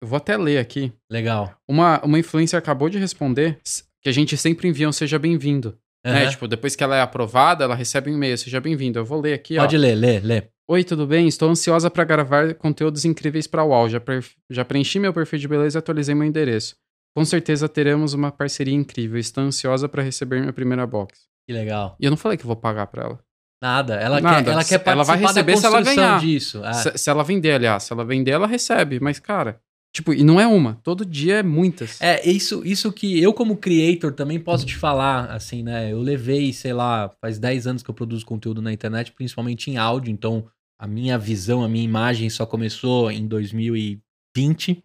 eu 0.01 0.07
vou 0.07 0.17
até 0.17 0.37
ler 0.37 0.57
aqui. 0.59 0.91
legal. 1.11 1.55
Uma, 1.67 2.01
uma 2.03 2.19
influencer 2.19 2.57
acabou 2.57 2.89
de 2.89 2.97
responder 2.97 3.59
que 4.03 4.09
a 4.09 4.11
gente 4.11 4.37
sempre 4.37 4.67
envia 4.67 4.87
um 4.87 4.91
seja 4.91 5.17
bem-vindo. 5.19 5.77
Né? 6.05 6.21
Aham. 6.23 6.29
Tipo, 6.29 6.47
depois 6.47 6.75
que 6.75 6.83
ela 6.83 6.95
é 6.95 7.01
aprovada, 7.01 7.63
ela 7.65 7.75
recebe 7.75 8.09
um 8.09 8.13
e-mail, 8.13 8.37
seja 8.37 8.61
bem-vindo. 8.61 8.97
Eu 8.99 9.05
vou 9.05 9.19
ler 9.19 9.33
aqui, 9.33 9.57
ó. 9.57 9.61
Pode 9.61 9.77
ler, 9.77 9.95
ler, 9.95 10.23
ler. 10.23 10.49
Oi, 10.69 10.83
tudo 10.83 11.07
bem? 11.07 11.27
Estou 11.27 11.49
ansiosa 11.49 11.89
para 11.89 12.03
gravar 12.03 12.53
conteúdos 12.55 13.03
incríveis 13.05 13.47
para 13.47 13.63
o 13.63 13.69
UOL. 13.69 13.89
Já, 13.89 13.99
per- 13.99 14.23
já 14.49 14.63
preenchi 14.63 14.99
meu 14.99 15.13
perfil 15.13 15.39
de 15.39 15.47
beleza 15.47 15.77
e 15.77 15.79
atualizei 15.79 16.13
meu 16.13 16.27
endereço. 16.27 16.75
Com 17.17 17.25
certeza 17.25 17.67
teremos 17.67 18.13
uma 18.13 18.31
parceria 18.31 18.75
incrível. 18.75 19.19
Estou 19.19 19.43
ansiosa 19.43 19.89
para 19.89 20.03
receber 20.03 20.39
minha 20.39 20.53
primeira 20.53 20.85
box. 20.85 21.21
Que 21.47 21.53
legal. 21.53 21.95
E 21.99 22.05
eu 22.05 22.11
não 22.11 22.17
falei 22.17 22.37
que 22.37 22.45
vou 22.45 22.55
pagar 22.55 22.85
para 22.85 23.05
ela. 23.05 23.19
Nada. 23.59 23.95
Ela 23.95 24.21
Nada. 24.21 24.43
quer, 24.43 24.51
ela 24.51 24.63
quer 24.63 24.77
participar 24.77 24.91
Ela 24.91 25.03
vai 25.03 25.17
receber 25.17 25.57
se 25.57 25.65
ela 25.65 25.81
ganhar. 25.81 26.19
disso. 26.19 26.61
Ah, 26.63 26.73
Se, 26.73 26.95
se 26.95 27.09
ela 27.09 27.23
vender, 27.23 27.53
aliás, 27.53 27.81
se 27.81 27.91
ela 27.91 28.05
vender, 28.05 28.29
ela 28.29 28.45
recebe. 28.45 28.99
Mas, 28.99 29.19
cara, 29.19 29.59
tipo, 29.91 30.13
e 30.13 30.23
não 30.23 30.39
é 30.39 30.45
uma. 30.45 30.79
Todo 30.83 31.03
dia 31.03 31.37
é 31.39 31.43
muitas. 31.43 31.99
É, 31.99 32.23
isso, 32.29 32.61
isso 32.63 32.91
que 32.91 33.19
eu, 33.19 33.33
como 33.33 33.57
creator, 33.57 34.13
também 34.13 34.39
posso 34.39 34.63
te 34.63 34.75
falar, 34.75 35.31
assim, 35.31 35.63
né? 35.63 35.91
Eu 35.91 35.99
levei, 35.99 36.53
sei 36.53 36.71
lá, 36.71 37.09
faz 37.19 37.39
10 37.39 37.65
anos 37.65 37.81
que 37.81 37.89
eu 37.89 37.95
produzo 37.95 38.27
conteúdo 38.27 38.61
na 38.61 38.71
internet, 38.71 39.11
principalmente 39.11 39.71
em 39.71 39.77
áudio, 39.77 40.11
então 40.11 40.45
a 40.79 40.85
minha 40.85 41.17
visão, 41.17 41.63
a 41.63 41.67
minha 41.67 41.83
imagem 41.83 42.29
só 42.29 42.45
começou 42.45 43.09
em 43.09 43.27
2020. 43.27 44.83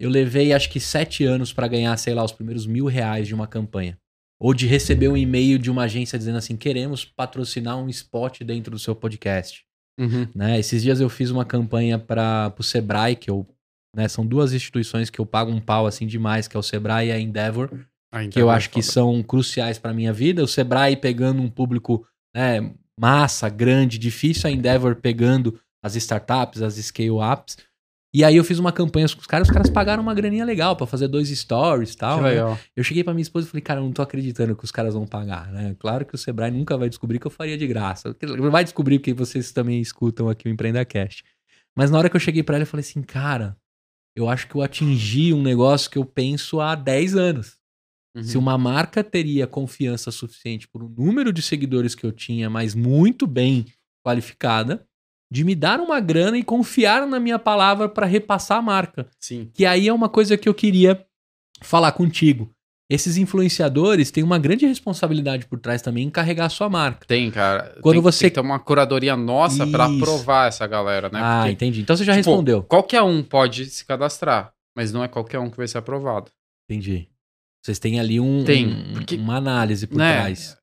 Eu 0.00 0.10
levei 0.10 0.52
acho 0.52 0.70
que 0.70 0.80
7 0.80 1.24
anos 1.24 1.52
pra 1.52 1.68
ganhar, 1.68 1.96
sei 1.96 2.14
lá, 2.14 2.24
os 2.24 2.32
primeiros 2.32 2.66
mil 2.66 2.86
reais 2.86 3.28
de 3.28 3.34
uma 3.34 3.46
campanha. 3.46 3.96
Ou 4.40 4.52
de 4.52 4.66
receber 4.66 5.06
um 5.08 5.16
e-mail 5.16 5.58
de 5.58 5.70
uma 5.70 5.84
agência 5.84 6.18
dizendo 6.18 6.38
assim: 6.38 6.56
queremos 6.56 7.04
patrocinar 7.04 7.78
um 7.78 7.88
spot 7.88 8.40
dentro 8.42 8.72
do 8.72 8.78
seu 8.78 8.94
podcast 8.94 9.64
Uhum. 10.00 10.26
né? 10.34 10.58
Esses 10.58 10.82
dias 10.82 11.00
eu 11.00 11.08
fiz 11.08 11.30
uma 11.30 11.44
campanha 11.44 11.98
para 11.98 12.52
o 12.58 12.62
Sebrae, 12.62 13.14
que 13.14 13.30
eu, 13.30 13.46
né, 13.94 14.08
são 14.08 14.26
duas 14.26 14.52
instituições 14.52 15.10
que 15.10 15.20
eu 15.20 15.26
pago 15.26 15.50
um 15.50 15.60
pau 15.60 15.86
assim 15.86 16.06
demais, 16.06 16.48
que 16.48 16.56
é 16.56 16.60
o 16.60 16.62
Sebrae 16.62 17.08
e 17.08 17.12
a 17.12 17.20
Endeavor, 17.20 17.68
Ah, 18.10 18.24
então 18.24 18.30
que 18.30 18.40
eu 18.40 18.46
vai 18.46 18.56
acho 18.56 18.70
que 18.70 18.82
são 18.82 19.22
cruciais 19.22 19.78
para 19.78 19.92
minha 19.92 20.12
vida. 20.12 20.42
O 20.42 20.48
Sebrae 20.48 20.96
pegando 20.96 21.42
um 21.42 21.48
público, 21.48 22.06
né, 22.34 22.72
massa, 22.98 23.48
grande, 23.48 23.98
difícil, 23.98 24.48
a 24.48 24.50
Endeavor 24.50 24.96
pegando 24.96 25.60
as 25.84 25.94
startups, 25.94 26.62
as 26.62 26.74
scale-ups. 26.74 27.58
E 28.14 28.22
aí 28.22 28.36
eu 28.36 28.44
fiz 28.44 28.58
uma 28.58 28.72
campanha 28.72 29.06
com 29.08 29.20
os 29.20 29.26
caras, 29.26 29.48
os 29.48 29.54
caras 29.54 29.70
pagaram 29.70 30.02
uma 30.02 30.12
graninha 30.12 30.44
legal 30.44 30.76
para 30.76 30.86
fazer 30.86 31.08
dois 31.08 31.30
stories 31.30 31.94
e 31.94 31.96
tal. 31.96 32.18
Que 32.18 32.24
né? 32.24 32.30
legal. 32.30 32.58
Eu 32.76 32.84
cheguei 32.84 33.02
pra 33.02 33.14
minha 33.14 33.22
esposa 33.22 33.46
e 33.46 33.50
falei, 33.50 33.62
cara, 33.62 33.80
eu 33.80 33.84
não 33.84 33.92
tô 33.92 34.02
acreditando 34.02 34.54
que 34.54 34.64
os 34.64 34.70
caras 34.70 34.92
vão 34.92 35.06
pagar, 35.06 35.50
né? 35.50 35.74
Claro 35.78 36.04
que 36.04 36.14
o 36.14 36.18
Sebrae 36.18 36.50
nunca 36.50 36.76
vai 36.76 36.90
descobrir 36.90 37.18
que 37.18 37.26
eu 37.26 37.30
faria 37.30 37.56
de 37.56 37.66
graça. 37.66 38.14
Vai 38.50 38.64
descobrir 38.64 38.98
que 38.98 39.14
vocês 39.14 39.50
também 39.50 39.80
escutam 39.80 40.28
aqui 40.28 40.46
o 40.46 40.50
EmpreendaCast. 40.50 41.24
Mas 41.74 41.90
na 41.90 41.96
hora 41.96 42.10
que 42.10 42.16
eu 42.16 42.20
cheguei 42.20 42.42
pra 42.42 42.56
ela, 42.56 42.64
eu 42.64 42.66
falei 42.66 42.82
assim, 42.82 43.00
cara, 43.00 43.56
eu 44.14 44.28
acho 44.28 44.46
que 44.46 44.54
eu 44.54 44.62
atingi 44.62 45.32
um 45.32 45.42
negócio 45.42 45.90
que 45.90 45.96
eu 45.96 46.04
penso 46.04 46.60
há 46.60 46.74
10 46.74 47.16
anos. 47.16 47.56
Uhum. 48.14 48.22
Se 48.22 48.36
uma 48.36 48.58
marca 48.58 49.02
teria 49.02 49.46
confiança 49.46 50.10
suficiente 50.10 50.68
por 50.68 50.82
um 50.82 50.88
número 50.88 51.32
de 51.32 51.40
seguidores 51.40 51.94
que 51.94 52.04
eu 52.04 52.12
tinha, 52.12 52.50
mas 52.50 52.74
muito 52.74 53.26
bem 53.26 53.64
qualificada, 54.04 54.86
de 55.32 55.44
me 55.44 55.54
dar 55.54 55.80
uma 55.80 55.98
grana 55.98 56.36
e 56.36 56.42
confiar 56.44 57.06
na 57.06 57.18
minha 57.18 57.38
palavra 57.38 57.88
pra 57.88 58.04
repassar 58.04 58.58
a 58.58 58.62
marca. 58.62 59.08
Sim. 59.18 59.50
Que 59.54 59.64
aí 59.64 59.88
é 59.88 59.92
uma 59.92 60.08
coisa 60.08 60.36
que 60.36 60.46
eu 60.48 60.52
queria 60.54 61.04
falar 61.62 61.92
contigo. 61.92 62.50
Esses 62.90 63.16
influenciadores 63.16 64.10
têm 64.10 64.22
uma 64.22 64.38
grande 64.38 64.66
responsabilidade 64.66 65.46
por 65.46 65.58
trás 65.58 65.80
também 65.80 66.04
em 66.04 66.10
carregar 66.10 66.44
a 66.46 66.48
sua 66.50 66.68
marca. 66.68 67.06
Tem, 67.06 67.30
cara. 67.30 67.78
Quando 67.80 67.94
tem, 67.94 68.02
você- 68.02 68.20
tem 68.24 68.30
que 68.30 68.34
ter 68.34 68.40
uma 68.40 68.58
curadoria 68.58 69.16
nossa 69.16 69.66
pra 69.66 69.88
Isso. 69.88 69.96
aprovar 70.02 70.48
essa 70.48 70.66
galera, 70.66 71.08
né? 71.08 71.18
ah, 71.22 71.38
Porque, 71.40 71.52
entendi. 71.52 71.80
Então 71.80 71.96
você 71.96 72.04
já 72.04 72.12
tipo, 72.14 72.28
respondeu. 72.28 72.62
Qualquer 72.64 73.00
um 73.00 73.22
pode 73.22 73.64
se 73.66 73.86
cadastrar, 73.86 74.52
mas 74.76 74.92
não 74.92 75.02
é 75.02 75.08
qualquer 75.08 75.38
um 75.38 75.48
que 75.48 75.56
vai 75.56 75.66
ser 75.66 75.78
aprovado. 75.78 76.30
Entendi. 76.68 77.08
Vocês 77.64 77.78
têm 77.78 77.98
ali 77.98 78.20
um, 78.20 78.44
Tem, 78.44 78.66
um- 78.66 78.92
porque- 78.92 79.16
uma 79.16 79.36
análise 79.36 79.86
por 79.86 79.96
Né? 79.96 80.12
trás. 80.14 80.58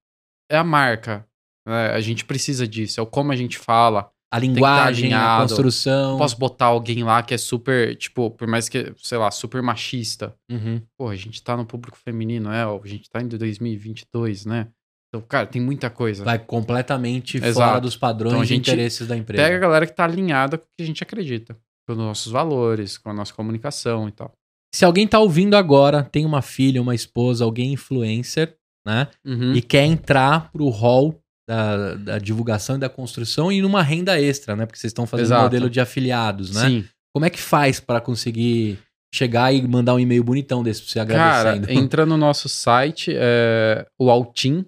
É 0.52 0.58
a 0.58 0.64
marca. 0.64 1.26
né? 1.68 1.92
A 1.92 2.00
gente 2.02 2.26
precisa 2.26 2.68
disso. 2.68 3.00
É 3.00 3.04
o 3.04 3.08
como 3.08 3.32
a 3.32 3.36
gente 3.36 3.58
fala. 3.58 4.10
A 4.32 4.38
linguagem, 4.38 5.12
a 5.14 5.40
construção. 5.42 6.18
Posso 6.18 6.38
botar 6.38 6.66
alguém 6.66 7.04
lá 7.04 7.24
que 7.24 7.34
é 7.34 7.38
super, 7.38 7.96
tipo, 7.96 8.30
por 8.30 8.48
mais 8.48 8.70
que, 8.70 8.94
sei 8.98 9.18
lá, 9.18 9.32
super 9.32 9.62
machista. 9.62 10.36
Uhum. 10.52 10.82
Pô, 10.98 11.10
a 11.10 11.16
gente 11.16 11.42
tá 11.42 11.58
no 11.58 11.66
público 11.66 11.98
feminino, 11.98 12.52
é, 12.52 12.64
a 12.64 12.88
gente 12.88 13.10
tá 13.10 13.22
em 13.22 13.28
2022, 13.28 14.46
né? 14.46 14.68
Então, 15.10 15.26
cara, 15.28 15.48
tem 15.48 15.60
muita 15.60 15.90
coisa. 15.90 16.24
Vai 16.24 16.38
completamente 16.38 17.38
Exato. 17.38 17.54
fora 17.54 17.82
dos 17.82 17.98
padrões 17.98 18.52
Então 18.52 18.56
e 18.56 18.60
interesses 18.60 19.08
da 19.08 19.18
empresa. 19.18 19.44
Pega 19.44 19.56
a 19.56 19.60
galera 19.60 19.88
que 19.88 19.94
tá 19.94 20.04
alinhada 20.04 20.60
com 20.60 20.66
o 20.66 20.68
que 20.78 20.84
a 20.84 20.86
gente 20.86 21.02
acredita. 21.02 21.58
Com 21.88 21.94
os 21.94 21.98
nossos 21.98 22.32
valores, 22.32 23.00
com 23.00 23.10
a 23.10 23.14
nossa 23.14 23.34
comunicação 23.34 24.08
e 24.08 24.12
tal. 24.12 24.32
Se 24.74 24.86
alguém 24.86 25.08
tá 25.08 25.18
ouvindo 25.18 25.56
agora, 25.56 26.04
tem 26.04 26.26
uma 26.26 26.44
filha, 26.44 26.80
uma 26.80 26.94
esposa, 26.94 27.44
alguém 27.44 27.74
influencer, 27.74 28.56
né? 28.86 29.08
Uhum. 29.26 29.54
e 29.54 29.62
quer 29.62 29.86
entrar 29.86 30.52
pro 30.52 30.70
hall 30.70 31.20
da, 31.50 31.96
da 31.96 32.20
divulgação 32.20 32.76
e 32.76 32.80
da 32.80 32.88
construção 32.88 33.52
e 33.52 33.60
numa 33.60 33.82
renda 33.82 34.22
extra, 34.22 34.56
né? 34.56 34.68
Porque 34.68 34.78
vocês 34.78 34.92
estão 34.92 35.08
fazendo 35.08 35.26
um 35.26 35.30
Exato. 35.30 35.44
modelo 35.46 35.68
de 35.68 35.82
afiliados, 35.82 36.54
né? 36.54 36.62
Sim. 36.62 36.86
Como 37.12 37.26
é 37.26 37.30
que 37.32 37.42
faz 37.42 37.80
pra 37.80 38.00
conseguir 38.00 38.78
chegar 39.12 39.52
e 39.52 39.68
mandar 39.68 39.96
um 39.96 40.00
e-mail 40.00 40.24
bonitão 40.24 40.62
desse 40.62 40.84
pra 40.84 40.92
você 40.92 41.06
Cara, 41.08 41.50
agradecendo? 41.50 41.72
entra 41.74 42.06
no 42.06 42.18
nosso 42.18 42.48
site, 42.48 43.12
é, 43.16 43.84
ualtim.com.br 44.00 44.68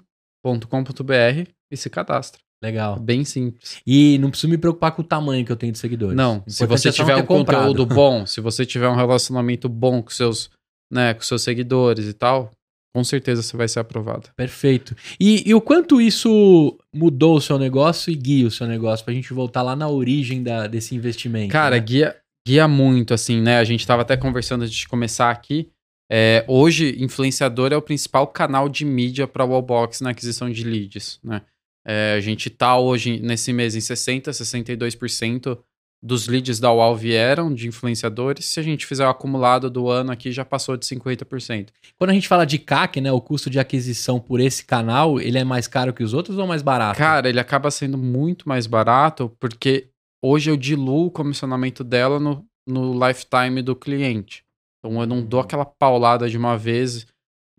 e 1.71 1.77
se 1.77 1.87
cadastra. 1.87 2.41
Legal. 2.63 2.99
Bem 2.99 3.23
simples. 3.23 3.79
E 3.85 4.17
não 4.17 4.31
preciso 4.31 4.49
me 4.49 4.57
preocupar 4.57 4.91
com 4.91 5.03
o 5.03 5.05
tamanho 5.05 5.45
que 5.45 5.51
eu 5.51 5.55
tenho 5.55 5.71
de 5.71 5.77
seguidores. 5.77 6.15
Não, 6.15 6.43
O 6.47 6.49
se 6.49 6.63
importante 6.63 6.81
você 6.81 6.89
é 6.89 6.91
tiver 6.91 7.15
um 7.15 7.25
conteúdo 7.25 7.85
bom, 7.85 8.25
se 8.25 8.41
você 8.41 8.65
tiver 8.65 8.89
um 8.89 8.95
relacionamento 8.95 9.69
bom 9.69 10.01
com 10.01 10.09
seus, 10.09 10.49
né, 10.91 11.13
com 11.13 11.21
seus 11.21 11.43
seguidores 11.43 12.07
e 12.07 12.13
tal, 12.13 12.51
com 12.93 13.03
certeza 13.03 13.41
você 13.41 13.55
vai 13.55 13.67
ser 13.67 13.79
aprovado. 13.79 14.29
Perfeito. 14.35 14.95
E, 15.19 15.49
e 15.49 15.53
o 15.53 15.61
quanto 15.61 16.01
isso 16.01 16.77
mudou 16.93 17.37
o 17.37 17.41
seu 17.41 17.57
negócio 17.57 18.11
e 18.11 18.15
guia 18.15 18.47
o 18.47 18.51
seu 18.51 18.67
negócio 18.67 19.03
pra 19.03 19.13
gente 19.13 19.33
voltar 19.33 19.61
lá 19.61 19.75
na 19.75 19.87
origem 19.87 20.43
da, 20.43 20.67
desse 20.67 20.93
investimento? 20.95 21.51
Cara, 21.51 21.77
né? 21.77 21.81
guia, 21.81 22.15
guia 22.45 22.67
muito, 22.67 23.13
assim, 23.13 23.41
né? 23.41 23.59
A 23.59 23.63
gente 23.63 23.87
tava 23.87 24.01
até 24.01 24.17
conversando 24.17 24.63
antes 24.63 24.75
de 24.75 24.87
começar 24.87 25.31
aqui. 25.31 25.69
É, 26.11 26.43
hoje, 26.47 27.01
influenciador 27.01 27.71
é 27.71 27.77
o 27.77 27.81
principal 27.81 28.27
canal 28.27 28.67
de 28.67 28.83
mídia 28.83 29.25
para 29.25 29.45
Wallbox 29.45 30.01
na 30.01 30.09
aquisição 30.09 30.49
de 30.49 30.63
leads, 30.65 31.19
né? 31.23 31.41
É, 31.85 32.13
a 32.15 32.19
gente 32.19 32.49
tá 32.49 32.77
hoje, 32.77 33.19
nesse 33.21 33.51
mês, 33.53 33.75
em 33.75 33.79
60%, 33.79 34.29
62% 34.29 35.57
dos 36.03 36.27
leads 36.27 36.59
da 36.59 36.73
UAL 36.73 36.95
vieram 36.95 37.53
de 37.53 37.67
influenciadores. 37.67 38.45
Se 38.45 38.59
a 38.59 38.63
gente 38.63 38.87
fizer 38.87 39.05
o 39.05 39.09
acumulado 39.09 39.69
do 39.69 39.87
ano 39.87 40.11
aqui, 40.11 40.31
já 40.31 40.43
passou 40.43 40.75
de 40.75 40.85
50%. 40.85 41.69
Quando 41.97 42.09
a 42.09 42.13
gente 42.13 42.27
fala 42.27 42.45
de 42.45 42.57
CAC, 42.57 42.99
né? 42.99 43.11
O 43.11 43.21
custo 43.21 43.49
de 43.49 43.59
aquisição 43.59 44.19
por 44.19 44.39
esse 44.39 44.65
canal, 44.65 45.19
ele 45.19 45.37
é 45.37 45.43
mais 45.43 45.67
caro 45.67 45.93
que 45.93 46.03
os 46.03 46.13
outros 46.13 46.37
ou 46.37 46.47
mais 46.47 46.63
barato? 46.63 46.97
Cara, 46.97 47.29
ele 47.29 47.39
acaba 47.39 47.69
sendo 47.69 47.97
muito 47.97 48.49
mais 48.49 48.65
barato 48.65 49.29
porque 49.39 49.89
hoje 50.23 50.49
eu 50.49 50.57
diluo 50.57 51.07
o 51.07 51.11
comissionamento 51.11 51.83
dela 51.83 52.19
no, 52.19 52.43
no 52.67 53.07
lifetime 53.07 53.61
do 53.61 53.75
cliente. 53.75 54.43
Então 54.79 54.99
eu 54.99 55.05
não 55.05 55.23
dou 55.23 55.39
aquela 55.39 55.65
paulada 55.65 56.27
de 56.27 56.37
uma 56.37 56.57
vez 56.57 57.05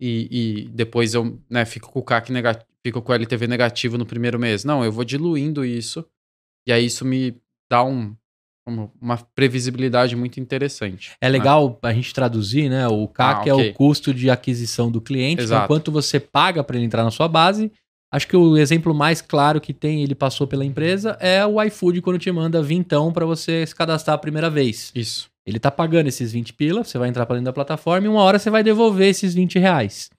e, 0.01 0.27
e 0.29 0.69
depois 0.69 1.13
eu 1.13 1.39
né, 1.49 1.63
fico 1.63 1.89
com 1.89 1.99
o 1.99 2.03
CAC 2.03 2.29
negativo, 2.29 2.65
fico 2.85 3.01
com 3.01 3.11
o 3.13 3.15
LTV 3.15 3.47
negativo 3.47 3.97
no 3.97 4.05
primeiro 4.05 4.37
mês. 4.37 4.65
Não, 4.65 4.83
eu 4.83 4.91
vou 4.91 5.05
diluindo 5.05 5.63
isso 5.63 6.05
e 6.67 6.73
aí 6.73 6.85
isso 6.85 7.05
me 7.05 7.41
dá 7.71 7.83
um, 7.83 8.13
uma- 8.65 9.17
previsibilidade 9.35 10.15
muito 10.15 10.39
interessante. 10.39 11.11
É 11.21 11.27
legal 11.29 11.77
a 11.81 11.93
gente 11.93 12.13
traduzir, 12.13 12.69
né? 12.69 12.87
O 12.87 13.07
CAC 13.07 13.49
Ah, 13.49 13.51
é 13.51 13.53
ok. 13.53 13.69
o 13.69 13.73
custo 13.73 14.13
de 14.13 14.29
aquisição 14.29 14.89
do 14.91 15.01
cliente, 15.01 15.33
então 15.43 15.45
Exato. 15.45 15.67
quanto 15.67 15.91
você 15.91 16.19
paga 16.19 16.63
para 16.63 16.77
ele 16.77 16.85
entrar 16.85 17.03
na 17.03 17.11
sua 17.11 17.27
base. 17.27 17.71
Acho 18.11 18.27
que 18.27 18.37
o 18.37 18.55
exemplo 18.57 18.93
mais 18.93 19.21
claro 19.21 19.59
que 19.59 19.73
tem, 19.73 20.03
ele 20.03 20.13
passou 20.13 20.45
pela 20.45 20.63
empresa, 20.63 21.17
é 21.19 21.43
o 21.45 21.61
iFood 21.63 21.99
quando 22.01 22.19
te 22.19 22.31
manda 22.31 22.61
vintão 22.61 23.11
para 23.11 23.25
você 23.25 23.65
se 23.65 23.73
cadastrar 23.73 24.15
a 24.15 24.19
primeira 24.19 24.49
vez. 24.51 24.91
Isso. 24.93 25.27
Ele 25.45 25.59
tá 25.59 25.69
pagando 25.71 26.07
esses 26.07 26.31
20 26.31 26.53
pila, 26.53 26.83
você 26.83 26.97
vai 26.97 27.09
entrar 27.09 27.25
para 27.25 27.35
dentro 27.35 27.45
da 27.45 27.53
plataforma 27.53 28.05
e 28.05 28.09
uma 28.09 28.21
hora 28.21 28.37
você 28.39 28.49
vai 28.49 28.63
devolver 28.63 29.09
esses 29.09 29.33
20 29.33 29.57
reais. 29.59 30.09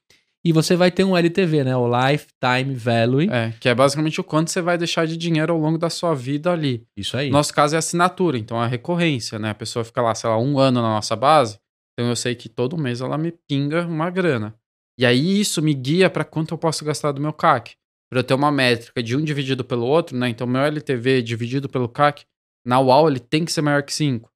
E 0.45 0.53
você 0.53 0.77
vai 0.77 0.91
ter 0.91 1.05
um 1.05 1.17
LTV, 1.17 1.65
né? 1.65 1.75
O 1.75 1.89
Lifetime 1.89 2.75
Value. 2.75 3.31
É, 3.31 3.55
que 3.59 3.69
é 3.69 3.75
basicamente 3.75 4.21
o 4.21 4.25
quanto 4.25 4.51
você 4.51 4.61
vai 4.61 4.77
deixar 4.77 5.07
de 5.07 5.17
dinheiro 5.17 5.53
ao 5.53 5.59
longo 5.59 5.79
da 5.79 5.89
sua 5.89 6.15
vida 6.15 6.53
ali. 6.53 6.87
Isso 6.95 7.17
aí. 7.17 7.31
Nosso 7.31 7.55
caso 7.55 7.75
é 7.75 7.79
assinatura, 7.79 8.37
então 8.37 8.63
é 8.63 8.69
recorrência, 8.69 9.39
né? 9.39 9.51
A 9.51 9.55
pessoa 9.55 9.85
fica 9.85 10.03
lá, 10.03 10.15
sei 10.15 10.29
lá, 10.29 10.39
um 10.39 10.59
ano 10.59 10.83
na 10.83 10.89
nossa 10.89 11.17
base, 11.17 11.59
então 11.93 12.11
eu 12.11 12.17
sei 12.17 12.35
que 12.35 12.49
todo 12.49 12.77
mês 12.77 13.01
ela 13.01 13.17
me 13.17 13.33
pinga 13.49 13.87
uma 13.87 14.11
grana. 14.11 14.55
E 14.99 15.07
aí 15.07 15.41
isso 15.41 15.63
me 15.63 15.73
guia 15.73 16.11
para 16.11 16.25
quanto 16.25 16.53
eu 16.53 16.59
posso 16.59 16.85
gastar 16.85 17.13
do 17.13 17.21
meu 17.21 17.33
CAC. 17.33 17.73
Para 18.11 18.21
eu 18.21 18.25
ter 18.25 18.35
uma 18.35 18.53
métrica 18.53 19.03
de 19.03 19.17
um 19.17 19.25
dividido 19.25 19.65
pelo 19.65 19.87
outro, 19.87 20.17
né? 20.17 20.29
Então 20.29 20.47
meu 20.47 20.61
LTV 20.61 21.23
dividido 21.23 21.69
pelo 21.71 21.89
CAC, 21.89 22.25
na 22.67 22.79
UAU 22.79 23.09
ele 23.09 23.19
tem 23.19 23.45
que 23.45 23.53
ser 23.53 23.63
maior 23.63 23.83
que 23.83 23.95
5. 23.95 24.31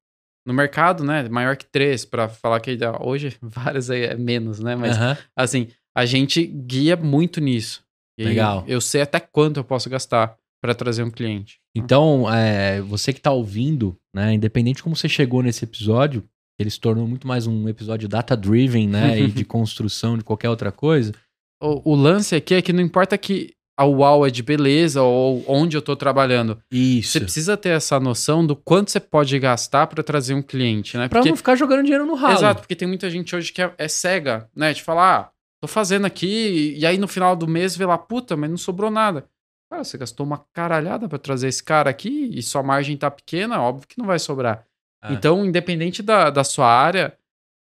No 0.45 0.53
mercado, 0.53 1.03
né, 1.03 1.29
maior 1.29 1.55
que 1.55 1.65
3, 1.65 2.05
para 2.05 2.27
falar 2.27 2.59
que 2.59 2.75
hoje 3.01 3.37
várias 3.41 3.89
aí 3.89 4.03
é 4.03 4.15
menos, 4.15 4.59
né? 4.59 4.75
Mas 4.75 4.97
Aham. 4.97 5.17
assim, 5.35 5.67
a 5.95 6.05
gente 6.05 6.45
guia 6.45 6.95
muito 6.95 7.39
nisso. 7.39 7.83
E 8.17 8.23
Legal. 8.23 8.63
Eu 8.67 8.81
sei 8.81 9.01
até 9.01 9.19
quanto 9.19 9.57
eu 9.57 9.63
posso 9.63 9.89
gastar 9.89 10.37
para 10.61 10.75
trazer 10.75 11.03
um 11.03 11.11
cliente. 11.11 11.59
Então, 11.75 12.31
é, 12.31 12.81
você 12.81 13.13
que 13.13 13.21
tá 13.21 13.31
ouvindo, 13.31 13.97
né, 14.13 14.33
independente 14.33 14.77
de 14.77 14.83
como 14.83 14.95
você 14.95 15.07
chegou 15.07 15.41
nesse 15.41 15.63
episódio, 15.63 16.23
ele 16.59 16.69
se 16.69 16.79
tornou 16.79 17.07
muito 17.07 17.25
mais 17.25 17.47
um 17.47 17.69
episódio 17.69 18.09
data-driven, 18.09 18.87
né, 18.87 19.19
e 19.21 19.27
de 19.27 19.43
construção 19.45 20.17
de 20.17 20.23
qualquer 20.23 20.49
outra 20.49 20.71
coisa. 20.71 21.13
O, 21.61 21.93
o 21.93 21.95
lance 21.95 22.35
aqui 22.35 22.55
é 22.55 22.61
que 22.61 22.73
não 22.73 22.81
importa 22.81 23.17
que 23.17 23.53
a 23.79 23.85
UAU 23.85 24.27
é 24.27 24.29
de 24.29 24.43
beleza 24.43 25.01
ou 25.01 25.41
onde 25.47 25.77
eu 25.77 25.81
tô 25.81 25.95
trabalhando. 25.95 26.61
Isso. 26.69 27.13
Você 27.13 27.21
precisa 27.21 27.55
ter 27.55 27.69
essa 27.69 27.97
noção 27.97 28.45
do 28.45 28.53
quanto 28.53 28.91
você 28.91 28.99
pode 28.99 29.39
gastar 29.39 29.87
para 29.87 30.03
trazer 30.03 30.33
um 30.33 30.41
cliente, 30.41 30.97
né? 30.97 31.07
Pra 31.07 31.23
não 31.23 31.35
ficar 31.37 31.55
jogando 31.55 31.83
dinheiro 31.83 32.05
no 32.05 32.13
ralo. 32.13 32.33
Exato, 32.33 32.59
porque 32.59 32.75
tem 32.75 32.87
muita 32.87 33.09
gente 33.09 33.33
hoje 33.33 33.53
que 33.53 33.61
é, 33.61 33.73
é 33.77 33.87
cega, 33.87 34.49
né? 34.53 34.73
De 34.73 34.83
falar, 34.83 35.17
ah, 35.17 35.31
tô 35.61 35.67
fazendo 35.67 36.05
aqui, 36.05 36.73
e 36.77 36.85
aí 36.85 36.97
no 36.97 37.07
final 37.07 37.35
do 37.35 37.47
mês 37.47 37.75
vê 37.75 37.85
lá, 37.85 37.97
puta, 37.97 38.35
mas 38.37 38.49
não 38.49 38.57
sobrou 38.57 38.89
nada. 38.89 39.27
Cara, 39.71 39.83
você 39.83 39.97
gastou 39.97 40.25
uma 40.25 40.43
caralhada 40.53 41.07
para 41.07 41.19
trazer 41.19 41.47
esse 41.47 41.63
cara 41.63 41.89
aqui 41.89 42.31
e 42.33 42.41
sua 42.41 42.63
margem 42.63 42.97
tá 42.97 43.11
pequena, 43.11 43.61
óbvio 43.61 43.87
que 43.87 43.97
não 43.99 44.05
vai 44.05 44.17
sobrar. 44.17 44.65
Ah. 45.01 45.13
Então, 45.13 45.45
independente 45.45 46.01
da, 46.01 46.29
da 46.29 46.43
sua 46.43 46.67
área, 46.67 47.15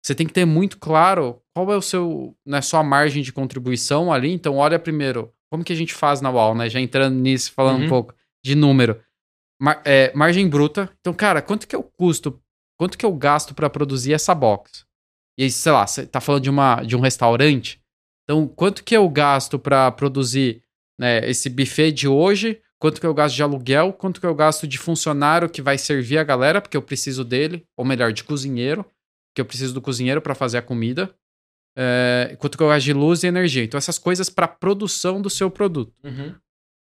você 0.01 0.15
tem 0.15 0.25
que 0.25 0.31
ter 0.33 0.45
muito 0.45 0.77
claro 0.77 1.41
qual 1.53 1.71
é 1.73 1.75
o 1.75 1.81
seu, 1.81 2.35
né, 2.45 2.61
sua 2.61 2.81
margem 2.83 3.21
de 3.21 3.33
contribuição 3.33 4.13
ali. 4.13 4.31
Então, 4.31 4.55
olha 4.57 4.79
primeiro, 4.79 5.33
como 5.51 5.63
que 5.63 5.73
a 5.73 5.75
gente 5.75 5.93
faz 5.93 6.21
na 6.21 6.31
UAL, 6.31 6.55
né? 6.55 6.69
Já 6.69 6.79
entrando 6.79 7.15
nisso, 7.19 7.51
falando 7.51 7.79
Uhum. 7.79 7.85
um 7.85 7.89
pouco 7.89 8.13
de 8.43 8.55
número. 8.55 9.01
Mar- 9.61 9.81
é, 9.83 10.13
margem 10.15 10.47
bruta. 10.47 10.89
Então, 11.01 11.13
cara, 11.13 11.41
quanto 11.41 11.67
que 11.67 11.75
é 11.75 11.79
o 11.79 11.83
custo? 11.83 12.41
Quanto 12.79 12.97
que 12.97 13.05
eu 13.05 13.11
gasto 13.13 13.53
para 13.53 13.69
produzir 13.69 14.13
essa 14.13 14.33
box? 14.33 14.85
E 15.39 15.43
aí, 15.43 15.49
sei 15.49 15.71
lá, 15.71 15.87
você 15.87 16.05
tá 16.05 16.19
falando 16.19 16.43
de, 16.43 16.49
uma, 16.49 16.83
de 16.83 16.97
um 16.97 16.99
restaurante. 16.99 17.81
Então, 18.25 18.45
quanto 18.45 18.83
que 18.83 18.95
eu 18.95 19.07
gasto 19.07 19.57
para 19.57 19.89
produzir 19.89 20.61
né, 20.99 21.29
esse 21.29 21.49
buffet 21.49 21.93
de 21.93 22.09
hoje? 22.09 22.61
Quanto 22.77 22.99
que 22.99 23.07
eu 23.07 23.13
gasto 23.13 23.35
de 23.35 23.41
aluguel? 23.41 23.93
Quanto 23.93 24.19
que 24.19 24.27
eu 24.27 24.35
gasto 24.35 24.67
de 24.67 24.77
funcionário 24.77 25.49
que 25.49 25.61
vai 25.61 25.77
servir 25.77 26.17
a 26.17 26.25
galera, 26.25 26.59
porque 26.59 26.75
eu 26.75 26.81
preciso 26.81 27.23
dele? 27.23 27.65
Ou 27.77 27.85
melhor, 27.85 28.11
de 28.11 28.25
cozinheiro, 28.25 28.85
que 29.33 29.39
eu 29.39 29.45
preciso 29.45 29.73
do 29.73 29.81
cozinheiro 29.81 30.21
para 30.21 30.35
fazer 30.35 30.57
a 30.57 30.61
comida. 30.61 31.15
É, 31.73 32.35
quanto 32.37 32.57
que 32.57 32.63
eu 32.63 32.67
gasto 32.67 32.83
de 32.83 32.91
luz 32.91 33.23
e 33.23 33.27
energia? 33.27 33.63
Então, 33.63 33.77
essas 33.77 33.97
coisas 33.97 34.29
para 34.29 34.45
produção 34.45 35.21
do 35.21 35.29
seu 35.29 35.49
produto. 35.49 35.93
Uhum. 36.03 36.35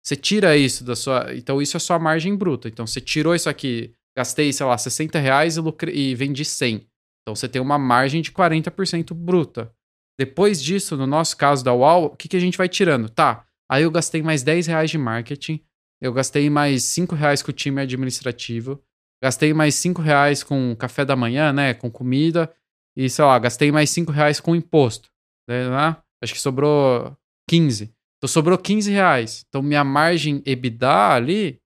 Você 0.04 0.16
tira 0.16 0.54
isso 0.54 0.84
da 0.84 0.94
sua. 0.94 1.34
Então, 1.34 1.62
isso 1.62 1.78
é 1.78 1.80
sua 1.80 1.98
margem 1.98 2.36
bruta. 2.36 2.68
Então, 2.68 2.86
você 2.86 3.00
tirou 3.00 3.34
isso 3.34 3.48
aqui, 3.48 3.94
gastei, 4.14 4.52
sei 4.52 4.66
lá, 4.66 4.76
60 4.76 5.18
reais 5.18 5.56
e, 5.56 5.60
lucre... 5.60 5.90
e 5.90 6.14
vendi 6.14 6.44
100. 6.44 6.86
Então, 7.24 7.34
você 7.34 7.48
tem 7.48 7.60
uma 7.60 7.78
margem 7.78 8.20
de 8.20 8.30
40% 8.30 9.14
bruta. 9.14 9.72
Depois 10.18 10.62
disso, 10.62 10.96
no 10.96 11.06
nosso 11.06 11.36
caso 11.36 11.64
da 11.64 11.74
UAU, 11.74 12.06
o 12.06 12.16
que, 12.16 12.28
que 12.28 12.36
a 12.36 12.40
gente 12.40 12.58
vai 12.58 12.68
tirando? 12.68 13.08
Tá, 13.08 13.44
aí 13.68 13.82
eu 13.82 13.90
gastei 13.90 14.22
mais 14.22 14.42
10 14.42 14.68
reais 14.68 14.90
de 14.90 14.98
marketing, 14.98 15.60
eu 16.00 16.12
gastei 16.12 16.48
mais 16.48 16.84
5 16.84 17.14
reais 17.14 17.42
com 17.42 17.50
o 17.50 17.54
time 17.54 17.80
administrativo, 17.80 18.80
gastei 19.22 19.52
mais 19.52 19.74
5 19.74 20.00
reais 20.00 20.44
com 20.44 20.76
café 20.76 21.04
da 21.04 21.16
manhã, 21.16 21.52
né, 21.52 21.74
com 21.74 21.90
comida, 21.90 22.52
e 22.96 23.10
sei 23.10 23.24
lá, 23.24 23.38
gastei 23.38 23.72
mais 23.72 23.90
5 23.90 24.12
reais 24.12 24.38
com 24.38 24.54
imposto. 24.54 25.08
Né, 25.48 25.68
né? 25.68 25.96
Acho 26.22 26.34
que 26.34 26.40
sobrou 26.40 27.16
15. 27.48 27.92
Então 28.18 28.28
sobrou 28.28 28.56
15 28.56 28.90
reais. 28.90 29.44
Então 29.48 29.62
minha 29.62 29.82
margem 29.82 30.42
EBITDA 30.46 31.14
ali, 31.14 31.58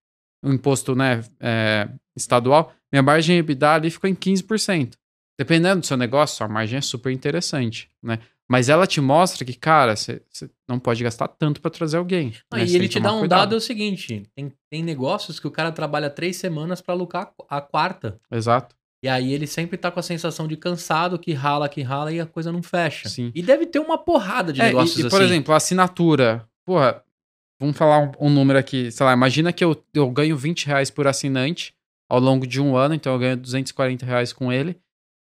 o 0.43 0.53
imposto 0.53 0.95
né, 0.95 1.23
é, 1.41 1.89
estadual, 2.17 2.73
minha 2.91 3.03
margem 3.03 3.39
EBITDA 3.39 3.75
ali 3.75 3.91
ficou 3.91 4.09
em 4.09 4.15
15%. 4.15 4.95
Dependendo 5.39 5.81
do 5.81 5.87
seu 5.87 5.97
negócio, 5.97 6.37
sua 6.37 6.49
margem 6.49 6.79
é 6.79 6.83
super 6.83 7.13
interessante, 7.13 7.89
né? 8.03 8.19
Mas 8.51 8.71
ela 8.71 8.87
te 8.87 8.99
mostra 9.01 9.45
que, 9.45 9.53
cara, 9.53 9.95
você 9.95 10.23
não 10.67 10.79
pode 10.79 11.05
gastar 11.05 11.29
tanto 11.29 11.61
para 11.61 11.71
trazer 11.71 11.99
alguém. 11.99 12.33
Ah, 12.51 12.57
né? 12.57 12.65
e 12.65 12.75
ele 12.75 12.89
te 12.89 12.99
dá 12.99 13.13
um 13.13 13.21
cuidado. 13.21 13.41
dado 13.41 13.55
é 13.55 13.59
o 13.59 13.61
seguinte: 13.61 14.23
tem, 14.35 14.53
tem 14.71 14.83
negócios 14.83 15.39
que 15.39 15.47
o 15.47 15.51
cara 15.51 15.71
trabalha 15.71 16.09
três 16.09 16.37
semanas 16.39 16.81
pra 16.81 16.95
lucrar 16.95 17.31
a 17.49 17.61
quarta. 17.61 18.19
Exato. 18.33 18.75
E 19.05 19.09
aí 19.09 19.33
ele 19.33 19.47
sempre 19.47 19.77
tá 19.77 19.91
com 19.91 20.01
a 20.01 20.03
sensação 20.03 20.49
de 20.49 20.57
cansado, 20.57 21.19
que 21.19 21.33
rala, 21.33 21.69
que 21.69 21.83
rala 21.83 22.11
e 22.11 22.21
a 22.21 22.27
coisa 22.27 22.51
não 22.51 22.63
fecha. 22.63 23.09
Sim. 23.09 23.31
E 23.35 23.43
deve 23.43 23.67
ter 23.67 23.79
uma 23.79 23.99
porrada 23.99 24.53
de 24.53 24.61
É, 24.61 24.65
negócios 24.65 24.99
e, 24.99 25.03
e, 25.03 25.07
assim. 25.07 25.17
por 25.17 25.23
exemplo, 25.23 25.55
a 25.55 25.57
assinatura. 25.59 26.49
Porra, 26.65 27.03
vamos 27.61 27.77
falar 27.77 28.01
um, 28.01 28.27
um 28.27 28.31
número 28.31 28.59
aqui. 28.59 28.91
Sei 28.91 29.05
lá, 29.07 29.13
imagina 29.13 29.53
que 29.53 29.63
eu, 29.63 29.81
eu 29.95 30.11
ganho 30.11 30.37
20 30.37 30.67
reais 30.67 30.91
por 30.91 31.07
assinante 31.07 31.75
ao 32.09 32.19
longo 32.19 32.47
de 32.47 32.61
um 32.61 32.77
ano, 32.77 32.95
então 32.95 33.13
eu 33.13 33.19
ganho 33.19 33.37
240 33.37 34.05
reais 34.05 34.33
com 34.33 34.51
ele. 34.51 34.77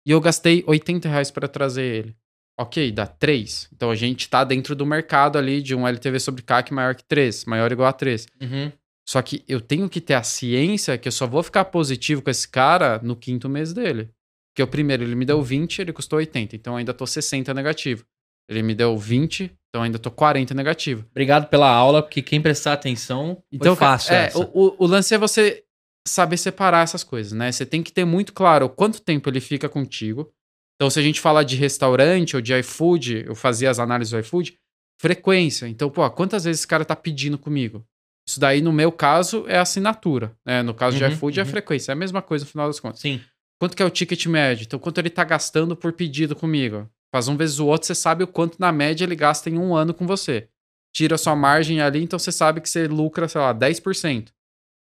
E 0.05 0.11
eu 0.11 0.21
gastei 0.21 0.63
80 0.67 1.09
reais 1.09 1.31
para 1.31 1.47
trazer 1.47 1.83
ele. 1.83 2.15
Ok, 2.59 2.91
dá 2.91 3.05
3. 3.05 3.69
Então 3.73 3.91
a 3.91 3.95
gente 3.95 4.29
tá 4.29 4.43
dentro 4.43 4.75
do 4.75 4.85
mercado 4.85 5.37
ali 5.37 5.61
de 5.61 5.75
um 5.75 5.85
LTV 5.87 6.19
sobre 6.19 6.41
CAC 6.41 6.73
maior 6.73 6.95
que 6.95 7.03
3, 7.03 7.45
maior 7.45 7.69
ou 7.69 7.73
igual 7.73 7.89
a 7.89 7.93
3. 7.93 8.27
Uhum. 8.41 8.71
Só 9.07 9.21
que 9.21 9.43
eu 9.47 9.59
tenho 9.59 9.89
que 9.89 9.99
ter 9.99 10.13
a 10.13 10.23
ciência 10.23 10.97
que 10.97 11.07
eu 11.07 11.11
só 11.11 11.27
vou 11.27 11.43
ficar 11.43 11.65
positivo 11.65 12.21
com 12.21 12.29
esse 12.29 12.47
cara 12.47 12.99
no 13.03 13.15
quinto 13.15 13.49
mês 13.49 13.73
dele. 13.73 14.09
Porque 14.53 14.63
o 14.63 14.67
primeiro 14.67 15.03
ele 15.03 15.15
me 15.15 15.25
deu 15.25 15.41
20, 15.43 15.79
ele 15.79 15.91
custou 15.91 16.17
80, 16.17 16.55
então 16.55 16.73
eu 16.73 16.77
ainda 16.77 16.93
tô 16.93 17.05
60 17.05 17.53
negativo. 17.53 18.05
Ele 18.49 18.61
me 18.63 18.73
deu 18.73 18.97
20, 18.97 19.43
então 19.43 19.81
eu 19.81 19.81
ainda 19.81 19.99
tô 19.99 20.09
40 20.09 20.53
negativo. 20.53 21.03
Obrigado 21.11 21.49
pela 21.49 21.69
aula, 21.69 22.01
porque 22.01 22.21
quem 22.21 22.39
prestar 22.41 22.71
atenção 22.73 23.43
Então, 23.51 23.75
foi 23.75 23.85
fácil. 23.85 24.13
é, 24.13 24.31
o, 24.33 24.43
o- 24.53 24.75
o 24.79 24.87
lance 24.87 25.13
é 25.13 25.17
você 25.17 25.64
saber 26.07 26.37
separar 26.37 26.83
essas 26.83 27.03
coisas, 27.03 27.33
né? 27.33 27.51
Você 27.51 27.65
tem 27.65 27.81
que 27.81 27.91
ter 27.91 28.05
muito 28.05 28.33
claro 28.33 28.69
quanto 28.69 29.01
tempo 29.01 29.29
ele 29.29 29.39
fica 29.39 29.67
contigo. 29.67 30.31
Então, 30.75 30.89
se 30.89 30.99
a 30.99 31.01
gente 31.01 31.21
falar 31.21 31.43
de 31.43 31.55
restaurante 31.55 32.35
ou 32.35 32.41
de 32.41 32.53
iFood, 32.59 33.25
eu 33.27 33.35
fazia 33.35 33.69
as 33.69 33.79
análises 33.79 34.11
do 34.11 34.19
iFood, 34.19 34.57
frequência. 34.99 35.67
Então, 35.67 35.89
pô, 35.89 36.09
quantas 36.11 36.43
vezes 36.43 36.61
esse 36.61 36.67
cara 36.67 36.85
tá 36.85 36.95
pedindo 36.95 37.37
comigo? 37.37 37.85
Isso 38.27 38.39
daí, 38.39 38.61
no 38.61 38.73
meu 38.73 38.91
caso, 38.91 39.45
é 39.47 39.57
assinatura. 39.57 40.35
Né? 40.45 40.63
No 40.63 40.73
caso 40.73 40.97
de 40.97 41.03
Uhum, 41.03 41.11
iFood, 41.11 41.39
é 41.39 41.43
uhum. 41.43 41.49
frequência. 41.49 41.91
É 41.91 41.93
a 41.93 41.97
mesma 41.97 42.21
coisa 42.21 42.43
no 42.43 42.51
final 42.51 42.67
das 42.67 42.79
contas. 42.79 42.99
Sim. 42.99 43.21
Quanto 43.59 43.75
que 43.75 43.81
é 43.81 43.85
o 43.85 43.89
ticket 43.89 44.25
médio? 44.25 44.63
Então, 44.63 44.79
quanto 44.79 44.97
ele 44.97 45.09
tá 45.09 45.23
gastando 45.23 45.75
por 45.75 45.93
pedido 45.93 46.35
comigo? 46.35 46.89
Faz 47.13 47.27
um 47.27 47.37
vezes 47.37 47.59
o 47.59 47.67
outro, 47.67 47.87
você 47.87 47.95
sabe 47.95 48.23
o 48.23 48.27
quanto 48.27 48.59
na 48.59 48.71
média 48.71 49.05
ele 49.05 49.15
gasta 49.15 49.49
em 49.49 49.57
um 49.57 49.73
ano 49.73 49.93
com 49.93 50.05
você. 50.05 50.49
Tira 50.93 51.15
a 51.15 51.17
sua 51.17 51.35
margem 51.35 51.79
ali, 51.79 52.03
então 52.03 52.19
você 52.19 52.31
sabe 52.31 52.59
que 52.59 52.69
você 52.69 52.87
lucra, 52.87 53.27
sei 53.27 53.39
lá, 53.39 53.53
10%. 53.53 54.29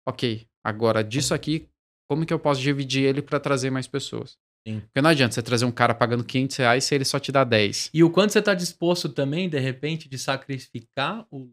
Ok, 0.09 0.47
agora 0.67 1.03
disso 1.03 1.35
aqui, 1.35 1.69
como 2.09 2.25
que 2.25 2.33
eu 2.33 2.39
posso 2.39 2.61
dividir 2.61 3.05
ele 3.05 3.23
para 3.23 3.41
trazer 3.41 3.71
mais 3.71 3.87
pessoas? 3.87 4.37
Sim. 4.67 4.81
Porque 4.81 5.01
não 5.01 5.11
adianta 5.11 5.35
você 5.35 5.43
trazer 5.43 5.64
um 5.64 5.71
cara 5.71 5.95
pagando 5.95 6.25
500 6.25 6.57
reais 6.57 6.85
se 6.85 6.95
ele 6.95 7.05
só 7.05 7.19
te 7.19 7.31
dá 7.31 7.45
10. 7.45 7.91
E 7.95 8.03
o 8.03 8.11
quanto 8.11 8.33
você 8.33 8.43
tá 8.43 8.55
disposto 8.55 9.09
também, 9.09 9.49
de 9.49 9.59
repente, 9.59 10.09
de 10.09 10.19
sacrificar 10.19 11.27
o 11.31 11.49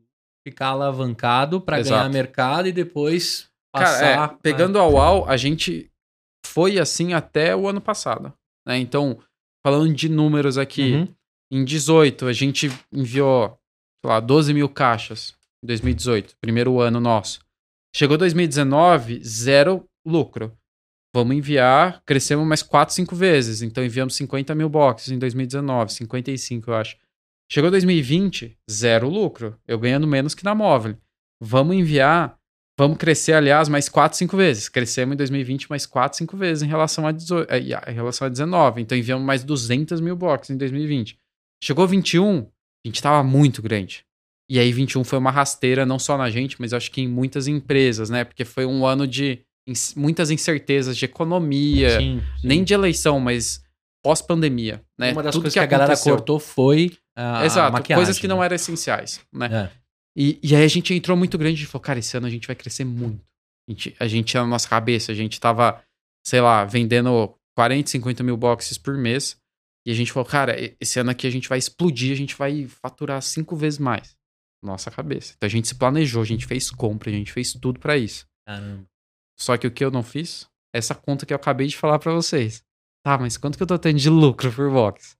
ficar 0.45 0.68
alavancado 0.70 1.64
Exato. 1.66 1.89
ganhar 1.89 2.09
mercado 2.09 2.68
e 2.68 2.72
depois 2.74 3.49
passar. 3.74 4.16
Cara, 4.16 4.34
é, 4.34 4.38
pegando 4.41 4.78
a 4.78 4.86
UAU, 4.86 5.26
a 5.26 5.38
gente 5.38 5.89
foi 6.45 6.78
assim 6.78 7.14
até 7.14 7.55
o 7.55 7.66
ano 7.66 7.80
passado. 7.80 8.34
Né? 8.68 8.78
Então, 8.78 9.18
falando 9.66 9.93
de 9.93 10.09
números 10.09 10.57
aqui, 10.57 10.93
Uhum. 10.93 11.07
Em 11.53 11.64
18, 11.64 12.26
a 12.26 12.34
gente 12.34 12.68
enviou, 12.91 13.59
sei 14.03 14.11
lá, 14.11 14.20
12 14.20 14.55
mil 14.55 14.68
caixas. 14.68 15.36
Em 15.64 15.68
2018, 15.68 16.36
primeiro 16.41 16.82
ano 16.82 16.99
nosso. 16.99 17.42
Chegou 17.95 18.17
2019, 18.17 19.23
zero 19.23 19.87
lucro. 20.03 20.57
Vamos 21.13 21.35
enviar, 21.35 22.01
crescemos 22.03 22.47
mais 22.47 22.63
4, 22.63 22.95
5 22.95 23.15
vezes. 23.15 23.61
Então 23.61 23.85
enviamos 23.85 24.15
50 24.15 24.55
mil 24.55 24.67
boxes 24.67 25.11
em 25.11 25.19
2019, 25.19 25.93
55, 25.93 26.71
eu 26.71 26.75
acho. 26.75 26.97
Chegou 27.51 27.69
2020, 27.69 28.57
zero 28.69 29.07
lucro. 29.07 29.59
Eu 29.67 29.77
ganhando 29.77 30.07
menos 30.07 30.33
que 30.33 30.43
na 30.43 30.55
móvel. 30.55 30.97
Vamos 31.39 31.75
enviar, 31.75 32.35
vamos 32.75 32.97
crescer, 32.97 33.33
aliás, 33.33 33.69
mais 33.69 33.87
4, 33.87 34.17
5 34.17 34.35
vezes. 34.35 34.69
Crescemos 34.69 35.13
em 35.13 35.17
2020 35.17 35.69
mais 35.69 35.85
4, 35.85 36.17
5 36.17 36.35
vezes 36.35 36.63
em 36.63 36.67
relação 36.67 37.05
a, 37.05 37.11
18, 37.11 37.47
eh, 37.51 37.59
em 37.91 37.93
relação 37.93 38.25
a 38.25 38.29
19. 38.29 38.81
Então 38.81 38.97
enviamos 38.97 39.23
mais 39.23 39.43
200 39.43 40.01
mil 40.01 40.15
boxes 40.15 40.49
em 40.49 40.57
2020. 40.57 41.19
Chegou 41.63 41.87
21, 41.87 42.39
a 42.39 42.87
gente 42.87 43.03
tava 43.03 43.23
muito 43.23 43.61
grande. 43.61 44.03
E 44.53 44.59
aí 44.59 44.71
21 44.71 45.03
foi 45.03 45.17
uma 45.17 45.31
rasteira, 45.31 45.83
não 45.83 45.97
só 45.97 46.15
na 46.15 46.29
gente, 46.29 46.61
mas 46.61 46.73
acho 46.73 46.91
que 46.91 47.01
em 47.01 47.07
muitas 47.07 47.47
empresas, 47.47 48.11
né? 48.11 48.23
Porque 48.23 48.45
foi 48.45 48.67
um 48.67 48.85
ano 48.85 49.07
de 49.07 49.39
ins- 49.67 49.95
muitas 49.95 50.29
incertezas 50.29 50.95
de 50.95 51.05
economia, 51.05 51.99
Sim, 51.99 52.21
sim. 52.39 52.47
nem 52.47 52.63
de 52.63 52.71
eleição, 52.71 53.19
mas 53.19 53.63
pós-pandemia, 54.05 54.79
né? 54.95 55.11
Uma 55.11 55.23
das 55.23 55.33
Tudo 55.33 55.43
coisas 55.43 55.53
que, 55.53 55.59
a 55.59 55.65
galera 55.65 55.97
cortou 55.97 56.39
foi 56.39 56.91
a, 57.17 57.43
Exato, 57.43 57.83
coisas 57.95 58.19
que 58.19 58.27
não 58.27 58.43
eram 58.43 58.55
essenciais, 58.55 59.19
né? 59.33 59.49
É. 59.51 59.71
E, 60.15 60.39
e 60.43 60.55
aí 60.55 60.63
a 60.63 60.67
gente 60.67 60.93
entrou 60.93 61.17
muito 61.17 61.35
grande 61.35 61.63
e 61.63 61.65
falou, 61.65 61.81
cara, 61.81 61.97
esse 61.97 62.15
ano 62.15 62.27
a 62.27 62.29
gente 62.29 62.45
vai 62.45 62.55
crescer 62.55 62.85
muito. 62.85 63.23
A 63.67 63.71
gente, 63.71 63.95
a 63.99 64.07
gente 64.07 64.35
na 64.35 64.45
nossa 64.45 64.69
cabeça, 64.69 65.11
a 65.11 65.15
gente 65.15 65.39
tava, 65.39 65.81
sei 66.23 66.41
lá, 66.41 66.63
vendendo 66.63 67.33
40, 67.57 67.89
50 67.89 68.21
mil 68.21 68.37
boxes 68.37 68.77
por 68.77 68.95
mês. 68.95 69.35
E 69.83 69.91
a 69.91 69.95
gente 69.95 70.11
falou, 70.11 70.29
cara, 70.29 70.55
esse 70.79 70.99
ano 70.99 71.09
aqui 71.09 71.25
a 71.25 71.31
gente 71.31 71.49
vai 71.49 71.57
explodir, 71.57 72.11
a 72.11 72.15
gente 72.15 72.35
vai 72.35 72.67
faturar 72.67 73.19
cinco 73.23 73.55
vezes 73.55 73.79
mais. 73.79 74.15
Nossa 74.64 74.89
cabeça. 74.89 75.34
Então 75.36 75.47
a 75.47 75.49
gente 75.49 75.68
se 75.68 75.76
planejou, 75.76 76.22
a 76.22 76.26
gente 76.26 76.45
fez 76.45 76.72
compra, 76.72 77.09
a 77.09 77.14
gente 77.14 77.32
fez 77.32 77.51
tudo 77.53 77.80
pra 77.80 77.97
isso. 77.97 78.26
Caramba. 78.47 78.86
Só 79.38 79.57
que 79.57 79.68
o 79.68 79.72
que 79.72 79.84
eu 79.84 79.91
não 79.91 80.03
fiz? 80.03 80.47
Essa 80.74 80.95
conta 80.95 81.26
que 81.26 81.34
eu 81.34 81.36
acabei 81.36 81.68
de 81.68 81.78
falar 81.78 81.99
pra 81.99 82.14
vocês. 82.14 82.64
Tá, 83.05 83.18
mas 83.18 83.36
quanto 83.38 83.57
que 83.57 83.64
eu 83.64 83.68
tô 83.68 83.78
tendo 83.78 83.99
de 83.99 84.09
lucro 84.09 84.51
por 84.51 84.72
box? 84.72 85.18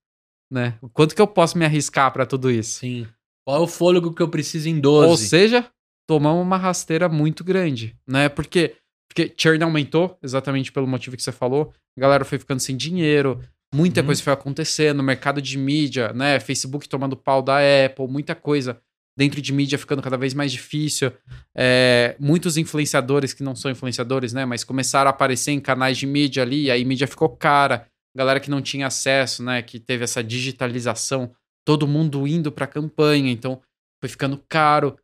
Né? 0.52 0.78
Quanto 0.94 1.14
que 1.16 1.22
eu 1.22 1.28
posso 1.28 1.58
me 1.58 1.66
arriscar 1.66 2.12
pra 2.14 2.26
tudo 2.26 2.50
isso? 2.50 2.80
Sim. 2.80 3.08
Qual 3.46 3.58
é 3.58 3.64
o 3.64 3.68
fôlego 3.68 4.14
que 4.14 4.22
eu 4.22 4.30
preciso 4.30 4.70
em 4.70 4.80
12? 4.80 5.10
Ou 5.10 5.18
seja, 5.18 5.70
tomamos 6.08 6.42
uma 6.42 6.58
rasteira 6.58 7.10
muito 7.10 7.44
grande, 7.44 7.98
né? 8.08 8.30
Porque, 8.30 8.78
porque 9.10 9.34
churn 9.38 9.62
aumentou, 9.64 10.18
exatamente 10.24 10.72
pelo 10.72 10.88
motivo 10.88 11.18
que 11.18 11.24
você 11.24 11.32
falou. 11.32 11.74
A 11.98 12.02
galera 12.02 12.24
foi 12.24 12.40
ficando 12.40 12.60
sem 12.62 12.78
dinheiro, 12.78 13.42
muita 13.74 14.00
Uhum. 14.00 14.06
coisa 14.08 14.24
foi 14.24 14.32
acontecendo, 14.34 15.04
mercado 15.04 15.42
de 15.42 15.58
mídia, 15.58 16.14
né? 16.14 16.40
Facebook 16.40 16.88
tomando 16.88 17.18
pau 17.18 17.42
da 17.42 17.58
Apple, 17.86 18.08
muita 18.08 18.34
coisa 18.34 18.80
dentro 19.18 19.42
de 19.42 19.54
mídia 19.54 19.78
ficando 19.78 20.02
cada 20.02 20.18
vez 20.18 20.34
mais 20.34 20.52
difícil. 20.52 21.12
É, 21.56 22.16
muitos 22.20 22.58
influenciadores 22.58 23.34
que 23.34 23.44
não 23.44 23.56
são 23.56 23.72
influenciadores, 23.72 24.34
né? 24.34 24.46
Mas 24.46 24.64
começaram 24.64 25.10
a 25.10 25.12
aparecer 25.12 25.52
em 25.52 25.60
canais 25.60 25.98
de 25.98 26.06
mídia 26.06 26.44
ali, 26.44 26.64
e 26.64 26.72
aí 26.72 26.84
mídia 26.84 27.08
ficou 27.08 27.30
cara. 27.30 27.88
Galera 28.16 28.40
que 28.40 28.50
não 28.50 28.62
tinha 28.62 28.88
acesso, 28.88 29.44
né? 29.44 29.62
Que 29.62 29.80
teve 29.80 30.04
essa 30.04 30.24
digitalização, 30.24 31.34
todo 31.66 31.88
mundo 31.88 32.28
indo 32.28 32.52
pra 32.52 32.68
campanha, 32.68 33.32
então 33.32 33.62
foi 34.02 34.10
ficando 34.10 34.44
caro. 34.50 34.98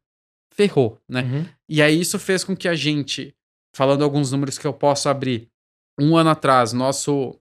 Ferrou, 0.54 1.00
né? 1.08 1.22
Uhum. 1.22 1.46
E 1.70 1.82
aí 1.82 2.00
isso 2.00 2.20
fez 2.20 2.44
com 2.44 2.56
que 2.56 2.68
a 2.68 2.76
gente, 2.76 3.34
falando 3.74 4.04
alguns 4.04 4.32
números 4.32 4.58
que 4.58 4.68
eu 4.68 4.74
posso 4.74 5.08
abrir, 5.08 5.48
um 6.00 6.16
ano 6.18 6.30
atrás, 6.30 6.74
nosso 6.74 7.40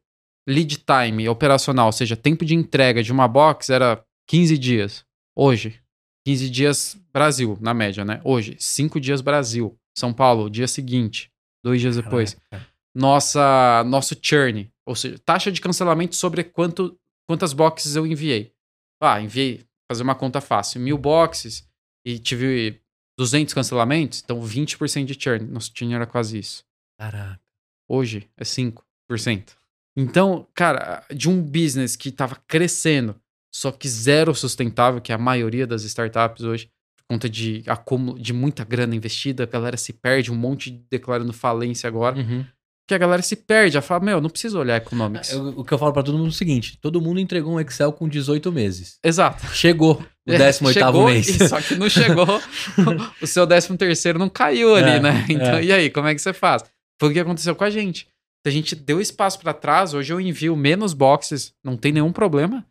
lead 0.49 0.79
time 0.79 1.29
operacional, 1.29 1.87
ou 1.87 1.93
seja, 1.93 2.17
tempo 2.17 2.45
de 2.45 2.55
entrega 2.55 3.03
de 3.03 3.13
uma 3.13 3.29
box 3.29 3.71
era 3.71 4.03
15 4.29 4.57
dias. 4.57 5.05
Hoje, 5.37 5.81
15 6.29 6.51
dias 6.51 7.01
Brasil, 7.11 7.57
na 7.59 7.73
média, 7.73 8.05
né? 8.05 8.21
Hoje, 8.23 8.55
5 8.59 9.01
dias 9.01 9.23
Brasil. 9.23 9.75
São 9.97 10.13
Paulo, 10.13 10.51
dia 10.51 10.69
seguinte, 10.69 11.33
dois 11.65 11.81
dias 11.81 11.97
depois. 11.97 12.35
Caraca. 12.51 12.69
Nossa, 12.95 13.83
nosso 13.87 14.15
churn, 14.21 14.71
ou 14.87 14.95
seja, 14.95 15.19
taxa 15.21 15.51
de 15.51 15.59
cancelamento 15.59 16.15
sobre 16.15 16.45
quanto, 16.45 16.95
quantas 17.27 17.55
boxes 17.55 17.97
eu 17.97 18.07
enviei. 18.07 18.53
Ah, 19.01 19.23
enviei, 19.23 19.65
fazer 19.91 20.03
uma 20.03 20.15
conta 20.15 20.39
fácil, 20.39 20.83
mil 20.83 20.99
boxes 20.99 21.67
e 22.05 22.19
tive 22.19 22.79
200 23.19 23.55
cancelamentos, 23.55 24.21
então 24.23 24.39
20% 24.43 25.07
de 25.07 25.19
churn. 25.19 25.47
Nosso 25.47 25.73
churn 25.75 25.95
era 25.95 26.07
quase 26.07 26.39
isso. 26.39 26.63
Caraca. 27.01 27.41
Hoje 27.89 28.29
é 28.37 28.45
5%. 28.45 29.57
Então, 29.97 30.47
cara, 30.55 31.07
de 31.11 31.27
um 31.27 31.41
business 31.41 31.97
que 31.97 32.11
estava 32.11 32.37
crescendo, 32.47 33.19
só 33.59 33.73
que 33.73 33.89
zero 33.89 34.35
sustentável, 34.35 35.01
que 35.01 35.13
é 35.13 35.15
a 35.15 35.19
maioria 35.19 35.67
das 35.67 35.83
startups 35.85 36.45
hoje, 36.45 36.67
por 36.97 37.15
conta 37.15 37.29
de 37.29 37.63
acúmulo 37.67 38.19
de 38.19 38.33
muita 38.33 38.65
grana 38.65 38.95
investida, 38.95 39.43
a 39.43 39.47
galera 39.47 39.77
se 39.77 39.93
perde, 39.93 40.31
um 40.31 40.37
monte 40.37 40.71
de 40.71 40.83
declarando 40.91 41.33
falência 41.33 41.89
agora, 41.89 42.17
Uhum. 42.19 42.45
que 42.87 42.95
a 42.95 42.99
galera 42.99 43.21
se 43.23 43.35
perde, 43.37 43.77
ela 43.77 43.83
fala, 43.83 44.05
meu, 44.05 44.21
não 44.21 44.31
preciso 44.31 44.59
olhar 44.59 44.77
economics. 44.77 45.33
Eu- 45.33 45.49
o 45.57 45.65
que 45.65 45.73
eu 45.75 45.79
falo 45.79 45.93
pra 45.93 46.03
todo 46.03 46.17
mundo 46.17 46.29
é 46.29 46.31
o 46.31 46.33
seguinte: 46.33 46.79
todo 46.81 47.01
mundo 47.01 47.19
entregou 47.21 47.53
um 47.55 47.61
Excel 47.61 47.93
com 47.93 48.09
18 48.09 48.51
meses. 48.53 48.99
Exato. 49.05 49.45
Chegou 49.55 50.01
o 50.01 50.05
É, 50.31 50.37
18 50.39 50.73
chegou, 50.73 51.05
mês. 51.07 51.27
Só 51.49 51.61
que 51.61 51.75
não 51.75 51.89
chegou, 51.89 52.27
o 53.21 53.27
seu 53.27 53.47
13 53.47 53.77
terceiro 53.77 54.19
não 54.19 54.29
caiu 54.29 54.75
ali, 54.75 54.91
É, 54.93 55.01
né? 55.01 55.27
Então, 55.29 55.55
é. 55.57 55.65
e 55.65 55.73
aí, 55.73 55.91
como 55.91 56.07
é 56.09 56.15
que 56.15 56.21
você 56.21 56.33
faz? 56.33 56.63
Foi 57.01 57.11
o 57.11 57.13
que 57.13 57.21
aconteceu 57.21 57.55
com 57.57 57.65
a 57.65 57.71
gente. 57.71 58.07
A 58.47 58.51
gente 58.51 58.75
deu 58.75 58.99
espaço 59.01 59.39
pra 59.41 59.53
trás, 59.53 59.93
hoje 59.93 60.11
eu 60.13 60.19
envio 60.21 60.57
menos 60.57 60.95
boxes, 60.95 61.53
não 61.63 61.77
tem 61.77 61.93
nenhum 61.93 62.13
problema. 62.13 62.65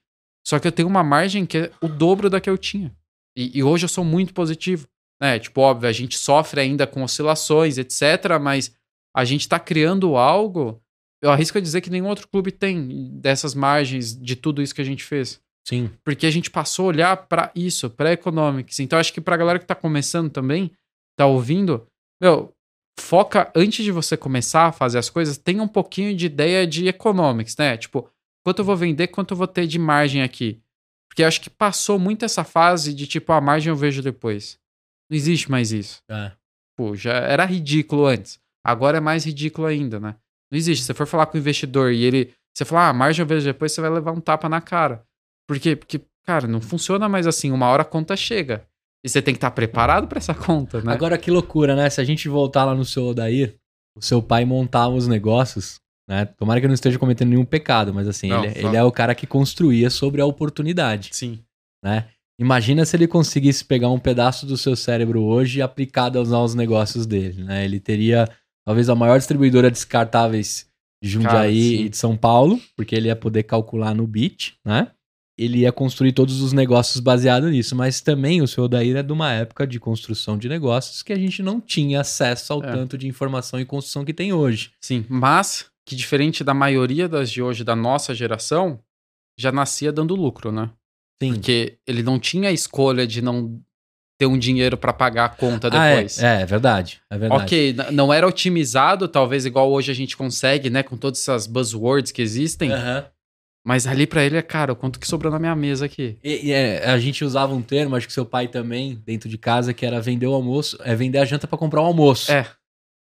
Só 0.48 0.60
que 0.60 0.68
eu 0.68 0.72
tenho 0.72 0.88
uma 0.88 1.04
margem 1.04 1.46
que 1.46 1.58
é 1.58 1.72
o 1.82 1.90
dobro 1.90 2.30
da 2.30 2.40
que 2.40 2.50
eu 2.50 2.58
tinha. 2.58 2.96
E, 3.38 3.58
e 3.58 3.64
hoje 3.64 3.84
eu 3.84 3.90
sou 3.90 4.06
muito 4.06 4.34
positivo. 4.34 4.88
Né? 5.22 5.40
Tipo, 5.40 5.60
óbvio, 5.60 5.90
a 5.90 5.92
gente 5.92 6.18
sofre 6.18 6.62
ainda 6.62 6.88
com 6.88 7.04
oscilações, 7.04 7.78
etc. 7.78 8.40
Mas 8.42 8.74
a 9.14 9.26
gente 9.26 9.50
tá 9.50 9.60
criando 9.60 10.16
algo. 10.16 10.82
Eu 11.22 11.32
arrisco 11.32 11.58
a 11.58 11.62
dizer 11.62 11.82
que 11.82 11.90
nenhum 11.90 12.08
outro 12.08 12.30
clube 12.30 12.50
tem 12.50 13.10
dessas 13.20 13.54
margens 13.54 14.18
de 14.18 14.38
tudo 14.38 14.62
isso 14.62 14.74
que 14.74 14.80
a 14.80 14.86
gente 14.86 15.04
fez. 15.04 15.42
Sim. 15.68 15.92
Porque 16.02 16.26
a 16.26 16.32
gente 16.32 16.50
passou 16.50 16.86
a 16.86 16.90
olhar 16.90 17.18
pra 17.28 17.52
isso, 17.54 17.90
pra 17.90 18.14
economics. 18.14 18.80
Então 18.80 18.98
acho 18.98 19.12
que 19.12 19.20
pra 19.20 19.36
galera 19.36 19.60
que 19.60 19.66
tá 19.66 19.76
começando 19.76 20.30
também, 20.30 20.72
tá 21.18 21.26
ouvindo, 21.26 21.86
meu, 22.22 22.54
foca 22.98 23.52
antes 23.54 23.84
de 23.84 23.92
você 23.92 24.16
começar 24.16 24.68
a 24.68 24.72
fazer 24.72 24.98
as 24.98 25.10
coisas, 25.10 25.38
tenha 25.38 25.62
um 25.62 25.68
pouquinho 25.68 26.16
de 26.16 26.26
ideia 26.26 26.66
de 26.66 26.88
economics, 26.88 27.58
né? 27.58 27.76
Tipo, 27.76 28.10
quanto 28.48 28.60
eu 28.60 28.66
vou 28.66 28.78
vender, 28.78 29.08
quanto 29.08 29.34
eu 29.34 29.38
vou 29.38 29.46
ter 29.46 29.68
de 29.68 29.78
margem 29.78 30.22
aqui. 30.22 30.62
Porque 31.10 31.22
acho 31.22 31.42
que 31.42 31.50
passou 31.50 32.00
muito 32.00 32.24
essa 32.24 32.46
fase 32.46 32.94
de 32.94 33.06
tipo, 33.06 33.34
a 33.34 33.42
margem 33.42 33.70
eu 33.70 33.76
vejo 33.76 34.02
depois. 34.02 34.58
Não 35.10 35.18
existe 35.18 35.52
mais 35.52 35.74
isso. 35.74 36.02
É. 36.10 36.32
Pô, 36.74 36.96
já 36.96 37.12
era 37.12 37.44
ridículo 37.44 38.06
antes. 38.06 38.40
Agora 38.64 39.00
é 39.00 39.02
mais 39.02 39.26
ridículo 39.26 39.68
ainda, 39.68 40.00
né? 40.00 40.16
Não 40.50 40.58
existe. 40.58 40.84
Se 40.84 40.88
você 40.88 40.94
for 40.94 41.06
falar 41.06 41.26
com 41.26 41.36
o 41.36 41.42
investidor 41.42 41.92
e 41.92 42.06
ele. 42.06 42.34
Você 42.56 42.64
falar, 42.64 42.88
ah, 42.88 42.94
margem 42.94 43.22
eu 43.22 43.28
vejo 43.28 43.46
depois, 43.46 43.74
você 43.74 43.82
vai 43.82 43.90
levar 43.90 44.14
um 44.14 44.22
tapa 44.22 44.48
na 44.48 44.62
cara. 44.62 45.04
Por 45.46 45.60
quê? 45.60 45.76
Porque, 45.76 46.00
cara, 46.26 46.48
não 46.48 46.62
funciona 46.62 47.10
mais 47.10 47.28
assim. 47.28 47.52
Uma 47.52 47.68
hora 47.68 47.82
a 47.82 47.86
conta 47.86 48.16
chega. 48.16 48.66
E 49.04 49.10
você 49.10 49.22
tem 49.22 49.34
que 49.34 49.40
estar 49.40 49.52
preparado 49.52 50.08
pra 50.08 50.20
essa 50.20 50.34
conta, 50.34 50.82
né? 50.82 50.94
Agora 50.94 51.18
que 51.18 51.30
loucura, 51.30 51.76
né? 51.76 51.90
Se 51.90 52.00
a 52.00 52.06
gente 52.06 52.30
voltar 52.30 52.64
lá 52.64 52.74
no 52.74 52.86
seu 52.86 53.08
Odair, 53.08 53.58
o 53.94 54.02
seu 54.02 54.24
pai 54.24 54.46
montava 54.46 54.94
os 54.94 55.06
negócios, 55.06 55.82
né? 56.08 56.26
Tomara 56.26 56.60
que 56.60 56.66
eu 56.66 56.70
não 56.70 56.74
esteja 56.76 56.98
cometendo 57.00 57.30
nenhum 57.30 57.46
pecado, 57.46 57.94
mas 57.94 58.08
assim, 58.08 58.30
Não, 58.30 58.46
ele, 58.46 58.58
ele 58.58 58.76
é 58.76 58.84
o 58.84 58.92
cara 58.92 59.14
que 59.14 59.28
construía 59.28 59.90
sobre 59.90 60.22
a 60.22 60.26
oportunidade, 60.26 61.10
Sim. 61.14 61.40
né? 61.84 62.08
Imagina 62.40 62.86
se 62.86 62.96
ele 62.96 63.08
conseguisse 63.08 63.66
pegar 63.66 63.90
um 63.90 63.98
pedaço 64.00 64.46
do 64.46 64.56
seu 64.58 64.76
cérebro 64.76 65.24
hoje 65.24 65.60
e 65.60 65.62
aplicado 65.62 66.20
aos 66.20 66.30
novos 66.30 66.54
negócios 66.54 67.06
dele, 67.08 67.44
né? 67.44 67.66
Ele 67.66 67.80
teria 67.80 68.30
talvez 68.66 68.90
a 68.90 68.96
maior 68.96 69.18
distribuidora 69.18 69.70
de 69.72 69.74
descartáveis 69.76 70.68
de 71.04 71.10
Jundiaí 71.10 71.72
Cara, 71.72 71.86
e 71.86 71.90
de 71.90 71.98
São 71.98 72.16
Paulo, 72.16 72.60
porque 72.76 72.96
ele 72.96 73.08
ia 73.08 73.16
poder 73.16 73.44
calcular 73.44 73.94
no 73.96 74.06
bit, 74.06 74.56
né? 74.64 74.92
Ele 75.38 75.60
ia 75.60 75.72
construir 75.72 76.14
todos 76.14 76.42
os 76.42 76.52
negócios 76.54 77.00
baseados 77.00 77.52
nisso, 77.52 77.76
mas 77.76 78.02
também 78.02 78.42
o 78.42 78.48
seu 78.48 78.64
Odair 78.64 78.96
é 78.98 79.04
de 79.04 79.14
uma 79.14 79.32
época 79.32 79.68
de 79.68 79.80
construção 79.80 80.36
de 80.38 80.50
negócios 80.50 81.04
que 81.04 81.14
a 81.14 81.18
gente 81.18 81.44
não 81.44 81.62
tinha 81.62 82.02
acesso 82.02 82.54
ao 82.54 82.64
É. 82.64 82.72
tanto 82.72 82.98
de 82.98 83.08
informação 83.08 83.60
e 83.60 83.66
construção 83.66 84.04
que 84.04 84.14
tem 84.14 84.34
hoje. 84.34 84.72
Sim. 84.82 85.06
Mas, 85.08 85.66
que 85.88 85.96
diferente 85.96 86.44
da 86.44 86.54
maioria 86.54 87.08
das 87.08 87.32
de 87.32 87.42
hoje, 87.42 87.64
da 87.64 87.74
nossa 87.74 88.14
geração, 88.14 88.78
já 89.40 89.54
nascia 89.54 89.90
dando 89.90 90.16
lucro, 90.16 90.52
né? 90.52 90.70
Sim. 91.24 91.34
Porque 91.36 91.78
ele 91.88 92.04
não 92.04 92.20
tinha 92.20 92.50
a 92.50 92.52
escolha 92.52 93.08
de 93.08 93.22
não 93.22 93.62
ter 94.20 94.26
um 94.26 94.38
dinheiro 94.38 94.78
pra 94.78 94.92
pagar 94.92 95.26
a 95.26 95.30
conta 95.30 95.70
Ah, 95.72 95.86
é, 95.86 95.96
depois. 95.96 96.22
é, 96.22 96.42
é 96.42 96.46
verdade. 96.46 97.02
É 97.10 97.18
verdade. 97.18 97.44
Ok, 97.44 97.76
não 97.94 98.12
era 98.12 98.28
otimizado, 98.28 99.08
talvez 99.08 99.46
igual 99.46 99.72
hoje 99.72 99.90
a 99.90 99.96
gente 99.96 100.18
consegue, 100.18 100.70
né? 100.70 100.84
Com 100.84 100.98
todas 100.98 101.22
essas 101.22 101.48
buzzwords 101.48 102.12
que 102.12 102.22
existem. 102.22 102.70
Aham. 102.74 103.06
Mas 103.66 103.88
ali 103.88 104.06
pra 104.06 104.24
ele 104.24 104.38
é, 104.38 104.42
cara, 104.42 104.74
o 104.74 104.76
quanto 104.76 105.00
que 105.00 105.08
sobrou 105.08 105.32
na 105.32 105.40
minha 105.40 105.56
mesa 105.56 105.86
aqui? 105.86 106.18
E, 106.24 106.48
e 106.48 106.52
é, 106.52 106.86
a 106.86 106.98
gente 106.98 107.24
usava 107.24 107.54
um 107.54 107.62
termo, 107.62 107.96
acho 107.96 108.08
que 108.08 108.14
seu 108.14 108.26
pai 108.26 108.48
também, 108.48 109.02
dentro 109.06 109.28
de 109.30 109.38
casa, 109.38 109.74
que 109.74 109.86
era 109.86 110.02
vender 110.02 110.26
o 110.28 110.34
almoço, 110.34 110.78
é 110.84 110.96
vender 110.96 111.18
a 111.20 111.26
janta 111.26 111.48
pra 111.48 111.58
comprar 111.58 111.82
o 111.82 111.86
almoço. 111.86 112.32
É. 112.32 112.46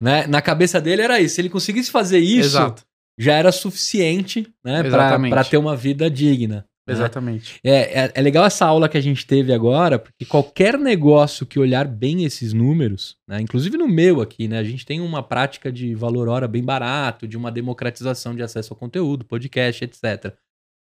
Né? 0.02 0.26
Na 0.28 0.42
cabeça 0.42 0.82
dele 0.82 1.04
era 1.04 1.20
isso. 1.22 1.36
Se 1.36 1.42
ele 1.42 1.50
conseguisse 1.50 1.92
fazer 1.92 2.18
isso, 2.20 2.50
Exato. 2.58 2.84
já 3.20 3.34
era 3.36 3.52
suficiente, 3.52 4.48
né? 4.66 4.82
Pra 5.30 5.44
ter 5.44 5.58
uma 5.58 5.76
vida 5.76 6.10
digna. 6.10 6.66
né? 6.88 6.94
Exatamente. 6.94 7.60
É, 7.64 8.06
é, 8.06 8.12
é 8.16 8.22
legal 8.22 8.44
essa 8.44 8.66
aula 8.66 8.90
que 8.90 8.98
a 8.98 9.02
gente 9.02 9.26
teve 9.28 9.54
agora, 9.54 10.00
porque 10.00 10.26
qualquer 10.26 10.78
negócio 10.80 11.46
que 11.46 11.60
olhar 11.60 11.88
bem 11.88 12.26
esses 12.26 12.52
números, 12.52 13.16
né, 13.30 13.40
inclusive 13.40 13.78
no 13.78 13.88
meu 13.88 14.20
aqui, 14.20 14.48
né, 14.48 14.58
a 14.58 14.64
gente 14.64 14.86
tem 14.86 15.00
uma 15.00 15.22
prática 15.22 15.72
de 15.72 15.94
valor 15.94 16.28
hora 16.28 16.48
bem 16.48 16.64
barato, 16.64 17.28
de 17.28 17.38
uma 17.38 17.52
democratização 17.52 18.36
de 18.36 18.42
acesso 18.42 18.74
ao 18.74 18.78
conteúdo, 18.80 19.24
podcast, 19.24 19.84
etc. 19.86 20.34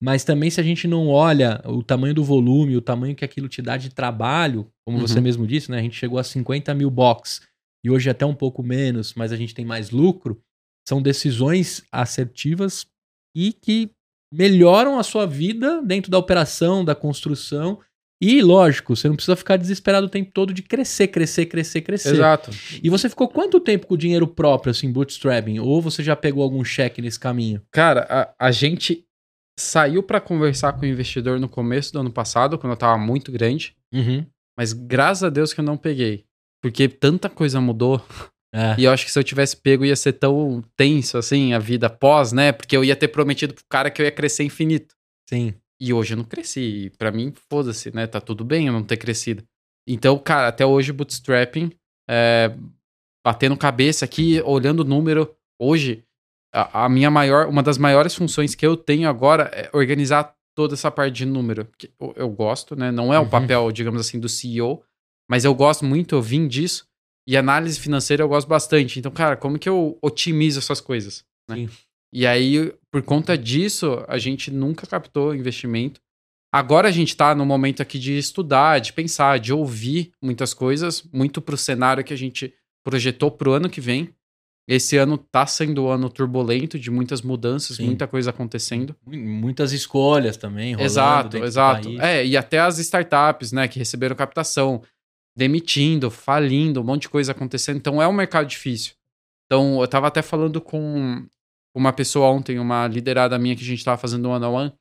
Mas 0.04 0.24
também 0.24 0.50
se 0.50 0.60
a 0.60 0.64
gente 0.64 0.88
não 0.88 1.08
olha 1.08 1.62
o 1.66 1.84
tamanho 1.84 2.16
do 2.16 2.24
volume, 2.24 2.76
o 2.76 2.82
tamanho 2.82 3.16
que 3.16 3.24
aquilo 3.24 3.48
te 3.48 3.62
dá 3.62 3.78
de 3.78 3.90
trabalho, 3.90 4.68
como 4.84 4.98
Uhum. 4.98 5.08
você 5.08 5.22
mesmo 5.22 5.46
disse, 5.46 5.70
né, 5.70 5.78
a 5.78 5.82
gente 5.84 5.96
chegou 5.96 6.18
a 6.18 6.24
50 6.24 6.74
mil 6.74 6.90
box 6.90 7.42
e 7.84 7.90
hoje 7.90 8.10
até 8.10 8.26
um 8.26 8.36
pouco 8.36 8.62
menos, 8.64 9.14
mas 9.16 9.32
a 9.32 9.36
gente 9.36 9.56
tem 9.56 9.66
mais 9.66 9.92
lucro, 9.92 10.42
são 10.88 11.02
decisões 11.02 11.84
assertivas 11.92 12.86
e 13.36 13.54
que 13.54 13.92
melhoram 14.34 14.98
a 14.98 15.04
sua 15.04 15.26
vida 15.26 15.82
dentro 15.82 16.10
da 16.10 16.18
operação, 16.18 16.84
da 16.84 16.96
construção. 16.96 17.80
E, 18.24 18.42
lógico, 18.42 18.96
você 18.96 19.08
não 19.08 19.16
precisa 19.16 19.36
ficar 19.36 19.58
desesperado 19.58 20.06
o 20.06 20.10
tempo 20.10 20.32
todo 20.32 20.54
de 20.54 20.62
crescer, 20.62 21.08
crescer, 21.08 21.48
crescer, 21.48 21.82
crescer. 21.82 22.14
Exato. 22.14 22.52
E 22.82 22.88
você 22.88 23.10
ficou 23.10 23.28
quanto 23.28 23.60
tempo 23.60 23.88
com 23.88 23.96
o 23.96 23.98
dinheiro 23.98 24.28
próprio, 24.28 24.70
assim, 24.70 24.92
bootstrapping? 24.92 25.60
Ou 25.60 25.82
você 25.82 26.04
já 26.04 26.16
pegou 26.16 26.44
algum 26.44 26.64
cheque 26.64 27.02
nesse 27.02 27.20
caminho? 27.20 27.64
Cara, 27.72 28.06
a, 28.08 28.48
a 28.48 28.52
gente 28.52 29.04
saiu 29.60 30.04
pra 30.04 30.22
conversar 30.22 30.74
com 30.74 30.86
o 30.86 30.88
investidor 30.88 31.40
no 31.40 31.50
começo 31.50 31.92
do 31.94 32.00
ano 32.00 32.12
passado, 32.12 32.60
quando 32.60 32.74
eu 32.74 32.78
tava 32.78 32.98
muito 32.98 33.32
grande. 33.32 33.76
Uhum. 33.92 34.26
Mas 34.58 34.72
graças 34.72 35.24
a 35.24 35.30
Deus 35.30 35.52
que 35.52 35.60
eu 35.60 35.66
não 35.66 35.78
peguei. 35.78 36.26
Porque 36.62 36.88
tanta 36.88 37.30
coisa 37.30 37.60
mudou. 37.62 38.02
É. 38.54 38.76
E 38.78 38.84
eu 38.84 38.92
acho 38.92 39.06
que 39.06 39.12
se 39.14 39.18
eu 39.18 39.24
tivesse 39.24 39.56
pego 39.56 39.86
ia 39.86 39.96
ser 39.96 40.12
tão 40.12 40.62
tenso 40.76 41.18
assim 41.18 41.54
a 41.54 41.58
vida 41.58 41.90
pós, 41.90 42.34
né? 42.34 42.52
Porque 42.52 42.76
eu 42.76 42.84
ia 42.84 42.98
ter 42.98 43.08
prometido 43.08 43.54
pro 43.54 43.64
cara 43.70 43.90
que 43.90 44.02
eu 44.02 44.06
ia 44.06 44.12
crescer 44.12 44.44
infinito. 44.44 44.94
Sim. 45.30 45.54
E 45.80 45.94
hoje 45.94 46.16
eu 46.16 46.18
não 46.18 46.26
cresci. 46.26 46.60
E 46.60 46.90
pra 46.90 47.14
mim, 47.14 47.34
foda-se, 47.50 47.96
né? 47.96 48.08
Tá 48.08 48.20
tudo 48.20 48.44
bem 48.44 48.68
eu 48.68 48.74
não 48.74 48.84
ter 48.84 48.98
crescido. 48.98 49.42
Então, 49.88 50.20
cara, 50.20 50.50
até 50.50 50.66
hoje 50.66 50.92
bootstrapping, 50.92 51.72
é, 52.10 52.54
batendo 53.26 53.56
cabeça 53.56 54.04
aqui, 54.04 54.42
olhando 54.42 54.82
o 54.82 54.84
número. 54.84 55.34
Hoje, 55.58 56.04
a, 56.54 56.84
a 56.84 56.90
minha 56.90 57.10
maior, 57.10 57.48
uma 57.48 57.64
das 57.64 57.78
maiores 57.78 58.14
funções 58.14 58.54
que 58.54 58.68
eu 58.68 58.76
tenho 58.76 59.08
agora 59.08 59.44
é 59.54 59.70
organizar 59.74 60.36
toda 60.58 60.74
essa 60.74 60.92
parte 60.92 61.14
de 61.16 61.26
número. 61.26 61.70
que 61.78 61.90
Eu, 61.98 62.14
eu 62.18 62.30
gosto, 62.30 62.76
né? 62.76 62.92
Não 62.92 63.14
é 63.14 63.18
o 63.18 63.22
Uhum. 63.24 63.30
papel, 63.30 63.72
digamos 63.72 64.02
assim, 64.02 64.20
do 64.20 64.28
CEO, 64.28 64.84
mas 65.32 65.46
eu 65.46 65.56
gosto 65.56 65.86
muito, 65.86 66.14
eu 66.14 66.22
vim 66.22 66.46
disso. 66.46 66.86
E 67.26 67.38
análise 67.38 67.80
financeira 67.80 68.22
eu 68.24 68.28
gosto 68.28 68.48
bastante. 68.50 69.00
Então, 69.00 69.10
cara, 69.12 69.38
como 69.38 69.58
que 69.58 69.70
eu 69.70 69.98
otimizo 70.02 70.60
essas 70.60 70.82
coisas? 70.82 71.24
né? 71.50 71.70
E 72.14 72.28
aí, 72.28 72.74
por 72.92 73.02
conta 73.04 73.38
disso, 73.38 74.04
a 74.10 74.18
gente 74.18 74.52
nunca 74.52 74.86
captou 74.86 75.34
investimento. 75.34 76.02
Agora 76.54 76.90
a 76.90 76.92
gente 76.92 77.16
tá 77.16 77.34
no 77.34 77.46
momento 77.46 77.82
aqui 77.82 77.98
de 77.98 78.18
estudar, 78.18 78.80
de 78.80 78.92
pensar, 78.92 79.40
de 79.40 79.54
ouvir 79.54 80.12
muitas 80.22 80.54
coisas, 80.54 81.02
muito 81.14 81.40
pro 81.42 81.56
cenário 81.56 82.04
que 82.04 82.14
a 82.14 82.18
gente 82.18 82.54
projetou 82.84 83.32
pro 83.32 83.54
ano 83.54 83.70
que 83.70 83.80
vem. 83.80 84.10
Esse 84.68 84.98
ano 84.98 85.18
tá 85.18 85.46
sendo 85.48 85.86
um 85.86 85.90
ano 85.90 86.10
turbulento, 86.10 86.78
de 86.78 86.92
muitas 86.92 87.22
mudanças, 87.22 87.78
Sim. 87.78 87.86
muita 87.86 88.08
coisa 88.08 88.30
acontecendo. 88.32 88.94
Mu- 89.06 89.18
Muitas 89.18 89.72
escolhas 89.72 90.36
também. 90.36 90.74
rolando 90.74 90.86
Exato, 90.86 91.38
exato. 91.38 92.02
É, 92.02 92.26
e 92.26 92.36
até 92.36 92.60
as 92.60 92.78
startups, 92.80 93.52
né, 93.54 93.68
que 93.70 93.80
receberam 93.80 94.16
captação, 94.16 94.82
demitindo, 95.36 96.12
falindo, 96.12 96.82
um 96.82 96.84
monte 96.84 97.04
de 97.04 97.10
coisa 97.10 97.32
acontecendo. 97.32 97.78
Então 97.78 98.02
é 98.02 98.08
um 98.08 98.14
mercado 98.14 98.48
difícil. 98.48 98.94
Então, 99.46 99.82
eu 99.82 99.88
tava 99.88 100.08
até 100.08 100.22
falando 100.22 100.62
com 100.62 101.26
uma 101.76 101.92
pessoa 101.92 102.30
ontem, 102.30 102.58
uma 102.60 102.88
liderada 102.88 103.38
minha 103.38 103.56
que 103.56 103.62
a 103.62 103.66
gente 103.66 103.84
tava 103.84 103.98
fazendo 103.98 104.28
um 104.28 104.32
one-on-one. 104.32 104.74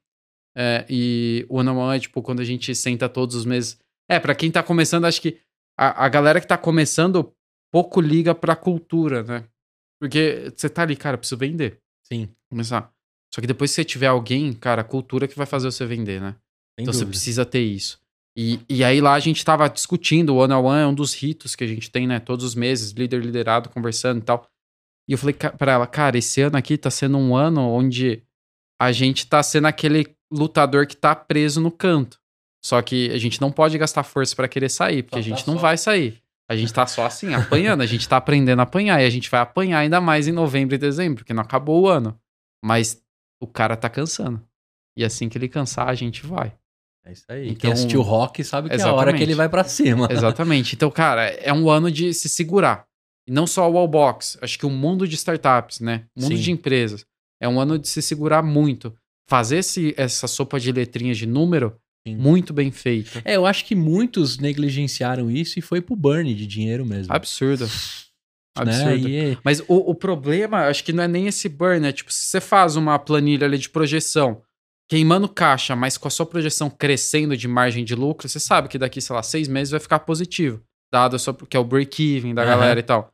É, 0.57 0.85
e 0.89 1.47
o 1.49 1.57
one-on-one 1.57 1.97
é 1.97 2.01
tipo 2.01 2.23
quando 2.23 2.41
a 2.41 2.45
gente 2.45 2.75
senta 2.75 3.09
todos 3.09 3.35
os 3.35 3.45
meses. 3.45 3.79
É, 4.09 4.19
pra 4.19 4.35
quem 4.35 4.51
tá 4.51 4.63
começando, 4.63 5.05
acho 5.05 5.21
que 5.21 5.41
a, 5.79 6.05
a 6.05 6.09
galera 6.09 6.41
que 6.41 6.47
tá 6.47 6.59
começando 6.59 7.33
pouco 7.73 8.01
liga 8.01 8.35
pra 8.35 8.57
cultura, 8.57 9.23
né? 9.23 9.45
Porque 10.01 10.53
você 10.57 10.69
tá 10.69 10.83
ali, 10.83 10.97
cara, 10.97 11.19
preciso 11.19 11.39
vender 11.39 11.79
Sim, 12.05 12.29
começar. 12.49 12.93
Só 13.33 13.41
que 13.41 13.47
depois 13.47 13.71
que 13.71 13.77
você 13.77 13.85
tiver 13.85 14.09
alguém, 14.09 14.53
cara, 14.53 14.81
a 14.81 14.85
cultura 14.85 15.29
que 15.29 15.37
vai 15.37 15.47
fazer 15.47 15.71
você 15.71 15.87
vender, 15.87 16.21
né? 16.21 16.33
sem 16.33 16.83
então 16.83 16.93
você 16.93 17.01
dúvida. 17.01 17.11
precisa 17.11 17.47
ter 17.47 17.61
isso. 17.61 18.00
E, 18.37 18.61
e 18.69 18.85
aí 18.85 19.01
lá 19.01 19.15
a 19.15 19.21
gente 19.21 19.45
tava 19.45 19.69
discutindo, 19.69 20.31
o 20.35 20.37
one 20.39 20.53
on 20.55 20.63
one 20.65 20.81
é 20.83 20.87
um 20.87 20.95
dos 20.95 21.15
ritos 21.15 21.55
que 21.57 21.65
a 21.65 21.67
gente 21.67 21.91
tem, 21.91 22.07
né? 22.07 22.21
Todos 22.21 22.45
os 22.45 22.55
meses, 22.55 22.93
líder 22.93 23.21
liderado, 23.25 23.69
conversando 23.69 24.19
e 24.21 24.23
tal. 24.23 24.47
E 25.09 25.13
eu 25.13 25.19
falei 25.19 25.35
pra 25.35 25.73
ela, 25.73 25.87
cara, 25.87 26.17
esse 26.17 26.41
ano 26.41 26.57
aqui 26.57 26.79
tá 26.79 26.91
sendo 26.91 27.19
um 27.19 27.35
ano 27.35 27.61
onde 27.69 28.23
a 28.81 28.93
gente 28.93 29.27
tá 29.27 29.43
sendo 29.43 29.67
aquele 29.67 30.15
lutador 30.33 30.87
que 30.87 30.97
tá 30.97 31.15
preso 31.15 31.61
no 31.61 31.71
canto. 31.71 32.19
Só 32.65 32.81
que 32.81 33.11
a 33.11 33.19
gente 33.19 33.41
não 33.41 33.51
pode 33.51 33.77
gastar 33.77 34.05
força 34.05 34.37
pra 34.37 34.47
querer 34.47 34.69
sair, 34.69 35.03
porque 35.03 35.17
Só 35.17 35.21
a 35.21 35.23
gente 35.23 35.45
tá 35.45 35.51
não 35.51 35.59
só- 35.59 35.63
vai 35.63 35.77
sair. 35.77 36.23
A 36.49 36.57
gente 36.57 36.73
tá 36.73 36.87
só 36.87 37.07
assim, 37.07 37.33
apanhando. 37.33 37.81
A 37.81 37.87
gente 37.87 38.09
tá 38.09 38.17
aprendendo 38.17 38.59
a 38.61 38.65
apanhar. 38.65 39.01
E 39.01 39.07
a 39.07 39.11
gente 39.11 39.31
vai 39.31 39.41
apanhar 39.41 39.79
ainda 39.79 40.01
mais 40.01 40.27
em 40.29 40.33
novembro 40.33 40.75
e 40.75 40.79
dezembro, 40.79 41.19
porque 41.19 41.33
não 41.33 41.43
acabou 41.43 41.83
o 41.83 41.89
ano. 41.89 42.19
Mas 42.65 43.01
o 43.41 43.47
cara 43.47 43.77
tá 43.77 43.89
cansando. 43.89 44.45
E 44.97 45.05
assim 45.05 45.29
que 45.29 45.39
ele 45.39 45.49
cansar, 45.49 45.89
a 45.89 45.95
gente 45.95 46.27
vai. 46.27 46.53
É 47.05 47.13
isso 47.13 47.25
aí. 47.29 47.47
Então- 47.49 47.57
Quem 47.61 47.73
assistiu 47.73 48.03
rock 48.03 48.45
sabe 48.45 48.69
que 48.69 48.77
é 48.77 48.83
a 48.83 48.93
hora 48.93 49.13
que 49.13 49.23
ele 49.23 49.35
vai 49.35 49.49
pra 49.49 49.65
cima. 49.65 50.09
Exatamente. 50.11 50.75
Então, 50.75 50.91
cara, 50.91 51.25
é 51.27 51.53
um 51.53 51.69
ano 51.71 51.91
de 51.91 52.13
se 52.13 52.29
segurar. 52.29 52.85
E 53.29 53.33
não 53.33 53.47
só 53.47 53.69
o 53.69 53.73
Wallbox. 53.75 54.39
Acho 54.43 54.59
que 54.59 54.67
o 54.67 54.71
mundo 54.71 55.07
de 55.09 55.15
startups, 55.15 55.81
né? 55.81 56.05
O 56.17 56.23
mundo 56.23 56.37
Sim. 56.37 56.43
de 56.43 56.51
empresas. 56.53 57.05
É 57.41 57.49
um 57.49 57.59
ano 57.61 57.79
de 57.79 57.89
se 57.89 58.03
segurar 58.03 58.43
muito. 58.43 58.95
Fazer 59.29 59.59
esse, 59.59 59.95
essa 59.97 60.27
sopa 60.27 60.59
de 60.61 60.73
letrinhas 60.73 61.17
de 61.17 61.27
número 61.27 61.75
Sim. 62.07 62.17
muito 62.17 62.53
bem 62.53 62.71
feita. 62.71 63.23
É, 63.25 63.37
eu 63.37 63.47
acho 63.47 63.65
que 63.65 63.75
muitos 63.75 64.39
negligenciaram 64.39 65.31
isso 65.31 65.59
e 65.59 65.63
foi 65.63 65.81
pro 65.81 65.97
burn 65.97 66.35
de 66.35 66.47
dinheiro 66.47 66.85
mesmo. 66.85 67.13
Absurdo. 67.15 67.65
Né? 67.65 67.71
Absurdo. 68.57 69.09
E- 69.09 69.39
Mas 69.45 69.61
o, 69.61 69.91
o 69.91 69.95
problema, 69.95 70.67
acho 70.67 70.85
que 70.85 70.93
não 70.93 71.05
é 71.05 71.09
nem 71.09 71.27
esse 71.29 71.49
burn, 71.49 71.87
é 71.87 71.93
tipo, 71.93 72.13
se 72.13 72.25
você 72.25 72.41
faz 72.41 72.77
uma 72.77 72.99
planilha 72.99 73.47
ali 73.47 73.57
de 73.57 73.71
projeção, 73.71 74.43
queimando 74.91 75.29
caixa, 75.29 75.77
mas 75.77 75.97
com 75.97 76.09
a 76.09 76.11
sua 76.11 76.27
projeção 76.27 76.69
crescendo 76.69 77.37
de 77.37 77.47
margem 77.47 77.85
de 77.85 77.95
lucro, 77.95 78.29
você 78.29 78.41
sabe 78.41 78.69
que 78.69 78.77
daqui, 78.77 79.01
sei 79.01 79.15
lá, 79.15 79.23
seis 79.23 79.47
meses 79.47 79.71
vai 79.71 79.79
ficar 79.79 80.01
positivo, 80.01 80.61
dado 80.93 81.17
sua, 81.17 81.33
que 81.33 81.57
é 81.57 81.61
o 81.61 81.65
break-even 81.65 82.35
da 82.35 82.43
Aham. 82.43 82.51
galera 82.51 82.81
e 82.81 82.83
tal. 82.83 83.09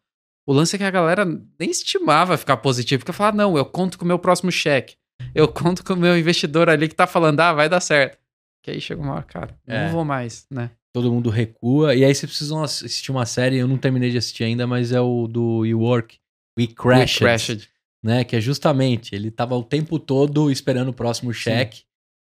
O 0.48 0.52
lance 0.54 0.74
é 0.74 0.78
que 0.78 0.84
a 0.84 0.90
galera 0.90 1.24
nem 1.60 1.70
estimava 1.70 2.38
ficar 2.38 2.56
positivo, 2.56 3.00
porque 3.04 3.12
falava, 3.12 3.36
não, 3.36 3.58
eu 3.58 3.64
conto 3.66 3.98
com 3.98 4.04
o 4.04 4.08
meu 4.08 4.18
próximo 4.18 4.50
cheque, 4.50 4.96
eu 5.34 5.46
conto 5.46 5.84
com 5.84 5.92
o 5.92 5.96
meu 5.96 6.16
investidor 6.18 6.70
ali 6.70 6.88
que 6.88 6.94
tá 6.94 7.06
falando, 7.06 7.38
ah, 7.40 7.52
vai 7.52 7.68
dar 7.68 7.80
certo. 7.80 8.16
Que 8.62 8.70
aí 8.70 8.80
chega 8.80 9.02
uma 9.02 9.12
hora, 9.14 9.22
cara, 9.24 9.58
É. 9.66 9.84
não 9.84 9.92
vou 9.92 10.04
mais, 10.04 10.46
né? 10.50 10.70
todo 10.94 11.12
mundo 11.12 11.28
recua. 11.28 11.94
E 11.94 12.02
aí 12.06 12.14
vocês 12.14 12.30
precisam 12.30 12.62
assistir 12.64 13.10
uma 13.10 13.26
série, 13.26 13.58
eu 13.58 13.68
não 13.68 13.76
terminei 13.76 14.10
de 14.10 14.16
assistir 14.16 14.44
ainda, 14.44 14.66
mas 14.66 14.92
é 14.92 15.00
o 15.00 15.26
do 15.26 15.62
You 15.66 15.80
Work. 15.80 16.16
We 16.58 16.68
Crashed, 16.68 17.22
We 17.22 17.28
Crashed. 17.28 17.68
Né? 18.06 18.24
Que 18.24 18.36
é 18.36 18.40
justamente, 18.40 19.14
ele 19.14 19.30
tava 19.30 19.54
o 19.56 19.62
tempo 19.62 19.98
todo 19.98 20.50
esperando 20.50 20.88
o 20.88 20.94
próximo 20.94 21.32
cheque, 21.34 21.82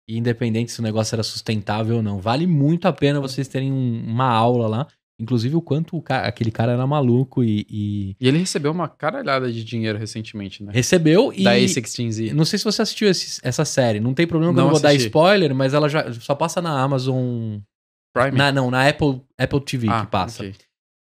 e 0.07 0.17
independente 0.17 0.71
se 0.71 0.79
o 0.79 0.83
negócio 0.83 1.15
era 1.15 1.23
sustentável 1.23 1.97
ou 1.97 2.03
não. 2.03 2.19
Vale 2.19 2.45
muito 2.45 2.87
a 2.87 2.93
pena 2.93 3.19
vocês 3.19 3.47
terem 3.47 3.71
um- 3.71 4.03
uma 4.07 4.25
aula 4.29 4.67
lá. 4.67 4.87
Inclusive 5.21 5.53
o 5.55 5.61
quanto 5.61 5.97
o 5.97 6.01
ca- 6.01 6.21
aquele 6.25 6.49
cara 6.49 6.71
era 6.71 6.87
maluco 6.87 7.43
e, 7.43 7.65
e 7.69 8.15
E 8.21 8.27
ele 8.27 8.37
recebeu 8.37 8.71
uma 8.71 8.87
caralhada 8.87 9.51
de 9.51 9.65
dinheiro 9.65 9.97
recentemente, 9.97 10.63
né? 10.63 10.71
recebeu 10.73 11.33
e... 11.33 11.43
Da 11.43 11.55
A16Z. 11.57 12.31
Não 12.33 12.45
sei 12.45 12.57
se 12.57 12.63
você 12.63 12.81
assistiu 12.81 13.09
esse- 13.09 13.39
essa 13.43 13.65
série. 13.65 13.99
Não 13.99 14.13
tem 14.13 14.25
problema 14.25 14.53
que 14.53 14.59
eu 14.59 14.63
Não 14.63 14.71
vou 14.71 14.79
dar 14.79 14.89
assisti. 14.89 15.07
spoiler, 15.07 15.53
mas 15.53 15.73
ela 15.73 15.89
já 15.89 16.09
só 16.13 16.33
passa 16.33 16.61
na 16.61 16.81
Amazon. 16.81 17.59
Prime? 18.15 18.37
Na, 18.37 18.51
não, 18.51 18.71
na 18.71 18.87
Apple, 18.87 19.21
Apple 19.37 19.59
TV 19.61 19.87
Ah, 19.89 20.05
que 20.05 20.11
passa. 20.11 20.41
ok. 20.43 20.55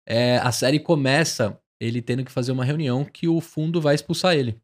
É, 0.10 0.38
a 0.40 0.52
série 0.52 0.80
começa 0.80 1.58
ele 1.80 2.02
tendo 2.02 2.26
que 2.26 2.32
fazer 2.32 2.52
uma 2.52 2.66
reunião 2.66 3.06
que 3.06 3.28
o 3.28 3.40
fundo 3.40 3.80
vai 3.80 3.94
expulsar 3.94 4.36
ele. 4.36 4.58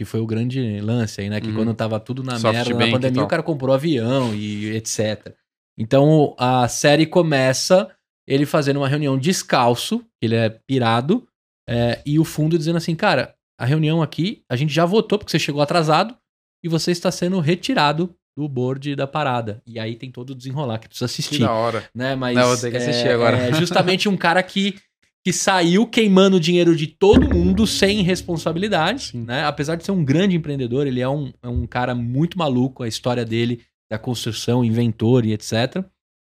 Que 0.00 0.04
foi 0.06 0.18
o 0.18 0.24
grande 0.26 0.80
lance 0.80 1.20
aí, 1.20 1.28
né? 1.28 1.42
Que 1.42 1.48
Uhum. 1.48 1.56
quando 1.56 1.74
tava 1.74 2.00
tudo 2.00 2.22
na 2.22 2.38
SoftBank 2.38 2.68
merda, 2.70 2.78
na 2.78 2.88
e 2.88 2.90
pandemia, 2.90 3.22
o 3.22 3.28
cara 3.28 3.42
comprou 3.42 3.74
avião 3.74 4.34
e 4.34 4.70
etc. 4.74 5.34
Então 5.78 6.34
a 6.38 6.66
série 6.68 7.04
começa 7.04 7.86
ele 8.26 8.46
fazendo 8.46 8.78
uma 8.78 8.88
reunião 8.88 9.18
descalço, 9.18 10.02
ele 10.22 10.36
é 10.36 10.48
pirado, 10.48 11.28
é, 11.68 12.00
e 12.06 12.18
o 12.18 12.24
fundo 12.24 12.56
dizendo 12.56 12.78
assim, 12.78 12.94
cara, 12.96 13.34
a 13.60 13.66
reunião 13.66 14.00
aqui, 14.00 14.42
a 14.50 14.56
gente 14.56 14.72
já 14.72 14.86
votou 14.86 15.18
porque 15.18 15.32
você 15.32 15.38
chegou 15.38 15.60
atrasado 15.60 16.16
e 16.64 16.68
você 16.68 16.92
está 16.92 17.10
sendo 17.12 17.38
retirado 17.38 18.14
do 18.34 18.48
board 18.48 18.96
da 18.96 19.06
parada. 19.06 19.60
E 19.66 19.78
aí 19.78 19.96
tem 19.96 20.10
todo 20.10 20.30
o 20.30 20.34
desenrolar 20.34 20.78
que 20.78 20.88
precisa 20.88 21.08
Que 21.08 21.12
assistir 21.12 21.40
da 21.40 21.52
hora. 21.52 21.84
né? 21.94 22.14
Mas 22.14 22.34
Não, 22.34 22.46
vou 22.46 22.56
ter 22.56 22.70
que 22.70 22.78
assistir 22.78 23.08
é, 23.08 23.12
agora. 23.12 23.36
É 23.36 23.52
justamente 23.52 24.08
um 24.08 24.16
cara 24.16 24.42
que, 24.42 24.76
que 25.24 25.32
saiu 25.32 25.86
queimando 25.86 26.38
o 26.38 26.40
dinheiro 26.40 26.74
de 26.74 26.86
todo 26.86 27.28
mundo 27.28 27.66
sem 27.66 28.02
responsabilidade, 28.02 29.16
né? 29.16 29.44
Apesar 29.44 29.76
de 29.76 29.84
ser 29.84 29.92
um 29.92 30.04
grande 30.04 30.36
empreendedor, 30.36 30.86
ele 30.86 31.00
é 31.00 31.08
um, 31.08 31.32
é 31.42 31.48
um 31.48 31.66
cara 31.66 31.94
muito 31.94 32.38
maluco, 32.38 32.82
a 32.82 32.88
história 32.88 33.24
dele 33.24 33.62
da 33.90 33.98
construção, 33.98 34.64
inventor 34.64 35.26
e 35.26 35.32
etc. 35.32 35.84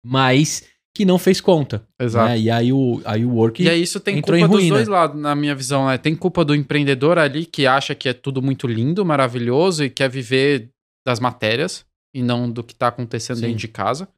Mas 0.04 0.68
que 0.94 1.04
não 1.04 1.18
fez 1.18 1.40
conta. 1.40 1.86
Exato. 1.98 2.28
Né? 2.28 2.40
E 2.40 2.50
aí 2.50 2.72
o, 2.72 3.00
aí 3.04 3.24
o 3.24 3.30
work 3.30 3.62
E 3.62 3.68
aí 3.68 3.82
isso 3.82 3.98
tem 3.98 4.20
culpa 4.20 4.48
dos 4.48 4.68
dois 4.68 4.88
lados, 4.88 5.20
na 5.20 5.34
minha 5.34 5.54
visão. 5.54 5.86
Né? 5.86 5.96
Tem 5.96 6.14
culpa 6.14 6.44
do 6.44 6.54
empreendedor 6.54 7.18
ali 7.18 7.46
que 7.46 7.66
acha 7.66 7.94
que 7.94 8.08
é 8.08 8.12
tudo 8.12 8.42
muito 8.42 8.66
lindo, 8.66 9.04
maravilhoso 9.04 9.84
e 9.84 9.90
quer 9.90 10.10
viver 10.10 10.70
das 11.06 11.18
matérias 11.18 11.86
e 12.14 12.22
não 12.22 12.50
do 12.50 12.62
que 12.62 12.74
tá 12.74 12.88
acontecendo 12.88 13.36
Sim. 13.36 13.42
dentro 13.42 13.58
de 13.58 13.68
casa. 13.68 14.08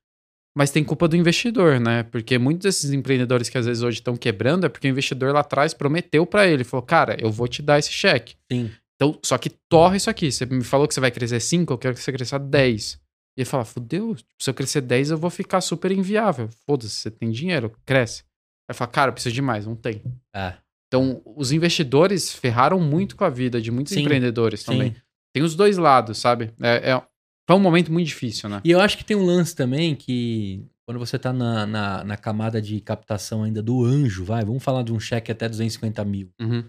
Mas 0.56 0.70
tem 0.70 0.84
culpa 0.84 1.08
do 1.08 1.16
investidor, 1.16 1.80
né? 1.80 2.04
Porque 2.04 2.38
muitos 2.38 2.62
desses 2.64 2.92
empreendedores 2.92 3.48
que 3.48 3.58
às 3.58 3.66
vezes 3.66 3.82
hoje 3.82 3.98
estão 3.98 4.16
quebrando 4.16 4.66
é 4.66 4.68
porque 4.68 4.86
o 4.86 4.90
investidor 4.90 5.32
lá 5.34 5.40
atrás 5.40 5.74
prometeu 5.74 6.24
pra 6.24 6.46
ele, 6.46 6.62
falou: 6.62 6.86
"Cara, 6.86 7.16
eu 7.20 7.30
vou 7.30 7.48
te 7.48 7.60
dar 7.60 7.78
esse 7.78 7.90
cheque". 7.92 8.36
Sim. 8.50 8.70
Então, 8.94 9.18
só 9.24 9.36
que 9.36 9.50
torre 9.50 9.96
isso 9.96 10.08
aqui. 10.08 10.30
Você 10.30 10.46
me 10.46 10.62
falou 10.62 10.86
que 10.86 10.94
você 10.94 11.00
vai 11.00 11.10
crescer 11.10 11.40
5, 11.40 11.72
eu 11.72 11.78
quero 11.78 11.94
que 11.94 12.00
você 12.00 12.12
cresça 12.12 12.38
10. 12.38 13.00
E 13.36 13.40
ele 13.40 13.44
fala, 13.44 13.64
fudeu, 13.64 14.14
se 14.38 14.48
eu 14.48 14.54
crescer 14.54 14.80
10, 14.80 15.10
eu 15.10 15.18
vou 15.18 15.28
ficar 15.28 15.60
super 15.60 15.90
inviável. 15.90 16.48
Foda-se, 16.64 16.90
você 16.94 17.10
tem 17.10 17.32
dinheiro, 17.32 17.72
cresce. 17.84 18.22
Aí 18.70 18.74
fala, 18.76 18.88
cara, 18.88 19.08
eu 19.08 19.12
preciso 19.12 19.34
de 19.34 19.42
mais, 19.42 19.66
não 19.66 19.74
tem. 19.74 20.00
É, 20.32 20.54
Então, 20.86 21.20
os 21.36 21.50
investidores 21.50 22.32
ferraram 22.32 22.78
muito 22.78 23.16
com 23.16 23.24
a 23.24 23.28
vida 23.28 23.60
de 23.60 23.72
muitos 23.72 23.92
Sim, 23.92 24.02
empreendedores 24.02 24.62
também. 24.62 24.92
sim. 24.94 25.00
Tem 25.34 25.42
os 25.42 25.56
dois 25.56 25.76
lados, 25.76 26.18
sabe? 26.18 26.52
É, 26.62 26.92
é- 26.92 27.02
foi 27.46 27.56
um 27.56 27.60
momento 27.60 27.92
muito 27.92 28.06
difícil, 28.06 28.48
né? 28.48 28.60
E 28.64 28.70
eu 28.70 28.80
acho 28.80 28.96
que 28.96 29.04
tem 29.04 29.16
um 29.16 29.24
lance 29.24 29.54
também 29.54 29.94
que 29.94 30.64
quando 30.86 30.98
você 30.98 31.18
tá 31.18 31.32
na, 31.32 31.66
na, 31.66 32.04
na 32.04 32.16
camada 32.16 32.60
de 32.60 32.80
captação 32.80 33.42
ainda 33.42 33.62
do 33.62 33.84
anjo, 33.84 34.24
vai, 34.24 34.44
vamos 34.44 34.62
falar 34.62 34.82
de 34.82 34.92
um 34.92 35.00
cheque 35.00 35.32
até 35.32 35.48
250 35.48 36.04
mil. 36.04 36.30
Uhum. 36.40 36.64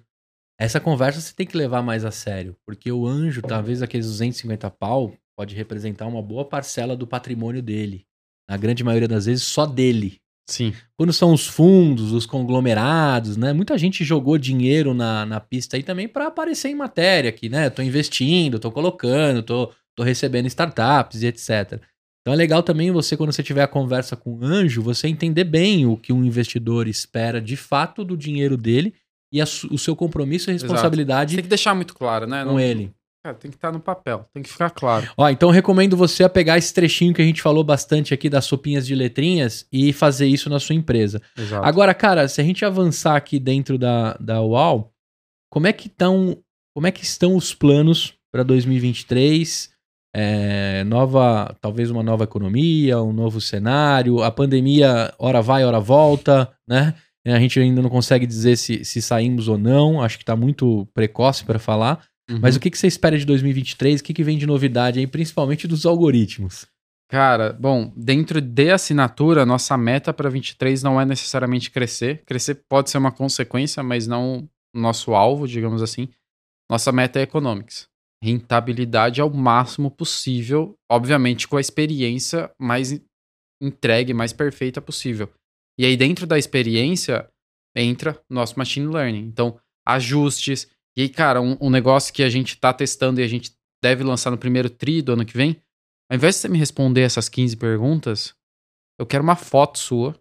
Essa 0.59 0.79
conversa 0.79 1.19
você 1.19 1.33
tem 1.33 1.45
que 1.45 1.57
levar 1.57 1.81
mais 1.81 2.05
a 2.05 2.11
sério, 2.11 2.55
porque 2.65 2.91
o 2.91 3.05
anjo, 3.05 3.41
talvez 3.41 3.81
aqueles 3.81 4.05
250 4.05 4.69
pau, 4.71 5.13
pode 5.37 5.53
representar 5.53 6.07
uma 6.07 6.21
boa 6.21 6.45
parcela 6.45 6.95
do 6.95 7.05
patrimônio 7.05 7.61
dele. 7.61 8.05
Na 8.49 8.55
grande 8.55 8.83
maioria 8.83 9.07
das 9.07 9.25
vezes, 9.25 9.43
só 9.43 9.65
dele. 9.65 10.21
Sim. 10.47 10.73
Quando 10.95 11.11
são 11.11 11.33
os 11.33 11.47
fundos, 11.47 12.11
os 12.13 12.25
conglomerados, 12.25 13.35
né? 13.35 13.51
Muita 13.51 13.77
gente 13.77 14.05
jogou 14.05 14.37
dinheiro 14.37 14.93
na, 14.93 15.25
na 15.25 15.39
pista 15.39 15.75
aí 15.75 15.83
também 15.83 16.07
para 16.07 16.27
aparecer 16.27 16.69
em 16.69 16.75
matéria 16.75 17.29
aqui, 17.29 17.49
né? 17.49 17.69
Tô 17.69 17.81
investindo, 17.81 18.59
tô 18.59 18.71
colocando, 18.71 19.41
tô, 19.41 19.73
tô 19.95 20.03
recebendo 20.03 20.47
startups 20.47 21.21
e 21.21 21.27
etc. 21.27 21.81
Então 22.21 22.33
é 22.33 22.35
legal 22.35 22.63
também 22.63 22.91
você, 22.91 23.15
quando 23.15 23.31
você 23.31 23.43
tiver 23.43 23.61
a 23.61 23.67
conversa 23.67 24.15
com 24.15 24.33
o 24.33 24.43
anjo, 24.43 24.81
você 24.81 25.07
entender 25.07 25.43
bem 25.43 25.85
o 25.85 25.95
que 25.95 26.11
um 26.11 26.25
investidor 26.25 26.87
espera 26.87 27.39
de 27.39 27.55
fato 27.55 28.03
do 28.03 28.17
dinheiro 28.17 28.57
dele 28.57 28.95
e 29.31 29.39
a 29.39 29.45
o 29.69 29.77
seu 29.77 29.95
compromisso 29.95 30.49
e 30.49 30.53
responsabilidade 30.53 31.35
tem 31.35 31.43
que 31.43 31.49
deixar 31.49 31.75
muito 31.75 31.93
claro, 31.93 32.25
né? 32.25 32.43
com 32.43 32.53
Não, 32.53 32.59
ele. 32.59 32.91
Cara, 33.23 33.35
tem 33.37 33.49
que 33.49 33.57
estar 33.57 33.71
no 33.71 33.79
papel, 33.79 34.27
tem 34.33 34.43
que 34.43 34.49
ficar 34.49 34.69
claro. 34.69 35.09
Ó, 35.17 35.27
então 35.29 35.49
eu 35.49 35.53
recomendo 35.53 35.97
você 35.97 36.23
a 36.23 36.29
pegar 36.29 36.59
esse 36.59 36.73
trechinho 36.73 37.13
que 37.13 37.21
a 37.21 37.25
gente 37.25 37.41
falou 37.41 37.63
bastante 37.63 38.13
aqui 38.13 38.29
das 38.29 38.45
sopinhas 38.45 38.85
de 38.85 38.93
letrinhas 38.93 39.67
e 39.71 39.91
fazer 39.91 40.27
isso 40.27 40.47
na 40.49 40.59
sua 40.59 40.75
empresa. 40.75 41.21
Exato. 41.35 41.65
Agora, 41.65 41.93
cara, 41.93 42.27
se 42.27 42.39
a 42.39 42.43
gente 42.43 42.63
avançar 42.63 43.15
aqui 43.15 43.39
dentro 43.39 43.79
da, 43.79 44.13
da 44.19 44.43
UAU, 44.43 44.91
como 45.51 45.65
é 45.65 45.73
que 45.73 45.87
estão, 45.87 46.37
como 46.75 46.85
é 46.85 46.91
que 46.91 47.03
estão 47.03 47.35
os 47.35 47.51
planos 47.51 48.13
para 48.31 48.43
2023? 48.43 49.74
É, 50.17 50.85
nova, 50.85 51.53
talvez 51.59 51.91
uma 51.91 52.01
nova 52.01 52.23
economia, 52.23 53.01
um 53.01 53.11
novo 53.11 53.41
cenário, 53.41 54.23
a 54.23 54.31
pandemia 54.31 55.13
hora 55.19 55.41
vai, 55.41 55.65
hora 55.65 55.79
volta, 55.81 56.49
né? 56.65 56.95
A 57.25 57.39
gente 57.39 57.59
ainda 57.59 57.81
não 57.81 57.89
consegue 57.89 58.25
dizer 58.25 58.55
se, 58.55 58.85
se 58.85 59.01
saímos 59.01 59.49
ou 59.49 59.57
não, 59.57 60.01
acho 60.01 60.17
que 60.17 60.23
está 60.23 60.35
muito 60.35 60.87
precoce 60.93 61.43
para 61.43 61.59
falar. 61.59 62.05
Uhum. 62.29 62.39
Mas 62.41 62.55
o 62.55 62.61
que, 62.61 62.71
que 62.71 62.77
você 62.77 62.87
espera 62.87 63.17
de 63.17 63.25
2023? 63.25 63.99
O 63.99 64.03
que, 64.05 64.13
que 64.13 64.23
vem 64.23 64.37
de 64.37 64.47
novidade 64.47 64.99
aí, 64.99 65.07
principalmente 65.07 65.67
dos 65.67 65.85
algoritmos? 65.85 66.65
Cara, 67.09 67.51
bom, 67.51 67.91
dentro 67.95 68.39
de 68.39 68.71
assinatura, 68.71 69.45
nossa 69.45 69.77
meta 69.77 70.13
para 70.13 70.29
23 70.29 70.81
não 70.81 70.99
é 70.99 71.05
necessariamente 71.05 71.69
crescer. 71.69 72.23
Crescer 72.25 72.63
pode 72.69 72.89
ser 72.89 72.99
uma 72.99 73.11
consequência, 73.11 73.83
mas 73.83 74.07
não 74.07 74.47
o 74.73 74.79
nosso 74.79 75.13
alvo, 75.13 75.45
digamos 75.47 75.81
assim. 75.81 76.07
Nossa 76.69 76.91
meta 76.91 77.19
é 77.19 77.23
economics. 77.23 77.87
Rentabilidade 78.25 79.21
ao 79.21 79.29
máximo 79.29 79.91
possível, 79.91 80.75
obviamente 80.89 81.47
com 81.47 81.57
a 81.57 81.61
experiência 81.61 82.51
mais 82.59 82.99
entregue, 83.61 84.15
mais 84.15 84.33
perfeita 84.33 84.81
possível. 84.81 85.31
E 85.79 85.85
aí, 85.85 85.95
dentro 85.95 86.25
da 86.25 86.35
experiência, 86.35 87.29
entra 87.75 88.19
nosso 88.27 88.57
machine 88.57 88.87
learning. 88.87 89.27
Então, 89.27 89.59
ajustes. 89.87 90.67
E 90.97 91.03
aí, 91.03 91.09
cara, 91.09 91.39
um, 91.39 91.55
um 91.61 91.69
negócio 91.69 92.11
que 92.11 92.23
a 92.23 92.29
gente 92.29 92.57
tá 92.57 92.73
testando 92.73 93.21
e 93.21 93.23
a 93.23 93.27
gente 93.27 93.51
deve 93.83 94.03
lançar 94.03 94.31
no 94.31 94.39
primeiro 94.39 94.71
tri 94.71 95.03
do 95.03 95.13
ano 95.13 95.23
que 95.23 95.37
vem, 95.37 95.61
ao 96.09 96.15
invés 96.15 96.33
de 96.33 96.41
você 96.41 96.49
me 96.49 96.57
responder 96.57 97.01
essas 97.01 97.29
15 97.29 97.55
perguntas, 97.57 98.33
eu 98.99 99.05
quero 99.05 99.23
uma 99.23 99.35
foto 99.35 99.77
sua 99.77 100.19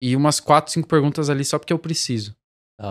e 0.00 0.14
umas 0.14 0.38
4, 0.38 0.72
5 0.72 0.86
perguntas 0.86 1.28
ali 1.28 1.44
só 1.44 1.58
porque 1.58 1.72
eu 1.72 1.78
preciso. 1.80 2.36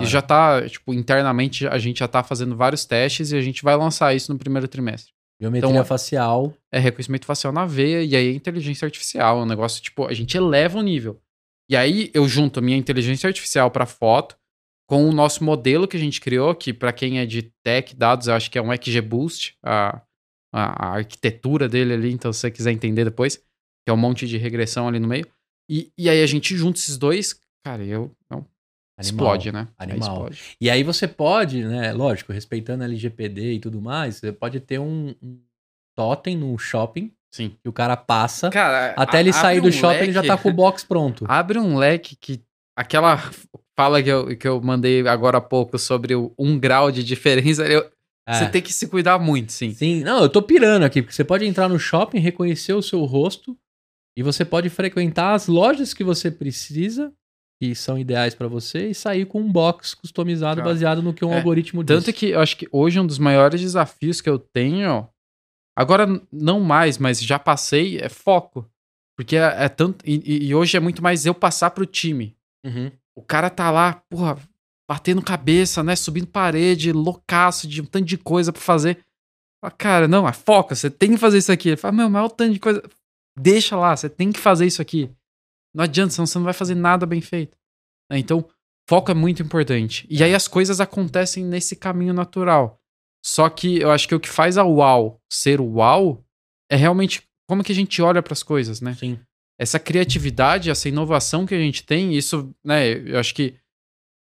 E 0.01 0.05
já 0.05 0.21
tá, 0.21 0.67
tipo, 0.69 0.93
internamente 0.93 1.67
a 1.67 1.77
gente 1.79 1.99
já 1.99 2.07
tá 2.07 2.23
fazendo 2.23 2.55
vários 2.55 2.85
testes 2.85 3.31
e 3.31 3.35
a 3.35 3.41
gente 3.41 3.63
vai 3.63 3.75
lançar 3.75 4.15
isso 4.15 4.31
no 4.31 4.37
primeiro 4.37 4.67
trimestre. 4.67 5.11
Biometria 5.39 5.69
então, 5.71 5.85
facial. 5.85 6.53
É 6.71 6.77
reconhecimento 6.77 7.25
facial 7.25 7.51
na 7.53 7.65
veia 7.65 8.03
e 8.03 8.15
aí 8.15 8.27
é 8.27 8.31
inteligência 8.31 8.85
artificial, 8.85 9.39
é 9.39 9.43
um 9.43 9.45
negócio, 9.45 9.81
tipo, 9.81 10.05
a 10.05 10.13
gente 10.13 10.37
eleva 10.37 10.77
o 10.77 10.81
nível. 10.83 11.19
E 11.69 11.75
aí 11.75 12.11
eu 12.13 12.27
junto 12.27 12.59
a 12.59 12.61
minha 12.61 12.77
inteligência 12.77 13.27
artificial 13.27 13.71
para 13.71 13.85
foto 13.85 14.37
com 14.87 15.07
o 15.07 15.13
nosso 15.13 15.43
modelo 15.43 15.87
que 15.87 15.95
a 15.95 15.99
gente 15.99 16.19
criou, 16.19 16.53
que 16.53 16.73
para 16.73 16.91
quem 16.91 17.19
é 17.19 17.25
de 17.25 17.43
tech, 17.63 17.95
dados, 17.95 18.27
eu 18.27 18.33
acho 18.33 18.49
que 18.49 18.57
é 18.57 18.61
um 18.61 18.75
XGBoost, 18.75 19.55
a, 19.63 20.01
a, 20.53 20.87
a 20.87 20.95
arquitetura 20.95 21.69
dele 21.69 21.93
ali, 21.93 22.11
então 22.11 22.33
se 22.33 22.39
você 22.39 22.51
quiser 22.51 22.71
entender 22.71 23.05
depois, 23.05 23.37
que 23.37 23.43
é 23.87 23.93
um 23.93 23.97
monte 23.97 24.27
de 24.27 24.37
regressão 24.37 24.87
ali 24.87 24.99
no 24.99 25.07
meio. 25.07 25.27
E, 25.69 25.91
e 25.97 26.09
aí 26.09 26.23
a 26.23 26.27
gente 26.27 26.57
junta 26.57 26.79
esses 26.79 26.97
dois, 26.97 27.39
cara, 27.63 27.83
eu, 27.83 28.11
não, 28.99 29.09
explode, 29.09 29.51
né? 29.51 29.67
Aí 29.77 29.91
Animal. 29.91 30.09
explode. 30.09 30.41
E 30.59 30.69
aí 30.69 30.83
você 30.83 31.07
pode, 31.07 31.63
né, 31.63 31.91
lógico, 31.93 32.31
respeitando 32.33 32.83
a 32.83 32.85
LGPD 32.85 33.53
e 33.53 33.59
tudo 33.59 33.81
mais, 33.81 34.15
você 34.17 34.31
pode 34.31 34.59
ter 34.59 34.79
um, 34.79 35.15
um 35.21 35.39
totem 35.95 36.35
no 36.37 36.57
shopping 36.57 37.11
Sim. 37.31 37.55
que 37.61 37.69
o 37.69 37.73
cara 37.73 37.95
passa. 37.97 38.49
Cara, 38.49 38.93
até 38.97 39.19
ele 39.19 39.31
sair 39.33 39.57
abre 39.59 39.69
do 39.69 39.75
um 39.75 39.79
shopping, 39.79 40.03
ele 40.03 40.11
já 40.13 40.21
tá 40.23 40.33
leque- 40.33 40.43
com 40.43 40.49
o 40.49 40.53
box 40.53 40.83
pronto. 40.83 41.25
Abre 41.29 41.59
um 41.59 41.77
leque 41.77 42.15
que. 42.15 42.41
Aquela 42.75 43.17
fala 43.77 44.01
que 44.01 44.09
eu, 44.09 44.37
que 44.37 44.47
eu 44.47 44.61
mandei 44.61 45.05
agora 45.07 45.37
há 45.37 45.41
pouco 45.41 45.77
sobre 45.77 46.15
o 46.15 46.33
um 46.39 46.57
grau 46.57 46.89
de 46.91 47.03
diferença, 47.03 47.63
eu- 47.65 47.89
É. 48.27 48.33
você 48.35 48.47
tem 48.49 48.61
que 48.61 48.71
se 48.71 48.87
cuidar 48.87 49.19
muito, 49.19 49.51
sim. 49.51 49.71
Sim, 49.73 50.01
não, 50.03 50.21
eu 50.21 50.29
tô 50.29 50.41
pirando 50.41 50.83
aqui, 50.83 51.01
porque 51.01 51.13
você 51.13 51.23
pode 51.23 51.45
entrar 51.45 51.67
no 51.67 51.77
shopping, 51.79 52.19
reconhecer 52.19 52.73
o 52.73 52.81
seu 52.81 53.03
rosto 53.03 53.57
e 54.17 54.23
você 54.23 54.45
pode 54.45 54.69
frequentar 54.69 55.33
as 55.33 55.47
lojas 55.47 55.93
que 55.93 56.03
você 56.03 56.29
precisa, 56.31 57.11
que 57.59 57.75
são 57.75 57.99
ideais 57.99 58.33
pra 58.33 58.47
você, 58.47 58.89
e 58.89 58.95
sair 58.95 59.25
com 59.25 59.41
um 59.41 59.51
box 59.51 59.93
customizado 59.93 60.61
Cara, 60.61 60.69
baseado 60.73 61.01
no 61.01 61.13
que 61.13 61.25
um 61.25 61.33
é, 61.33 61.37
algoritmo 61.37 61.83
diz. 61.83 61.97
Tanto 61.97 62.13
que 62.15 62.27
eu 62.29 62.39
acho 62.39 62.55
que 62.55 62.67
hoje 62.71 62.99
um 62.99 63.05
dos 63.05 63.19
maiores 63.19 63.59
desafios 63.59 64.21
que 64.21 64.29
eu 64.29 64.39
tenho, 64.39 65.07
agora 65.77 66.07
não 66.31 66.61
mais, 66.61 66.97
mas 66.97 67.21
já 67.21 67.37
passei, 67.37 67.97
é 67.99 68.07
foco. 68.07 68.65
Porque 69.17 69.35
é, 69.35 69.65
é 69.65 69.67
tanto. 69.67 70.03
E, 70.07 70.47
e- 70.47 70.55
hoje 70.55 70.77
é 70.77 70.79
muito 70.79 71.03
mais 71.03 71.25
eu 71.25 71.35
passar 71.35 71.71
pro 71.71 71.85
time. 71.85 72.37
Uhum. 72.65 72.89
O 73.13 73.21
cara 73.21 73.49
tá 73.49 73.69
lá, 73.69 74.01
porra, 74.09 74.37
batendo 74.89 75.21
cabeça, 75.21 75.83
né? 75.83 75.97
Subindo 75.97 76.27
parede, 76.27 76.93
loucaço 76.93 77.67
de 77.67 77.81
um 77.81 77.85
tanto 77.85 78.05
de 78.05 78.17
coisa 78.17 78.53
pra 78.53 78.61
fazer. 78.61 78.99
Fala, 79.61 79.71
Cara, 79.77 80.07
não, 80.07 80.25
é 80.25 80.31
foca, 80.31 80.73
você 80.73 80.89
tem 80.89 81.11
que 81.11 81.17
fazer 81.17 81.39
isso 81.39 81.51
aqui. 81.51 81.69
Ele 81.69 81.75
fala, 81.77 81.91
meu, 81.91 82.09
mas 82.09 82.25
o 82.25 82.29
tanto 82.29 82.53
de 82.53 82.59
coisa. 82.59 82.81
Deixa 83.37 83.75
lá, 83.75 83.95
você 83.95 84.09
tem 84.09 84.31
que 84.31 84.39
fazer 84.39 84.65
isso 84.65 84.81
aqui. 84.81 85.09
Não 85.73 85.83
adianta, 85.83 86.11
senão 86.13 86.25
você 86.25 86.37
não 86.37 86.45
vai 86.45 86.53
fazer 86.53 86.75
nada 86.75 87.05
bem 87.05 87.21
feito. 87.21 87.57
né? 88.11 88.17
Então, 88.17 88.47
foco 88.89 89.11
é 89.11 89.13
muito 89.13 89.41
importante. 89.43 90.07
E 90.09 90.23
aí 90.23 90.33
as 90.33 90.47
coisas 90.47 90.79
acontecem 90.81 91.43
nesse 91.45 91.75
caminho 91.75 92.13
natural. 92.13 92.79
Só 93.23 93.49
que 93.49 93.79
eu 93.79 93.91
acho 93.91 94.07
que 94.07 94.15
o 94.15 94.19
que 94.19 94.29
faz 94.29 94.57
a 94.57 94.65
UAU 94.65 95.19
ser 95.31 95.59
UAU 95.61 96.23
é 96.71 96.75
realmente 96.75 97.21
como 97.47 97.63
que 97.63 97.71
a 97.71 97.75
gente 97.75 98.01
olha 98.01 98.21
para 98.23 98.33
as 98.33 98.43
coisas, 98.43 98.79
né? 98.81 98.95
Sim. 98.95 99.19
essa 99.59 99.77
criatividade, 99.79 100.69
essa 100.69 100.87
inovação 100.87 101.45
que 101.45 101.53
a 101.53 101.59
gente 101.59 101.83
tem, 101.83 102.15
isso, 102.15 102.55
né, 102.63 102.93
eu 102.93 103.19
acho 103.19 103.35
que 103.35 103.55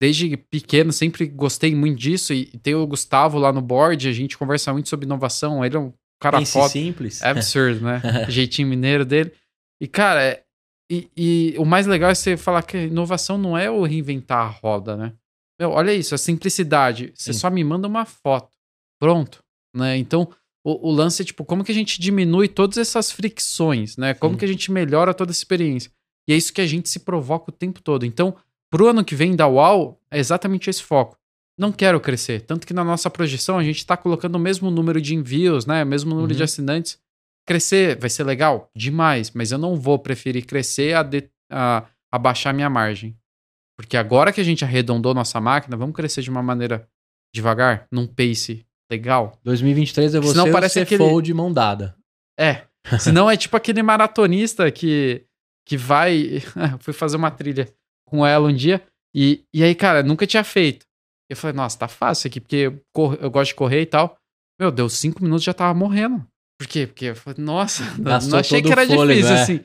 desde 0.02 0.36
pequeno 0.36 0.92
sempre 0.92 1.26
gostei 1.26 1.74
muito 1.76 1.96
disso 1.98 2.32
e 2.32 2.46
tem 2.58 2.74
o 2.74 2.86
Gustavo 2.86 3.38
lá 3.38 3.52
no 3.52 3.62
board, 3.62 4.08
a 4.08 4.12
gente 4.12 4.36
conversa 4.36 4.72
muito 4.72 4.88
sobre 4.88 5.06
inovação, 5.06 5.64
ele 5.64 5.76
é 5.76 5.78
um 5.78 5.92
cara 6.20 6.38
Pense 6.38 6.52
foda, 6.52 6.68
simples. 6.70 7.22
é 7.22 7.28
absurdo, 7.28 7.80
né, 7.84 8.00
jeitinho 8.28 8.66
mineiro 8.66 9.04
dele, 9.04 9.32
e 9.80 9.86
cara, 9.86 10.22
é- 10.24 10.42
e, 10.90 11.08
e 11.16 11.54
o 11.58 11.64
mais 11.64 11.86
legal 11.86 12.10
é 12.10 12.14
você 12.14 12.36
falar 12.36 12.62
que 12.62 12.76
a 12.76 12.82
inovação 12.84 13.36
não 13.38 13.56
é 13.56 13.70
o 13.70 13.82
reinventar 13.84 14.38
a 14.46 14.48
roda, 14.50 14.96
né, 14.96 15.12
Meu, 15.60 15.70
olha 15.70 15.92
isso, 15.92 16.14
a 16.14 16.18
simplicidade, 16.18 17.12
você 17.14 17.32
Sim. 17.32 17.38
só 17.38 17.50
me 17.50 17.62
manda 17.64 17.86
uma 17.88 18.04
foto, 18.04 18.50
pronto, 19.00 19.42
né, 19.74 19.96
então 19.96 20.28
o, 20.64 20.88
o 20.88 20.92
lance 20.92 21.22
é, 21.22 21.24
tipo, 21.24 21.44
como 21.44 21.64
que 21.64 21.72
a 21.72 21.74
gente 21.74 22.00
diminui 22.00 22.46
todas 22.48 22.76
essas 22.78 23.10
fricções, 23.10 23.96
né? 23.96 24.12
Como 24.12 24.34
Sim. 24.34 24.38
que 24.40 24.44
a 24.44 24.48
gente 24.48 24.70
melhora 24.70 25.14
toda 25.14 25.30
essa 25.30 25.40
experiência? 25.40 25.90
E 26.28 26.32
é 26.32 26.36
isso 26.36 26.52
que 26.52 26.60
a 26.60 26.66
gente 26.66 26.90
se 26.90 26.98
provoca 26.98 27.50
o 27.50 27.52
tempo 27.52 27.80
todo. 27.80 28.04
Então, 28.04 28.36
pro 28.70 28.88
ano 28.88 29.02
que 29.02 29.14
vem 29.14 29.34
da 29.34 29.48
UAU, 29.48 29.98
é 30.10 30.18
exatamente 30.18 30.68
esse 30.68 30.82
foco. 30.82 31.16
Não 31.58 31.72
quero 31.72 31.98
crescer. 32.00 32.42
Tanto 32.42 32.66
que 32.66 32.74
na 32.74 32.84
nossa 32.84 33.08
projeção 33.08 33.56
a 33.56 33.62
gente 33.64 33.86
tá 33.86 33.96
colocando 33.96 34.34
o 34.34 34.38
mesmo 34.38 34.70
número 34.70 35.00
de 35.00 35.14
envios, 35.14 35.64
né? 35.64 35.82
O 35.82 35.86
mesmo 35.86 36.10
número 36.14 36.34
de 36.34 36.40
Uhum. 36.40 36.44
assinantes. 36.44 36.98
Crescer 37.48 37.98
vai 37.98 38.08
ser 38.10 38.24
legal? 38.24 38.70
Demais. 38.76 39.30
Mas 39.32 39.50
eu 39.50 39.58
não 39.58 39.74
vou 39.76 39.98
preferir 39.98 40.44
crescer 40.46 40.94
a, 40.94 41.02
de, 41.02 41.28
a, 41.50 41.84
a 42.12 42.18
baixar 42.18 42.52
minha 42.54 42.68
margem. 42.70 43.16
Porque 43.76 43.96
agora 43.96 44.32
que 44.32 44.40
a 44.40 44.44
gente 44.44 44.64
arredondou 44.64 45.14
nossa 45.14 45.40
máquina, 45.40 45.76
vamos 45.76 45.94
crescer 45.96 46.22
de 46.22 46.30
uma 46.30 46.42
maneira 46.42 46.88
devagar, 47.34 47.86
num 47.92 48.06
pace 48.06 48.64
legal. 48.90 49.38
2023 49.44 50.14
é 50.14 50.20
você 50.20 50.30
Senão 50.32 50.46
e 50.46 50.50
o 50.50 50.52
parece 50.52 50.84
CFO 50.84 50.94
aquele- 50.94 51.22
de 51.22 51.34
mão 51.34 51.52
dada. 51.52 51.96
É. 52.38 52.62
Senão 52.98 53.30
é 53.30 53.36
tipo 53.36 53.56
aquele 53.56 53.82
maratonista 53.82 54.70
que, 54.70 55.24
que 55.66 55.76
vai. 55.76 56.42
fui 56.80 56.92
fazer 56.92 57.16
uma 57.16 57.30
trilha 57.30 57.68
com 58.06 58.24
ela 58.26 58.48
um 58.48 58.54
dia. 58.54 58.82
E, 59.14 59.44
e 59.54 59.62
aí, 59.64 59.74
cara, 59.74 60.02
nunca 60.02 60.26
tinha 60.26 60.44
feito. 60.44 60.86
Eu 61.30 61.36
falei, 61.36 61.54
nossa, 61.56 61.78
tá 61.78 61.88
fácil 61.88 62.28
aqui, 62.28 62.40
porque 62.40 62.56
eu, 62.56 62.80
corro- 62.92 63.18
eu 63.20 63.30
gosto 63.30 63.50
de 63.50 63.54
correr 63.56 63.82
e 63.82 63.86
tal. 63.86 64.16
Meu, 64.58 64.70
deu 64.70 64.88
cinco 64.88 65.22
minutos 65.22 65.44
já 65.44 65.52
tava 65.54 65.72
morrendo. 65.78 66.26
Por 66.58 66.66
quê? 66.66 66.86
Porque 66.86 67.06
eu 67.06 67.16
falei, 67.16 67.42
nossa, 67.42 67.84
Gastou 68.00 68.32
não 68.32 68.38
achei 68.40 68.60
que 68.60 68.72
era 68.72 68.86
fôlego, 68.86 69.20
difícil 69.20 69.36
é. 69.36 69.42
assim. 69.42 69.60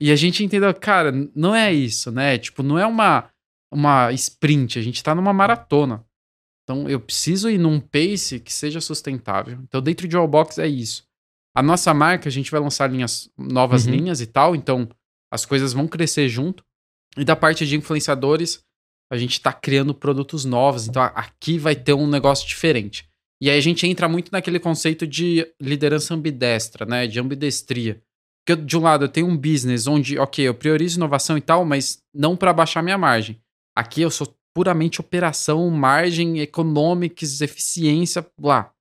E 0.00 0.10
a 0.10 0.16
gente 0.16 0.44
entendeu, 0.44 0.74
cara, 0.74 1.12
não 1.34 1.54
é 1.54 1.72
isso, 1.72 2.10
né? 2.10 2.36
Tipo, 2.36 2.62
não 2.64 2.76
é 2.78 2.84
uma, 2.84 3.30
uma 3.72 4.10
sprint, 4.12 4.78
a 4.78 4.82
gente 4.82 5.02
tá 5.02 5.14
numa 5.14 5.32
maratona. 5.32 6.04
Então 6.64 6.88
eu 6.88 7.00
preciso 7.00 7.48
ir 7.48 7.58
num 7.58 7.78
pace 7.78 8.40
que 8.40 8.52
seja 8.52 8.80
sustentável. 8.80 9.58
Então 9.62 9.80
dentro 9.80 10.08
de 10.08 10.16
Wallbox 10.16 10.58
é 10.58 10.66
isso. 10.66 11.04
A 11.54 11.62
nossa 11.62 11.92
marca, 11.92 12.28
a 12.28 12.32
gente 12.32 12.50
vai 12.50 12.60
lançar 12.60 12.90
linhas, 12.90 13.30
novas 13.36 13.86
Uhum. 13.86 13.92
linhas 13.92 14.20
e 14.20 14.26
tal, 14.26 14.56
então 14.56 14.88
as 15.30 15.44
coisas 15.44 15.72
vão 15.72 15.86
crescer 15.86 16.28
junto. 16.28 16.64
E 17.16 17.24
da 17.24 17.36
parte 17.36 17.66
de 17.66 17.76
influenciadores, 17.76 18.64
a 19.12 19.18
gente 19.18 19.40
tá 19.40 19.52
criando 19.52 19.94
produtos 19.94 20.44
novos, 20.44 20.88
então 20.88 21.02
aqui 21.02 21.58
vai 21.58 21.76
ter 21.76 21.92
um 21.92 22.06
negócio 22.06 22.48
diferente. 22.48 23.06
E 23.42 23.50
aí 23.50 23.58
a 23.58 23.60
gente 23.60 23.84
entra 23.88 24.08
muito 24.08 24.30
naquele 24.30 24.60
conceito 24.60 25.04
de 25.04 25.44
liderança 25.60 26.14
ambidestra, 26.14 26.86
né? 26.86 27.08
De 27.08 27.18
ambidestria. 27.18 28.00
Porque 28.46 28.62
de 28.62 28.78
um 28.78 28.82
lado 28.82 29.06
eu 29.06 29.08
tenho 29.08 29.26
um 29.26 29.36
business 29.36 29.88
onde, 29.88 30.16
ok, 30.16 30.46
eu 30.46 30.54
priorizo 30.54 30.96
inovação 30.96 31.36
e 31.36 31.40
tal, 31.40 31.64
mas 31.64 32.00
não 32.14 32.36
para 32.36 32.52
baixar 32.52 32.84
minha 32.84 32.96
margem. 32.96 33.42
Aqui 33.76 34.00
eu 34.00 34.12
sou 34.12 34.32
puramente 34.54 35.00
operação, 35.00 35.68
margem, 35.70 36.38
economics, 36.38 37.40
eficiência, 37.40 38.24
lá. 38.40 38.72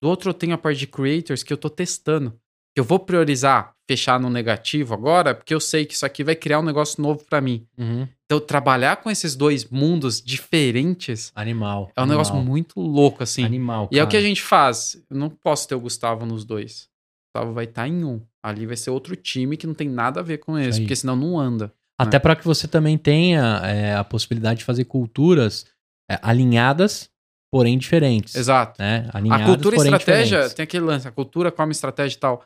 Do 0.00 0.08
outro 0.08 0.30
eu 0.30 0.34
tenho 0.34 0.54
a 0.54 0.58
parte 0.58 0.78
de 0.78 0.86
creators 0.86 1.42
que 1.42 1.52
eu 1.52 1.56
tô 1.56 1.68
testando. 1.68 2.38
Eu 2.76 2.84
vou 2.84 3.00
priorizar 3.00 3.74
fechar 3.90 4.20
no 4.20 4.30
negativo 4.30 4.94
agora, 4.94 5.34
porque 5.34 5.52
eu 5.52 5.60
sei 5.60 5.84
que 5.84 5.94
isso 5.94 6.06
aqui 6.06 6.22
vai 6.22 6.36
criar 6.36 6.60
um 6.60 6.64
negócio 6.64 7.02
novo 7.02 7.24
para 7.24 7.40
mim. 7.40 7.66
Uhum. 7.76 8.06
Então, 8.36 8.46
trabalhar 8.46 8.96
com 8.96 9.10
esses 9.10 9.36
dois 9.36 9.64
mundos 9.64 10.20
diferentes 10.20 11.32
Animal. 11.34 11.90
é 11.94 12.00
um 12.00 12.04
animal, 12.04 12.18
negócio 12.18 12.36
muito 12.36 12.80
louco, 12.80 13.22
assim. 13.22 13.44
Animal, 13.44 13.88
E 13.92 13.98
é 13.98 14.04
o 14.04 14.08
que 14.08 14.16
a 14.16 14.20
gente 14.20 14.42
faz. 14.42 14.96
Eu 15.08 15.16
não 15.16 15.30
posso 15.30 15.68
ter 15.68 15.74
o 15.74 15.80
Gustavo 15.80 16.26
nos 16.26 16.44
dois. 16.44 16.82
O 16.82 17.38
Gustavo 17.38 17.54
vai 17.54 17.64
estar 17.64 17.88
em 17.88 18.04
um. 18.04 18.20
Ali 18.42 18.66
vai 18.66 18.76
ser 18.76 18.90
outro 18.90 19.16
time 19.16 19.56
que 19.56 19.66
não 19.66 19.74
tem 19.74 19.88
nada 19.88 20.20
a 20.20 20.22
ver 20.22 20.38
com 20.38 20.58
esse, 20.58 20.80
porque 20.80 20.96
senão 20.96 21.16
não 21.16 21.38
anda. 21.38 21.72
Até 21.98 22.18
para 22.18 22.34
que 22.34 22.44
você 22.44 22.66
também 22.66 22.98
tenha 22.98 23.60
é, 23.64 23.94
a 23.94 24.02
possibilidade 24.02 24.58
de 24.58 24.64
fazer 24.64 24.84
culturas 24.84 25.66
é, 26.10 26.18
alinhadas, 26.20 27.08
porém 27.52 27.78
diferentes. 27.78 28.34
Exato. 28.34 28.82
Né? 28.82 29.08
A 29.12 29.18
Alinhadas, 29.18 29.46
cultura 29.46 29.76
e 29.76 29.78
estratégia 29.78 30.24
diferentes. 30.24 30.54
tem 30.54 30.64
aquele 30.64 30.84
lance, 30.84 31.06
a 31.06 31.12
cultura 31.12 31.52
come 31.52 31.72
estratégia 31.72 32.16
e 32.16 32.18
tal. 32.18 32.44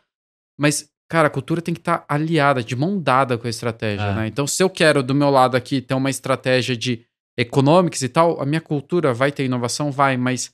Mas, 0.60 0.90
cara, 1.08 1.28
a 1.28 1.30
cultura 1.30 1.62
tem 1.62 1.72
que 1.74 1.80
estar 1.80 2.04
aliada, 2.08 2.62
de 2.62 2.76
mão 2.76 3.00
dada 3.00 3.38
com 3.38 3.46
a 3.46 3.50
estratégia, 3.50 4.04
É. 4.04 4.14
né? 4.14 4.26
Então, 4.26 4.46
se 4.46 4.62
eu 4.62 4.68
quero 4.68 5.02
do 5.02 5.14
meu 5.14 5.30
lado 5.30 5.56
aqui 5.56 5.80
ter 5.80 5.94
uma 5.94 6.10
estratégia 6.10 6.76
de 6.76 7.04
economics 7.36 8.02
e 8.02 8.08
tal, 8.08 8.40
a 8.40 8.46
minha 8.46 8.60
cultura 8.60 9.14
vai 9.14 9.30
ter 9.32 9.44
inovação, 9.44 9.90
vai, 9.92 10.16
mas 10.16 10.50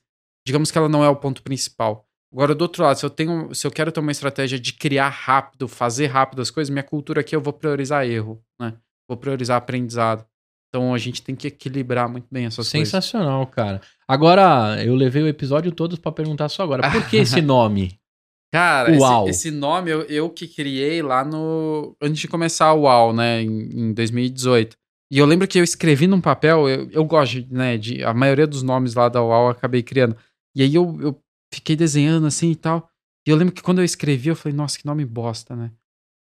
digamos 0.46 0.70
que 0.70 0.78
ela 0.78 0.88
não 0.88 1.02
é 1.02 1.08
o 1.08 1.16
ponto 1.16 1.42
principal. 1.42 2.06
Agora, 2.32 2.54
do 2.54 2.62
outro 2.62 2.82
lado, 2.82 2.96
se 2.98 3.06
eu 3.06 3.10
tenho, 3.10 3.54
se 3.54 3.66
eu 3.66 3.70
quero 3.70 3.90
ter 3.92 4.00
uma 4.00 4.10
estratégia 4.12 4.58
de 4.58 4.72
criar 4.72 5.08
rápido, 5.08 5.68
fazer 5.68 6.06
rápido 6.06 6.42
as 6.42 6.50
coisas, 6.50 6.68
minha 6.70 6.82
cultura 6.82 7.20
aqui 7.20 7.34
eu 7.34 7.40
vou 7.40 7.52
priorizar 7.52 8.04
erro, 8.06 8.42
né? 8.60 8.74
Vou 9.08 9.16
priorizar 9.16 9.56
aprendizado. 9.56 10.24
Então 10.68 10.92
a 10.92 10.98
gente 10.98 11.22
tem 11.22 11.36
que 11.36 11.46
equilibrar 11.46 12.08
muito 12.08 12.26
bem 12.30 12.46
essas 12.46 12.68
coisas. 12.70 12.88
Sensacional, 12.88 13.46
cara. 13.46 13.80
Agora, 14.08 14.82
eu 14.84 14.96
levei 14.96 15.22
o 15.22 15.28
episódio 15.28 15.70
todo 15.70 15.98
para 16.00 16.10
perguntar 16.10 16.48
só 16.48 16.64
agora. 16.64 16.90
Por 16.90 17.08
que 17.08 17.16
esse 17.18 17.40
nome? 17.42 17.96
Cara, 18.54 18.94
esse, 18.94 19.30
esse 19.30 19.50
nome 19.50 19.90
eu, 19.90 20.02
eu 20.02 20.30
que 20.30 20.46
criei 20.46 21.02
lá 21.02 21.24
no. 21.24 21.96
Antes 22.00 22.20
de 22.20 22.28
começar 22.28 22.72
o 22.72 22.82
UAU, 22.82 23.12
né? 23.12 23.42
Em, 23.42 23.88
em 23.88 23.92
2018. 23.92 24.76
E 25.10 25.18
eu 25.18 25.26
lembro 25.26 25.48
que 25.48 25.58
eu 25.58 25.64
escrevi 25.64 26.06
num 26.06 26.20
papel, 26.20 26.68
eu, 26.68 26.88
eu 26.92 27.04
gosto, 27.04 27.44
né? 27.50 27.76
De, 27.76 28.04
a 28.04 28.14
maioria 28.14 28.46
dos 28.46 28.62
nomes 28.62 28.94
lá 28.94 29.08
da 29.08 29.20
UAU 29.20 29.46
eu 29.46 29.50
acabei 29.50 29.82
criando. 29.82 30.16
E 30.54 30.62
aí 30.62 30.72
eu, 30.72 30.96
eu 31.02 31.20
fiquei 31.52 31.74
desenhando 31.74 32.28
assim 32.28 32.52
e 32.52 32.54
tal. 32.54 32.88
E 33.26 33.30
eu 33.30 33.36
lembro 33.36 33.52
que 33.52 33.60
quando 33.60 33.80
eu 33.80 33.84
escrevi, 33.84 34.28
eu 34.28 34.36
falei, 34.36 34.56
nossa, 34.56 34.78
que 34.78 34.86
nome 34.86 35.04
bosta, 35.04 35.56
né? 35.56 35.72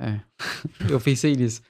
É. 0.01 0.21
eu 0.89 1.01
pensei 1.01 1.35
nisso. 1.35 1.63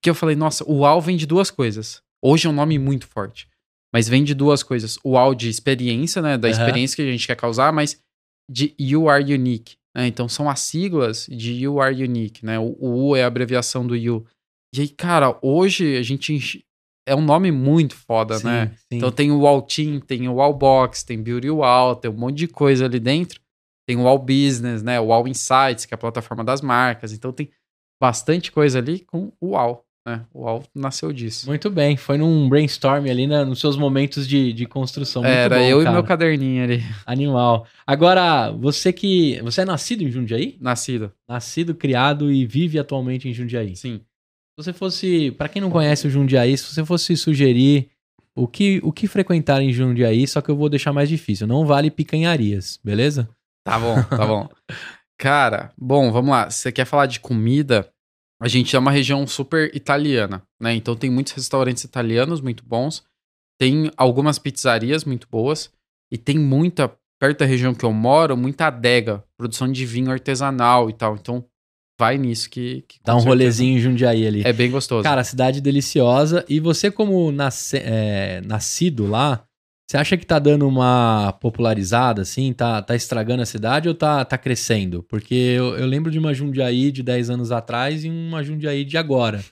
Porque 0.00 0.10
eu 0.10 0.14
falei, 0.16 0.34
nossa, 0.34 0.64
o 0.68 0.78
UAU 0.78 1.00
vem 1.00 1.16
de 1.16 1.24
duas 1.24 1.52
coisas. 1.52 2.02
Hoje 2.20 2.48
é 2.48 2.50
um 2.50 2.54
nome 2.54 2.80
muito 2.80 3.06
forte. 3.06 3.48
Mas 3.94 4.08
vem 4.08 4.24
de 4.24 4.34
duas 4.34 4.64
coisas. 4.64 4.98
O 5.04 5.10
UAU 5.10 5.36
de 5.36 5.48
experiência, 5.48 6.20
né? 6.20 6.36
Da 6.36 6.48
Aham. 6.48 6.58
experiência 6.58 6.96
que 6.96 7.02
a 7.02 7.12
gente 7.12 7.28
quer 7.28 7.36
causar, 7.36 7.72
mas 7.72 8.02
de 8.50 8.74
You 8.76 9.08
Are 9.08 9.22
Unique. 9.32 9.78
Né? 9.96 10.06
Então 10.06 10.28
são 10.28 10.48
as 10.48 10.60
siglas 10.60 11.26
de 11.26 11.52
You 11.52 11.80
Are 11.80 12.02
Unique, 12.02 12.44
né? 12.44 12.58
O, 12.58 12.76
o 12.78 13.08
U 13.08 13.16
é 13.16 13.22
a 13.24 13.26
abreviação 13.26 13.86
do 13.86 13.96
You. 13.96 14.24
E 14.74 14.80
aí, 14.82 14.88
cara, 14.88 15.38
hoje 15.42 15.96
a 15.96 16.02
gente 16.02 16.32
enche- 16.32 16.64
é 17.08 17.14
um 17.14 17.20
nome 17.22 17.50
muito 17.50 17.96
foda, 17.96 18.38
Sim, 18.38 18.46
né? 18.46 18.68
sim. 18.76 18.96
Então 18.98 19.10
tem 19.10 19.30
o 19.32 19.40
Wall 19.40 19.62
Team, 19.62 19.98
tem 20.00 20.28
o 20.28 20.34
Wall 20.34 20.54
Box, 20.54 21.02
tem 21.04 21.20
Beauty 21.20 21.50
Wall, 21.50 21.96
tem 21.96 22.10
um 22.10 22.16
monte 22.16 22.36
de 22.38 22.46
coisa 22.48 22.84
ali 22.84 23.00
dentro. 23.00 23.40
Tem 23.88 23.96
o 23.96 24.02
Wall 24.02 24.18
Business, 24.18 24.82
né? 24.82 25.00
O 25.00 25.06
Wall 25.06 25.26
Insights, 25.26 25.84
que 25.86 25.92
é 25.92 25.96
a 25.96 25.98
plataforma 25.98 26.44
das 26.44 26.60
marcas. 26.60 27.12
Então 27.12 27.32
tem 27.32 27.50
bastante 28.00 28.52
coisa 28.52 28.78
ali 28.78 29.00
com 29.00 29.32
o 29.40 29.48
Wall, 29.50 29.84
né? 30.06 30.24
O 30.32 30.42
Wall 30.42 30.62
nasceu 30.74 31.12
disso. 31.12 31.46
Muito 31.46 31.68
bem, 31.70 31.96
foi 31.96 32.16
num 32.18 32.48
brainstorm 32.48 33.06
ali 33.10 33.26
na- 33.26 33.44
nos 33.44 33.60
seus 33.60 33.76
momentos 33.76 34.26
de, 34.26 34.52
de 34.52 34.66
construção. 34.66 35.22
Muito 35.22 35.32
Era 35.34 35.56
bom, 35.58 35.62
eu 35.64 35.78
cara. 35.78 35.90
e 35.90 35.92
meu 35.92 36.02
caderninho 36.04 36.64
ali, 36.64 36.82
Animal. 37.06 37.66
Agora, 37.86 38.50
você 38.50 38.92
que. 38.92 39.40
Você 39.42 39.60
é 39.60 39.64
nascido 39.64 40.02
em 40.02 40.10
Jundiaí? 40.10 40.56
nascido. 40.60 41.12
Nascido, 41.28 41.74
criado 41.74 42.30
e 42.32 42.46
vive 42.46 42.78
atualmente 42.78 43.28
em 43.28 43.32
Jundiaí. 43.34 43.76
Se 43.76 43.82
Sim. 43.82 44.00
você 44.56 44.72
fosse. 44.72 45.30
Pra 45.32 45.48
quem 45.48 45.60
não 45.60 45.70
conhece 45.70 46.06
o 46.06 46.10
Jundiaí, 46.10 46.56
se 46.56 46.64
você 46.72 46.84
fosse 46.84 47.16
sugerir 47.16 47.90
o 48.34 48.46
que, 48.48 48.80
o 48.82 48.92
que 48.92 49.06
frequentar 49.06 49.60
em 49.60 49.72
Jundiaí, 49.72 50.26
só 50.26 50.40
que 50.40 50.50
eu 50.50 50.56
vou 50.56 50.68
deixar 50.70 50.92
mais 50.92 51.08
difícil. 51.08 51.46
Não 51.46 51.66
vale 51.66 51.90
picanharias, 51.90 52.78
beleza? 52.82 53.28
Tá 53.64 53.78
bom, 53.78 54.02
tá 54.04 54.26
bom. 54.26 54.48
Cara, 55.18 55.72
bom, 55.76 56.10
vamos 56.10 56.30
lá. 56.30 56.48
Se 56.48 56.60
você 56.62 56.72
quer 56.72 56.86
falar 56.86 57.04
de 57.06 57.20
comida, 57.20 57.90
a 58.40 58.48
gente 58.48 58.74
é 58.74 58.78
uma 58.78 58.90
região 58.90 59.26
super 59.26 59.70
italiana, 59.74 60.42
né? 60.60 60.74
Então 60.74 60.96
tem 60.96 61.10
muitos 61.10 61.32
restaurantes 61.34 61.84
italianos 61.84 62.40
muito 62.40 62.64
bons, 62.64 63.04
tem 63.58 63.90
algumas 63.96 64.38
pizzarias 64.38 65.04
muito 65.04 65.28
boas 65.30 65.70
e 66.10 66.16
tem 66.16 66.38
muita, 66.38 66.90
perto 67.20 67.40
da 67.40 67.44
região 67.44 67.74
que 67.74 67.84
eu 67.84 67.92
moro, 67.92 68.36
muita 68.36 68.66
adega, 68.68 69.22
produção 69.36 69.70
de 69.70 69.84
vinho 69.84 70.10
artesanal 70.10 70.88
e 70.88 70.94
tal. 70.94 71.14
Então 71.16 71.44
vai 71.98 72.16
nisso 72.16 72.48
que. 72.48 72.82
que 72.88 72.98
Dá 73.04 73.12
um 73.14 73.20
certeza 73.20 73.28
rolezinho 73.28 73.76
em 73.76 73.80
Jundiaí 73.80 74.26
ali. 74.26 74.42
É 74.44 74.52
bem 74.54 74.70
gostoso. 74.70 75.02
Cara, 75.04 75.22
cidade 75.22 75.60
deliciosa. 75.60 76.44
E 76.48 76.58
você, 76.58 76.90
como 76.90 77.30
nasce- 77.30 77.76
é, 77.84 78.40
nascido 78.46 79.06
lá, 79.06 79.44
você 79.90 79.96
acha 79.96 80.16
que 80.16 80.24
tá 80.24 80.38
dando 80.38 80.68
uma 80.68 81.32
popularizada, 81.40 82.22
assim? 82.22 82.52
Tá, 82.52 82.80
tá 82.80 82.94
estragando 82.94 83.42
a 83.42 83.46
cidade 83.46 83.88
ou 83.88 83.94
tá, 83.94 84.24
tá 84.24 84.38
crescendo? 84.38 85.02
Porque 85.02 85.34
eu, 85.34 85.76
eu 85.76 85.84
lembro 85.84 86.12
de 86.12 86.18
uma 86.20 86.32
Jundiaí 86.32 86.92
de 86.92 87.02
10 87.02 87.28
anos 87.28 87.50
atrás 87.50 88.04
e 88.04 88.08
uma 88.08 88.40
Jundiaí 88.40 88.84
de 88.84 88.96
agora. 88.96 89.44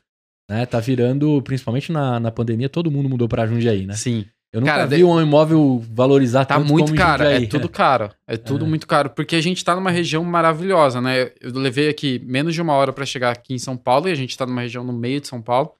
Né? 0.48 0.64
Tá 0.64 0.78
virando, 0.78 1.42
principalmente 1.42 1.90
na, 1.90 2.20
na 2.20 2.30
pandemia, 2.30 2.68
todo 2.68 2.88
mundo 2.88 3.08
mudou 3.08 3.26
pra 3.26 3.48
Jundiaí, 3.48 3.84
né? 3.84 3.94
Sim. 3.94 4.26
Eu 4.52 4.60
nunca 4.60 4.74
Cara, 4.74 4.86
vi 4.86 5.02
um 5.02 5.20
imóvel 5.20 5.84
valorizar 5.90 6.44
Tá 6.44 6.54
tanto 6.56 6.72
muito 6.72 6.94
caro, 6.94 7.24
Jundiaí. 7.24 7.44
é 7.44 7.46
tudo 7.48 7.68
caro. 7.68 8.10
É 8.24 8.36
tudo 8.38 8.64
É. 8.64 8.68
muito 8.68 8.86
caro, 8.86 9.10
porque 9.10 9.34
a 9.34 9.40
gente 9.40 9.64
tá 9.64 9.74
numa 9.74 9.90
região 9.90 10.22
maravilhosa, 10.22 11.00
né? 11.00 11.32
Eu 11.40 11.50
levei 11.54 11.88
aqui 11.88 12.20
menos 12.24 12.54
de 12.54 12.62
uma 12.62 12.74
hora 12.74 12.92
pra 12.92 13.04
chegar 13.04 13.32
aqui 13.32 13.54
em 13.54 13.58
São 13.58 13.76
Paulo 13.76 14.08
e 14.08 14.12
a 14.12 14.14
gente 14.14 14.38
tá 14.38 14.46
numa 14.46 14.60
região 14.60 14.84
no 14.84 14.92
meio 14.92 15.20
de 15.20 15.26
São 15.26 15.42
Paulo. 15.42 15.72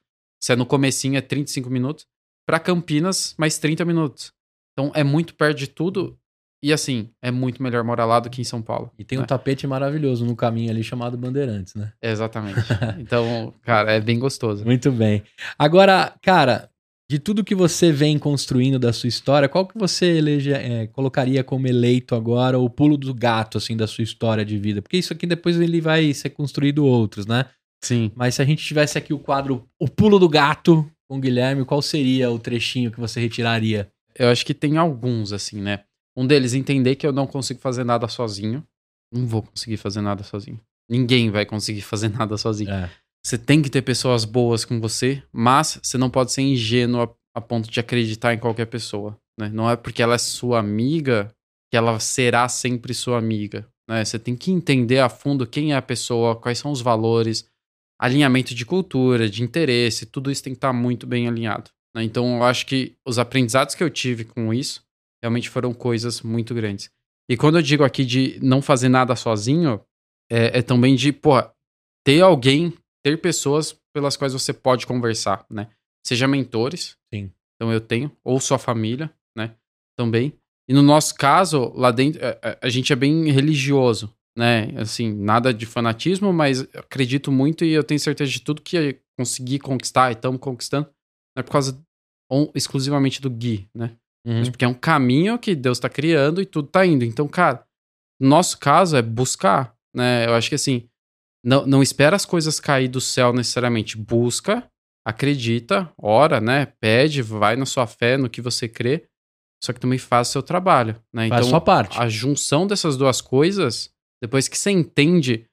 Se 0.42 0.52
é 0.52 0.56
no 0.56 0.66
comecinho 0.66 1.16
é 1.16 1.20
35 1.20 1.70
minutos. 1.70 2.06
Pra 2.44 2.58
Campinas, 2.58 3.36
mais 3.38 3.56
30 3.58 3.84
minutos. 3.84 4.32
Então 4.78 4.92
é 4.94 5.02
muito 5.02 5.34
perto 5.34 5.58
de 5.58 5.66
tudo 5.66 6.16
e 6.62 6.72
assim, 6.72 7.10
é 7.20 7.32
muito 7.32 7.60
melhor 7.60 7.82
morar 7.82 8.04
lá 8.04 8.20
do 8.20 8.30
que 8.30 8.40
em 8.40 8.44
São 8.44 8.62
Paulo. 8.62 8.92
E 8.96 9.02
tem 9.02 9.18
um 9.18 9.22
né? 9.22 9.26
tapete 9.26 9.66
maravilhoso 9.66 10.24
no 10.24 10.36
caminho 10.36 10.70
ali 10.70 10.84
chamado 10.84 11.18
Bandeirantes, 11.18 11.74
né? 11.74 11.92
Exatamente. 12.00 12.60
Então, 12.98 13.52
cara, 13.62 13.92
é 13.92 14.00
bem 14.00 14.20
gostoso. 14.20 14.64
Muito 14.64 14.92
bem. 14.92 15.24
Agora, 15.58 16.14
cara, 16.22 16.70
de 17.10 17.18
tudo 17.18 17.42
que 17.42 17.56
você 17.56 17.90
vem 17.90 18.20
construindo 18.20 18.78
da 18.78 18.92
sua 18.92 19.08
história, 19.08 19.48
qual 19.48 19.66
que 19.66 19.76
você 19.76 20.18
elege, 20.18 20.52
é, 20.52 20.86
colocaria 20.86 21.42
como 21.42 21.66
eleito 21.66 22.14
agora 22.14 22.56
o 22.56 22.70
pulo 22.70 22.96
do 22.96 23.12
gato, 23.12 23.58
assim, 23.58 23.76
da 23.76 23.86
sua 23.88 24.04
história 24.04 24.44
de 24.44 24.58
vida? 24.58 24.80
Porque 24.80 24.96
isso 24.96 25.12
aqui 25.12 25.26
depois 25.26 25.60
ele 25.60 25.80
vai 25.80 26.14
ser 26.14 26.30
construído 26.30 26.86
outros, 26.86 27.26
né? 27.26 27.46
Sim. 27.82 28.12
Mas 28.14 28.36
se 28.36 28.42
a 28.42 28.44
gente 28.44 28.64
tivesse 28.64 28.96
aqui 28.96 29.12
o 29.12 29.18
quadro 29.18 29.68
O 29.80 29.88
Pulo 29.88 30.18
do 30.18 30.28
Gato 30.28 30.88
com 31.08 31.16
o 31.16 31.20
Guilherme, 31.20 31.64
qual 31.64 31.80
seria 31.80 32.30
o 32.30 32.38
trechinho 32.38 32.90
que 32.90 33.00
você 33.00 33.20
retiraria? 33.20 33.88
Eu 34.18 34.28
acho 34.28 34.44
que 34.44 34.54
tem 34.54 34.76
alguns, 34.76 35.32
assim, 35.32 35.60
né? 35.60 35.84
Um 36.16 36.26
deles, 36.26 36.54
entender 36.54 36.96
que 36.96 37.06
eu 37.06 37.12
não 37.12 37.26
consigo 37.26 37.60
fazer 37.60 37.84
nada 37.84 38.08
sozinho. 38.08 38.66
Não 39.12 39.26
vou 39.26 39.42
conseguir 39.42 39.76
fazer 39.76 40.00
nada 40.00 40.22
sozinho. 40.24 40.60
Ninguém 40.90 41.30
vai 41.30 41.46
conseguir 41.46 41.82
fazer 41.82 42.08
nada 42.08 42.36
sozinho. 42.36 42.70
É. 42.70 42.90
Você 43.24 43.38
tem 43.38 43.62
que 43.62 43.70
ter 43.70 43.82
pessoas 43.82 44.24
boas 44.24 44.64
com 44.64 44.80
você, 44.80 45.22
mas 45.32 45.78
você 45.82 45.98
não 45.98 46.10
pode 46.10 46.32
ser 46.32 46.42
ingênuo 46.42 47.02
a, 47.02 47.38
a 47.38 47.40
ponto 47.40 47.70
de 47.70 47.78
acreditar 47.78 48.34
em 48.34 48.38
qualquer 48.38 48.66
pessoa. 48.66 49.18
Né? 49.38 49.48
Não 49.48 49.70
é 49.70 49.76
porque 49.76 50.02
ela 50.02 50.14
é 50.14 50.18
sua 50.18 50.58
amiga 50.58 51.32
que 51.70 51.76
ela 51.76 51.98
será 52.00 52.48
sempre 52.48 52.94
sua 52.94 53.18
amiga. 53.18 53.68
Né? 53.88 54.04
Você 54.04 54.18
tem 54.18 54.34
que 54.34 54.50
entender 54.50 54.98
a 54.98 55.08
fundo 55.08 55.46
quem 55.46 55.72
é 55.72 55.76
a 55.76 55.82
pessoa, 55.82 56.36
quais 56.36 56.58
são 56.58 56.70
os 56.70 56.80
valores, 56.80 57.48
alinhamento 58.00 58.54
de 58.54 58.64
cultura, 58.64 59.28
de 59.28 59.42
interesse, 59.42 60.06
tudo 60.06 60.30
isso 60.30 60.42
tem 60.42 60.52
que 60.52 60.58
estar 60.58 60.72
muito 60.72 61.06
bem 61.06 61.28
alinhado. 61.28 61.70
Né? 61.94 62.02
Então 62.04 62.36
eu 62.36 62.44
acho 62.44 62.66
que 62.66 62.96
os 63.06 63.18
aprendizados 63.18 63.74
que 63.74 63.82
eu 63.82 63.90
tive 63.90 64.24
com 64.24 64.52
isso 64.52 64.82
realmente 65.22 65.48
foram 65.48 65.72
coisas 65.74 66.22
muito 66.22 66.54
grandes. 66.54 66.90
E 67.30 67.36
quando 67.36 67.58
eu 67.58 67.62
digo 67.62 67.84
aqui 67.84 68.04
de 68.04 68.38
não 68.42 68.62
fazer 68.62 68.88
nada 68.88 69.14
sozinho, 69.16 69.80
é, 70.30 70.58
é 70.58 70.62
também 70.62 70.94
de, 70.94 71.12
porra, 71.12 71.52
ter 72.04 72.20
alguém, 72.22 72.72
ter 73.04 73.20
pessoas 73.20 73.78
pelas 73.92 74.16
quais 74.16 74.32
você 74.32 74.52
pode 74.52 74.86
conversar, 74.86 75.44
né? 75.50 75.68
Seja 76.06 76.26
mentores. 76.28 76.96
Sim. 77.12 77.30
Então 77.56 77.72
eu 77.72 77.80
tenho, 77.80 78.10
ou 78.24 78.40
sua 78.40 78.58
família, 78.58 79.12
né? 79.36 79.54
Também. 79.96 80.32
E 80.68 80.72
no 80.72 80.82
nosso 80.82 81.14
caso, 81.14 81.72
lá 81.74 81.90
dentro, 81.90 82.24
a- 82.24 82.38
a- 82.42 82.58
a 82.62 82.68
gente 82.68 82.92
é 82.92 82.96
bem 82.96 83.30
religioso, 83.30 84.14
né? 84.36 84.72
Assim, 84.76 85.12
nada 85.12 85.52
de 85.52 85.66
fanatismo, 85.66 86.32
mas 86.32 86.60
acredito 86.74 87.32
muito 87.32 87.64
e 87.64 87.72
eu 87.72 87.82
tenho 87.82 87.98
certeza 87.98 88.30
de 88.30 88.40
tudo 88.40 88.62
que 88.62 88.76
eu 88.76 88.94
consegui 89.18 89.58
conquistar 89.58 90.10
e 90.10 90.14
estamos 90.14 90.40
conquistando, 90.40 90.88
não 91.38 91.40
é 91.40 91.42
por 91.44 91.52
causa 91.52 91.80
on- 92.30 92.50
exclusivamente 92.54 93.20
do 93.22 93.30
Gui, 93.30 93.68
né? 93.74 93.92
Uhum. 94.26 94.40
Mas 94.40 94.48
porque 94.48 94.64
é 94.64 94.68
um 94.68 94.74
caminho 94.74 95.38
que 95.38 95.54
Deus 95.54 95.78
tá 95.78 95.88
criando 95.88 96.42
e 96.42 96.46
tudo 96.46 96.68
tá 96.68 96.84
indo. 96.84 97.04
Então, 97.04 97.26
cara, 97.28 97.64
no 98.20 98.28
nosso 98.28 98.58
caso 98.58 98.96
é 98.96 99.02
buscar, 99.02 99.74
né? 99.94 100.26
Eu 100.26 100.34
acho 100.34 100.48
que 100.48 100.56
assim, 100.56 100.88
não, 101.44 101.64
não 101.66 101.82
espera 101.82 102.16
as 102.16 102.26
coisas 102.26 102.58
cair 102.58 102.88
do 102.88 103.00
céu 103.00 103.32
necessariamente. 103.32 103.96
Busca, 103.96 104.68
acredita, 105.06 105.90
ora, 105.96 106.40
né? 106.40 106.66
Pede, 106.66 107.22
vai 107.22 107.56
na 107.56 107.64
sua 107.64 107.86
fé, 107.86 108.16
no 108.16 108.28
que 108.28 108.42
você 108.42 108.68
crê. 108.68 109.06
Só 109.62 109.72
que 109.72 109.80
também 109.80 109.98
faz 109.98 110.28
o 110.28 110.32
seu 110.32 110.42
trabalho, 110.42 111.00
né? 111.12 111.28
Faz 111.28 111.46
a 111.46 111.48
sua 111.48 111.60
parte. 111.60 111.98
a 112.00 112.08
junção 112.08 112.66
dessas 112.66 112.96
duas 112.96 113.20
coisas, 113.20 113.90
depois 114.22 114.46
que 114.48 114.56
você 114.58 114.70
entende 114.70 115.46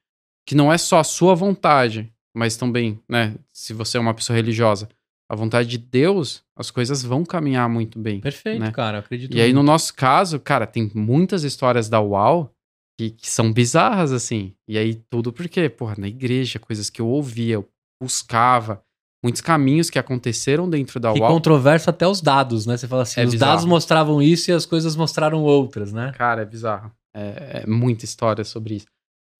que 0.46 0.54
não 0.54 0.72
é 0.72 0.78
só 0.78 0.98
a 1.00 1.04
sua 1.04 1.34
vontade, 1.34 2.12
mas 2.36 2.56
também, 2.56 3.00
né, 3.08 3.34
se 3.52 3.72
você 3.72 3.96
é 3.96 4.00
uma 4.00 4.14
pessoa 4.14 4.36
religiosa, 4.36 4.88
a 5.30 5.34
vontade 5.34 5.68
de 5.68 5.78
Deus, 5.78 6.42
as 6.56 6.70
coisas 6.70 7.02
vão 7.02 7.24
caminhar 7.24 7.68
muito 7.68 7.98
bem. 7.98 8.20
Perfeito, 8.20 8.60
né? 8.60 8.70
cara. 8.70 8.98
Acredito 8.98 9.36
E 9.36 9.40
aí, 9.40 9.52
no 9.52 9.56
muito. 9.60 9.66
nosso 9.66 9.94
caso, 9.94 10.38
cara, 10.38 10.66
tem 10.66 10.90
muitas 10.94 11.42
histórias 11.42 11.88
da 11.88 12.00
UAU 12.00 12.50
que, 12.98 13.10
que 13.10 13.28
são 13.30 13.52
bizarras, 13.52 14.12
assim. 14.12 14.54
E 14.68 14.78
aí, 14.78 14.94
tudo 15.10 15.32
porque, 15.32 15.68
porra, 15.68 15.94
na 15.98 16.08
igreja, 16.08 16.58
coisas 16.58 16.88
que 16.88 17.00
eu 17.00 17.08
ouvia, 17.08 17.54
eu 17.54 17.68
buscava, 18.02 18.82
muitos 19.24 19.40
caminhos 19.40 19.90
que 19.90 19.98
aconteceram 19.98 20.68
dentro 20.70 21.00
da 21.00 21.12
Que 21.12 21.20
UAU. 21.20 21.32
controverso 21.32 21.90
até 21.90 22.06
os 22.06 22.20
dados, 22.20 22.64
né? 22.66 22.76
Você 22.76 22.86
fala 22.86 23.02
assim, 23.02 23.20
É 23.20 23.24
os 23.24 23.32
bizarro. 23.32 23.52
dados 23.52 23.64
mostravam 23.64 24.22
isso 24.22 24.50
e 24.50 24.54
as 24.54 24.64
coisas 24.64 24.94
mostraram 24.94 25.42
outras, 25.42 25.92
né? 25.92 26.12
Cara, 26.16 26.42
é 26.42 26.44
bizarro. 26.44 26.92
É, 27.14 27.62
é 27.64 27.66
muita 27.66 28.04
história 28.04 28.44
sobre 28.44 28.76
isso. 28.76 28.86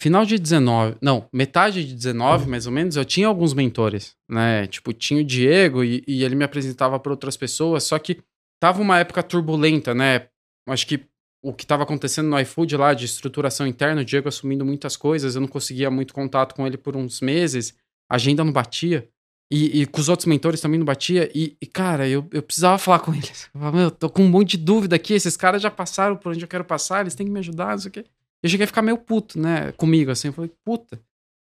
Final 0.01 0.27
de 0.27 0.39
19, 0.39 0.97
não, 1.01 1.27
metade 1.32 1.85
de 1.85 1.94
19, 1.94 2.47
mais 2.47 2.66
ou 2.66 2.73
menos, 2.73 2.97
eu 2.97 3.05
tinha 3.05 3.27
alguns 3.27 3.55
mentores, 3.55 4.14
né? 4.28 4.66
Tipo, 4.66 4.93
tinha 4.93 5.23
o 5.23 5.24
Diego 5.24 5.82
e, 5.82 6.05
e 6.06 6.23
ele 6.23 6.35
me 6.35 6.44
apresentava 6.44 7.01
para 7.01 7.12
outras 7.12 7.35
pessoas, 7.36 7.85
só 7.85 7.98
que 7.98 8.20
tava 8.60 8.82
uma 8.82 8.98
época 8.98 9.23
turbulenta, 9.23 9.94
né? 9.94 10.28
Acho 10.68 10.86
que 10.86 11.06
o 11.43 11.52
que 11.52 11.64
estava 11.64 11.85
acontecendo 11.85 12.28
no 12.28 12.39
iFood 12.40 12.77
lá 12.77 12.93
de 12.93 13.06
estruturação 13.06 13.66
interna, 13.66 14.02
o 14.02 14.05
Diego 14.05 14.28
assumindo 14.28 14.66
muitas 14.66 14.97
coisas, 14.97 15.35
eu 15.35 15.40
não 15.40 15.48
conseguia 15.48 15.90
muito 15.90 16.12
contato 16.12 16.55
com 16.55 16.66
ele 16.66 16.77
por 16.77 16.94
uns 16.94 17.20
meses, 17.23 17.74
a 18.10 18.16
agenda 18.16 18.44
não 18.44 18.52
batia. 18.52 19.09
E, 19.51 19.82
e 19.82 19.86
com 19.86 20.01
os 20.01 20.09
outros 20.09 20.27
mentores 20.27 20.60
também 20.60 20.78
não 20.78 20.85
batia. 20.85 21.31
E, 21.32 21.56
e, 21.62 21.66
cara, 21.66 22.09
eu, 22.09 22.27
eu 22.32 22.43
precisava 22.43 22.78
falar 22.78 22.98
com 22.98 23.14
eles. 23.14 23.44
Eu 23.55 23.60
falava, 23.60 23.77
meu, 23.77 23.86
eu 23.86 23.90
tô 23.93 24.10
com 24.10 24.24
um 24.24 24.28
monte 24.28 24.56
de 24.56 24.64
dúvida 24.64 24.97
aqui. 24.97 25.14
Esses 25.14 25.36
caras 25.36 25.62
já 25.62 25.70
passaram 25.70 26.16
por 26.16 26.32
onde 26.32 26.43
eu 26.43 26.48
quero 26.48 26.64
passar, 26.64 27.02
eles 27.02 27.14
têm 27.14 27.27
que 27.27 27.32
me 27.32 27.39
ajudar, 27.39 27.70
não 27.70 27.78
sei 27.78 27.89
o 27.89 27.93
quê. 27.93 28.05
Eu 28.47 28.51
cheguei 28.51 28.64
a 28.64 28.68
ficar 28.68 28.82
meio 28.82 28.97
puto, 28.97 29.39
né? 29.39 29.73
Comigo, 29.73 30.10
assim. 30.10 30.28
Eu 30.28 30.32
falei, 30.32 30.51
puta, 30.64 31.01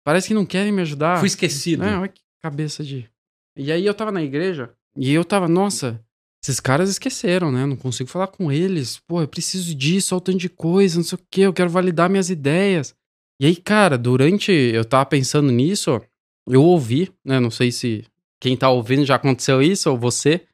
parece 0.06 0.28
que 0.28 0.34
não 0.36 0.46
querem 0.46 0.72
me 0.72 0.82
ajudar. 0.82 1.18
Fui 1.18 1.28
esquecido. 1.28 1.84
É, 1.84 1.98
olha 1.98 2.08
que 2.08 2.22
cabeça 2.42 2.84
de. 2.84 3.10
E 3.58 3.72
aí 3.72 3.86
eu 3.86 3.94
tava 3.94 4.12
na 4.12 4.22
igreja 4.22 4.72
e 4.96 5.12
eu 5.12 5.26
tava, 5.26 5.48
nossa, 5.48 6.00
esses 6.44 6.60
caras 6.60 6.90
esqueceram, 6.90 7.52
né? 7.52 7.66
Não 7.66 7.76
consigo 7.76 8.10
falar 8.10 8.28
com 8.28 8.52
eles. 8.52 9.00
Pô, 9.08 9.22
eu 9.22 9.28
preciso 9.28 9.74
disso, 9.74 10.14
olha 10.14 10.20
o 10.20 10.22
tanto 10.22 10.38
de 10.38 10.50
coisa, 10.50 10.98
não 10.98 11.04
sei 11.04 11.18
o 11.18 11.22
quê, 11.30 11.42
eu 11.42 11.54
quero 11.54 11.70
validar 11.70 12.10
minhas 12.10 12.30
ideias. 12.30 12.96
E 13.40 13.46
aí, 13.48 13.56
cara, 13.56 13.98
durante 13.98 14.52
eu 14.52 14.86
tava 14.86 15.06
pensando 15.08 15.52
nisso, 15.52 16.00
eu 16.48 16.64
ouvi, 16.64 17.12
né? 17.26 17.40
Não 17.40 17.50
sei 17.50 17.72
se 17.72 18.06
quem 18.40 18.56
tá 18.56 18.70
ouvindo 18.70 19.06
já 19.06 19.16
aconteceu 19.16 19.60
isso 19.62 19.90
ou 19.90 19.98
você, 19.98 20.46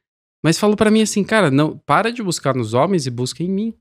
mas 0.42 0.58
falou 0.58 0.76
pra 0.76 0.90
mim 0.90 1.02
assim, 1.02 1.22
cara, 1.22 1.50
não, 1.50 1.76
para 1.78 2.10
de 2.10 2.22
buscar 2.22 2.54
nos 2.54 2.72
homens 2.72 3.06
e 3.06 3.10
busca 3.10 3.42
em 3.42 3.50
mim. 3.50 3.74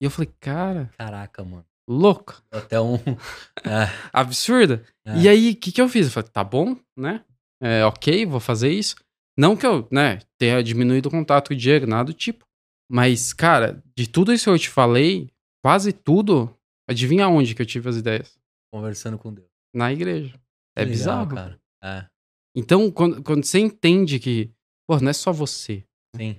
E 0.00 0.04
eu 0.04 0.10
falei, 0.10 0.30
cara, 0.40 0.90
Caraca, 0.98 1.44
mano. 1.44 1.64
Louco, 1.88 2.42
Até 2.50 2.80
um. 2.80 2.96
É, 3.64 3.86
absurda. 4.12 4.84
é. 5.06 5.16
E 5.18 5.28
aí, 5.28 5.50
o 5.52 5.56
que, 5.56 5.70
que 5.72 5.80
eu 5.80 5.88
fiz? 5.88 6.06
Eu 6.06 6.12
falei, 6.12 6.28
tá 6.30 6.42
bom, 6.44 6.76
né? 6.96 7.24
É, 7.62 7.84
ok, 7.84 8.26
vou 8.26 8.40
fazer 8.40 8.70
isso. 8.72 8.96
Não 9.38 9.56
que 9.56 9.66
eu, 9.66 9.86
né, 9.90 10.18
tenha 10.38 10.62
diminuído 10.62 11.08
o 11.08 11.12
contato 11.12 11.48
com 11.48 11.54
o 11.54 11.56
Diego, 11.56 11.86
nada 11.86 12.04
do 12.04 12.14
tipo. 12.14 12.44
Mas, 12.90 13.32
cara, 13.32 13.82
de 13.96 14.06
tudo 14.08 14.32
isso 14.32 14.44
que 14.44 14.50
eu 14.50 14.58
te 14.58 14.68
falei, 14.68 15.30
quase 15.64 15.92
tudo, 15.92 16.54
adivinha 16.88 17.28
onde 17.28 17.54
que 17.54 17.62
eu 17.62 17.66
tive 17.66 17.88
as 17.88 17.96
ideias? 17.96 18.36
Conversando 18.72 19.16
com 19.18 19.32
Deus. 19.32 19.48
Na 19.74 19.92
igreja. 19.92 20.34
É 20.76 20.80
legal, 20.84 20.90
bizarro. 21.24 21.34
cara. 21.34 21.60
É, 21.82 22.06
Então, 22.54 22.90
quando, 22.90 23.22
quando 23.22 23.44
você 23.44 23.58
entende 23.58 24.18
que, 24.18 24.50
pô, 24.86 24.98
não 25.00 25.08
é 25.10 25.12
só 25.14 25.32
você, 25.32 25.84
sim. 26.16 26.36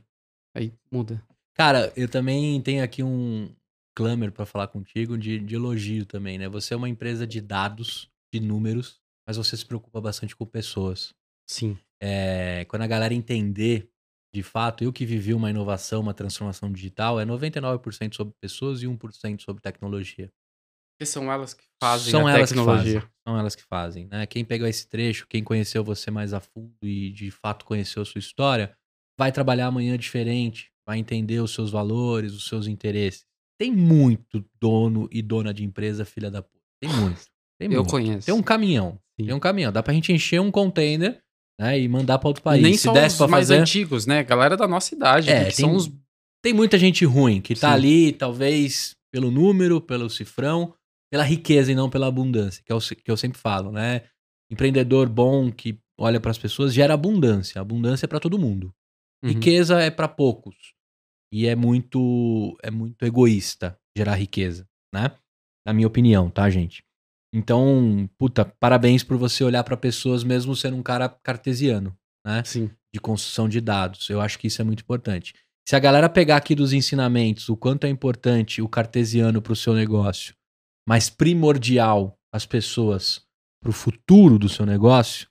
aí 0.56 0.72
muda. 0.92 1.24
Cara, 1.56 1.92
eu 1.96 2.08
também 2.10 2.62
tenho 2.62 2.84
aqui 2.84 3.02
um 3.02 3.50
clamer 3.96 4.32
pra 4.32 4.46
falar 4.46 4.68
contigo 4.68 5.18
de, 5.18 5.40
de 5.40 5.56
elogio 5.56 6.06
também, 6.06 6.38
né? 6.38 6.48
Você 6.50 6.74
é 6.74 6.78
uma 6.78 6.90
empresa 6.90 7.26
de 7.28 7.42
dados, 7.42 8.10
de 8.34 8.40
números, 8.40 9.00
mas 9.28 9.38
você 9.38 9.56
se 9.56 9.66
preocupa 9.66 10.02
bastante 10.02 10.36
com 10.36 10.46
pessoas. 10.46 11.14
Sim. 11.48 11.78
É, 12.02 12.66
quando 12.66 12.82
a 12.82 12.88
galera 12.88 13.14
entender, 13.14 13.90
de 14.34 14.44
fato, 14.44 14.84
eu 14.84 14.92
que 14.92 15.06
vivi 15.06 15.34
uma 15.34 15.50
inovação, 15.50 16.02
uma 16.02 16.14
transformação 16.14 16.72
digital, 16.72 17.20
é 17.20 17.26
99% 17.26 18.16
sobre 18.16 18.34
pessoas 18.42 18.82
e 18.82 18.88
1% 18.88 19.44
sobre 19.44 19.62
tecnologia. 19.62 20.32
Porque 20.96 21.06
são 21.06 21.32
elas 21.32 21.54
que 21.54 21.64
fazem 21.82 22.12
São 22.12 22.28
a 22.28 22.32
elas 22.32 22.50
tecnologia. 22.50 22.94
que 23.02 23.06
fazem. 23.08 23.14
São 23.28 23.38
elas 23.40 23.56
que 23.56 23.64
fazem, 23.64 24.08
né? 24.08 24.26
Quem 24.28 24.44
pegou 24.46 24.68
esse 24.68 24.88
trecho, 24.88 25.28
quem 25.28 25.44
conheceu 25.44 25.84
você 25.84 26.12
mais 26.12 26.34
a 26.34 26.40
fundo 26.40 26.76
e 26.84 27.12
de 27.12 27.32
fato 27.32 27.66
conheceu 27.66 28.02
a 28.02 28.06
sua 28.06 28.20
história, 28.20 28.76
vai 29.18 29.32
trabalhar 29.32 29.68
amanhã 29.68 29.98
diferente, 29.98 30.72
vai 30.88 30.98
entender 30.98 31.40
os 31.40 31.54
seus 31.54 31.72
valores, 31.72 32.34
os 32.34 32.46
seus 32.48 32.68
interesses. 32.68 33.26
Tem 33.64 33.72
muito 33.72 34.44
dono 34.62 35.08
e 35.12 35.22
dona 35.22 35.54
de 35.54 35.64
empresa 35.64 36.04
filha 36.04 36.30
da 36.30 36.42
puta. 36.42 36.60
Tem 36.82 36.92
muito. 36.92 37.22
Tem 37.60 37.70
Eu 37.72 37.76
muito. 37.82 37.90
conheço. 37.90 38.26
Tem 38.26 38.36
um 38.36 38.42
caminhão. 38.44 39.00
Sim. 39.20 39.28
Tem 39.28 39.34
um 39.36 39.40
caminhão. 39.40 39.72
Dá 39.72 39.82
pra 39.82 39.94
gente 39.94 40.12
encher 40.12 40.42
um 40.42 40.52
container, 40.52 41.20
né, 41.60 41.80
e 41.80 41.88
mandar 41.88 42.18
pra 42.20 42.28
outro 42.28 42.44
país. 42.44 42.62
nem 42.62 42.74
Se 42.74 42.84
são 42.84 42.94
os 42.94 43.16
pra 43.16 43.28
mais 43.28 43.50
antigos, 43.52 44.06
né? 44.06 44.22
Galera 44.24 44.58
da 44.58 44.68
nossa 44.68 44.94
idade, 44.94 45.30
É, 45.30 45.44
tem- 45.46 45.52
são 45.52 45.76
os 45.76 45.92
tem 46.44 46.52
muita 46.54 46.78
gente 46.78 47.06
ruim 47.06 47.40
que 47.40 47.56
tá 47.56 47.70
Sim. 47.70 47.74
ali, 47.76 48.12
talvez 48.12 48.96
pelo 49.14 49.32
número, 49.32 49.80
pelo 49.80 50.10
cifrão, 50.10 50.74
pela 51.10 51.24
riqueza 51.24 51.72
e 51.72 51.76
não 51.76 51.90
pela 51.90 52.08
abundância, 52.08 52.62
que 52.66 52.72
é 52.72 52.76
o 52.76 52.80
que 52.82 53.10
eu 53.10 53.16
sempre 53.16 53.40
falo, 53.40 53.72
né? 53.72 54.02
Empreendedor 54.52 55.08
bom 55.08 55.50
que 55.50 55.80
olha 55.98 56.20
pras 56.20 56.38
pessoas 56.38 56.74
gera 56.74 56.94
abundância. 56.96 57.62
Abundância 57.62 58.06
é 58.06 58.10
pra 58.10 58.20
todo 58.20 58.38
mundo. 58.38 58.74
Uhum. 59.24 59.30
Riqueza 59.30 59.80
é 59.80 59.90
pra 59.90 60.08
poucos. 60.10 60.74
E 61.34 61.48
é 61.48 61.56
muito 61.56 62.56
é 62.62 62.70
muito 62.70 63.04
egoísta 63.04 63.76
gerar 63.98 64.14
riqueza, 64.14 64.68
né? 64.94 65.12
Na 65.66 65.74
minha 65.74 65.88
opinião, 65.88 66.30
tá, 66.30 66.48
gente? 66.48 66.84
Então, 67.34 68.08
puta, 68.20 68.46
parabéns 68.46 69.04
por 69.04 69.18
você 69.18 69.44
olhar 69.44 69.64
pra 69.64 69.76
pessoas 69.76 70.24
mesmo 70.24 70.56
sendo 70.56 70.78
um 70.78 70.84
cara 70.84 71.10
cartesiano, 71.10 71.98
né? 72.24 72.44
Sim. 72.46 72.70
de 72.94 73.02
construção 73.02 73.50
de 73.50 73.60
dados. 73.60 74.08
Eu 74.12 74.22
acho 74.22 74.38
que 74.38 74.46
isso 74.46 74.62
é 74.62 74.64
muito 74.64 74.82
importante. 74.82 75.34
Se 75.68 75.76
a 75.76 75.80
galera 75.80 76.08
pegar 76.08 76.38
aqui 76.38 76.54
dos 76.54 76.72
ensinamentos 76.72 77.50
o 77.50 77.58
quanto 77.58 77.88
é 77.88 77.90
importante 77.90 78.62
o 78.62 78.70
cartesiano 78.70 79.42
para 79.42 79.54
o 79.54 79.56
seu 79.56 79.74
negócio, 79.74 80.36
mas 80.88 81.10
primordial 81.10 82.16
as 82.32 82.46
pessoas 82.46 83.24
para 83.60 83.72
o 83.72 83.74
futuro 83.74 84.38
do 84.38 84.48
seu 84.48 84.68
negócio, 84.68 85.28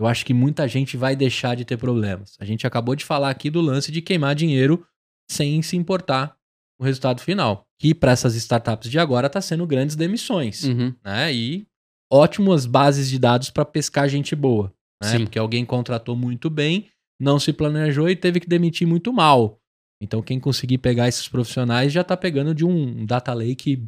eu 0.00 0.06
acho 0.08 0.26
que 0.26 0.34
muita 0.34 0.66
gente 0.66 0.96
vai 0.96 1.14
deixar 1.14 1.54
de 1.54 1.64
ter 1.64 1.76
problemas. 1.76 2.36
A 2.40 2.44
gente 2.44 2.66
acabou 2.66 2.96
de 2.96 3.04
falar 3.04 3.30
aqui 3.30 3.48
do 3.48 3.60
lance 3.60 3.92
de 3.92 4.02
queimar 4.02 4.34
dinheiro 4.34 4.84
sem 5.30 5.60
se 5.62 5.76
importar 5.76 6.36
o 6.78 6.84
resultado 6.84 7.20
final, 7.20 7.66
que 7.78 7.94
para 7.94 8.12
essas 8.12 8.34
startups 8.34 8.90
de 8.90 8.98
agora 8.98 9.26
está 9.28 9.40
sendo 9.40 9.66
grandes 9.66 9.94
demissões 9.96 10.64
Uhum. 10.64 10.94
né? 11.04 11.32
E 11.32 11.66
ótimas 12.12 12.66
bases 12.66 13.08
de 13.08 13.18
dados 13.18 13.50
para 13.50 13.64
pescar 13.64 14.08
gente 14.08 14.34
boa, 14.34 14.72
né? 15.02 15.10
Porque 15.24 15.38
alguém 15.38 15.64
contratou 15.64 16.16
muito 16.16 16.50
bem, 16.50 16.88
não 17.20 17.38
se 17.38 17.52
planejou 17.52 18.08
e 18.08 18.16
teve 18.16 18.40
que 18.40 18.48
demitir 18.48 18.86
muito 18.86 19.12
mal. 19.12 19.58
Então 20.02 20.20
quem 20.20 20.38
conseguir 20.40 20.78
pegar 20.78 21.08
esses 21.08 21.28
profissionais 21.28 21.92
já 21.92 22.02
tá 22.04 22.16
pegando 22.16 22.54
de 22.54 22.64
um 22.64 23.06
data 23.06 23.32
lake, 23.32 23.86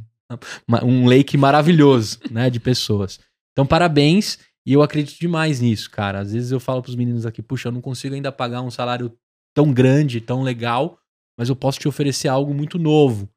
um 0.82 1.06
lake 1.06 1.36
maravilhoso, 1.36 2.18
né, 2.30 2.48
de 2.50 2.60
pessoas. 2.60 3.18
Então 3.52 3.66
parabéns 3.66 4.38
e 4.64 4.72
eu 4.72 4.82
acredito 4.82 5.18
demais 5.18 5.60
nisso, 5.60 5.90
cara. 5.90 6.20
Às 6.20 6.32
vezes 6.32 6.50
eu 6.50 6.60
falo 6.60 6.82
pros 6.82 6.96
meninos 6.96 7.26
aqui, 7.26 7.42
puxa, 7.42 7.68
eu 7.68 7.72
não 7.72 7.80
consigo 7.80 8.14
ainda 8.14 8.32
pagar 8.32 8.62
um 8.62 8.70
salário 8.70 9.12
tão 9.54 9.72
grande, 9.72 10.20
tão 10.20 10.42
legal, 10.42 10.98
mas 11.38 11.48
eu 11.48 11.56
posso 11.56 11.78
te 11.78 11.88
oferecer 11.88 12.28
algo 12.28 12.54
muito 12.54 12.78
novo. 12.78 13.28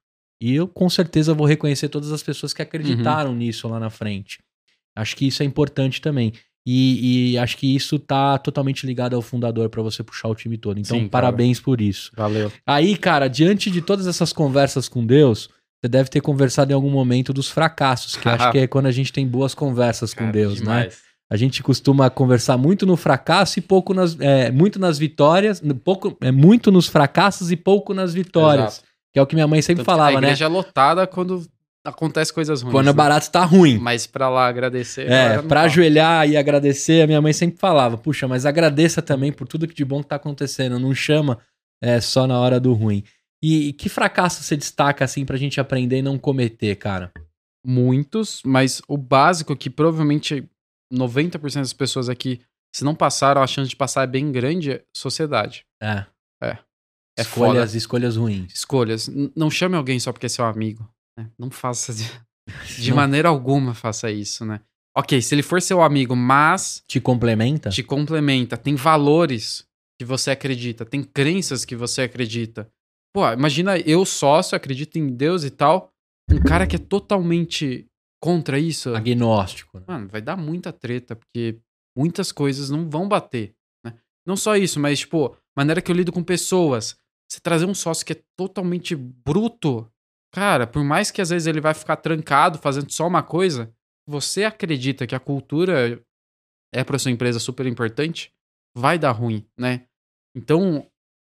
E 0.41 0.55
eu 0.55 0.67
com 0.67 0.89
certeza 0.89 1.33
vou 1.33 1.45
reconhecer 1.45 1.89
todas 1.89 2.11
as 2.11 2.23
pessoas 2.23 2.53
que 2.53 2.61
acreditaram 2.61 3.35
nisso 3.35 3.67
lá 3.67 3.79
na 3.79 3.89
frente. 3.89 4.39
Acho 4.95 5.15
que 5.15 5.27
isso 5.27 5.43
é 5.43 5.45
importante 5.45 6.01
também. 6.01 6.33
E, 6.65 7.31
e 7.31 7.37
acho 7.37 7.57
que 7.57 7.75
isso 7.75 7.97
tá 7.97 8.37
totalmente 8.37 8.85
ligado 8.85 9.15
ao 9.15 9.21
fundador 9.21 9.69
para 9.69 9.81
você 9.81 10.03
puxar 10.03 10.27
o 10.27 10.35
time 10.35 10.57
todo. 10.57 10.79
Então, 10.79 10.97
Sim, 10.97 11.03
cara. 11.03 11.09
parabéns 11.09 11.59
por 11.59 11.81
isso. 11.81 12.11
Valeu. 12.15 12.51
Aí, 12.65 12.95
cara, 12.95 13.27
diante 13.27 13.71
de 13.71 13.81
todas 13.81 14.07
essas 14.07 14.31
conversas 14.31 14.87
com 14.87 15.05
Deus, 15.05 15.49
você 15.81 15.89
deve 15.89 16.09
ter 16.09 16.21
conversado 16.21 16.71
em 16.71 16.75
algum 16.75 16.89
momento 16.89 17.33
dos 17.33 17.49
fracassos, 17.49 18.15
que 18.15 18.27
acho 18.27 18.51
que 18.51 18.59
é 18.59 18.67
quando 18.67 18.85
a 18.85 18.91
gente 18.91 19.11
tem 19.11 19.27
boas 19.27 19.55
conversas 19.55 20.13
com 20.13 20.19
Cara, 20.21 20.31
Deus, 20.31 20.61
né? 20.61 20.89
A 21.31 21.37
gente 21.37 21.61
costuma 21.61 22.09
conversar 22.09 22.57
muito 22.57 22.85
no 22.85 22.97
fracasso 22.97 23.59
e 23.59 23.61
pouco 23.61 23.93
nas, 23.93 24.19
é, 24.19 24.51
muito 24.51 24.79
nas 24.79 24.97
vitórias, 24.97 25.61
pouco, 25.83 26.17
é, 26.21 26.31
muito 26.31 26.71
nos 26.71 26.87
fracassos 26.87 27.51
e 27.51 27.55
pouco 27.55 27.93
nas 27.93 28.13
vitórias. 28.13 28.77
Exato. 28.77 28.89
Que 29.13 29.19
é 29.19 29.21
o 29.21 29.27
que 29.27 29.35
minha 29.35 29.47
mãe 29.47 29.61
sempre 29.61 29.83
Tanto 29.83 29.85
falava, 29.85 30.17
a 30.17 30.21
né? 30.21 30.27
igreja 30.27 30.45
é 30.45 30.47
lotada 30.47 31.05
quando 31.05 31.45
acontece 31.85 32.33
coisas 32.33 32.61
ruins. 32.61 32.71
Quando 32.71 32.87
o 32.87 32.91
né? 32.91 32.95
barato 32.95 33.29
tá 33.31 33.43
ruim. 33.43 33.77
Mas 33.77 34.05
pra 34.07 34.29
lá 34.29 34.47
agradecer. 34.47 35.11
a 35.11 35.15
É, 35.15 35.37
pra 35.37 35.47
fala. 35.47 35.61
ajoelhar 35.61 36.27
e 36.29 36.35
agradecer, 36.37 37.01
a 37.03 37.07
minha 37.07 37.21
mãe 37.21 37.33
sempre 37.33 37.59
falava, 37.59 37.97
puxa, 37.97 38.27
mas 38.27 38.45
agradeça 38.45 39.01
também 39.01 39.31
por 39.31 39.47
tudo 39.47 39.67
que 39.67 39.73
de 39.73 39.85
bom 39.85 40.01
que 40.01 40.09
tá 40.09 40.15
acontecendo, 40.15 40.79
não 40.79 40.93
chama 40.93 41.39
é, 41.81 42.01
só 42.01 42.27
na 42.27 42.39
hora 42.39 42.59
do 42.59 42.73
ruim. 42.73 43.03
E, 43.41 43.69
e 43.69 43.73
que 43.73 43.87
fracasso 43.87 44.43
você 44.43 44.57
destaca, 44.57 45.05
assim, 45.05 45.25
pra 45.25 45.37
gente 45.37 45.59
aprender 45.61 45.99
e 45.99 46.01
não 46.01 46.17
cometer, 46.17 46.75
cara? 46.75 47.11
Muitos, 47.65 48.41
mas 48.45 48.81
o 48.87 48.97
básico 48.97 49.55
que 49.55 49.69
provavelmente 49.69 50.43
90% 50.91 51.55
das 51.61 51.73
pessoas 51.73 52.09
aqui, 52.09 52.41
se 52.75 52.83
não 52.83 52.93
passaram, 52.95 53.41
a 53.41 53.47
chance 53.47 53.69
de 53.69 53.75
passar 53.75 54.03
é 54.03 54.07
bem 54.07 54.31
grande, 54.31 54.71
é 54.71 54.83
sociedade. 54.95 55.65
É. 55.81 56.05
É. 56.41 56.57
É 57.17 57.21
escolhas, 57.21 57.75
escolhas 57.75 58.15
ruins. 58.15 58.53
Escolhas. 58.53 59.07
N- 59.09 59.31
não 59.35 59.49
chame 59.51 59.75
alguém 59.75 59.99
só 59.99 60.11
porque 60.13 60.25
é 60.27 60.29
seu 60.29 60.45
amigo. 60.45 60.87
né? 61.17 61.29
Não 61.37 61.49
faça 61.51 61.93
de, 61.93 62.09
de 62.81 62.89
Não 62.91 62.95
maneira 62.97 63.27
alguma 63.29 63.73
faça 63.73 64.09
isso, 64.11 64.45
né? 64.45 64.61
Ok, 64.97 65.21
se 65.21 65.35
ele 65.35 65.43
for 65.43 65.61
seu 65.61 65.81
amigo, 65.81 66.15
mas 66.15 66.83
Te 66.87 66.99
complementa? 66.99 67.69
te 67.69 67.83
complementa, 67.83 68.57
tem 68.57 68.75
valores 68.75 69.65
que 69.99 70.05
você 70.05 70.31
acredita, 70.31 70.85
tem 70.85 71.03
crenças 71.03 71.63
que 71.65 71.75
você 71.75 72.01
acredita. 72.03 72.69
Pô, 73.13 73.29
imagina 73.31 73.77
eu 73.79 74.05
sócio, 74.05 74.55
acredito 74.55 74.97
em 74.97 75.07
Deus 75.09 75.43
e 75.43 75.49
tal, 75.49 75.91
um 76.31 76.39
cara 76.41 76.65
que 76.65 76.75
é 76.75 76.79
totalmente 76.79 77.85
contra 78.21 78.59
isso. 78.59 78.93
Agnóstico. 78.95 79.79
Né? 79.79 79.85
Mano, 79.87 80.07
vai 80.07 80.21
dar 80.21 80.35
muita 80.35 80.71
treta, 80.71 81.15
porque 81.15 81.59
muitas 81.97 82.31
coisas 82.31 82.69
não 82.69 82.89
vão 82.89 83.07
bater. 83.07 83.55
Né? 83.83 83.97
Não 84.25 84.35
só 84.35 84.55
isso, 84.55 84.79
mas, 84.79 84.99
tipo, 84.99 85.35
maneira 85.55 85.81
que 85.81 85.91
eu 85.91 85.95
lido 85.95 86.11
com 86.11 86.23
pessoas. 86.23 86.97
Você 87.29 87.39
trazer 87.39 87.65
um 87.65 87.75
sócio 87.75 88.05
que 88.05 88.13
é 88.13 88.23
totalmente 88.35 88.95
bruto, 88.95 89.91
cara, 90.33 90.65
por 90.65 90.83
mais 90.83 91.11
que 91.11 91.21
às 91.21 91.29
vezes 91.29 91.45
ele 91.45 91.61
vai 91.61 91.73
ficar 91.73 91.97
trancado 91.97 92.57
fazendo 92.57 92.91
só 92.91 93.05
uma 93.05 93.21
coisa, 93.21 93.71
você 94.07 94.43
acredita 94.43 95.05
que 95.05 95.13
a 95.13 95.19
cultura 95.19 96.03
é 96.73 96.83
para 96.83 96.97
sua 96.97 97.11
empresa 97.11 97.39
super 97.39 97.67
importante, 97.67 98.33
vai 98.75 98.97
dar 98.97 99.11
ruim, 99.11 99.45
né? 99.57 99.85
Então, 100.35 100.89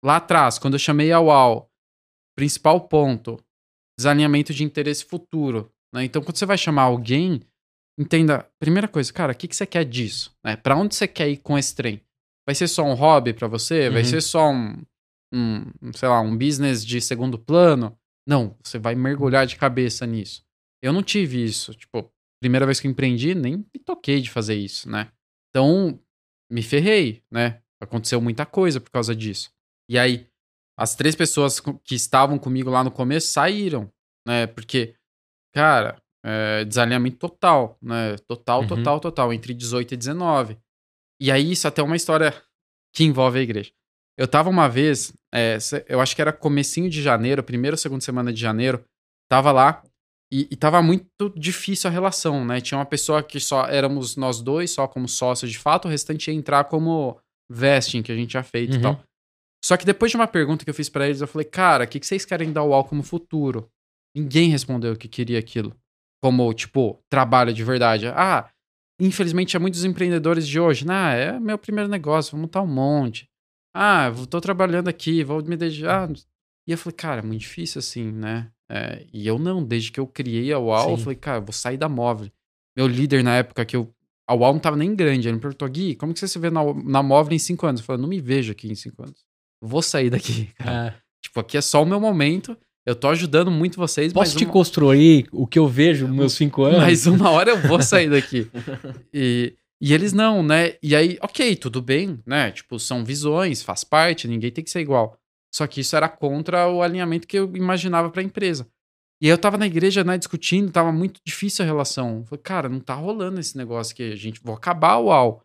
lá 0.04 0.18
atrás, 0.18 0.58
quando 0.58 0.76
eu 0.76 0.80
chamei 0.80 1.12
a 1.12 1.20
UAU, 1.20 1.70
principal 2.38 2.88
ponto, 2.88 3.38
desalinhamento 3.98 4.54
de 4.54 4.64
interesse 4.64 5.06
futuro. 5.06 5.72
Né? 5.94 6.06
Então, 6.06 6.22
quando 6.22 6.38
você 6.38 6.46
vai 6.46 6.58
chamar 6.58 6.84
alguém, 6.84 7.42
entenda, 8.00 8.50
primeira 8.60 8.88
coisa, 8.88 9.12
cara, 9.12 9.34
o 9.34 9.36
que, 9.36 9.48
que 9.48 9.56
você 9.56 9.66
quer 9.66 9.86
disso? 9.86 10.36
Né? 10.44 10.56
Para 10.56 10.76
onde 10.78 10.96
você 10.96 11.08
quer 11.08 11.30
ir 11.30 11.38
com 11.38 11.58
esse 11.58 11.76
trem? 11.76 12.02
Vai 12.48 12.56
ser 12.56 12.68
só 12.68 12.84
um 12.84 12.94
hobby 12.94 13.34
para 13.34 13.48
você? 13.48 13.90
Vai 13.90 14.02
Uhum. 14.02 14.08
ser 14.08 14.22
só 14.22 14.50
um, 14.52 14.82
um, 15.34 15.94
sei 15.94 16.10
lá, 16.10 16.20
um 16.22 16.36
business 16.38 16.86
de 16.86 17.00
segundo 17.02 17.38
plano? 17.38 17.98
Não, 18.28 18.56
você 18.64 18.78
vai 18.80 18.96
mergulhar 18.96 19.46
de 19.46 19.56
cabeça 19.56 20.06
nisso. 20.06 20.44
Eu 20.82 20.92
não 20.94 21.04
tive 21.04 21.44
isso. 21.44 21.74
Tipo, 21.76 22.12
primeira 22.42 22.66
vez 22.66 22.80
que 22.80 22.88
eu 22.88 22.92
empreendi, 22.92 23.36
nem 23.36 23.58
me 23.58 23.80
toquei 23.86 24.22
de 24.22 24.30
fazer 24.30 24.56
isso, 24.56 24.90
né? 24.90 25.12
Então, 25.50 26.00
me 26.52 26.62
ferrei, 26.64 27.22
né? 27.32 27.62
Aconteceu 27.82 28.20
muita 28.22 28.46
coisa 28.46 28.80
por 28.80 28.90
causa 28.92 29.16
disso. 29.16 29.52
E 29.90 29.98
aí, 30.00 30.28
as 30.78 30.96
três 30.96 31.16
pessoas 31.16 31.60
que 31.60 31.96
estavam 31.96 32.38
comigo 32.40 32.70
lá 32.70 32.84
no 32.84 32.92
começo 32.92 33.28
saíram, 33.28 33.92
né? 34.28 34.48
Porque, 34.48 34.96
cara, 35.54 35.98
é, 36.24 36.66
desalinhamento 36.66 37.18
total, 37.18 37.78
né? 37.82 38.16
Total, 38.28 38.62
Uhum. 38.62 38.68
total, 38.68 39.00
total, 39.00 39.34
entre 39.34 39.54
18 39.54 39.94
e 39.94 39.98
19. 39.98 40.58
E 41.20 41.32
aí, 41.32 41.52
isso 41.52 41.68
até 41.68 41.82
é 41.82 41.84
uma 41.84 41.96
história 41.96 42.34
que 42.94 43.04
envolve 43.04 43.40
a 43.40 43.42
igreja. 43.42 43.72
Eu 44.18 44.28
tava 44.28 44.50
uma 44.50 44.68
vez, 44.68 45.14
é, 45.34 45.58
eu 45.88 46.00
acho 46.02 46.16
que 46.16 46.22
era 46.22 46.34
comecinho 46.34 46.90
de 46.90 47.02
janeiro, 47.02 47.44
primeira 47.44 47.74
ou 47.76 47.78
segunda 47.78 48.02
semana 48.04 48.32
de 48.34 48.40
janeiro, 48.40 48.84
tava 49.30 49.52
lá 49.52 49.82
e, 50.32 50.48
e 50.52 50.56
tava 50.56 50.82
muito 50.82 51.08
difícil 51.36 51.90
a 51.90 51.94
relação, 51.94 52.46
né? 52.46 52.60
Tinha 52.62 52.78
uma 52.78 52.86
pessoa 52.86 53.24
que 53.24 53.40
só 53.40 53.66
éramos 53.68 54.16
nós 54.16 54.42
dois, 54.42 54.72
só 54.72 54.88
como 54.88 55.08
sócios 55.08 55.50
de 55.52 55.58
fato, 55.58 55.86
o 55.88 55.92
restante 55.92 56.30
ia 56.30 56.36
entrar 56.38 56.66
como 56.66 57.20
vesting, 57.50 58.02
que 58.04 58.12
a 58.12 58.16
gente 58.16 58.32
tinha 58.32 58.44
feito 58.44 58.74
Uhum. 58.74 58.80
e 58.80 58.82
tal. 58.82 59.04
Só 59.64 59.78
que 59.78 59.86
depois 59.86 60.12
de 60.12 60.18
uma 60.18 60.28
pergunta 60.28 60.64
que 60.64 60.70
eu 60.70 60.74
fiz 60.74 60.90
pra 60.90 61.06
eles, 61.06 61.22
eu 61.22 61.28
falei, 61.28 61.46
cara, 61.46 61.84
o 61.84 61.88
que, 61.88 62.00
que 62.00 62.06
vocês 62.06 62.26
querem 62.26 62.52
dar 62.52 62.64
o 62.64 62.70
UAU 62.70 62.84
como 62.86 63.04
futuro? 63.04 63.70
Ninguém 64.16 64.50
respondeu 64.50 64.96
que 64.96 65.08
queria 65.08 65.40
aquilo. 65.40 65.76
Como, 66.22 66.54
tipo, 66.54 67.02
trabalho 67.10 67.54
de 67.54 67.64
verdade. 67.64 68.08
Ah, 68.08 68.50
infelizmente, 69.00 69.56
é 69.56 69.60
muitos 69.60 69.84
empreendedores 69.84 70.48
de 70.48 70.60
hoje. 70.60 70.86
Ah, 70.90 71.14
é 71.14 71.40
meu 71.40 71.58
primeiro 71.58 71.90
negócio, 71.90 72.32
vou 72.32 72.42
montar 72.42 72.62
um 72.62 72.68
monte. 72.68 73.30
Ah, 73.74 74.14
eu 74.16 74.28
tô 74.28 74.42
trabalhando 74.42 74.88
aqui, 74.88 75.24
vou 75.24 75.44
me 75.44 75.56
dedicar. 75.56 76.10
E 76.68 76.72
eu 76.72 76.78
falei, 76.78 76.96
cara, 76.96 77.20
é 77.22 77.24
muito 77.24 77.42
difícil 77.42 77.80
assim, 77.80 78.12
né? 78.12 78.52
É, 78.70 79.06
e 79.12 79.28
eu 79.28 79.38
não, 79.38 79.64
desde 79.64 79.92
que 79.92 80.00
eu 80.00 80.08
criei 80.08 80.52
a 80.54 80.60
UAU, 80.60 80.92
eu 80.92 80.98
Sim. 80.98 81.04
falei, 81.04 81.18
cara, 81.18 81.38
eu 81.40 81.42
vou 81.42 81.54
sair 81.54 81.78
da 81.78 81.90
móvel. 81.90 82.32
Meu 82.76 82.88
líder 82.88 83.24
na 83.24 83.36
época 83.36 83.66
que 83.66 83.76
eu. 83.76 83.94
A 84.28 84.34
UAU 84.34 84.54
não 84.54 84.60
tava 84.60 84.78
nem 84.78 84.96
grande. 84.96 85.28
Ele 85.28 85.36
me 85.36 85.42
perguntou, 85.42 85.68
Gui, 85.68 85.96
como 85.96 86.14
que 86.14 86.20
você 86.20 86.28
se 86.28 86.40
vê 86.40 86.50
na, 86.50 86.62
na 86.74 87.04
móvel 87.04 87.34
em 87.34 87.40
cinco 87.40 87.66
anos? 87.66 87.82
Eu 87.82 87.86
falei, 87.86 88.02
não 88.02 88.08
me 88.08 88.22
vejo 88.22 88.52
aqui 88.52 88.72
em 88.72 88.76
cinco 88.76 89.04
anos. 89.04 89.26
Vou 89.62 89.82
sair 89.82 90.10
daqui, 90.10 90.46
cara. 90.56 90.88
É. 90.88 91.02
Tipo, 91.22 91.40
aqui 91.42 91.58
é 91.58 91.62
só 91.62 91.84
o 91.84 91.86
meu 91.86 92.00
momento. 92.00 92.58
Eu 92.86 92.96
tô 92.96 93.10
ajudando 93.10 93.52
muito 93.52 93.78
vocês, 93.78 94.12
Posso 94.12 94.36
te 94.36 94.46
uma, 94.46 94.52
construir 94.52 95.28
o 95.32 95.46
que 95.46 95.60
eu 95.60 95.68
vejo 95.68 96.08
nos 96.08 96.16
meus 96.16 96.34
cinco 96.34 96.64
anos? 96.64 96.80
mas 96.80 97.06
uma 97.06 97.30
hora 97.30 97.52
eu 97.52 97.62
vou 97.68 97.82
sair 97.82 98.10
daqui. 98.12 98.50
E, 99.14 99.56
e 99.80 99.94
eles 99.94 100.14
não, 100.14 100.42
né? 100.42 100.76
E 100.82 100.96
aí, 100.96 101.18
ok, 101.22 101.56
tudo 101.56 101.82
bem, 101.82 102.20
né? 102.26 102.52
Tipo, 102.52 102.80
são 102.80 103.06
visões, 103.06 103.62
faz 103.62 103.84
parte, 103.84 104.28
ninguém 104.28 104.52
tem 104.52 104.64
que 104.64 104.72
ser 104.72 104.80
igual. 104.80 105.16
Só 105.54 105.68
que 105.68 105.82
isso 105.82 105.96
era 105.96 106.10
contra 106.10 106.68
o 106.70 106.82
alinhamento 106.82 107.28
que 107.28 107.38
eu 107.38 107.56
imaginava 107.56 108.10
pra 108.10 108.24
empresa. 108.24 108.68
E 109.22 109.28
aí 109.28 109.32
eu 109.32 109.38
tava 109.38 109.58
na 109.58 109.68
igreja, 109.68 110.04
né, 110.04 110.18
discutindo, 110.18 110.72
tava 110.72 110.92
muito 110.92 111.22
difícil 111.24 111.64
a 111.64 111.66
relação. 111.68 112.20
Eu 112.20 112.26
Falei, 112.26 112.42
cara, 112.42 112.70
não 112.70 112.80
tá 112.80 112.96
rolando 112.96 113.40
esse 113.40 113.56
negócio 113.56 113.94
aqui, 113.94 114.12
a 114.12 114.16
gente 114.16 114.42
vou 114.42 114.56
acabar 114.56 114.98
o 114.98 115.06
UAU. 115.06 115.44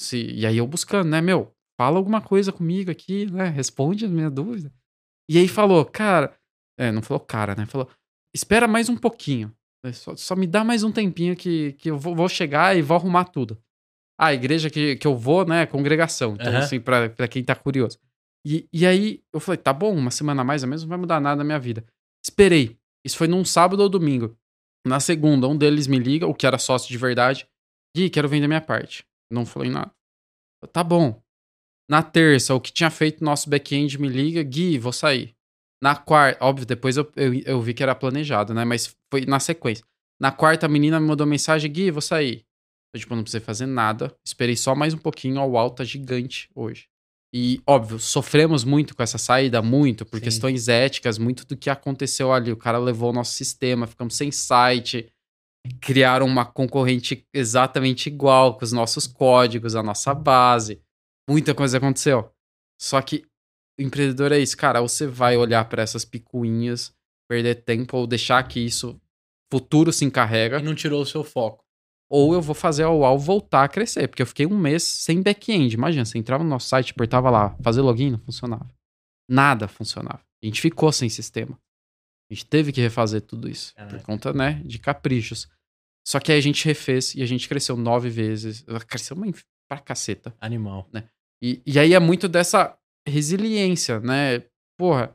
Se, 0.00 0.16
e 0.16 0.46
aí 0.46 0.58
eu 0.58 0.66
buscando, 0.66 1.08
né, 1.08 1.20
meu, 1.20 1.52
fala 1.76 1.96
alguma 1.96 2.20
coisa 2.20 2.52
comigo 2.52 2.88
aqui, 2.90 3.26
né, 3.32 3.48
responde 3.48 4.04
a 4.04 4.08
minha 4.08 4.30
dúvida. 4.30 4.72
E 5.28 5.38
aí 5.38 5.48
falou, 5.48 5.84
cara, 5.84 6.32
é, 6.78 6.92
não 6.92 7.02
falou 7.02 7.20
cara, 7.20 7.54
né, 7.54 7.66
falou, 7.66 7.88
espera 8.34 8.66
mais 8.68 8.88
um 8.88 8.96
pouquinho. 8.96 9.52
É, 9.84 9.92
Só, 9.92 10.16
só 10.16 10.34
me 10.36 10.46
dá 10.46 10.64
mais 10.64 10.82
um 10.82 10.90
tempinho 10.92 11.36
que, 11.36 11.72
que 11.74 11.90
eu 11.90 11.98
vou, 11.98 12.14
vou 12.14 12.28
chegar 12.28 12.76
e 12.76 12.82
vou 12.82 12.96
arrumar 12.96 13.24
tudo. 13.24 13.56
Ah, 14.18 14.26
a 14.28 14.34
igreja 14.34 14.70
que, 14.70 14.96
que 14.96 15.06
eu 15.06 15.14
vou, 15.16 15.44
né, 15.46 15.62
é 15.62 15.66
congregação. 15.66 16.34
Então, 16.34 16.48
Aham. 16.48 16.58
assim, 16.58 16.80
pra, 16.80 17.10
pra 17.10 17.28
quem 17.28 17.44
tá 17.44 17.54
curioso. 17.54 17.98
E, 18.44 18.66
e 18.72 18.86
aí 18.86 19.22
eu 19.32 19.38
falei, 19.40 19.58
tá 19.58 19.72
bom, 19.72 19.94
uma 19.94 20.10
semana 20.10 20.42
a 20.42 20.44
mais 20.44 20.62
ou 20.62 20.68
menos 20.68 20.82
não 20.82 20.88
vai 20.88 20.98
mudar 20.98 21.20
nada 21.20 21.36
na 21.36 21.44
minha 21.44 21.58
vida. 21.58 21.84
Esperei. 22.24 22.78
Isso 23.04 23.16
foi 23.16 23.28
num 23.28 23.44
sábado 23.44 23.80
ou 23.80 23.88
domingo. 23.88 24.36
Na 24.86 25.00
segunda, 25.00 25.46
um 25.46 25.56
deles 25.56 25.86
me 25.86 25.98
liga, 25.98 26.26
o 26.26 26.34
que 26.34 26.46
era 26.46 26.58
sócio 26.58 26.88
de 26.88 26.96
verdade. 26.96 27.46
Gui, 27.94 28.08
quero 28.08 28.28
vender 28.28 28.46
minha 28.48 28.60
parte. 28.60 29.04
Não 29.30 29.44
falei 29.44 29.70
nada. 29.70 29.90
Eu, 30.62 30.68
Tá 30.68 30.82
bom. 30.82 31.22
Na 31.88 32.02
terça, 32.02 32.54
o 32.54 32.60
que 32.60 32.72
tinha 32.72 32.90
feito 32.90 33.22
nosso 33.22 33.48
back-end 33.48 34.00
me 34.00 34.08
liga, 34.08 34.42
Gui, 34.42 34.78
vou 34.78 34.92
sair. 34.92 35.35
Na 35.86 35.94
quarta, 35.94 36.44
óbvio, 36.44 36.66
depois 36.66 36.96
eu, 36.96 37.08
eu, 37.14 37.32
eu 37.44 37.62
vi 37.62 37.72
que 37.72 37.80
era 37.80 37.94
planejado, 37.94 38.52
né? 38.52 38.64
Mas 38.64 38.96
foi 39.08 39.24
na 39.24 39.38
sequência. 39.38 39.84
Na 40.20 40.32
quarta, 40.32 40.66
a 40.66 40.68
menina 40.68 40.98
me 40.98 41.06
mandou 41.06 41.24
mensagem, 41.24 41.70
Gui, 41.70 41.92
vou 41.92 42.02
sair. 42.02 42.44
Eu, 42.92 42.98
tipo, 42.98 43.14
não 43.14 43.22
precisei 43.22 43.40
fazer 43.40 43.66
nada. 43.66 44.12
Esperei 44.26 44.56
só 44.56 44.74
mais 44.74 44.94
um 44.94 44.98
pouquinho, 44.98 45.40
ó, 45.40 45.46
o 45.46 45.56
alta 45.56 45.84
gigante 45.84 46.50
hoje. 46.56 46.88
E, 47.32 47.60
óbvio, 47.64 48.00
sofremos 48.00 48.64
muito 48.64 48.96
com 48.96 49.02
essa 49.04 49.16
saída, 49.16 49.62
muito, 49.62 50.04
por 50.04 50.18
Sim. 50.18 50.24
questões 50.24 50.66
éticas, 50.66 51.18
muito 51.18 51.46
do 51.46 51.56
que 51.56 51.70
aconteceu 51.70 52.32
ali. 52.32 52.50
O 52.50 52.56
cara 52.56 52.78
levou 52.78 53.10
o 53.10 53.14
nosso 53.14 53.34
sistema, 53.34 53.86
ficamos 53.86 54.16
sem 54.16 54.32
site, 54.32 55.08
criaram 55.80 56.26
uma 56.26 56.44
concorrente 56.44 57.24
exatamente 57.32 58.08
igual, 58.08 58.58
com 58.58 58.64
os 58.64 58.72
nossos 58.72 59.06
códigos, 59.06 59.76
a 59.76 59.84
nossa 59.84 60.12
base. 60.12 60.82
Muita 61.30 61.54
coisa 61.54 61.78
aconteceu. 61.78 62.28
Só 62.76 63.00
que 63.00 63.24
empreendedor 63.78 64.32
é 64.32 64.38
isso, 64.38 64.56
cara. 64.56 64.80
Você 64.80 65.06
vai 65.06 65.36
olhar 65.36 65.64
para 65.66 65.82
essas 65.82 66.04
picuinhas, 66.04 66.92
perder 67.28 67.56
tempo, 67.56 67.96
ou 67.96 68.06
deixar 68.06 68.42
que 68.46 68.60
isso 68.60 69.00
futuro 69.52 69.92
se 69.92 70.04
encarrega 70.04 70.58
E 70.58 70.62
não 70.62 70.74
tirou 70.74 71.00
o 71.02 71.06
seu 71.06 71.22
foco. 71.22 71.64
ou 72.10 72.34
eu 72.34 72.40
vou 72.42 72.54
fazer 72.54 72.82
a 72.82 72.90
UAU 72.90 73.18
voltar 73.18 73.64
a 73.64 73.68
crescer, 73.68 74.08
porque 74.08 74.22
eu 74.22 74.26
fiquei 74.26 74.46
um 74.46 74.58
mês 74.58 74.82
sem 74.82 75.22
back-end. 75.22 75.74
Imagina, 75.74 76.04
você 76.04 76.18
entrava 76.18 76.42
no 76.44 76.50
nosso 76.50 76.68
site, 76.68 76.92
apertava 76.92 77.30
lá, 77.30 77.56
fazer 77.62 77.80
login, 77.80 78.10
não 78.10 78.18
funcionava. 78.18 78.68
Nada 79.28 79.66
funcionava. 79.68 80.20
A 80.42 80.46
gente 80.46 80.60
ficou 80.60 80.92
sem 80.92 81.08
sistema. 81.08 81.58
A 82.30 82.34
gente 82.34 82.46
teve 82.46 82.72
que 82.72 82.80
refazer 82.80 83.22
tudo 83.22 83.48
isso, 83.48 83.72
Caraca. 83.74 83.96
por 83.96 84.04
conta, 84.04 84.32
né, 84.32 84.60
de 84.64 84.78
caprichos. 84.78 85.48
Só 86.06 86.20
que 86.20 86.30
aí 86.30 86.38
a 86.38 86.42
gente 86.42 86.64
refez 86.64 87.14
e 87.14 87.22
a 87.22 87.26
gente 87.26 87.48
cresceu 87.48 87.76
nove 87.76 88.08
vezes. 88.08 88.64
Cresceu 88.86 89.16
uma 89.16 89.26
pra 89.68 89.78
caceta. 89.78 90.34
Animal. 90.40 90.88
E, 91.42 91.60
e 91.66 91.78
aí 91.78 91.94
é 91.94 91.98
muito 92.00 92.28
dessa 92.28 92.76
resiliência, 93.06 94.00
né? 94.00 94.42
Porra, 94.78 95.14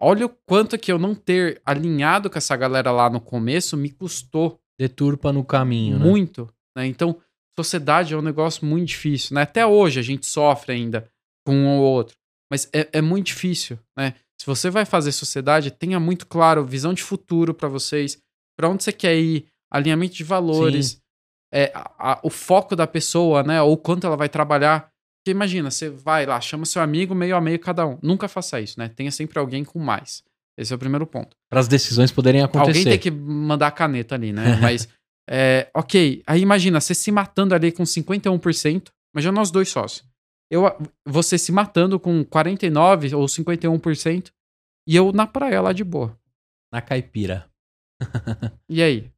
olha 0.00 0.26
o 0.26 0.36
quanto 0.46 0.78
que 0.78 0.90
eu 0.90 0.98
não 0.98 1.14
ter 1.14 1.60
alinhado 1.64 2.28
com 2.30 2.38
essa 2.38 2.56
galera 2.56 2.90
lá 2.90 3.08
no 3.10 3.20
começo 3.20 3.76
me 3.76 3.90
custou 3.90 4.60
Deturpa 4.78 5.32
no 5.32 5.44
caminho, 5.44 5.98
né? 5.98 6.04
muito, 6.04 6.52
né? 6.76 6.86
Então, 6.86 7.16
sociedade 7.58 8.12
é 8.12 8.16
um 8.16 8.22
negócio 8.22 8.66
muito 8.66 8.88
difícil, 8.88 9.34
né? 9.34 9.42
Até 9.42 9.64
hoje 9.64 9.98
a 9.98 10.02
gente 10.02 10.26
sofre 10.26 10.72
ainda 10.72 11.08
com 11.46 11.54
um 11.54 11.78
ou 11.78 11.82
outro, 11.84 12.16
mas 12.50 12.68
é, 12.72 12.88
é 12.92 13.00
muito 13.00 13.26
difícil, 13.28 13.78
né? 13.96 14.14
Se 14.38 14.46
você 14.46 14.68
vai 14.68 14.84
fazer 14.84 15.12
sociedade, 15.12 15.70
tenha 15.70 15.98
muito 15.98 16.26
claro 16.26 16.64
visão 16.64 16.92
de 16.92 17.02
futuro 17.02 17.54
pra 17.54 17.68
vocês, 17.68 18.20
pra 18.58 18.68
onde 18.68 18.84
você 18.84 18.92
quer 18.92 19.16
ir, 19.16 19.46
alinhamento 19.70 20.14
de 20.14 20.24
valores, 20.24 21.00
é, 21.52 21.72
a- 21.74 22.12
a- 22.12 22.20
o 22.22 22.28
foco 22.28 22.76
da 22.76 22.86
pessoa, 22.86 23.42
né? 23.42 23.62
Ou 23.62 23.76
quanto 23.78 24.06
ela 24.06 24.16
vai 24.16 24.28
trabalhar. 24.28 24.90
Porque 25.26 25.32
imagina, 25.32 25.72
você 25.72 25.90
vai 25.90 26.24
lá, 26.24 26.40
chama 26.40 26.64
seu 26.64 26.80
amigo 26.80 27.12
meio 27.12 27.34
a 27.34 27.40
meio 27.40 27.58
cada 27.58 27.84
um. 27.84 27.98
Nunca 28.00 28.28
faça 28.28 28.60
isso, 28.60 28.78
né? 28.78 28.88
Tenha 28.88 29.10
sempre 29.10 29.40
alguém 29.40 29.64
com 29.64 29.80
mais. 29.80 30.22
Esse 30.56 30.72
é 30.72 30.76
o 30.76 30.78
primeiro 30.78 31.04
ponto. 31.04 31.36
Para 31.50 31.58
as 31.58 31.66
decisões 31.66 32.12
poderem 32.12 32.42
acontecer. 32.44 32.78
Alguém 32.78 32.84
tem 32.84 32.98
que 33.00 33.10
mandar 33.10 33.66
a 33.66 33.70
caneta 33.72 34.14
ali, 34.14 34.32
né? 34.32 34.56
Mas, 34.62 34.88
é, 35.28 35.68
ok. 35.74 36.22
Aí 36.28 36.40
imagina, 36.40 36.80
você 36.80 36.94
se 36.94 37.10
matando 37.10 37.56
ali 37.56 37.72
com 37.72 37.82
51%. 37.82 38.88
Imagina 39.12 39.32
nós 39.32 39.50
dois 39.50 39.68
sócios. 39.68 40.08
Eu, 40.48 40.62
você 41.04 41.36
se 41.36 41.50
matando 41.50 41.98
com 41.98 42.24
49% 42.24 43.18
ou 43.18 43.26
51%. 43.26 44.30
E 44.86 44.94
eu 44.94 45.10
na 45.10 45.26
praia 45.26 45.60
lá 45.60 45.72
de 45.72 45.82
boa. 45.82 46.16
Na 46.72 46.80
caipira. 46.80 47.50
E 48.70 48.80
aí? 48.80 49.10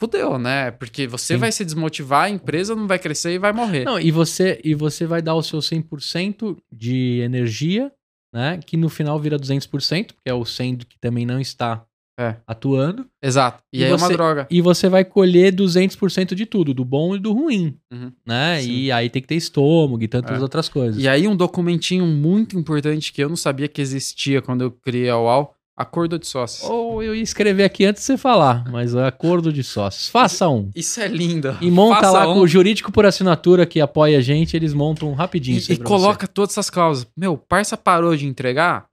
Fudeu, 0.00 0.38
né? 0.38 0.70
Porque 0.70 1.06
você 1.06 1.34
Sim. 1.34 1.40
vai 1.40 1.50
se 1.52 1.64
desmotivar, 1.64 2.24
a 2.24 2.30
empresa 2.30 2.74
não 2.74 2.86
vai 2.86 2.98
crescer 2.98 3.32
e 3.32 3.38
vai 3.38 3.52
morrer. 3.52 3.84
Não, 3.84 3.98
e 3.98 4.10
você, 4.10 4.60
e 4.64 4.74
você 4.74 5.06
vai 5.06 5.22
dar 5.22 5.34
o 5.34 5.42
seu 5.42 5.60
100% 5.60 6.56
de 6.72 7.20
energia, 7.20 7.90
né? 8.34 8.58
Que 8.64 8.76
no 8.76 8.88
final 8.88 9.18
vira 9.18 9.38
200%, 9.38 10.08
que 10.08 10.14
é 10.30 10.34
o 10.34 10.44
100 10.44 10.76
que 10.78 10.98
também 11.00 11.24
não 11.24 11.40
está 11.40 11.84
É. 12.18 12.36
atuando. 12.46 13.06
Exato. 13.22 13.62
E, 13.72 13.80
E 13.80 13.84
aí 13.84 13.90
é 13.90 13.92
uma 13.94 13.98
você- 14.06 14.12
droga. 14.14 14.46
E 14.50 14.60
você 14.62 14.88
vai 14.88 15.04
colher 15.04 15.52
200% 15.54 16.34
de 16.34 16.46
tudo, 16.46 16.72
do 16.72 16.82
bom 16.84 17.14
e 17.14 17.18
do 17.18 17.32
ruim, 17.32 17.76
Uhum. 17.92 18.10
né? 18.26 18.60
Sim. 18.62 18.70
E 18.70 18.92
aí 18.92 19.10
tem 19.10 19.20
que 19.20 19.28
ter 19.28 19.34
estômago 19.34 20.02
e 20.02 20.08
tantas 20.08 20.38
É. 20.38 20.42
outras 20.42 20.68
coisas. 20.68 21.02
E 21.02 21.06
aí 21.08 21.26
um 21.28 21.36
documentinho 21.36 22.06
muito 22.06 22.58
importante 22.58 23.12
que 23.12 23.22
eu 23.22 23.28
não 23.28 23.36
sabia 23.36 23.68
que 23.68 23.82
existia 23.82 24.40
quando 24.42 24.62
eu 24.62 24.70
criei 24.70 25.10
a 25.10 25.18
UAU, 25.18 25.54
acordo 25.76 26.18
de 26.18 26.26
sócios. 26.26 26.68
Ou 26.68 27.02
eu 27.02 27.14
ia 27.14 27.22
escrever 27.22 27.64
aqui 27.64 27.84
antes 27.84 28.02
de 28.02 28.06
você 28.06 28.16
falar, 28.16 28.64
mas 28.70 28.94
é 28.94 29.06
acordo 29.06 29.52
de 29.52 29.62
sócios. 29.62 30.08
Faça 30.08 30.48
um. 30.48 30.70
Isso 30.74 31.00
é 31.00 31.06
lindo. 31.06 31.56
E 31.60 31.70
monta 31.70 32.00
Faça 32.00 32.12
lá 32.12 32.30
um 32.30 32.34
com 32.34 32.40
o 32.40 32.48
jurídico 32.48 32.90
por 32.90 33.04
assinatura 33.04 33.66
que 33.66 33.80
apoia 33.80 34.18
a 34.18 34.22
gente, 34.22 34.56
eles 34.56 34.72
montam 34.72 35.12
rapidinho. 35.12 35.58
isso 35.58 35.70
E, 35.70 35.74
aí 35.74 35.78
e 35.78 35.82
coloca 35.82 36.26
todas 36.26 36.54
essas 36.54 36.70
cláusulas. 36.70 37.12
Meu, 37.16 37.36
parça 37.36 37.76
parou 37.76 38.16
de 38.16 38.26
entregar, 38.26 38.86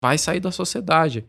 vai 0.00 0.16
sair 0.16 0.40
da 0.40 0.52
sociedade. 0.52 1.26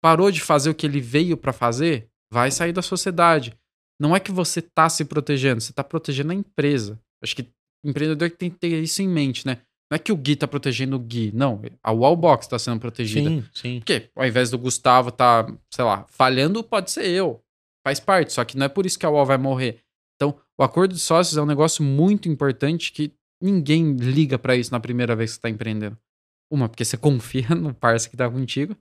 Parou 0.00 0.30
de 0.30 0.40
fazer 0.40 0.70
o 0.70 0.74
que 0.74 0.86
ele 0.86 1.00
veio 1.00 1.36
pra 1.36 1.52
fazer, 1.52 2.08
vai 2.32 2.50
sair 2.50 2.72
da 2.72 2.82
sociedade. 2.82 3.54
Não 4.00 4.16
é 4.16 4.20
que 4.20 4.32
você 4.32 4.60
tá 4.60 4.88
se 4.88 5.04
protegendo, 5.04 5.60
você 5.60 5.72
tá 5.72 5.84
protegendo 5.84 6.32
a 6.32 6.34
empresa. 6.34 6.98
Acho 7.22 7.36
que 7.36 7.42
o 7.84 7.88
empreendedor 7.88 8.30
tem 8.30 8.50
que 8.50 8.58
ter 8.58 8.82
isso 8.82 9.02
em 9.02 9.08
mente, 9.08 9.46
né? 9.46 9.58
Não 9.92 9.96
é 9.96 9.98
que 9.98 10.10
o 10.10 10.16
Gui 10.16 10.36
tá 10.36 10.48
protegendo 10.48 10.96
o 10.96 10.98
Gui, 10.98 11.30
não. 11.34 11.60
A 11.82 11.92
Wallbox 11.92 12.46
tá 12.46 12.58
sendo 12.58 12.80
protegida. 12.80 13.28
Sim, 13.28 13.44
sim. 13.52 13.78
Porque 13.80 14.08
ao 14.16 14.26
invés 14.26 14.48
do 14.50 14.56
Gustavo 14.58 15.12
tá, 15.12 15.46
sei 15.70 15.84
lá, 15.84 16.06
falhando, 16.08 16.64
pode 16.64 16.90
ser 16.90 17.04
eu. 17.06 17.44
Faz 17.86 18.00
parte, 18.00 18.32
só 18.32 18.42
que 18.42 18.56
não 18.56 18.64
é 18.64 18.68
por 18.70 18.86
isso 18.86 18.98
que 18.98 19.04
a 19.04 19.10
UOL 19.10 19.26
vai 19.26 19.36
morrer. 19.36 19.80
Então, 20.16 20.34
o 20.58 20.62
acordo 20.64 20.94
de 20.94 20.98
sócios 21.00 21.36
é 21.36 21.42
um 21.42 21.46
negócio 21.46 21.84
muito 21.84 22.26
importante 22.26 22.90
que 22.90 23.12
ninguém 23.38 23.92
liga 23.96 24.38
pra 24.38 24.56
isso 24.56 24.72
na 24.72 24.80
primeira 24.80 25.14
vez 25.14 25.32
que 25.32 25.34
você 25.34 25.40
tá 25.42 25.50
empreendendo. 25.50 25.98
Uma, 26.50 26.70
porque 26.70 26.86
você 26.86 26.96
confia 26.96 27.48
no 27.54 27.74
parceiro 27.74 28.12
que 28.12 28.16
tá 28.16 28.30
contigo. 28.30 28.74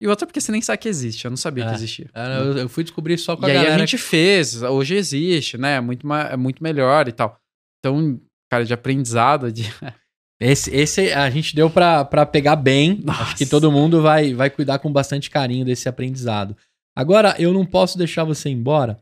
E 0.00 0.08
outra, 0.08 0.26
porque 0.26 0.40
você 0.40 0.50
nem 0.50 0.62
sabe 0.62 0.78
que 0.78 0.88
existe. 0.88 1.26
Eu 1.26 1.30
não 1.30 1.36
sabia 1.36 1.64
É. 1.64 1.68
que 1.68 1.74
existia. 1.74 2.08
Ah, 2.14 2.38
Eu, 2.38 2.56
eu 2.56 2.68
fui 2.70 2.84
descobrir 2.84 3.18
só 3.18 3.36
com 3.36 3.42
E 3.42 3.46
a 3.46 3.48
aí 3.48 3.54
galera. 3.54 3.74
a 3.74 3.78
gente 3.80 3.98
fez, 3.98 4.62
hoje 4.62 4.94
existe, 4.94 5.58
né? 5.58 5.74
É 5.76 5.80
muito, 5.82 6.10
é 6.10 6.36
muito 6.38 6.62
melhor 6.62 7.06
e 7.06 7.12
tal. 7.12 7.38
Então, 7.80 8.18
cara, 8.50 8.64
de 8.64 8.72
aprendizado, 8.72 9.52
de... 9.52 9.64
Esse, 10.40 10.74
esse 10.74 11.12
a 11.12 11.28
gente 11.30 11.54
deu 11.54 11.68
pra, 11.68 12.04
pra 12.04 12.24
pegar 12.24 12.56
bem. 12.56 13.00
Nossa. 13.02 13.22
Acho 13.22 13.36
que 13.36 13.46
todo 13.46 13.72
mundo 13.72 14.00
vai, 14.00 14.32
vai 14.34 14.48
cuidar 14.48 14.78
com 14.78 14.92
bastante 14.92 15.30
carinho 15.30 15.64
desse 15.64 15.88
aprendizado. 15.88 16.56
Agora, 16.96 17.34
eu 17.38 17.52
não 17.52 17.66
posso 17.66 17.98
deixar 17.98 18.24
você 18.24 18.48
embora 18.48 18.96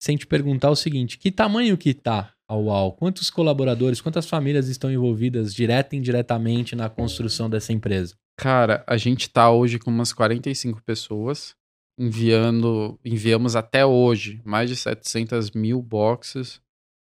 sem 0.00 0.16
te 0.16 0.26
perguntar 0.26 0.70
o 0.70 0.76
seguinte: 0.76 1.18
que 1.18 1.30
tamanho 1.30 1.76
que 1.76 1.92
tá 1.92 2.32
a 2.48 2.56
UAU? 2.56 2.92
Quantos 2.92 3.30
colaboradores, 3.30 4.00
quantas 4.00 4.28
famílias 4.28 4.68
estão 4.68 4.90
envolvidas 4.90 5.52
direta 5.52 5.94
e 5.94 5.98
indiretamente 5.98 6.76
na 6.76 6.88
construção 6.88 7.50
dessa 7.50 7.72
empresa? 7.72 8.14
Cara, 8.38 8.84
a 8.86 8.96
gente 8.96 9.30
tá 9.30 9.50
hoje 9.50 9.78
com 9.78 9.90
umas 9.90 10.12
45 10.12 10.82
pessoas, 10.82 11.54
enviando, 11.98 12.98
enviamos 13.04 13.56
até 13.56 13.84
hoje 13.84 14.40
mais 14.44 14.68
de 14.68 14.76
700 14.76 15.50
mil 15.52 15.82
boxes. 15.82 16.60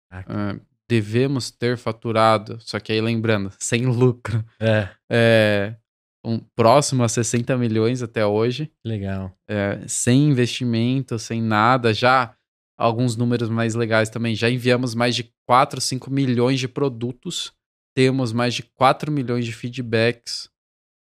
Ah, 0.10 0.56
devemos 0.90 1.52
ter 1.52 1.78
faturado, 1.78 2.58
só 2.62 2.80
que 2.80 2.92
aí 2.92 3.02
lembrando, 3.02 3.52
sem 3.60 3.86
lucro, 3.86 4.44
É, 4.60 4.90
é, 5.12 5.76
um, 6.24 6.40
próximo 6.56 7.04
a 7.04 7.10
60 7.10 7.58
milhões 7.58 8.02
até 8.02 8.26
hoje, 8.26 8.72
legal. 8.84 9.36
é, 9.50 9.82
sem 9.88 10.30
investimento, 10.30 11.18
sem 11.20 11.42
nada, 11.42 11.94
já 11.94 12.36
alguns 12.78 13.16
números 13.16 13.50
mais 13.50 13.74
legais 13.74 14.10
também, 14.10 14.36
já 14.36 14.50
enviamos 14.50 14.94
mais 14.94 15.16
de 15.16 15.32
4, 15.48 15.80
5 15.80 16.12
milhões 16.12 16.60
de 16.60 16.68
produtos, 16.68 17.54
temos 17.96 18.34
mais 18.34 18.54
de 18.54 18.64
4 18.64 19.12
milhões 19.12 19.46
de 19.46 19.54
feedbacks, 19.54 20.50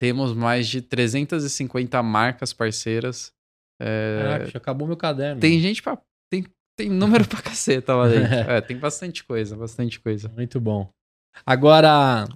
temos 0.00 0.34
mais 0.34 0.66
de 0.68 0.82
350 0.82 2.02
marcas 2.02 2.52
parceiras. 2.52 3.32
É, 3.80 4.18
Caraca, 4.22 4.58
acabou 4.58 4.86
meu 4.86 4.96
caderno. 4.96 5.40
tem 5.40 5.60
gente 5.60 5.82
pra. 5.82 5.98
Tem, 6.76 6.88
número 6.88 7.26
pra 7.28 7.42
caceta 7.42 7.94
lá 7.94 8.08
dentro. 8.08 8.32
É, 8.50 8.60
tem 8.60 8.76
bastante 8.76 9.24
coisa, 9.24 9.56
bastante 9.56 10.00
coisa. 10.00 10.28
Muito 10.30 10.60
bom. 10.60 10.90
Agora, 11.46 12.26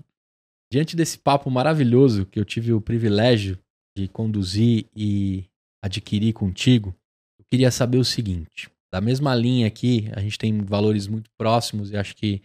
diante 0.72 0.96
desse 0.96 1.18
papo 1.18 1.50
maravilhoso 1.50 2.26
que 2.26 2.38
eu 2.38 2.44
tive 2.44 2.72
o 2.72 2.80
privilégio 2.80 3.58
de 3.96 4.08
conduzir 4.08 4.86
e 4.94 5.44
adquirir 5.82 6.32
contigo, 6.32 6.94
eu 7.38 7.44
queria 7.50 7.70
saber 7.70 7.98
o 7.98 8.04
seguinte: 8.04 8.70
da 8.92 9.00
mesma 9.00 9.34
linha 9.34 9.66
aqui, 9.66 10.10
a 10.14 10.20
gente 10.20 10.38
tem 10.38 10.60
valores 10.62 11.06
muito 11.06 11.30
próximos 11.38 11.90
e 11.90 11.96
acho 11.96 12.14
que 12.16 12.42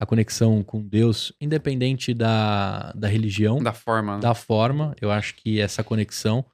a 0.00 0.06
conexão 0.06 0.64
com 0.64 0.82
Deus, 0.82 1.32
independente 1.40 2.12
da, 2.12 2.92
da 2.92 3.06
religião, 3.06 3.62
Da 3.62 3.72
forma. 3.72 4.14
né? 4.16 4.20
da 4.20 4.34
forma, 4.34 4.94
eu 5.00 5.10
acho 5.10 5.34
que 5.36 5.60
essa 5.60 5.82
conexão. 5.84 6.44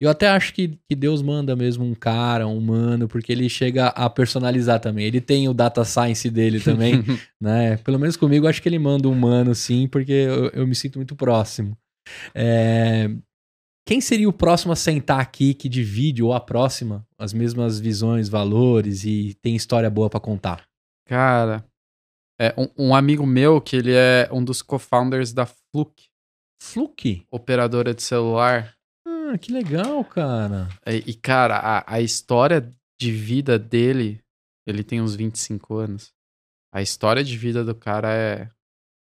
Eu 0.00 0.08
até 0.10 0.28
acho 0.28 0.54
que, 0.54 0.78
que 0.88 0.94
Deus 0.94 1.22
manda 1.22 1.56
mesmo 1.56 1.84
um 1.84 1.94
cara, 1.94 2.46
um 2.46 2.56
humano, 2.56 3.08
porque 3.08 3.32
ele 3.32 3.48
chega 3.48 3.88
a 3.88 4.08
personalizar 4.08 4.78
também. 4.78 5.04
Ele 5.04 5.20
tem 5.20 5.48
o 5.48 5.54
data 5.54 5.84
science 5.84 6.30
dele 6.30 6.60
também 6.60 7.02
né? 7.40 7.76
Pelo 7.78 7.98
menos 7.98 8.16
comigo, 8.16 8.46
acho 8.46 8.62
que 8.62 8.68
ele 8.68 8.78
manda 8.78 9.08
um 9.08 9.12
humano, 9.12 9.54
sim, 9.54 9.88
porque 9.88 10.12
eu, 10.12 10.50
eu 10.50 10.66
me 10.66 10.74
sinto 10.74 11.00
muito 11.00 11.16
próximo. 11.16 11.76
É, 12.34 13.10
Quem 13.86 14.00
seria 14.00 14.28
o 14.28 14.32
próximo 14.32 14.72
a 14.72 14.76
sentar 14.76 15.20
aqui 15.20 15.52
que 15.52 15.68
divide, 15.68 16.22
ou 16.22 16.32
a 16.32 16.40
próxima, 16.40 17.04
as 17.18 17.32
mesmas 17.32 17.80
visões, 17.80 18.28
valores 18.28 19.04
e 19.04 19.34
tem 19.42 19.56
história 19.56 19.90
boa 19.90 20.08
pra 20.08 20.20
contar? 20.20 20.64
Cara, 21.06 21.64
é 22.40 22.54
um, 22.56 22.86
um 22.90 22.94
amigo 22.94 23.26
meu 23.26 23.60
que 23.60 23.74
ele 23.74 23.92
é 23.92 24.28
um 24.30 24.44
dos 24.44 24.62
co-founders 24.62 25.32
da 25.32 25.44
Fluke, 25.44 26.06
Fluke? 26.62 27.24
operadora 27.32 27.92
de 27.92 28.02
celular. 28.02 28.77
Ah, 29.30 29.38
que 29.38 29.52
legal, 29.52 30.04
cara. 30.04 30.68
E, 30.86 31.14
cara, 31.14 31.56
a, 31.58 31.94
a 31.94 32.00
história 32.00 32.70
de 33.00 33.12
vida 33.12 33.58
dele, 33.58 34.20
ele 34.66 34.82
tem 34.82 35.00
uns 35.00 35.14
25 35.14 35.76
anos. 35.76 36.12
A 36.72 36.80
história 36.82 37.22
de 37.22 37.36
vida 37.36 37.64
do 37.64 37.74
cara 37.74 38.12
é, 38.12 38.48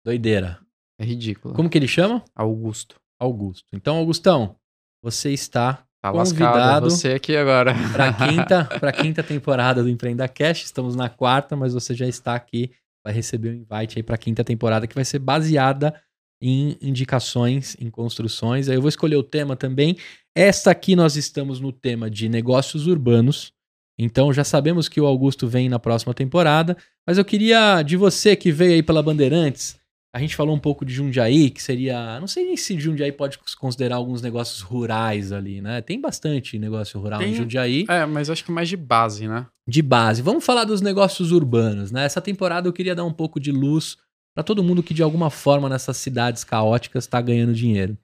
Doideira. 0.04 0.58
é 1.00 1.04
ridícula. 1.04 1.54
Como 1.54 1.68
que 1.68 1.78
ele 1.78 1.88
chama? 1.88 2.22
Augusto. 2.34 2.96
Augusto. 3.20 3.64
Então, 3.74 3.96
Augustão, 3.96 4.56
você 5.02 5.30
está 5.32 5.82
Tá 6.02 6.12
Convidado. 6.12 6.56
lascado. 6.56 6.90
Você 6.90 7.12
aqui 7.14 7.36
agora. 7.36 7.72
para 7.92 8.12
quinta, 8.28 8.64
pra 8.78 8.92
quinta 8.92 9.22
temporada 9.24 9.82
do 9.82 9.88
Empreenda 9.88 10.28
Cash. 10.28 10.62
Estamos 10.64 10.94
na 10.94 11.08
quarta, 11.08 11.56
mas 11.56 11.72
você 11.74 11.94
já 11.94 12.06
está 12.06 12.34
aqui. 12.34 12.70
Vai 13.04 13.12
receber 13.12 13.50
um 13.50 13.54
invite 13.54 13.98
aí 13.98 14.02
para 14.02 14.16
quinta 14.18 14.44
temporada 14.44 14.86
que 14.86 14.94
vai 14.94 15.04
ser 15.04 15.18
baseada 15.18 16.00
em 16.40 16.76
indicações, 16.80 17.76
em 17.80 17.90
construções. 17.90 18.68
Aí 18.68 18.76
eu 18.76 18.80
vou 18.80 18.88
escolher 18.88 19.16
o 19.16 19.22
tema 19.22 19.56
também. 19.56 19.96
Esta 20.34 20.70
aqui 20.70 20.94
nós 20.94 21.16
estamos 21.16 21.60
no 21.60 21.72
tema 21.72 22.10
de 22.10 22.28
negócios 22.28 22.86
urbanos. 22.86 23.52
Então 23.98 24.32
já 24.32 24.44
sabemos 24.44 24.88
que 24.88 25.00
o 25.00 25.06
Augusto 25.06 25.48
vem 25.48 25.68
na 25.68 25.78
próxima 25.78 26.12
temporada, 26.12 26.76
mas 27.06 27.16
eu 27.16 27.24
queria 27.24 27.82
de 27.82 27.96
você 27.96 28.36
que 28.36 28.52
veio 28.52 28.74
aí 28.74 28.82
pela 28.82 29.02
Bandeirantes, 29.02 29.78
a 30.14 30.18
gente 30.18 30.34
falou 30.34 30.54
um 30.56 30.58
pouco 30.58 30.82
de 30.82 30.94
Jundiaí, 30.94 31.50
que 31.50 31.62
seria, 31.62 32.18
não 32.18 32.26
sei 32.26 32.46
nem 32.46 32.56
se 32.56 32.78
Jundiaí 32.80 33.12
pode 33.12 33.38
considerar 33.58 33.96
alguns 33.96 34.22
negócios 34.22 34.62
rurais 34.62 35.30
ali, 35.30 35.60
né? 35.60 35.82
Tem 35.82 36.00
bastante 36.00 36.58
negócio 36.58 36.98
rural 36.98 37.20
em 37.20 37.26
Tem. 37.26 37.34
Jundiaí 37.34 37.84
É, 37.86 38.06
mas 38.06 38.30
acho 38.30 38.42
que 38.42 38.50
mais 38.50 38.66
de 38.66 38.78
base, 38.78 39.28
né? 39.28 39.46
de 39.68 39.82
base. 39.82 40.22
Vamos 40.22 40.44
falar 40.44 40.64
dos 40.64 40.80
negócios 40.80 41.32
urbanos, 41.32 41.90
né? 41.90 42.04
Essa 42.04 42.20
temporada 42.20 42.68
eu 42.68 42.72
queria 42.72 42.94
dar 42.94 43.04
um 43.04 43.12
pouco 43.12 43.40
de 43.40 43.50
luz 43.50 43.96
para 44.36 44.44
todo 44.44 44.62
mundo 44.62 44.82
que 44.82 44.92
de 44.92 45.02
alguma 45.02 45.30
forma 45.30 45.66
nessas 45.66 45.96
cidades 45.96 46.44
caóticas 46.44 47.04
está 47.04 47.22
ganhando 47.22 47.54
dinheiro. 47.54 47.96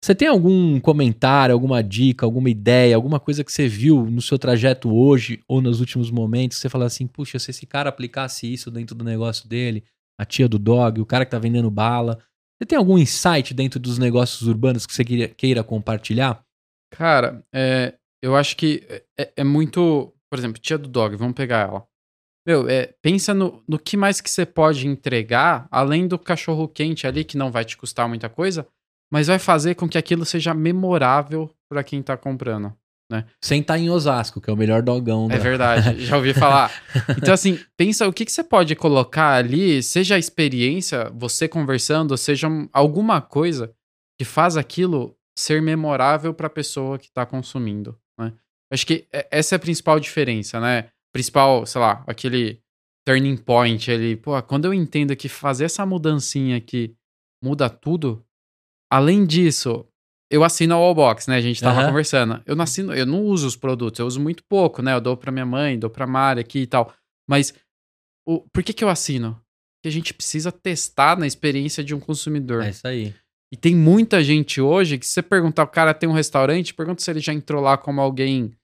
Você 0.00 0.14
tem 0.14 0.28
algum 0.28 0.78
comentário, 0.78 1.52
alguma 1.52 1.82
dica, 1.82 2.24
alguma 2.24 2.48
ideia, 2.48 2.94
alguma 2.94 3.18
coisa 3.18 3.42
que 3.42 3.50
você 3.50 3.66
viu 3.66 4.04
no 4.06 4.22
seu 4.22 4.38
trajeto 4.38 4.94
hoje 4.94 5.42
ou 5.48 5.60
nos 5.60 5.80
últimos 5.80 6.08
momentos? 6.08 6.58
Você 6.58 6.68
fala 6.68 6.84
assim, 6.86 7.08
puxa, 7.08 7.36
se 7.40 7.50
esse 7.50 7.66
cara 7.66 7.88
aplicasse 7.88 8.52
isso 8.52 8.70
dentro 8.70 8.94
do 8.94 9.04
negócio 9.04 9.48
dele, 9.48 9.82
a 10.20 10.24
tia 10.24 10.48
do 10.48 10.58
dog, 10.58 11.00
o 11.00 11.06
cara 11.06 11.24
que 11.24 11.32
tá 11.32 11.38
vendendo 11.38 11.70
bala. 11.70 12.16
Você 12.56 12.66
tem 12.66 12.78
algum 12.78 12.96
insight 12.96 13.52
dentro 13.52 13.80
dos 13.80 13.98
negócios 13.98 14.48
urbanos 14.48 14.86
que 14.86 14.92
você 14.92 15.04
queira, 15.04 15.28
queira 15.28 15.64
compartilhar? 15.64 16.44
Cara, 16.92 17.44
é, 17.52 17.94
eu 18.22 18.36
acho 18.36 18.56
que 18.56 18.86
é, 19.18 19.32
é 19.38 19.44
muito. 19.44 20.14
Por 20.30 20.38
exemplo, 20.38 20.60
tia 20.60 20.78
do 20.78 20.88
dog, 20.88 21.16
vamos 21.16 21.34
pegar 21.34 21.68
ela. 21.68 21.86
Meu, 22.46 22.68
é, 22.68 22.92
pensa 23.00 23.32
no, 23.32 23.62
no 23.68 23.78
que 23.78 23.96
mais 23.96 24.20
que 24.20 24.28
você 24.30 24.44
pode 24.44 24.86
entregar, 24.86 25.68
além 25.70 26.08
do 26.08 26.18
cachorro 26.18 26.66
quente 26.68 27.06
ali, 27.06 27.24
que 27.24 27.36
não 27.36 27.50
vai 27.52 27.64
te 27.64 27.76
custar 27.76 28.08
muita 28.08 28.28
coisa, 28.28 28.66
mas 29.12 29.28
vai 29.28 29.38
fazer 29.38 29.74
com 29.76 29.88
que 29.88 29.96
aquilo 29.98 30.24
seja 30.24 30.52
memorável 30.52 31.50
para 31.68 31.84
quem 31.84 32.02
tá 32.02 32.16
comprando. 32.16 32.72
Sem 33.42 33.60
estar 33.60 33.78
em 33.78 33.90
Osasco, 33.90 34.40
que 34.40 34.48
é 34.48 34.52
o 34.52 34.56
melhor 34.56 34.80
dogão 34.80 35.26
É 35.30 35.36
da... 35.36 35.42
verdade, 35.42 36.00
já 36.06 36.16
ouvi 36.16 36.32
falar. 36.32 36.72
Então, 37.18 37.34
assim, 37.34 37.58
pensa 37.76 38.08
o 38.08 38.12
que, 38.12 38.24
que 38.24 38.32
você 38.32 38.42
pode 38.42 38.74
colocar 38.74 39.34
ali, 39.34 39.82
seja 39.82 40.14
a 40.14 40.18
experiência, 40.18 41.10
você 41.14 41.46
conversando, 41.46 42.16
seja 42.16 42.48
um- 42.48 42.68
alguma 42.72 43.20
coisa 43.20 43.70
que 44.18 44.24
faz 44.24 44.56
aquilo 44.56 45.14
ser 45.38 45.60
memorável 45.60 46.32
para 46.32 46.46
a 46.46 46.50
pessoa 46.50 46.98
que 46.98 47.08
está 47.08 47.26
consumindo. 47.26 47.98
Né? 48.18 48.32
Acho 48.72 48.86
que 48.86 49.06
é- 49.12 49.28
essa 49.30 49.54
é 49.54 49.56
a 49.56 49.60
principal 49.60 50.00
diferença, 50.00 50.58
né? 50.58 50.88
Principal, 51.12 51.66
sei 51.66 51.80
lá, 51.80 52.02
aquele 52.06 52.60
turning 53.06 53.36
point 53.36 53.90
ali. 53.90 54.16
Pô, 54.16 54.40
quando 54.42 54.64
eu 54.66 54.74
entendo 54.74 55.14
que 55.14 55.28
fazer 55.28 55.64
essa 55.64 55.84
mudancinha 55.84 56.56
aqui 56.56 56.94
muda 57.42 57.68
tudo, 57.68 58.24
além 58.90 59.26
disso, 59.26 59.86
eu 60.30 60.44
assino 60.44 60.74
a 60.74 60.78
Wallbox, 60.78 61.26
né? 61.26 61.36
A 61.36 61.40
gente 61.40 61.60
tava 61.60 61.80
Aham. 61.80 61.88
conversando. 61.88 62.42
Eu 62.46 62.56
não 62.56 62.62
assino, 62.64 62.94
eu 62.94 63.04
não 63.04 63.22
uso 63.22 63.46
os 63.46 63.56
produtos, 63.56 63.98
eu 64.00 64.06
uso 64.06 64.20
muito 64.20 64.42
pouco, 64.44 64.80
né? 64.80 64.94
Eu 64.94 65.00
dou 65.00 65.16
pra 65.16 65.32
minha 65.32 65.46
mãe, 65.46 65.78
dou 65.78 65.90
pra 65.90 66.06
Mari 66.06 66.40
aqui 66.40 66.60
e 66.60 66.66
tal. 66.66 66.92
Mas 67.28 67.52
o, 68.26 68.40
por 68.52 68.62
que 68.62 68.72
que 68.72 68.82
eu 68.84 68.88
assino? 68.88 69.34
Porque 69.76 69.88
a 69.88 69.92
gente 69.92 70.14
precisa 70.14 70.52
testar 70.52 71.18
na 71.18 71.26
experiência 71.26 71.82
de 71.82 71.94
um 71.94 72.00
consumidor. 72.00 72.62
É 72.62 72.70
isso 72.70 72.86
aí. 72.86 73.12
E 73.52 73.56
tem 73.56 73.76
muita 73.76 74.22
gente 74.24 74.60
hoje 74.60 74.96
que 74.96 75.06
se 75.06 75.12
você 75.12 75.22
perguntar, 75.22 75.64
o 75.64 75.68
cara 75.68 75.92
tem 75.92 76.08
um 76.08 76.14
restaurante, 76.14 76.72
pergunta 76.72 77.02
se 77.02 77.10
ele 77.10 77.20
já 77.20 77.34
entrou 77.34 77.60
lá 77.60 77.76
como 77.76 78.00
alguém, 78.00 78.56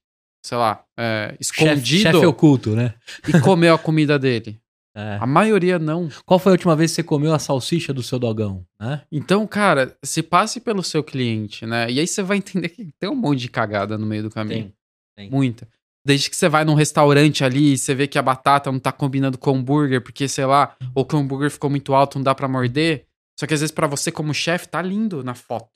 sei 0.45 0.57
lá, 0.57 0.83
é, 0.97 1.35
escondido 1.39 2.01
chefe 2.03 2.25
oculto, 2.25 2.75
né? 2.75 2.93
e 3.27 3.39
comeu 3.41 3.73
a 3.73 3.79
comida 3.79 4.17
dele. 4.17 4.59
É. 4.95 5.17
A 5.21 5.25
maioria 5.25 5.77
não. 5.77 6.09
Qual 6.25 6.39
foi 6.39 6.51
a 6.51 6.55
última 6.55 6.75
vez 6.75 6.91
que 6.91 6.95
você 6.95 7.03
comeu 7.03 7.33
a 7.33 7.39
salsicha 7.39 7.93
do 7.93 8.01
seu 8.01 8.17
dogão? 8.17 8.65
Né? 8.81 9.01
Então, 9.11 9.45
cara, 9.47 9.95
se 10.03 10.21
passe 10.21 10.59
pelo 10.59 10.83
seu 10.83 11.03
cliente, 11.03 11.65
né? 11.65 11.89
E 11.89 11.99
aí 11.99 12.07
você 12.07 12.23
vai 12.23 12.37
entender 12.37 12.69
que 12.69 12.89
tem 12.99 13.09
um 13.09 13.15
monte 13.15 13.39
de 13.39 13.49
cagada 13.49 13.97
no 13.97 14.05
meio 14.05 14.23
do 14.23 14.29
caminho. 14.29 14.73
Tem. 15.15 15.29
Muita. 15.29 15.67
Desde 16.05 16.29
que 16.29 16.35
você 16.35 16.49
vai 16.49 16.65
num 16.65 16.73
restaurante 16.73 17.43
ali 17.43 17.73
e 17.73 17.77
você 17.77 17.93
vê 17.93 18.07
que 18.07 18.17
a 18.17 18.21
batata 18.21 18.71
não 18.71 18.79
tá 18.79 18.91
combinando 18.91 19.37
com 19.37 19.51
o 19.51 19.55
hambúrguer, 19.55 20.01
porque, 20.01 20.27
sei 20.27 20.45
lá, 20.45 20.75
ou 20.95 21.05
que 21.05 21.15
o 21.15 21.19
hambúrguer 21.19 21.51
ficou 21.51 21.69
muito 21.69 21.93
alto, 21.93 22.17
não 22.17 22.23
dá 22.23 22.33
pra 22.33 22.47
morder. 22.47 23.05
Só 23.39 23.45
que 23.45 23.53
às 23.53 23.59
vezes 23.61 23.73
pra 23.73 23.87
você 23.87 24.11
como 24.11 24.33
chefe 24.33 24.67
tá 24.67 24.81
lindo 24.81 25.23
na 25.23 25.35
foto. 25.35 25.69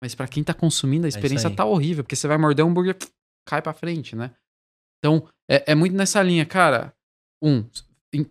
Mas 0.00 0.14
pra 0.14 0.28
quem 0.28 0.44
tá 0.44 0.54
consumindo 0.54 1.06
a 1.06 1.08
isso 1.08 1.18
experiência 1.18 1.48
aí. 1.48 1.56
tá 1.56 1.64
horrível, 1.64 2.04
porque 2.04 2.14
você 2.14 2.28
vai 2.28 2.38
morder 2.38 2.64
o 2.64 2.68
hambúrguer, 2.68 2.94
pff, 2.94 3.10
cai 3.48 3.62
pra 3.62 3.72
frente, 3.72 4.14
né? 4.14 4.30
Então, 4.98 5.26
é, 5.50 5.72
é 5.72 5.74
muito 5.74 5.96
nessa 5.96 6.22
linha, 6.22 6.44
cara. 6.44 6.92
Um, 7.42 7.64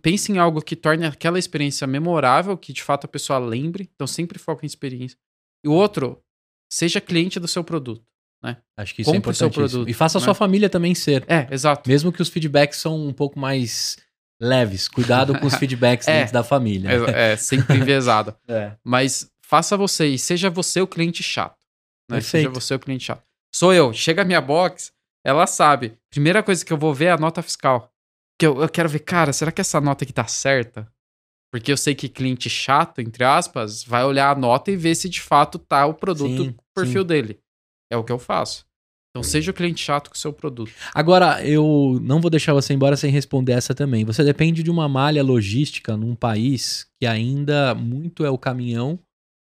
pense 0.02 0.30
em 0.30 0.38
algo 0.38 0.60
que 0.62 0.76
torne 0.76 1.06
aquela 1.06 1.38
experiência 1.38 1.86
memorável, 1.86 2.56
que 2.56 2.72
de 2.72 2.82
fato 2.82 3.04
a 3.06 3.08
pessoa 3.08 3.38
lembre. 3.38 3.90
Então, 3.94 4.06
sempre 4.06 4.38
foca 4.38 4.64
em 4.64 4.68
experiência. 4.68 5.18
E 5.64 5.68
o 5.68 5.72
outro, 5.72 6.22
seja 6.72 7.00
cliente 7.00 7.40
do 7.40 7.48
seu 7.48 7.64
produto. 7.64 8.06
Acho 8.76 8.94
que 8.94 9.02
isso 9.02 9.10
é 9.10 9.14
Compre 9.14 9.32
o 9.32 9.34
seu 9.34 9.48
importantíssimo. 9.48 9.80
produto, 9.80 9.90
E 9.90 9.94
faça 9.94 10.18
a 10.18 10.20
né? 10.20 10.24
sua 10.24 10.34
família 10.34 10.70
também 10.70 10.94
ser. 10.94 11.24
É, 11.28 11.48
exato. 11.52 11.88
Mesmo 11.90 12.12
que 12.12 12.22
os 12.22 12.28
feedbacks 12.28 12.78
são 12.78 12.96
um 13.08 13.12
pouco 13.12 13.36
mais 13.36 13.96
leves. 14.40 14.86
Cuidado 14.86 15.36
com 15.36 15.46
os 15.46 15.54
feedbacks 15.58 16.06
É. 16.06 16.20
dentro 16.20 16.34
da 16.34 16.44
família. 16.44 16.88
É, 17.10 17.32
é 17.32 17.36
sempre 17.36 17.76
enviesado. 17.76 18.36
É. 18.46 18.76
Mas 18.84 19.28
faça 19.42 19.76
você 19.76 20.06
e 20.06 20.18
seja 20.18 20.48
você 20.48 20.80
o 20.80 20.86
cliente 20.86 21.20
chato. 21.24 21.58
Né? 22.08 22.20
Seja 22.20 22.44
Perfeito. 22.48 22.54
você 22.60 22.74
o 22.74 22.78
cliente 22.78 23.04
chato. 23.04 23.24
Sou 23.52 23.74
eu. 23.74 23.92
Chega 23.92 24.22
a 24.22 24.24
minha 24.24 24.40
box, 24.40 24.92
ela 25.28 25.46
sabe. 25.46 25.92
Primeira 26.10 26.42
coisa 26.42 26.64
que 26.64 26.72
eu 26.72 26.78
vou 26.78 26.94
ver 26.94 27.06
é 27.06 27.10
a 27.10 27.18
nota 27.18 27.42
fiscal. 27.42 27.92
Que 28.40 28.46
eu, 28.46 28.62
eu 28.62 28.68
quero 28.68 28.88
ver, 28.88 29.00
cara, 29.00 29.30
será 29.30 29.52
que 29.52 29.60
essa 29.60 29.78
nota 29.78 30.04
aqui 30.04 30.12
tá 30.12 30.26
certa? 30.26 30.90
Porque 31.52 31.70
eu 31.70 31.76
sei 31.76 31.94
que 31.94 32.08
cliente 32.08 32.48
chato, 32.48 33.00
entre 33.00 33.24
aspas, 33.24 33.84
vai 33.84 34.04
olhar 34.04 34.30
a 34.30 34.38
nota 34.38 34.70
e 34.70 34.76
ver 34.76 34.94
se 34.94 35.06
de 35.06 35.20
fato 35.20 35.58
tá 35.58 35.84
o 35.84 35.92
produto 35.92 36.44
Sim, 36.44 36.56
perfil 36.74 37.02
sim. 37.02 37.06
dele. 37.06 37.40
É 37.92 37.96
o 37.96 38.04
que 38.04 38.12
eu 38.12 38.18
faço. 38.18 38.66
Então 39.10 39.22
seja 39.22 39.50
o 39.50 39.54
cliente 39.54 39.82
chato 39.82 40.08
com 40.08 40.14
o 40.14 40.18
seu 40.18 40.32
produto. 40.32 40.72
Agora, 40.94 41.44
eu 41.46 41.98
não 42.02 42.20
vou 42.20 42.30
deixar 42.30 42.54
você 42.54 42.72
embora 42.72 42.96
sem 42.96 43.10
responder 43.10 43.52
essa 43.52 43.74
também. 43.74 44.04
Você 44.06 44.24
depende 44.24 44.62
de 44.62 44.70
uma 44.70 44.88
malha 44.88 45.22
logística 45.22 45.94
num 45.94 46.14
país 46.14 46.86
que 46.98 47.06
ainda 47.06 47.74
muito 47.74 48.24
é 48.24 48.30
o 48.30 48.38
caminhão, 48.38 48.98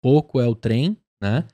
pouco 0.02 0.40
é 0.40 0.48
o 0.48 0.56
trem, 0.56 0.98
né? 1.22 1.46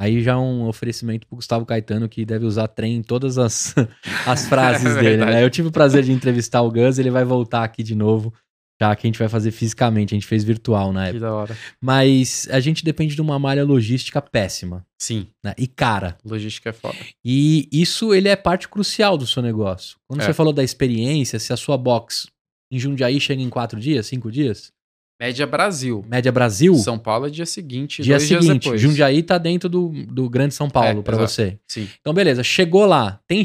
Aí 0.00 0.22
já 0.22 0.38
um 0.38 0.66
oferecimento 0.66 1.26
pro 1.26 1.36
Gustavo 1.36 1.66
Caetano, 1.66 2.08
que 2.08 2.24
deve 2.24 2.46
usar 2.46 2.68
trem 2.68 2.96
em 2.96 3.02
todas 3.02 3.36
as, 3.36 3.74
as 4.26 4.48
frases 4.48 4.96
É 4.96 5.00
dele, 5.00 5.24
né? 5.26 5.44
Eu 5.44 5.50
tive 5.50 5.68
o 5.68 5.72
prazer 5.72 6.02
de 6.02 6.10
entrevistar 6.10 6.62
o 6.62 6.70
Gus, 6.70 6.98
ele 6.98 7.10
vai 7.10 7.22
voltar 7.22 7.64
aqui 7.64 7.82
de 7.82 7.94
novo, 7.94 8.32
já 8.80 8.96
que 8.96 9.06
a 9.06 9.08
gente 9.08 9.18
vai 9.18 9.28
fazer 9.28 9.50
fisicamente, 9.50 10.14
a 10.14 10.16
gente 10.16 10.26
fez 10.26 10.42
virtual 10.42 10.90
na 10.90 11.02
Que 11.02 11.08
época. 11.10 11.20
da 11.20 11.34
hora. 11.34 11.56
Mas 11.78 12.48
a 12.50 12.58
gente 12.60 12.82
depende 12.82 13.14
de 13.14 13.20
uma 13.20 13.38
malha 13.38 13.62
logística 13.62 14.22
péssima, 14.22 14.86
Sim, 14.98 15.26
né? 15.44 15.52
E 15.58 15.66
cara. 15.66 16.16
logística 16.24 16.70
é 16.70 16.72
foda. 16.72 16.96
E 17.22 17.68
isso 17.70 18.14
ele 18.14 18.28
é 18.30 18.36
parte 18.36 18.68
crucial 18.68 19.18
do 19.18 19.26
seu 19.26 19.42
negócio. 19.42 19.98
Quando 20.08 20.22
É. 20.22 20.24
você 20.24 20.32
falou 20.32 20.52
da 20.54 20.64
experiência, 20.64 21.38
se 21.38 21.52
a 21.52 21.58
sua 21.58 21.76
box 21.76 22.26
em 22.72 22.78
Jundiaí 22.78 23.20
chega 23.20 23.42
em 23.42 23.50
quatro 23.50 23.78
dias, 23.78 24.06
cinco 24.06 24.30
dias, 24.32 24.72
Média 25.20 25.46
Brasil. 25.46 26.02
média 26.08 26.32
Brasil, 26.32 26.74
São 26.76 26.98
Paulo 26.98 27.26
é 27.26 27.30
dia 27.30 27.44
seguinte, 27.44 28.02
dia 28.02 28.16
dias 28.16 28.22
seguinte, 28.42 28.64
depois. 28.64 28.80
Jundiaí 28.80 29.22
tá 29.22 29.36
dentro 29.36 29.68
do, 29.68 29.90
do 30.06 30.30
Grande 30.30 30.54
São 30.54 30.70
Paulo 30.70 31.00
É, 31.00 31.02
pra 31.02 31.14
exato. 31.16 31.28
você. 31.30 31.58
Sim. 31.68 31.88
Então 32.00 32.14
beleza, 32.14 32.42
chegou 32.42 32.86
lá, 32.86 33.20
tem 33.28 33.44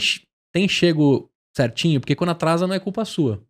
tem 0.54 0.70
chego 0.70 1.30
certinho, 1.56 2.00
porque 2.00 2.16
quando 2.16 2.30
atrasa 2.30 2.66
não 2.66 2.74
é 2.74 2.80
culpa 2.80 3.04
sua. 3.04 3.44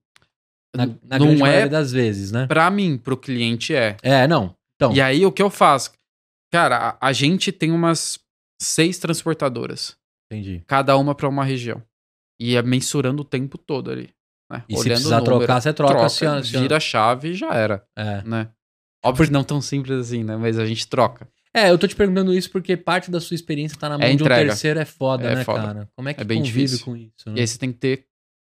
Na, 0.75 0.87
na 0.87 1.19
não 1.19 1.27
grande 1.27 1.35
é 1.35 1.45
maioria 1.45 1.69
das 1.69 1.91
vezes, 1.91 2.31
né? 2.31 2.47
Pra 2.47 2.69
mim, 2.71 2.97
pro 2.97 3.15
cliente 3.15 3.73
é. 3.75 3.95
É, 4.01 4.27
não. 4.27 4.55
Então, 4.75 4.91
E 4.91 4.99
aí 4.99 5.25
o 5.25 5.31
que 5.31 5.41
eu 5.41 5.49
faço? 5.49 5.91
Cara, 6.51 6.97
a, 6.99 7.07
a 7.09 7.13
gente 7.13 7.51
tem 7.51 7.71
umas 7.71 8.19
seis 8.61 8.97
transportadoras, 8.97 9.95
entendi. 10.31 10.63
cada 10.65 10.97
uma 10.97 11.13
pra 11.13 11.29
uma 11.29 11.45
região. 11.45 11.81
E 12.41 12.55
é 12.55 12.61
mensurando 12.63 13.21
o 13.21 13.25
tempo 13.25 13.57
todo 13.57 13.91
ali. 13.91 14.09
Né? 14.57 14.63
E 14.69 14.73
se 14.73 14.79
Olhando 14.79 14.85
o 14.85 14.95
precisar 14.95 15.17
número, 15.21 15.37
trocar, 15.39 15.61
você 15.61 15.73
troca, 15.73 15.93
troca 15.93 16.09
se 16.09 16.25
a- 16.25 16.43
se 16.43 16.57
a- 16.57 16.59
vira 16.61 16.77
a 16.77 16.79
chave 16.79 17.29
e 17.29 17.33
já 17.33 17.53
era, 17.53 17.85
É. 17.95 18.21
né? 18.23 18.49
Óbvio 19.03 19.27
que 19.27 19.31
não 19.33 19.43
tão 19.43 19.61
simples 19.61 19.99
assim, 20.07 20.23
né? 20.23 20.35
Mas 20.35 20.57
a 20.57 20.65
gente 20.65 20.87
troca. 20.87 21.27
É, 21.53 21.69
eu 21.69 21.77
tô 21.77 21.87
te 21.87 21.95
perguntando 21.95 22.33
isso 22.33 22.49
porque 22.51 22.75
parte 22.75 23.09
da 23.09 23.21
sua 23.21 23.35
experiência 23.35 23.77
tá 23.77 23.87
na 23.87 23.97
mão 23.97 24.05
É 24.07 24.13
de 24.15 24.23
um 24.23 24.27
terceiro, 24.27 24.79
é 24.79 24.85
foda, 24.85 25.27
É 25.29 25.35
né, 25.35 25.43
foda. 25.43 25.61
cara? 25.61 25.89
Como 25.95 26.09
é 26.09 26.13
que 26.13 26.21
É 26.21 26.23
bem 26.23 26.39
convive 26.39 26.63
difícil. 26.65 26.85
com 26.85 26.97
isso? 26.97 27.13
E 27.27 27.29
Né? 27.29 27.41
aí 27.41 27.47
você 27.47 27.57
tem 27.57 27.71
que 27.71 27.77
ter 27.79 28.05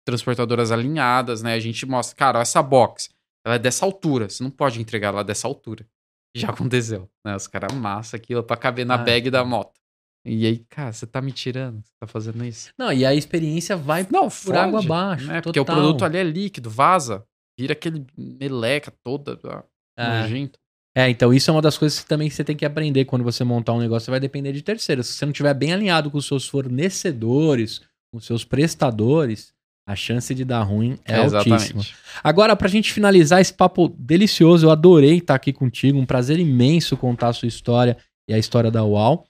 transportadoras 0.05 0.71
alinhadas, 0.71 1.43
né? 1.43 1.55
A 1.55 1.61
gente 1.61 1.85
mostra, 1.85 2.17
cara, 2.17 2.41
essa 2.41 2.63
box, 2.63 3.11
ela 3.45 3.57
é 3.57 3.59
dessa 3.59 3.85
altura. 3.85 4.29
Você 4.29 4.43
não 4.43 4.51
pode 4.51 4.81
entregar 4.81 5.09
ela 5.09 5.25
dessa 5.25 5.47
altura. 5.49 5.87
Já 6.35 6.49
aconteceu, 6.71 7.11
né? 7.25 7.35
Os 7.37 7.47
caras 7.47 7.73
amassam 7.73 8.17
aquilo 8.17 8.43
pra 8.43 8.57
caber 8.57 8.87
na 8.87 8.95
Ah, 8.95 8.99
bag 8.99 9.31
da 9.31 9.39
cara. 9.39 9.49
moto. 9.49 9.81
E 10.27 10.45
aí, 10.45 10.59
cara, 10.69 10.93
você 10.93 11.07
tá 11.07 11.23
me 11.23 11.31
tirando? 11.31 11.77
Você 11.85 11.93
tá 12.01 12.07
fazendo 12.07 12.45
isso? 12.45 12.71
Não, 12.77 12.93
e 12.93 13.07
a 13.07 13.15
experiência 13.15 13.77
vai 13.77 14.07
Não, 14.11 14.29
por 14.29 14.57
água 14.57 14.81
abaixo. 14.81 15.27
né? 15.27 15.41
Porque 15.41 15.61
o 15.61 15.65
produto 15.65 16.05
ali 16.05 16.19
é 16.19 16.25
líquido, 16.25 16.69
vaza. 16.69 17.25
Vira 17.59 17.73
aquele 17.73 18.05
meleca 18.17 18.93
toda, 19.05 19.39
ah, 19.45 19.65
É. 19.97 20.23
nojento. 20.23 20.59
É, 20.97 21.09
então 21.11 21.33
isso 21.33 21.51
é 21.51 21.53
uma 21.53 21.63
das 21.63 21.79
coisas 21.79 22.01
que 22.01 22.07
também 22.07 22.29
você 22.29 22.43
tem 22.43 22.57
que 22.57 22.65
aprender 22.65 23.05
quando 23.05 23.23
você 23.23 23.45
montar 23.45 23.73
um 23.75 23.79
negócio. 23.79 24.07
Você 24.07 24.11
vai 24.11 24.21
depender 24.21 24.53
de 24.53 24.63
terceiros. 24.63 25.07
Se 25.07 25.13
você 25.15 25.27
não 25.27 25.33
estiver 25.33 25.55
bem 25.55 25.73
alinhado 25.73 26.11
com 26.11 26.19
os 26.19 26.27
seus 26.27 26.49
fornecedores, 26.49 27.81
com 28.11 28.19
os 28.19 28.25
seus 28.25 28.45
prestadores, 28.45 29.53
a 29.89 29.95
chance 29.95 30.35
de 30.35 30.45
dar 30.45 30.63
ruim 30.63 30.99
é 31.05 31.17
altíssima. 31.17 31.83
Agora, 32.25 32.57
pra 32.57 32.67
gente 32.67 32.93
finalizar 32.93 33.41
esse 33.41 33.53
papo 33.55 33.89
delicioso, 33.97 34.67
eu 34.67 34.71
adorei 34.71 35.19
estar 35.19 35.35
aqui 35.35 35.53
contigo, 35.53 35.99
um 35.99 36.07
prazer 36.07 36.39
imenso 36.41 36.97
contar 36.97 37.29
a 37.29 37.33
sua 37.33 37.47
história 37.47 37.97
e 38.29 38.35
a 38.35 38.39
história 38.39 38.71
da 38.71 38.85
UAU. 38.85 39.25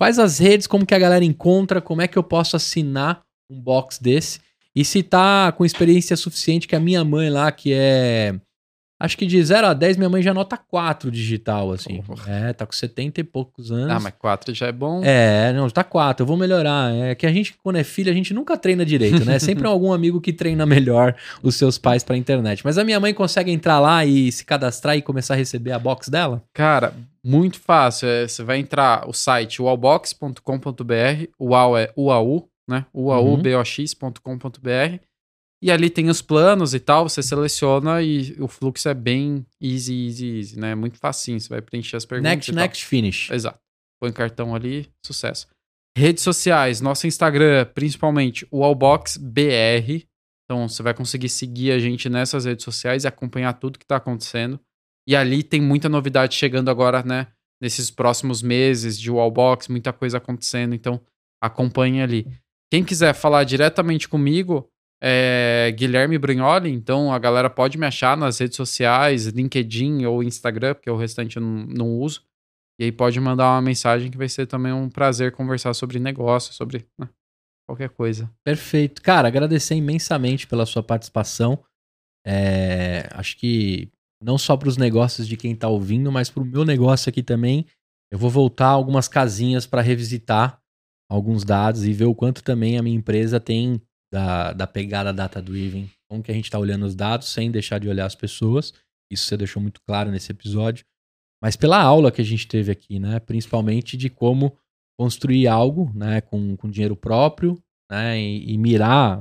Quais 0.00 0.18
as 0.18 0.38
redes, 0.38 0.66
como 0.66 0.86
que 0.86 0.94
a 0.94 0.98
galera 0.98 1.22
encontra, 1.22 1.78
como 1.78 2.00
é 2.00 2.08
que 2.08 2.16
eu 2.16 2.22
posso 2.22 2.56
assinar 2.56 3.20
um 3.50 3.60
box 3.60 4.02
desse? 4.02 4.40
E 4.74 4.82
se 4.82 5.02
tá 5.02 5.52
com 5.52 5.62
experiência 5.62 6.16
suficiente 6.16 6.66
que 6.66 6.74
a 6.74 6.80
minha 6.80 7.04
mãe 7.04 7.28
lá, 7.28 7.52
que 7.52 7.74
é... 7.74 8.34
Acho 8.98 9.18
que 9.18 9.26
de 9.26 9.42
0 9.42 9.66
a 9.66 9.74
10, 9.74 9.98
minha 9.98 10.08
mãe 10.08 10.22
já 10.22 10.32
nota 10.32 10.56
4 10.56 11.10
digital, 11.10 11.72
assim. 11.72 12.00
Porra. 12.00 12.32
É, 12.32 12.52
tá 12.54 12.64
com 12.64 12.72
70 12.72 13.20
e 13.20 13.24
poucos 13.24 13.70
anos. 13.70 13.90
Ah, 13.90 14.00
mas 14.00 14.14
4 14.18 14.54
já 14.54 14.68
é 14.68 14.72
bom. 14.72 15.02
É, 15.04 15.52
não, 15.52 15.68
tá 15.68 15.84
quatro, 15.84 16.22
eu 16.22 16.26
vou 16.26 16.36
melhorar. 16.36 16.94
É 16.94 17.14
que 17.14 17.26
a 17.26 17.32
gente, 17.32 17.54
quando 17.62 17.76
é 17.76 17.84
filho, 17.84 18.10
a 18.10 18.14
gente 18.14 18.32
nunca 18.32 18.56
treina 18.56 18.86
direito, 18.86 19.22
né? 19.26 19.36
Sempre 19.40 19.66
algum 19.66 19.92
amigo 19.92 20.18
que 20.18 20.32
treina 20.32 20.64
melhor 20.64 21.14
os 21.42 21.56
seus 21.56 21.76
pais 21.76 22.02
pra 22.02 22.16
internet. 22.16 22.64
Mas 22.64 22.78
a 22.78 22.84
minha 22.84 22.98
mãe 22.98 23.12
consegue 23.12 23.50
entrar 23.50 23.78
lá 23.80 24.02
e 24.06 24.32
se 24.32 24.46
cadastrar 24.46 24.96
e 24.96 25.02
começar 25.02 25.34
a 25.34 25.36
receber 25.36 25.72
a 25.72 25.78
box 25.78 26.08
dela? 26.08 26.42
Cara, 26.54 26.94
muito 27.24 27.60
fácil. 27.60 28.08
É, 28.08 28.26
você 28.26 28.42
vai 28.42 28.58
entrar 28.58 29.08
o 29.08 29.12
site 29.12 29.60
wallbox.com.br, 29.60 31.30
uau 31.40 31.78
é 31.78 31.92
UAU, 31.96 32.48
né? 32.68 32.86
uaubox.com.br. 32.94 35.04
E 35.62 35.70
ali 35.70 35.90
tem 35.90 36.08
os 36.08 36.22
planos 36.22 36.72
e 36.72 36.80
tal, 36.80 37.06
você 37.06 37.22
seleciona 37.22 38.00
e 38.00 38.34
o 38.40 38.48
fluxo 38.48 38.88
é 38.88 38.94
bem 38.94 39.44
easy, 39.60 40.06
easy, 40.06 40.38
easy, 40.38 40.58
né? 40.58 40.74
Muito 40.74 40.98
facinho, 40.98 41.38
você 41.38 41.50
vai 41.50 41.60
preencher 41.60 41.96
as 41.96 42.06
perguntas 42.06 42.32
Next, 42.32 42.52
next, 42.52 42.86
finish. 42.86 43.30
Exato. 43.30 43.60
Põe 44.00 44.10
cartão 44.10 44.54
ali, 44.54 44.90
sucesso. 45.04 45.46
Redes 45.96 46.24
sociais, 46.24 46.80
nosso 46.80 47.06
Instagram, 47.06 47.66
principalmente 47.74 48.46
o 48.50 48.64
AllboxBR. 48.64 50.08
Então 50.46 50.66
você 50.66 50.82
vai 50.82 50.94
conseguir 50.94 51.28
seguir 51.28 51.72
a 51.72 51.78
gente 51.78 52.08
nessas 52.08 52.46
redes 52.46 52.64
sociais 52.64 53.04
e 53.04 53.08
acompanhar 53.08 53.52
tudo 53.52 53.78
que 53.78 53.86
tá 53.86 53.96
acontecendo. 53.96 54.58
E 55.06 55.16
ali 55.16 55.42
tem 55.42 55.60
muita 55.60 55.88
novidade 55.88 56.34
chegando 56.34 56.70
agora, 56.70 57.02
né? 57.02 57.28
Nesses 57.60 57.90
próximos 57.90 58.42
meses 58.42 58.98
de 58.98 59.10
Wallbox, 59.10 59.68
muita 59.68 59.92
coisa 59.92 60.18
acontecendo. 60.18 60.74
Então 60.74 61.00
acompanhe 61.42 62.02
ali. 62.02 62.26
Quem 62.70 62.84
quiser 62.84 63.14
falar 63.14 63.44
diretamente 63.44 64.08
comigo, 64.08 64.70
é 65.02 65.72
Guilherme 65.76 66.18
Brignoli. 66.18 66.70
Então 66.70 67.12
a 67.12 67.18
galera 67.18 67.48
pode 67.48 67.78
me 67.78 67.86
achar 67.86 68.16
nas 68.16 68.38
redes 68.38 68.56
sociais, 68.56 69.26
LinkedIn 69.26 70.04
ou 70.04 70.22
Instagram, 70.22 70.74
porque 70.74 70.90
o 70.90 70.96
restante 70.96 71.36
eu 71.36 71.42
não, 71.42 71.66
não 71.66 71.98
uso. 71.98 72.22
E 72.78 72.84
aí 72.84 72.92
pode 72.92 73.18
mandar 73.20 73.52
uma 73.52 73.62
mensagem 73.62 74.10
que 74.10 74.16
vai 74.16 74.28
ser 74.28 74.46
também 74.46 74.72
um 74.72 74.88
prazer 74.88 75.32
conversar 75.32 75.74
sobre 75.74 75.98
negócio, 75.98 76.54
sobre 76.54 76.86
né, 76.98 77.08
qualquer 77.68 77.90
coisa. 77.90 78.30
Perfeito. 78.44 79.02
Cara, 79.02 79.28
agradecer 79.28 79.74
imensamente 79.74 80.46
pela 80.46 80.64
sua 80.64 80.82
participação. 80.82 81.62
É, 82.26 83.08
acho 83.12 83.36
que 83.36 83.90
não 84.22 84.36
só 84.36 84.56
para 84.56 84.68
os 84.68 84.76
negócios 84.76 85.26
de 85.26 85.36
quem 85.36 85.52
está 85.52 85.68
ouvindo, 85.68 86.12
mas 86.12 86.28
para 86.30 86.42
o 86.42 86.46
meu 86.46 86.64
negócio 86.64 87.08
aqui 87.08 87.22
também. 87.22 87.66
Eu 88.12 88.18
vou 88.18 88.28
voltar 88.28 88.68
algumas 88.68 89.08
casinhas 89.08 89.66
para 89.66 89.80
revisitar 89.80 90.60
alguns 91.08 91.44
dados 91.44 91.84
e 91.84 91.92
ver 91.92 92.04
o 92.04 92.14
quanto 92.14 92.42
também 92.42 92.76
a 92.76 92.82
minha 92.82 92.96
empresa 92.96 93.40
tem 93.40 93.80
da, 94.12 94.52
da 94.52 94.66
pegada 94.66 95.12
data-driven. 95.12 95.90
Como 96.08 96.22
que 96.22 96.30
a 96.30 96.34
gente 96.34 96.44
está 96.44 96.58
olhando 96.58 96.84
os 96.84 96.94
dados 96.94 97.28
sem 97.28 97.50
deixar 97.50 97.78
de 97.78 97.88
olhar 97.88 98.06
as 98.06 98.14
pessoas. 98.14 98.74
Isso 99.10 99.26
você 99.26 99.36
deixou 99.36 99.62
muito 99.62 99.80
claro 99.86 100.10
nesse 100.10 100.32
episódio. 100.32 100.84
Mas 101.42 101.56
pela 101.56 101.80
aula 101.80 102.12
que 102.12 102.20
a 102.20 102.24
gente 102.24 102.46
teve 102.46 102.70
aqui, 102.70 102.98
né? 102.98 103.18
Principalmente 103.20 103.96
de 103.96 104.10
como 104.10 104.56
construir 104.98 105.48
algo 105.48 105.90
né, 105.94 106.20
com, 106.20 106.56
com 106.56 106.68
dinheiro 106.68 106.94
próprio, 106.94 107.58
né, 107.90 108.20
e, 108.20 108.52
e 108.52 108.58
mirar. 108.58 109.18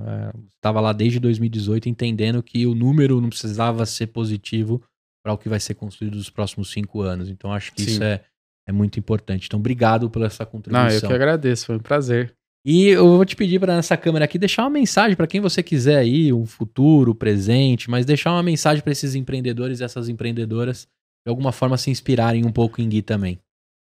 Estava 0.55 0.79
é, 0.79 0.81
lá 0.81 0.93
desde 0.93 1.19
2018 1.19 1.89
entendendo 1.89 2.43
que 2.43 2.67
o 2.67 2.75
número 2.75 3.19
não 3.19 3.29
precisava 3.29 3.85
ser 3.85 4.07
positivo 4.07 4.83
para 5.23 5.33
o 5.33 5.37
que 5.37 5.49
vai 5.49 5.59
ser 5.59 5.73
construído 5.75 6.15
nos 6.15 6.29
próximos 6.29 6.71
cinco 6.71 7.01
anos. 7.01 7.29
Então 7.29 7.53
acho 7.53 7.73
que 7.73 7.81
Sim. 7.81 7.91
isso 7.91 8.03
é, 8.03 8.21
é 8.67 8.71
muito 8.71 8.99
importante. 8.99 9.47
Então 9.47 9.59
obrigado 9.59 10.09
pela 10.09 10.25
essa 10.25 10.45
contribuição. 10.45 10.87
Não, 10.87 10.95
eu 10.95 11.07
que 11.07 11.13
agradeço, 11.13 11.65
foi 11.65 11.75
um 11.77 11.81
prazer. 11.81 12.35
E 12.65 12.87
eu 12.87 13.07
vou 13.07 13.25
te 13.25 13.35
pedir 13.35 13.59
para 13.59 13.75
nessa 13.75 13.95
câmera 13.95 14.25
aqui 14.25 14.37
deixar 14.37 14.63
uma 14.63 14.69
mensagem 14.69 15.15
para 15.15 15.27
quem 15.27 15.39
você 15.39 15.63
quiser 15.63 15.97
aí, 15.97 16.33
um 16.33 16.45
futuro, 16.45 17.15
presente, 17.15 17.89
mas 17.89 18.05
deixar 18.05 18.31
uma 18.31 18.43
mensagem 18.43 18.83
para 18.83 18.91
esses 18.91 19.15
empreendedores 19.15 19.79
e 19.79 19.83
essas 19.83 20.09
empreendedoras 20.09 20.87
de 21.25 21.29
alguma 21.29 21.51
forma 21.51 21.77
se 21.77 21.89
inspirarem 21.89 22.45
um 22.45 22.51
pouco 22.51 22.81
em 22.81 22.89
Gui 22.89 23.01
também. 23.01 23.39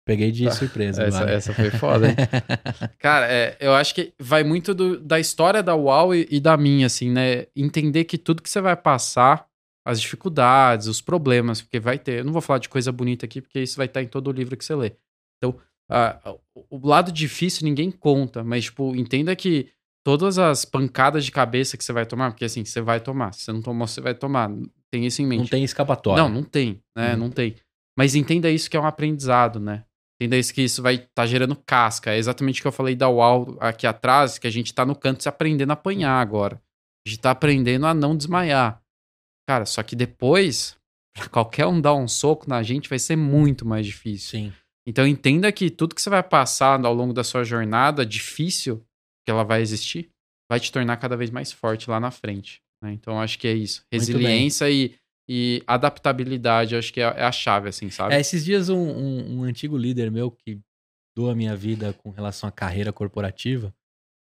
Peguei 0.05 0.31
de 0.31 0.45
tá. 0.45 0.51
surpresa. 0.51 1.03
Essa, 1.03 1.23
essa 1.25 1.53
foi 1.53 1.69
foda, 1.69 2.09
hein? 2.09 2.15
Cara, 2.97 3.31
é, 3.31 3.55
eu 3.59 3.73
acho 3.73 3.93
que 3.93 4.13
vai 4.19 4.43
muito 4.43 4.73
do, 4.73 4.99
da 4.99 5.19
história 5.19 5.61
da 5.61 5.75
UAU 5.75 6.15
e, 6.15 6.27
e, 6.31 6.39
da 6.39 6.57
minha, 6.57 6.87
assim, 6.87 7.11
né? 7.11 7.45
Entender 7.55 8.05
que 8.05 8.17
tudo 8.17 8.41
que 8.41 8.49
você 8.49 8.59
vai 8.59 8.75
passar, 8.75 9.45
as 9.85 9.99
dificuldades, 9.99 10.87
os 10.87 11.01
problemas, 11.01 11.61
porque 11.61 11.79
vai 11.79 11.97
ter. 11.97 12.19
Eu 12.19 12.25
não 12.25 12.33
vou 12.33 12.41
falar 12.41 12.59
de 12.59 12.69
coisa 12.69 12.91
bonita 12.91 13.25
aqui, 13.25 13.41
porque 13.41 13.59
isso 13.59 13.77
vai 13.77 13.87
estar 13.87 14.01
em 14.01 14.07
todo 14.07 14.27
o 14.27 14.31
livro 14.31 14.55
que 14.55 14.63
você 14.63 14.75
lê. 14.75 14.93
Então, 15.37 15.59
o 16.69 16.87
lado 16.87 17.11
difícil 17.11 17.65
ninguém 17.65 17.91
conta, 17.91 18.43
mas, 18.43 18.65
tipo, 18.65 18.95
entenda 18.95 19.35
que 19.35 19.69
todas 20.03 20.37
as 20.37 20.65
pancadas 20.65 21.25
de 21.25 21.31
cabeça 21.31 21.77
que 21.77 21.83
você 21.83 21.93
vai 21.93 22.05
tomar, 22.05 22.31
porque 22.31 22.45
assim, 22.45 22.63
você 22.63 22.81
vai 22.81 22.99
tomar. 22.99 23.33
Se 23.33 23.41
você 23.41 23.51
não 23.51 23.61
tomou, 23.61 23.87
você 23.87 24.01
vai 24.01 24.13
tomar. 24.13 24.51
Tem 24.91 25.05
isso 25.05 25.21
em 25.21 25.25
mente. 25.25 25.39
Não 25.39 25.47
tem 25.47 25.63
escapatória. 25.63 26.23
Não, 26.23 26.29
não 26.29 26.43
tem, 26.43 26.81
né? 26.95 27.13
Uhum. 27.13 27.19
Não 27.19 27.29
tem. 27.29 27.55
Mas 27.97 28.15
entenda 28.15 28.49
isso 28.49 28.69
que 28.69 28.77
é 28.77 28.79
um 28.79 28.85
aprendizado, 28.85 29.59
né? 29.59 29.83
Entenda 30.19 30.37
isso 30.37 30.53
que 30.53 30.61
isso 30.61 30.81
vai 30.81 30.95
estar 30.95 31.09
tá 31.13 31.25
gerando 31.25 31.55
casca. 31.55 32.11
É 32.11 32.17
exatamente 32.17 32.59
o 32.59 32.63
que 32.63 32.67
eu 32.67 32.71
falei 32.71 32.95
da 32.95 33.09
UAU 33.09 33.57
aqui 33.59 33.87
atrás, 33.87 34.37
que 34.37 34.47
a 34.47 34.51
gente 34.51 34.73
tá 34.73 34.85
no 34.85 34.95
canto 34.95 35.23
se 35.23 35.29
aprendendo 35.29 35.71
a 35.71 35.73
apanhar 35.73 36.19
agora. 36.21 36.61
A 37.05 37.09
gente 37.09 37.19
tá 37.19 37.31
aprendendo 37.31 37.85
a 37.85 37.93
não 37.93 38.15
desmaiar. 38.15 38.80
Cara, 39.47 39.65
só 39.65 39.81
que 39.84 39.95
depois, 39.95 40.77
pra 41.13 41.27
qualquer 41.30 41.65
um 41.65 41.80
dar 41.80 41.93
um 41.93 42.07
soco 42.07 42.49
na 42.49 42.61
gente, 42.63 42.89
vai 42.89 42.99
ser 42.99 43.15
muito 43.15 43.65
mais 43.65 43.85
difícil. 43.85 44.39
Sim. 44.39 44.53
Então 44.88 45.05
entenda 45.05 45.51
que 45.51 45.69
tudo 45.69 45.93
que 45.93 46.01
você 46.01 46.09
vai 46.09 46.23
passar 46.23 46.84
ao 46.84 46.93
longo 46.93 47.13
da 47.13 47.23
sua 47.23 47.43
jornada, 47.43 48.05
difícil, 48.05 48.84
que 49.23 49.31
ela 49.31 49.43
vai 49.43 49.61
existir, 49.61 50.09
vai 50.49 50.59
te 50.59 50.72
tornar 50.72 50.97
cada 50.97 51.15
vez 51.15 51.30
mais 51.30 51.51
forte 51.51 51.89
lá 51.89 51.99
na 51.99 52.09
frente. 52.09 52.61
Né? 52.84 52.93
Então 52.93 53.22
acho 53.22 53.38
que 53.38 53.47
é 53.47 53.53
isso. 53.53 53.85
Resiliência 53.91 54.69
e 54.69 54.95
e 55.34 55.63
adaptabilidade, 55.65 56.76
acho 56.76 56.91
que 56.91 56.99
é, 56.99 57.03
é 57.03 57.23
a 57.23 57.31
chave, 57.31 57.69
assim, 57.69 57.89
sabe? 57.89 58.13
É, 58.13 58.19
esses 58.19 58.43
dias 58.43 58.68
um, 58.68 58.77
um, 58.77 59.39
um, 59.39 59.43
antigo 59.43 59.77
líder 59.77 60.11
meu 60.11 60.30
que 60.30 60.59
doa 61.15 61.31
a 61.31 61.35
minha 61.35 61.55
vida 61.55 61.93
com 61.93 62.09
relação 62.09 62.49
à 62.49 62.51
carreira 62.51 62.91
corporativa, 62.91 63.73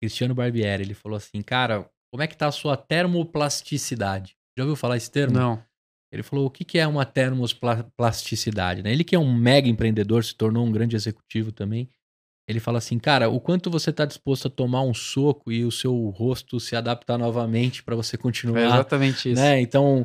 Cristiano 0.03 0.35
Barbieri, 0.35 0.83
ele 0.83 0.93
falou 0.93 1.17
assim, 1.17 1.41
cara, 1.41 1.89
como 2.13 2.23
é 2.23 2.27
que 2.27 2.37
tá 2.37 2.47
a 2.47 2.53
sua 2.53 2.77
termoplasticidade? 2.77 4.37
Já 4.59 4.65
ouviu 4.65 4.75
falar 4.75 4.97
esse 4.97 5.09
termo? 5.09 5.39
Não. 5.39 5.63
Ele 6.11 6.23
falou, 6.23 6.47
o 6.47 6.51
que, 6.51 6.65
que 6.65 6.79
é 6.79 6.87
uma 6.87 7.05
termoplasticidade? 7.05 8.83
Né? 8.83 8.91
Ele 8.91 9.05
que 9.05 9.15
é 9.15 9.19
um 9.19 9.33
mega 9.33 9.69
empreendedor, 9.69 10.25
se 10.25 10.35
tornou 10.35 10.67
um 10.67 10.73
grande 10.73 10.97
executivo 10.97 11.53
também. 11.53 11.89
Ele 12.49 12.59
fala 12.59 12.79
assim, 12.79 12.99
cara, 12.99 13.29
o 13.29 13.39
quanto 13.39 13.71
você 13.71 13.91
está 13.91 14.05
disposto 14.05 14.49
a 14.49 14.51
tomar 14.51 14.83
um 14.83 14.95
soco 14.95 15.53
e 15.53 15.65
o 15.65 15.71
seu 15.71 16.09
rosto 16.09 16.59
se 16.59 16.75
adaptar 16.75 17.19
novamente 17.19 17.85
para 17.85 17.95
você 17.95 18.17
continuar. 18.17 18.61
É 18.61 18.67
exatamente 18.67 19.31
isso. 19.31 19.41
Né? 19.41 19.61
Então, 19.61 20.05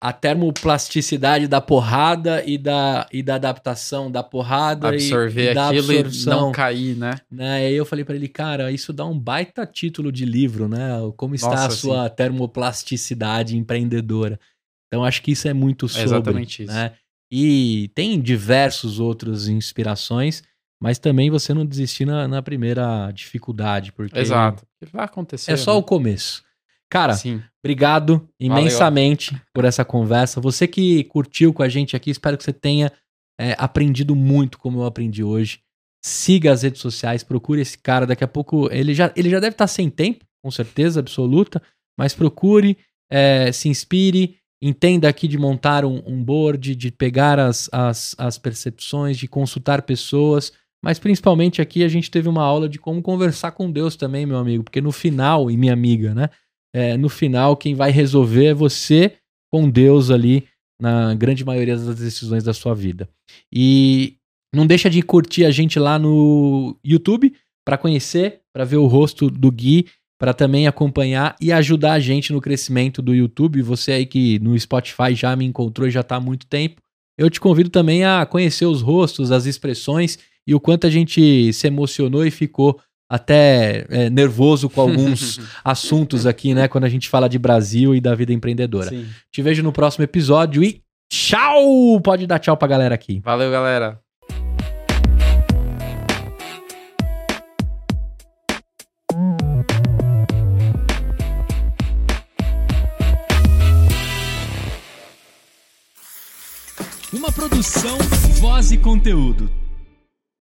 a 0.00 0.12
termoplasticidade 0.12 1.46
da 1.46 1.60
porrada 1.60 2.42
e 2.46 2.56
da, 2.56 3.06
e 3.12 3.22
da 3.22 3.34
adaptação 3.34 4.10
da 4.10 4.22
porrada 4.22 4.88
absorver 4.88 5.48
e, 5.48 5.50
e 5.50 5.54
da 5.54 5.68
aquilo 5.68 5.98
absorção, 5.98 6.32
e 6.32 6.40
não 6.40 6.52
cair, 6.52 6.96
né? 6.96 7.20
né? 7.30 7.62
E 7.62 7.66
aí 7.66 7.74
eu 7.74 7.84
falei 7.84 8.04
para 8.04 8.14
ele, 8.14 8.28
cara, 8.28 8.72
isso 8.72 8.92
dá 8.92 9.04
um 9.04 9.18
baita 9.18 9.66
título 9.66 10.10
de 10.10 10.24
livro, 10.24 10.68
né? 10.68 10.88
Como 11.16 11.34
está 11.34 11.50
Nossa, 11.50 11.66
a 11.66 11.70
sua 11.70 12.08
termoplasticidade 12.08 13.56
empreendedora. 13.56 14.40
Então 14.86 15.04
acho 15.04 15.20
que 15.20 15.32
isso 15.32 15.46
é 15.46 15.52
muito 15.52 15.86
sobre, 15.86 16.02
é 16.02 16.04
exatamente 16.04 16.62
isso. 16.62 16.72
Né? 16.72 16.92
E 17.30 17.90
tem 17.94 18.18
diversos 18.18 18.98
outros 18.98 19.48
inspirações, 19.48 20.42
mas 20.80 20.98
também 20.98 21.28
você 21.28 21.52
não 21.52 21.66
desistir 21.66 22.06
na, 22.06 22.26
na 22.26 22.40
primeira 22.40 23.10
dificuldade, 23.10 23.92
porque 23.92 24.18
Exato. 24.18 24.66
Vai 24.90 25.04
acontecer. 25.04 25.52
É 25.52 25.56
só 25.56 25.74
né? 25.74 25.78
o 25.78 25.82
começo. 25.82 26.42
Cara, 26.90 27.14
Sim. 27.14 27.42
obrigado 27.62 28.26
imensamente 28.40 29.32
Valeu. 29.32 29.46
por 29.52 29.64
essa 29.64 29.84
conversa. 29.84 30.40
Você 30.40 30.66
que 30.66 31.04
curtiu 31.04 31.52
com 31.52 31.62
a 31.62 31.68
gente 31.68 31.94
aqui, 31.94 32.10
espero 32.10 32.36
que 32.36 32.44
você 32.44 32.52
tenha 32.52 32.90
é, 33.38 33.54
aprendido 33.58 34.16
muito 34.16 34.58
como 34.58 34.80
eu 34.80 34.86
aprendi 34.86 35.22
hoje. 35.22 35.60
Siga 36.04 36.52
as 36.52 36.62
redes 36.62 36.80
sociais, 36.80 37.22
procure 37.22 37.60
esse 37.60 37.76
cara. 37.76 38.06
Daqui 38.06 38.24
a 38.24 38.28
pouco 38.28 38.72
ele 38.72 38.94
já, 38.94 39.12
ele 39.14 39.28
já 39.28 39.38
deve 39.38 39.54
estar 39.54 39.66
sem 39.66 39.90
tempo, 39.90 40.24
com 40.42 40.50
certeza 40.50 41.00
absoluta, 41.00 41.60
mas 41.98 42.14
procure, 42.14 42.78
é, 43.10 43.52
se 43.52 43.68
inspire, 43.68 44.36
entenda 44.62 45.08
aqui 45.08 45.28
de 45.28 45.36
montar 45.36 45.84
um, 45.84 46.02
um 46.06 46.22
board, 46.22 46.74
de 46.74 46.90
pegar 46.90 47.38
as, 47.38 47.68
as, 47.72 48.14
as 48.16 48.38
percepções, 48.38 49.18
de 49.18 49.28
consultar 49.28 49.82
pessoas. 49.82 50.52
Mas 50.82 50.98
principalmente 50.98 51.60
aqui 51.60 51.82
a 51.82 51.88
gente 51.88 52.10
teve 52.10 52.28
uma 52.28 52.42
aula 52.42 52.68
de 52.68 52.78
como 52.78 53.02
conversar 53.02 53.52
com 53.52 53.70
Deus 53.70 53.96
também, 53.96 54.24
meu 54.24 54.38
amigo, 54.38 54.64
porque 54.64 54.80
no 54.80 54.92
final, 54.92 55.50
e 55.50 55.56
minha 55.56 55.72
amiga, 55.72 56.14
né? 56.14 56.30
É, 56.74 56.96
no 56.96 57.08
final 57.08 57.56
quem 57.56 57.74
vai 57.74 57.90
resolver 57.90 58.46
é 58.46 58.54
você 58.54 59.16
com 59.50 59.68
Deus 59.68 60.10
ali 60.10 60.46
na 60.80 61.14
grande 61.14 61.44
maioria 61.44 61.76
das 61.76 61.98
decisões 61.98 62.44
da 62.44 62.54
sua 62.54 62.74
vida. 62.74 63.08
E 63.52 64.16
não 64.54 64.66
deixa 64.66 64.88
de 64.88 65.02
curtir 65.02 65.44
a 65.44 65.50
gente 65.50 65.78
lá 65.78 65.98
no 65.98 66.76
YouTube 66.84 67.34
para 67.66 67.76
conhecer, 67.76 68.40
para 68.52 68.64
ver 68.64 68.76
o 68.76 68.86
rosto 68.86 69.30
do 69.30 69.50
Gui, 69.50 69.86
para 70.18 70.32
também 70.32 70.66
acompanhar 70.66 71.36
e 71.40 71.52
ajudar 71.52 71.92
a 71.92 72.00
gente 72.00 72.32
no 72.32 72.40
crescimento 72.40 73.02
do 73.02 73.14
YouTube. 73.14 73.62
Você 73.62 73.92
aí 73.92 74.06
que 74.06 74.38
no 74.38 74.58
Spotify 74.58 75.14
já 75.14 75.34
me 75.36 75.44
encontrou 75.44 75.86
e 75.86 75.90
já 75.90 76.00
está 76.00 76.16
há 76.16 76.20
muito 76.20 76.46
tempo, 76.46 76.80
eu 77.18 77.28
te 77.28 77.40
convido 77.40 77.68
também 77.68 78.04
a 78.04 78.24
conhecer 78.24 78.66
os 78.66 78.80
rostos, 78.80 79.32
as 79.32 79.44
expressões 79.44 80.18
e 80.46 80.54
o 80.54 80.60
quanto 80.60 80.86
a 80.86 80.90
gente 80.90 81.52
se 81.52 81.66
emocionou 81.66 82.24
e 82.24 82.30
ficou 82.30 82.80
até 83.08 83.86
é, 83.88 84.10
nervoso 84.10 84.68
com 84.68 84.80
alguns 84.80 85.40
assuntos 85.64 86.26
aqui, 86.26 86.52
né? 86.52 86.68
Quando 86.68 86.84
a 86.84 86.88
gente 86.88 87.08
fala 87.08 87.28
de 87.28 87.38
Brasil 87.38 87.94
e 87.94 88.00
da 88.00 88.14
vida 88.14 88.32
empreendedora. 88.32 88.90
Sim. 88.90 89.06
Te 89.32 89.40
vejo 89.40 89.62
no 89.62 89.72
próximo 89.72 90.04
episódio 90.04 90.62
e 90.62 90.82
tchau! 91.08 92.00
Pode 92.02 92.26
dar 92.26 92.38
tchau 92.38 92.56
pra 92.56 92.68
galera 92.68 92.94
aqui. 92.94 93.20
Valeu, 93.24 93.50
galera. 93.50 93.98
Uma 107.10 107.32
produção, 107.32 107.96
voz 108.38 108.70
e 108.70 108.76
conteúdo. 108.76 109.50